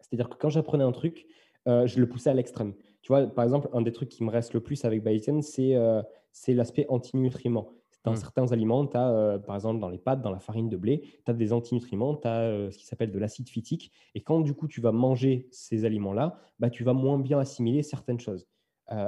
C'est-à-dire 0.01 0.29
que 0.29 0.35
quand 0.37 0.49
j'apprenais 0.49 0.83
un 0.83 0.91
truc, 0.91 1.25
euh, 1.69 1.87
je 1.87 2.01
le 2.01 2.09
poussais 2.09 2.29
à 2.29 2.35
l'extrême. 2.35 2.75
Tu 3.01 3.13
vois, 3.13 3.29
par 3.29 3.45
exemple, 3.45 3.69
un 3.73 3.81
des 3.81 3.93
trucs 3.93 4.09
qui 4.09 4.25
me 4.25 4.31
reste 4.31 4.55
le 4.55 4.61
plus 4.61 4.85
avec 4.85 5.05
Bayesian, 5.05 5.41
c'est 5.41 5.77
euh, 5.77 6.03
l'aspect 6.49 6.85
antinutriments. 6.89 7.71
Dans 8.03 8.15
hmm. 8.15 8.17
certains 8.17 8.51
aliments, 8.51 8.89
tu 8.89 8.97
as, 8.97 9.09
euh, 9.09 9.39
par 9.39 9.55
exemple, 9.55 9.79
dans 9.79 9.89
les 9.89 9.99
pâtes, 9.99 10.21
dans 10.21 10.33
la 10.33 10.41
farine 10.41 10.69
de 10.69 10.77
blé, 10.77 11.03
tu 11.25 11.31
as 11.31 11.35
des 11.35 11.53
antinutriments, 11.53 12.17
tu 12.17 12.27
as 12.27 12.73
ce 12.73 12.77
qui 12.77 12.87
s'appelle 12.87 13.13
de 13.13 13.19
l'acide 13.21 13.49
phytique. 13.49 13.93
Et 14.17 14.21
quand 14.21 14.41
du 14.41 14.53
coup, 14.53 14.67
tu 14.67 14.81
vas 14.81 14.91
manger 14.91 15.47
ces 15.53 15.85
aliments-là, 15.85 16.41
bah, 16.59 16.71
tu 16.71 16.83
vas 16.83 16.93
moins 16.93 17.21
bien 17.21 17.39
assimiler 17.39 17.85
certaines 17.85 18.19
choses. 18.19 18.49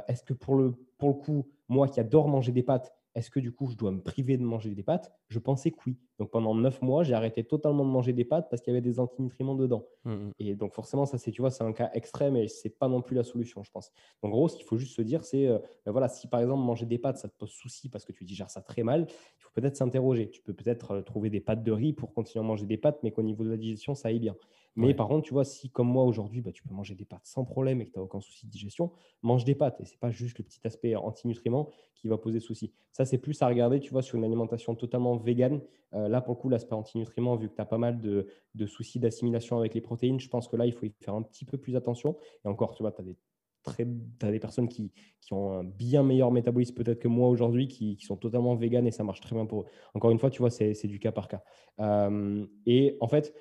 Est-ce 0.06 0.22
que 0.22 0.34
pour 0.34 0.54
le, 0.56 0.74
pour 0.98 1.08
le 1.08 1.14
coup, 1.14 1.48
moi 1.68 1.88
qui 1.88 1.98
adore 1.98 2.28
manger 2.28 2.52
des 2.52 2.62
pâtes, 2.62 2.92
est-ce 3.14 3.30
que 3.30 3.40
du 3.40 3.52
coup, 3.52 3.68
je 3.68 3.76
dois 3.76 3.90
me 3.90 4.00
priver 4.00 4.36
de 4.36 4.42
manger 4.42 4.70
des 4.70 4.82
pâtes? 4.82 5.12
Je 5.28 5.38
pensais 5.38 5.72
que 5.72 5.78
oui. 5.86 5.98
Donc 6.18 6.30
pendant 6.30 6.54
neuf 6.54 6.80
mois, 6.80 7.02
j'ai 7.02 7.14
arrêté 7.14 7.42
totalement 7.42 7.84
de 7.84 7.90
manger 7.90 8.12
des 8.12 8.24
pâtes 8.24 8.48
parce 8.50 8.62
qu'il 8.62 8.72
y 8.72 8.76
avait 8.76 8.86
des 8.86 9.00
antinutriments 9.00 9.56
dedans. 9.56 9.86
Mmh, 10.04 10.12
mmh. 10.12 10.32
Et 10.38 10.54
donc 10.54 10.74
forcément, 10.74 11.06
ça, 11.06 11.18
c'est, 11.18 11.32
tu 11.32 11.40
vois, 11.40 11.50
c'est 11.50 11.64
un 11.64 11.72
cas 11.72 11.90
extrême 11.94 12.36
et 12.36 12.46
c'est 12.46 12.78
pas 12.78 12.88
non 12.88 13.02
plus 13.02 13.16
la 13.16 13.24
solution, 13.24 13.64
je 13.64 13.70
pense. 13.70 13.90
Donc 14.22 14.32
en 14.32 14.36
gros, 14.36 14.48
ce 14.48 14.56
qu'il 14.56 14.64
faut 14.64 14.76
juste 14.76 14.94
se 14.94 15.02
dire, 15.02 15.24
c'est, 15.24 15.46
euh, 15.46 15.58
ben 15.84 15.92
voilà, 15.92 16.08
si 16.08 16.28
par 16.28 16.40
exemple 16.40 16.62
manger 16.62 16.86
des 16.86 16.98
pâtes, 16.98 17.18
ça 17.18 17.28
te 17.28 17.34
pose 17.36 17.50
souci 17.50 17.88
parce 17.88 18.04
que 18.04 18.12
tu 18.12 18.24
digères 18.24 18.50
ça 18.50 18.61
très 18.61 18.84
mal, 18.84 19.06
il 19.08 19.42
faut 19.42 19.50
peut-être 19.54 19.76
s'interroger. 19.76 20.30
Tu 20.30 20.42
peux 20.42 20.54
peut-être 20.54 20.92
euh, 20.92 21.02
trouver 21.02 21.30
des 21.30 21.40
pâtes 21.40 21.64
de 21.64 21.72
riz 21.72 21.92
pour 21.92 22.14
continuer 22.14 22.44
à 22.44 22.46
manger 22.46 22.66
des 22.66 22.76
pâtes, 22.76 23.00
mais 23.02 23.11
qu'au 23.11 23.22
niveau 23.22 23.42
de 23.42 23.50
la 23.50 23.56
digestion, 23.56 23.94
ça 23.94 24.08
aille 24.08 24.20
bien. 24.20 24.36
Mais 24.76 24.94
par 24.94 25.08
contre, 25.08 25.26
tu 25.26 25.34
vois, 25.34 25.44
si 25.44 25.68
comme 25.68 25.88
moi 25.88 26.04
aujourd'hui, 26.04 26.40
bah, 26.40 26.52
tu 26.52 26.62
peux 26.62 26.72
manger 26.74 26.94
des 26.94 27.04
pâtes 27.04 27.26
sans 27.26 27.44
problème 27.44 27.80
et 27.80 27.86
que 27.86 27.92
tu 27.92 27.98
n'as 27.98 28.04
aucun 28.04 28.20
souci 28.20 28.46
de 28.46 28.50
digestion, 28.50 28.92
mange 29.22 29.44
des 29.44 29.54
pâtes. 29.54 29.80
Et 29.80 29.84
ce 29.84 29.92
n'est 29.92 29.98
pas 29.98 30.10
juste 30.10 30.38
le 30.38 30.44
petit 30.44 30.60
aspect 30.64 30.94
antinutriments 30.94 31.68
qui 31.94 32.08
va 32.08 32.16
poser 32.16 32.40
souci. 32.40 32.72
Ça, 32.92 33.04
c'est 33.04 33.18
plus 33.18 33.40
à 33.42 33.48
regarder, 33.48 33.80
tu 33.80 33.90
vois, 33.90 34.02
sur 34.02 34.16
une 34.16 34.24
alimentation 34.24 34.74
totalement 34.74 35.16
végane. 35.16 35.60
Euh, 35.94 36.08
là, 36.08 36.20
pour 36.20 36.34
le 36.34 36.40
coup, 36.40 36.48
l'aspect 36.48 36.74
antinutriments, 36.74 37.36
vu 37.36 37.48
que 37.48 37.54
tu 37.54 37.60
as 37.60 37.66
pas 37.66 37.78
mal 37.78 38.00
de, 38.00 38.26
soucis 38.66 39.00
d'assimilation 39.00 39.58
avec 39.58 39.74
les 39.74 39.80
protéines, 39.80 40.20
je 40.20 40.28
pense 40.28 40.48
que 40.48 40.56
là, 40.56 40.66
il 40.66 40.72
faut 40.72 40.86
y 40.86 40.92
faire 41.00 41.14
un 41.14 41.22
petit 41.22 41.44
peu 41.44 41.58
plus 41.58 41.76
attention. 41.76 42.16
Et 42.44 42.48
encore, 42.48 42.74
tu 42.74 42.82
vois, 42.82 42.92
tu 42.92 43.00
as 43.00 43.04
des 43.04 43.16
Très, 43.62 43.86
as 44.22 44.30
des 44.30 44.40
personnes 44.40 44.68
qui, 44.68 44.90
ont 45.32 45.52
un 45.52 45.64
bien 45.64 46.02
meilleur 46.02 46.32
métabolisme 46.32 46.74
peut-être 46.74 46.98
que 46.98 47.08
moi 47.08 47.28
aujourd'hui, 47.28 47.68
qui, 47.68 47.98
sont 48.00 48.16
totalement 48.16 48.54
véganes 48.54 48.86
et 48.86 48.90
ça 48.90 49.04
marche 49.04 49.20
très 49.20 49.36
bien 49.36 49.44
pour 49.44 49.60
eux. 49.60 49.66
Encore 49.92 50.10
une 50.10 50.18
fois, 50.18 50.30
tu 50.30 50.38
vois, 50.38 50.48
c'est 50.48 50.86
du 50.86 50.98
cas 50.98 51.12
par 51.12 51.28
cas. 51.28 51.42
Euh, 51.78 52.46
et 52.64 52.96
en 53.00 53.06
fait, 53.06 53.34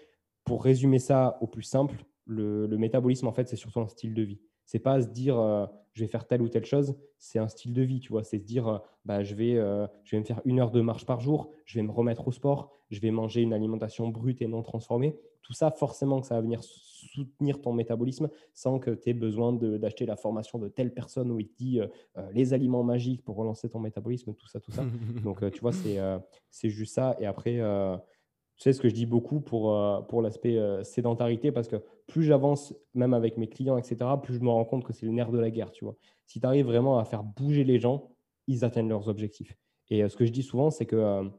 pour 0.44 0.64
résumer 0.64 1.00
ça 1.00 1.38
au 1.42 1.48
plus 1.48 1.64
simple, 1.64 2.06
le, 2.30 2.78
métabolisme, 2.78 3.28
en 3.28 3.32
fait, 3.32 3.48
c'est 3.48 3.56
surtout 3.56 3.80
un 3.80 3.88
style 3.88 4.14
de 4.14 4.22
vie. 4.22 4.40
C'est 4.66 4.80
pas 4.80 5.02
se 5.02 5.08
dire 5.08 5.40
euh, 5.40 5.66
je 5.94 6.04
vais 6.04 6.08
faire 6.08 6.28
telle 6.28 6.44
ou 6.44 6.48
telle 6.48 6.66
chose, 6.66 6.96
c'est 7.18 7.40
un 7.40 7.48
style 7.48 7.74
de 7.74 7.82
vie, 7.82 8.00
tu 8.00 8.12
vois. 8.12 8.24
C'est 8.24 8.38
se 8.38 8.44
dire 8.44 8.68
euh, 8.68 8.78
bah, 9.04 9.24
je, 9.24 9.34
vais, 9.34 9.56
euh, 9.58 9.88
je 10.04 10.16
vais 10.16 10.20
me 10.20 10.26
faire 10.26 10.42
une 10.46 10.60
heure 10.60 10.70
de 10.70 10.82
marche 10.82 11.06
par 11.06 11.22
jour, 11.22 11.50
je 11.66 11.80
vais 11.80 11.84
me 11.84 11.92
remettre 11.92 12.28
au 12.28 12.32
sport, 12.32 12.72
je 12.92 13.00
vais 13.00 13.10
manger 13.10 13.42
une 13.42 13.54
alimentation 13.54 14.08
brute 14.10 14.42
et 14.42 14.48
non 14.48 14.62
transformée. 14.62 15.18
Tout 15.42 15.54
ça, 15.54 15.72
forcément, 15.72 16.22
que 16.22 16.28
ça 16.28 16.36
va 16.36 16.42
venir 16.42 16.62
soutenir 16.64 17.60
ton 17.60 17.74
métabolisme 17.74 18.30
sans 18.54 18.78
que 18.78 18.92
tu 18.92 19.10
aies 19.10 19.14
besoin 19.14 19.54
d'acheter 19.54 20.06
la 20.06 20.16
formation 20.16 20.60
de 20.60 20.68
telle 20.68 20.94
personne 20.94 21.32
où 21.32 21.40
il 21.40 21.48
te 21.48 21.58
dit 21.58 21.80
les 22.34 22.54
aliments 22.54 22.84
magiques 22.84 23.24
pour 23.24 23.38
relancer 23.38 23.68
ton 23.68 23.80
métabolisme, 23.80 24.36
tout 24.36 24.48
ça, 24.48 24.60
tout 24.60 24.70
ça. 24.70 24.84
Donc, 25.24 25.50
tu 25.52 25.62
vois, 25.62 25.72
c'est 26.52 26.70
juste 26.70 26.94
ça. 26.94 27.16
Et 27.20 27.26
après, 27.26 27.60
tu 28.60 28.64
sais 28.66 28.74
ce 28.74 28.82
que 28.82 28.90
je 28.90 28.94
dis 28.94 29.06
beaucoup 29.06 29.40
pour, 29.40 29.74
euh, 29.74 30.02
pour 30.02 30.22
l'aspect 30.22 30.58
euh, 30.58 30.84
sédentarité, 30.84 31.50
parce 31.50 31.70
que 31.70 31.78
plus 32.08 32.24
j'avance, 32.24 32.76
même 32.94 33.14
avec 33.14 33.38
mes 33.38 33.48
clients, 33.48 33.78
etc., 33.78 33.98
plus 34.22 34.36
je 34.36 34.42
me 34.42 34.50
rends 34.50 34.66
compte 34.66 34.84
que 34.84 34.92
c'est 34.92 35.06
le 35.06 35.14
nerf 35.14 35.32
de 35.32 35.40
la 35.40 35.50
guerre, 35.50 35.72
tu 35.72 35.86
vois. 35.86 35.96
Si 36.26 36.42
tu 36.42 36.46
arrives 36.46 36.66
vraiment 36.66 37.00
à 37.00 37.06
faire 37.06 37.24
bouger 37.24 37.64
les 37.64 37.80
gens, 37.80 38.12
ils 38.48 38.66
atteignent 38.66 38.90
leurs 38.90 39.08
objectifs. 39.08 39.56
Et 39.90 40.04
euh, 40.04 40.10
ce 40.10 40.18
que 40.18 40.26
je 40.26 40.32
dis 40.34 40.44
souvent, 40.44 40.72
c'est 40.72 40.86
que 40.86 41.32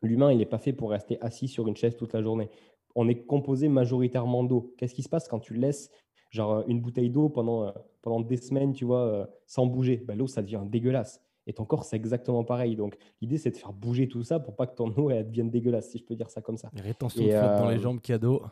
l'humain, 0.00 0.30
il 0.30 0.38
n'est 0.38 0.46
pas 0.46 0.58
fait 0.58 0.72
pour 0.72 0.90
rester 0.90 1.20
assis 1.20 1.48
sur 1.48 1.66
une 1.66 1.76
chaise 1.76 1.96
toute 1.96 2.12
la 2.12 2.22
journée. 2.22 2.48
On 2.94 3.08
est 3.08 3.26
composé 3.26 3.68
majoritairement 3.68 4.44
d'eau. 4.44 4.74
Qu'est-ce 4.78 4.94
qui 4.94 5.02
se 5.02 5.08
passe 5.08 5.26
quand 5.26 5.40
tu 5.40 5.54
laisses 5.54 5.90
genre 6.30 6.62
une 6.68 6.80
bouteille 6.80 7.10
d'eau 7.10 7.28
pendant, 7.28 7.72
pendant 8.00 8.20
des 8.20 8.36
semaines, 8.36 8.72
tu 8.72 8.84
vois, 8.84 9.28
sans 9.46 9.66
bouger? 9.66 9.96
Ben, 9.96 10.16
L'eau, 10.16 10.28
ça 10.28 10.42
devient 10.42 10.62
dégueulasse. 10.64 11.20
Et 11.46 11.52
ton 11.52 11.64
corps, 11.64 11.84
c'est 11.84 11.96
exactement 11.96 12.44
pareil. 12.44 12.76
Donc, 12.76 12.96
l'idée, 13.20 13.38
c'est 13.38 13.50
de 13.50 13.56
faire 13.56 13.72
bouger 13.72 14.08
tout 14.08 14.22
ça 14.22 14.40
pour 14.40 14.56
pas 14.56 14.66
que 14.66 14.74
ton 14.74 14.90
eau 14.96 15.10
elle 15.10 15.26
devienne 15.26 15.50
dégueulasse, 15.50 15.90
si 15.90 15.98
je 15.98 16.04
peux 16.04 16.14
dire 16.14 16.30
ça 16.30 16.40
comme 16.40 16.56
ça. 16.56 16.70
Rétention 16.74 17.22
et, 17.22 17.26
de 17.26 17.32
flotte 17.32 17.58
dans 17.58 17.68
les 17.68 17.76
euh, 17.76 17.80
jambes, 17.80 18.00
cadeau. 18.00 18.42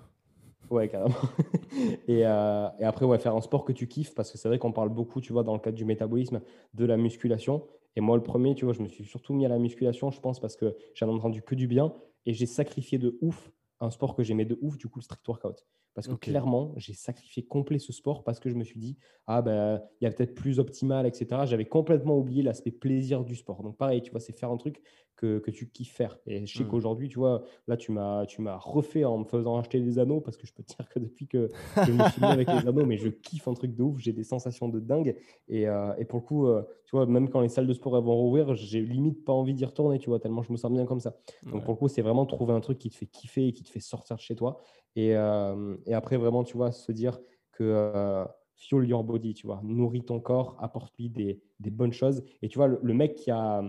Ouais, 0.70 0.88
carrément. 0.88 1.14
et, 2.08 2.26
euh, 2.26 2.68
et, 2.78 2.84
après, 2.84 3.04
ouais, 3.04 3.18
faire 3.18 3.34
un 3.34 3.40
sport 3.40 3.64
que 3.64 3.72
tu 3.72 3.88
kiffes, 3.88 4.14
parce 4.14 4.30
que 4.30 4.38
c'est 4.38 4.48
vrai 4.48 4.58
qu'on 4.58 4.72
parle 4.72 4.90
beaucoup, 4.90 5.20
tu 5.20 5.32
vois, 5.32 5.42
dans 5.42 5.54
le 5.54 5.60
cadre 5.60 5.76
du 5.76 5.84
métabolisme, 5.84 6.40
de 6.74 6.84
la 6.84 6.96
musculation. 6.96 7.66
Et 7.96 8.00
moi, 8.00 8.16
le 8.16 8.22
premier, 8.22 8.54
tu 8.54 8.64
vois, 8.64 8.74
je 8.74 8.82
me 8.82 8.88
suis 8.88 9.04
surtout 9.04 9.34
mis 9.34 9.44
à 9.46 9.48
la 9.48 9.58
musculation, 9.58 10.10
je 10.10 10.20
pense, 10.20 10.40
parce 10.40 10.56
que 10.56 10.76
j'en 10.94 11.08
ai 11.08 11.12
entendu 11.12 11.42
que 11.42 11.54
du 11.54 11.66
bien. 11.66 11.92
Et 12.24 12.34
j'ai 12.34 12.46
sacrifié 12.46 12.98
de 12.98 13.18
ouf 13.20 13.52
un 13.82 13.90
sport 13.90 14.14
que 14.14 14.22
j'aimais 14.22 14.44
de 14.44 14.58
ouf, 14.62 14.78
du 14.78 14.88
coup, 14.88 14.98
le 14.98 15.04
strict 15.04 15.26
workout. 15.26 15.66
Parce 15.94 16.08
que 16.08 16.14
clairement, 16.14 16.72
j'ai 16.76 16.94
sacrifié 16.94 17.44
complet 17.44 17.78
ce 17.78 17.92
sport 17.92 18.24
parce 18.24 18.40
que 18.40 18.48
je 18.48 18.54
me 18.54 18.64
suis 18.64 18.78
dit, 18.78 18.96
ah 19.26 19.42
ben, 19.42 19.82
il 20.00 20.04
y 20.04 20.06
a 20.06 20.10
peut-être 20.10 20.34
plus 20.34 20.58
optimal, 20.58 21.06
etc. 21.06 21.42
J'avais 21.44 21.66
complètement 21.66 22.16
oublié 22.16 22.42
l'aspect 22.42 22.70
plaisir 22.70 23.24
du 23.24 23.36
sport. 23.36 23.62
Donc, 23.62 23.76
pareil, 23.76 24.00
tu 24.00 24.10
vois, 24.10 24.20
c'est 24.20 24.32
faire 24.32 24.50
un 24.50 24.56
truc 24.56 24.80
que, 25.22 25.38
que, 25.38 25.52
tu 25.52 25.68
kiffes 25.68 25.94
faire. 25.94 26.18
Et 26.26 26.44
je 26.44 26.58
sais 26.58 26.64
mmh. 26.64 26.68
qu'aujourd'hui, 26.68 27.08
tu 27.08 27.20
vois, 27.20 27.44
là, 27.68 27.76
tu 27.76 27.92
m'as, 27.92 28.26
tu 28.26 28.42
m'as 28.42 28.56
refait 28.56 29.04
en 29.04 29.18
me 29.18 29.24
faisant 29.24 29.56
acheter 29.56 29.78
des 29.78 30.00
anneaux 30.00 30.20
parce 30.20 30.36
que 30.36 30.48
je 30.48 30.52
peux 30.52 30.64
te 30.64 30.74
dire 30.74 30.88
que 30.88 30.98
depuis 30.98 31.28
que 31.28 31.48
je 31.76 31.92
me 31.92 32.08
suis 32.08 32.20
mis 32.20 32.26
avec 32.26 32.48
les 32.48 32.66
anneaux, 32.66 32.84
mais 32.84 32.96
je 32.96 33.08
kiffe 33.08 33.46
un 33.46 33.54
truc 33.54 33.76
de 33.76 33.84
ouf, 33.84 33.98
j'ai 34.00 34.12
des 34.12 34.24
sensations 34.24 34.68
de 34.68 34.80
dingue. 34.80 35.14
Et, 35.46 35.68
euh, 35.68 35.94
et 35.96 36.04
pour 36.04 36.18
le 36.18 36.24
coup, 36.24 36.48
euh, 36.48 36.62
tu 36.86 36.96
vois, 36.96 37.06
même 37.06 37.28
quand 37.28 37.40
les 37.40 37.48
salles 37.48 37.68
de 37.68 37.72
sport 37.72 38.02
vont 38.02 38.16
rouvrir, 38.16 38.56
j'ai 38.56 38.80
limite 38.80 39.24
pas 39.24 39.32
envie 39.32 39.54
d'y 39.54 39.64
retourner, 39.64 40.00
tu 40.00 40.10
vois, 40.10 40.18
tellement 40.18 40.42
je 40.42 40.50
me 40.50 40.56
sens 40.56 40.72
bien 40.72 40.86
comme 40.86 41.00
ça. 41.00 41.14
Donc, 41.52 41.62
pour 41.62 41.74
le 41.74 41.78
coup, 41.78 41.88
c'est 41.88 42.02
vraiment 42.02 42.26
trouver 42.26 42.52
un 42.52 42.60
truc 42.60 42.78
qui 42.78 42.90
te 42.90 42.96
fait 42.96 43.06
kiffer 43.06 43.46
et 43.46 43.52
qui 43.52 43.62
te 43.62 43.70
fait 43.70 43.80
sortir 43.80 44.16
de 44.16 44.22
chez 44.22 44.34
toi. 44.34 44.58
Et, 44.96 45.14
euh, 45.14 45.76
et 45.86 45.94
après, 45.94 46.16
vraiment, 46.16 46.42
tu 46.42 46.56
vois, 46.56 46.72
se 46.72 46.90
dire 46.90 47.20
que 47.52 48.24
fuel 48.56 48.88
your 48.88 49.04
body, 49.04 49.34
tu 49.34 49.46
vois, 49.46 49.60
nourris 49.62 50.04
ton 50.04 50.18
corps, 50.18 50.56
apporte-lui 50.58 51.10
des, 51.10 51.40
des, 51.60 51.70
bonnes 51.70 51.92
choses. 51.92 52.24
Et 52.42 52.48
tu 52.48 52.58
vois, 52.58 52.66
le 52.66 52.94
mec 52.94 53.14
qui 53.14 53.30
a 53.30 53.62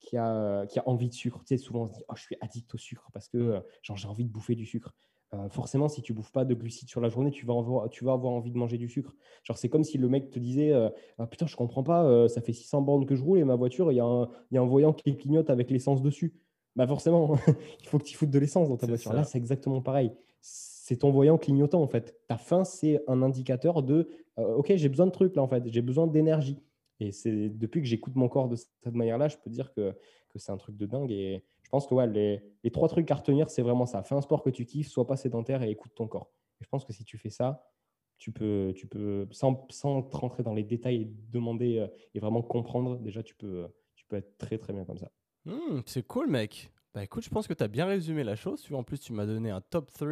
qui 0.00 0.16
a, 0.16 0.66
qui 0.66 0.78
a 0.78 0.88
envie 0.88 1.08
de 1.08 1.14
sucre. 1.14 1.40
Tu 1.40 1.56
sais, 1.56 1.62
souvent, 1.62 1.82
on 1.82 1.86
se 1.88 1.92
dit 1.92 2.04
oh, 2.08 2.14
Je 2.16 2.22
suis 2.22 2.36
addict 2.40 2.74
au 2.74 2.78
sucre 2.78 3.08
parce 3.12 3.28
que 3.28 3.38
mmh. 3.38 3.62
genre, 3.82 3.96
j'ai 3.96 4.08
envie 4.08 4.24
de 4.24 4.30
bouffer 4.30 4.54
du 4.54 4.66
sucre. 4.66 4.94
Euh, 5.34 5.48
forcément, 5.50 5.88
si 5.88 6.00
tu 6.00 6.14
bouffes 6.14 6.32
pas 6.32 6.46
de 6.46 6.54
glucides 6.54 6.88
sur 6.88 7.02
la 7.02 7.10
journée, 7.10 7.30
tu 7.30 7.44
vas, 7.44 7.54
avoir, 7.54 7.90
tu 7.90 8.04
vas 8.04 8.12
avoir 8.12 8.32
envie 8.32 8.50
de 8.50 8.56
manger 8.56 8.78
du 8.78 8.88
sucre. 8.88 9.14
Genre, 9.42 9.58
c'est 9.58 9.68
comme 9.68 9.84
si 9.84 9.98
le 9.98 10.08
mec 10.08 10.30
te 10.30 10.38
disait 10.38 10.72
euh, 10.72 10.88
ah, 11.18 11.26
Putain, 11.26 11.46
je 11.46 11.54
comprends 11.54 11.82
pas, 11.82 12.04
euh, 12.04 12.28
ça 12.28 12.40
fait 12.40 12.54
600 12.54 12.80
bornes 12.82 13.04
que 13.04 13.14
je 13.14 13.22
roule 13.22 13.38
et 13.38 13.44
ma 13.44 13.54
voiture, 13.54 13.92
il 13.92 13.96
y, 13.96 14.00
a 14.00 14.04
un, 14.04 14.28
y 14.50 14.56
a 14.56 14.62
un 14.62 14.66
voyant 14.66 14.92
qui 14.92 15.14
clignote 15.16 15.50
avec 15.50 15.70
l'essence 15.70 16.00
dessus. 16.00 16.34
Bah, 16.76 16.86
forcément, 16.86 17.36
il 17.80 17.88
faut 17.88 17.98
que 17.98 18.04
tu 18.04 18.16
foutes 18.16 18.30
de 18.30 18.38
l'essence 18.38 18.68
dans 18.68 18.78
ta 18.78 18.86
voiture. 18.86 19.12
Là, 19.12 19.24
c'est 19.24 19.38
exactement 19.38 19.82
pareil. 19.82 20.12
C'est 20.40 20.96
ton 20.96 21.10
voyant 21.10 21.36
clignotant 21.36 21.82
en 21.82 21.88
fait. 21.88 22.16
Ta 22.28 22.38
faim, 22.38 22.64
c'est 22.64 23.02
un 23.06 23.22
indicateur 23.22 23.82
de 23.82 24.08
Ok, 24.36 24.72
j'ai 24.76 24.88
besoin 24.88 25.06
de 25.06 25.10
trucs 25.10 25.34
là 25.34 25.42
en 25.42 25.48
fait, 25.48 25.64
j'ai 25.66 25.82
besoin 25.82 26.06
d'énergie. 26.06 26.62
Et 27.00 27.12
c'est 27.12 27.48
depuis 27.48 27.80
que 27.80 27.86
j'écoute 27.86 28.14
mon 28.16 28.28
corps 28.28 28.48
de 28.48 28.56
cette 28.56 28.94
manière-là, 28.94 29.28
je 29.28 29.36
peux 29.36 29.50
dire 29.50 29.72
que, 29.72 29.92
que 30.28 30.38
c'est 30.38 30.52
un 30.52 30.56
truc 30.56 30.76
de 30.76 30.86
dingue. 30.86 31.10
Et 31.12 31.44
je 31.62 31.70
pense 31.70 31.86
que 31.86 31.94
les, 32.06 32.42
les 32.64 32.70
trois 32.70 32.88
trucs 32.88 33.10
à 33.10 33.14
retenir, 33.14 33.50
c'est 33.50 33.62
vraiment 33.62 33.86
ça. 33.86 34.02
Fais 34.02 34.14
un 34.14 34.20
sport 34.20 34.42
que 34.42 34.50
tu 34.50 34.64
kiffes, 34.64 34.88
sois 34.88 35.06
pas 35.06 35.16
sédentaire 35.16 35.62
et 35.62 35.70
écoute 35.70 35.92
ton 35.94 36.08
corps. 36.08 36.30
Et 36.60 36.64
je 36.64 36.68
pense 36.68 36.84
que 36.84 36.92
si 36.92 37.04
tu 37.04 37.18
fais 37.18 37.30
ça, 37.30 37.70
tu 38.18 38.32
peux, 38.32 38.72
tu 38.74 38.86
peux 38.86 39.28
sans, 39.30 39.66
sans 39.70 40.00
rentrer 40.10 40.42
dans 40.42 40.54
les 40.54 40.64
détails 40.64 41.02
et 41.02 41.12
demander 41.30 41.78
euh, 41.78 41.86
et 42.14 42.20
vraiment 42.20 42.42
comprendre, 42.42 42.98
déjà, 42.98 43.22
tu 43.22 43.34
peux, 43.34 43.68
tu 43.94 44.04
peux 44.06 44.16
être 44.16 44.36
très, 44.38 44.58
très 44.58 44.72
bien 44.72 44.84
comme 44.84 44.98
ça. 44.98 45.10
Mmh, 45.44 45.82
c'est 45.86 46.06
cool, 46.06 46.28
mec. 46.28 46.72
Bah 46.94 47.04
écoute, 47.04 47.22
je 47.22 47.30
pense 47.30 47.46
que 47.46 47.54
tu 47.54 47.62
as 47.62 47.68
bien 47.68 47.86
résumé 47.86 48.24
la 48.24 48.34
chose. 48.34 48.66
En 48.72 48.82
plus, 48.82 48.98
tu 48.98 49.12
m'as 49.12 49.26
donné 49.26 49.50
un 49.50 49.60
top 49.60 49.92
3 49.92 50.08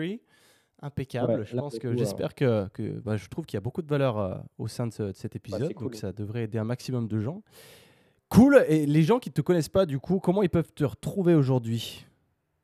impeccable. 0.82 1.44
je 1.44 1.56
pense 1.56 1.78
que 1.78 1.96
j'espère 1.96 2.34
que, 2.34 2.68
que 2.68 3.00
bah, 3.00 3.16
je 3.16 3.28
trouve 3.28 3.46
qu'il 3.46 3.56
y 3.56 3.58
a 3.58 3.60
beaucoup 3.60 3.82
de 3.82 3.88
valeur 3.88 4.18
euh, 4.18 4.34
au 4.58 4.68
sein 4.68 4.86
de, 4.86 4.92
cet 4.92 5.32
bah, 5.32 5.36
épisode, 5.36 5.72
donc 5.74 5.94
ça 5.94 6.12
devrait 6.12 6.44
aider 6.44 6.58
un 6.58 6.64
maximum 6.64 7.08
de 7.08 7.18
gens. 7.20 7.42
Cool. 8.28 8.64
Et 8.68 8.86
les 8.86 9.02
gens 9.02 9.18
qui 9.18 9.30
ne 9.30 9.34
te 9.34 9.40
connaissent 9.40 9.68
pas, 9.68 9.86
du 9.86 9.98
coup, 9.98 10.18
comment 10.18 10.42
ils 10.42 10.50
peuvent 10.50 10.72
te 10.72 10.84
retrouver 10.84 11.34
aujourd'hui? 11.34 12.06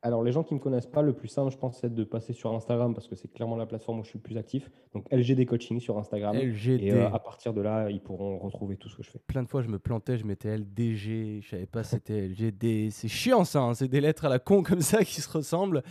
Alors, 0.05 0.21
les 0.21 0.33
gens 0.33 0.43
qui 0.43 0.53
ne 0.53 0.59
me 0.59 0.63
connaissent 0.63 0.85
pas, 0.85 1.01
le 1.01 1.13
plus 1.13 1.29
simple, 1.29 1.49
je 1.49 1.57
pense, 1.57 1.79
c'est 1.79 1.93
de 1.93 2.03
passer 2.03 2.33
sur 2.33 2.53
Instagram 2.53 2.93
parce 2.93 3.07
que 3.07 3.15
c'est 3.15 3.29
clairement 3.29 3.55
la 3.55 3.65
plateforme 3.65 4.01
où 4.01 4.03
je 4.03 4.09
suis 4.09 4.19
le 4.19 4.23
plus 4.23 4.37
actif. 4.37 4.69
Donc, 4.93 5.05
LGD 5.09 5.45
Coaching 5.45 5.79
sur 5.79 5.97
Instagram. 5.97 6.35
LGD. 6.35 6.83
Et 6.83 6.91
euh, 6.91 7.07
à 7.07 7.19
partir 7.19 7.53
de 7.53 7.61
là, 7.61 7.89
ils 7.89 8.01
pourront 8.01 8.37
retrouver 8.37 8.75
tout 8.75 8.89
ce 8.89 8.97
que 8.97 9.03
je 9.03 9.09
fais. 9.09 9.19
Plein 9.19 9.43
de 9.43 9.47
fois, 9.47 9.61
je 9.61 9.69
me 9.69 9.79
plantais, 9.79 10.17
je 10.17 10.25
mettais 10.25 10.57
LDG, 10.57 11.39
je 11.41 11.49
savais 11.49 11.65
pas 11.65 11.83
c'était 11.83 12.27
LGD. 12.27 12.89
C'est 12.91 13.07
chiant 13.07 13.45
ça, 13.45 13.61
hein, 13.61 13.73
c'est 13.75 13.87
des 13.87 14.01
lettres 14.01 14.25
à 14.25 14.29
la 14.29 14.39
con 14.39 14.61
comme 14.61 14.81
ça 14.81 15.05
qui 15.05 15.21
se 15.21 15.29
ressemblent. 15.29 15.83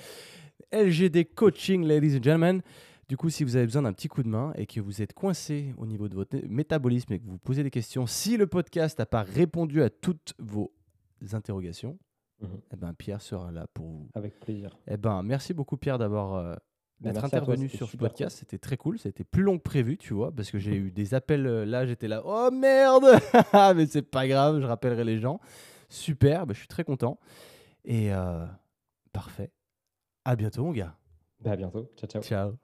LGD 0.72 1.34
Coaching, 1.34 1.84
ladies 1.84 2.16
and 2.16 2.22
gentlemen. 2.22 2.62
Du 3.08 3.16
coup, 3.16 3.28
si 3.30 3.44
vous 3.44 3.56
avez 3.56 3.66
besoin 3.66 3.82
d'un 3.82 3.92
petit 3.92 4.08
coup 4.08 4.22
de 4.22 4.28
main 4.28 4.52
et 4.56 4.66
que 4.66 4.80
vous 4.80 5.02
êtes 5.02 5.12
coincé 5.12 5.74
au 5.76 5.86
niveau 5.86 6.08
de 6.08 6.14
votre 6.14 6.36
métabolisme 6.48 7.12
et 7.12 7.18
que 7.18 7.24
vous 7.24 7.32
vous 7.32 7.38
posez 7.38 7.62
des 7.62 7.70
questions, 7.70 8.06
si 8.06 8.36
le 8.36 8.46
podcast 8.46 8.98
n'a 8.98 9.06
pas 9.06 9.22
répondu 9.22 9.82
à 9.82 9.90
toutes 9.90 10.34
vos 10.38 10.72
interrogations, 11.32 11.98
Mhm. 12.40 12.48
eh 12.72 12.76
ben, 12.76 12.94
Pierre 12.94 13.20
sera 13.20 13.52
là 13.52 13.66
pour 13.72 13.86
vous. 13.86 14.08
Avec 14.14 14.40
plaisir. 14.40 14.76
Eh 14.88 14.96
ben, 14.96 15.22
merci 15.22 15.52
beaucoup 15.54 15.76
Pierre 15.76 15.98
d'avoir 15.98 16.34
euh, 16.34 16.54
Ben, 17.00 17.10
d'être 17.12 17.20
toi, 17.20 17.26
intervenu 17.26 17.68
sur 17.68 17.88
ce 17.88 17.96
podcast. 17.96 18.38
C'était 18.38 18.58
très 18.58 18.76
cool. 18.76 18.98
C'était 18.98 19.24
plus 19.24 19.42
long 19.42 19.58
que 19.58 19.62
prévu, 19.62 19.96
tu 19.98 20.14
vois, 20.14 20.32
parce 20.34 20.50
que 20.50 20.58
j'ai 20.58 20.74
eu 20.76 20.90
des 20.90 21.14
appels 21.14 21.46
euh, 21.46 21.64
là. 21.66 21.86
J'étais 21.86 22.08
là, 22.08 22.22
oh 22.24 22.50
merde 22.50 23.04
Mais 23.76 23.86
c'est 23.86 24.02
pas 24.02 24.26
grave, 24.26 24.60
je 24.60 24.66
rappellerai 24.66 25.04
les 25.04 25.18
gens. 25.20 25.38
Super, 25.88 26.46
ben, 26.46 26.54
je 26.54 26.60
suis 26.60 26.68
très 26.68 26.82
content. 26.84 27.20
Et 27.84 28.12
euh, 28.12 28.44
parfait. 29.12 29.50
À 30.24 30.36
bientôt, 30.36 30.64
mon 30.64 30.72
gars. 30.72 30.96
Ben, 31.40 31.52
à 31.52 31.56
bientôt. 31.56 31.90
Ciao, 31.96 32.08
ciao. 32.08 32.22
Ciao. 32.22 32.58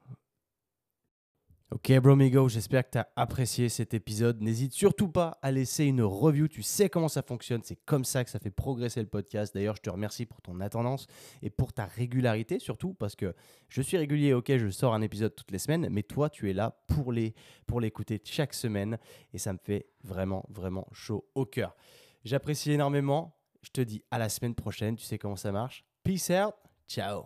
Ok, 1.71 1.93
Bromigo, 2.01 2.49
j'espère 2.49 2.83
que 2.83 2.93
tu 2.93 2.99
as 2.99 3.09
apprécié 3.15 3.69
cet 3.69 3.93
épisode. 3.93 4.41
N'hésite 4.41 4.73
surtout 4.73 5.09
pas 5.09 5.39
à 5.43 5.51
laisser 5.51 5.85
une 5.85 6.01
review. 6.01 6.49
Tu 6.49 6.63
sais 6.63 6.89
comment 6.89 7.09
ça 7.09 7.21
fonctionne. 7.21 7.61
C'est 7.63 7.77
comme 7.85 8.07
ça 8.07 8.25
que 8.25 8.31
ça 8.31 8.39
fait 8.39 8.51
progresser 8.51 9.03
le 9.03 9.07
podcast. 9.07 9.53
D'ailleurs, 9.53 9.77
je 9.77 9.83
te 9.83 9.91
remercie 9.91 10.25
pour 10.25 10.41
ton 10.41 10.61
attendance 10.61 11.07
et 11.43 11.51
pour 11.51 11.75
ta 11.75 11.85
régularité, 11.85 12.59
surtout 12.59 12.95
parce 12.95 13.15
que 13.15 13.35
je 13.69 13.83
suis 13.83 13.99
régulier. 13.99 14.33
Ok, 14.33 14.51
je 14.57 14.71
sors 14.71 14.95
un 14.95 15.03
épisode 15.03 15.35
toutes 15.35 15.51
les 15.51 15.59
semaines, 15.59 15.89
mais 15.91 16.03
toi, 16.03 16.31
tu 16.31 16.49
es 16.49 16.55
là 16.55 16.75
pour 16.89 17.13
les 17.13 17.35
pour 17.67 17.83
l'écouter 17.83 18.19
chaque 18.25 18.55
semaine 18.55 18.97
et 19.35 19.39
ça 19.39 19.53
me 19.53 19.59
fait 19.63 19.91
vraiment, 20.03 20.47
vraiment 20.49 20.87
chaud 20.93 21.29
au 21.35 21.45
cœur. 21.45 21.77
J'apprécie 22.25 22.73
énormément. 22.73 23.37
Je 23.61 23.71
te 23.71 23.83
dis 23.83 24.03
à 24.11 24.17
la 24.17 24.31
semaine 24.31 24.55
prochaine. 24.55 24.97
Tu 24.97 25.05
sais 25.05 25.19
comment 25.19 25.37
ça 25.37 25.53
marche. 25.53 25.85
Peace 26.03 26.31
out. 26.31 26.55
Ciao. 26.89 27.25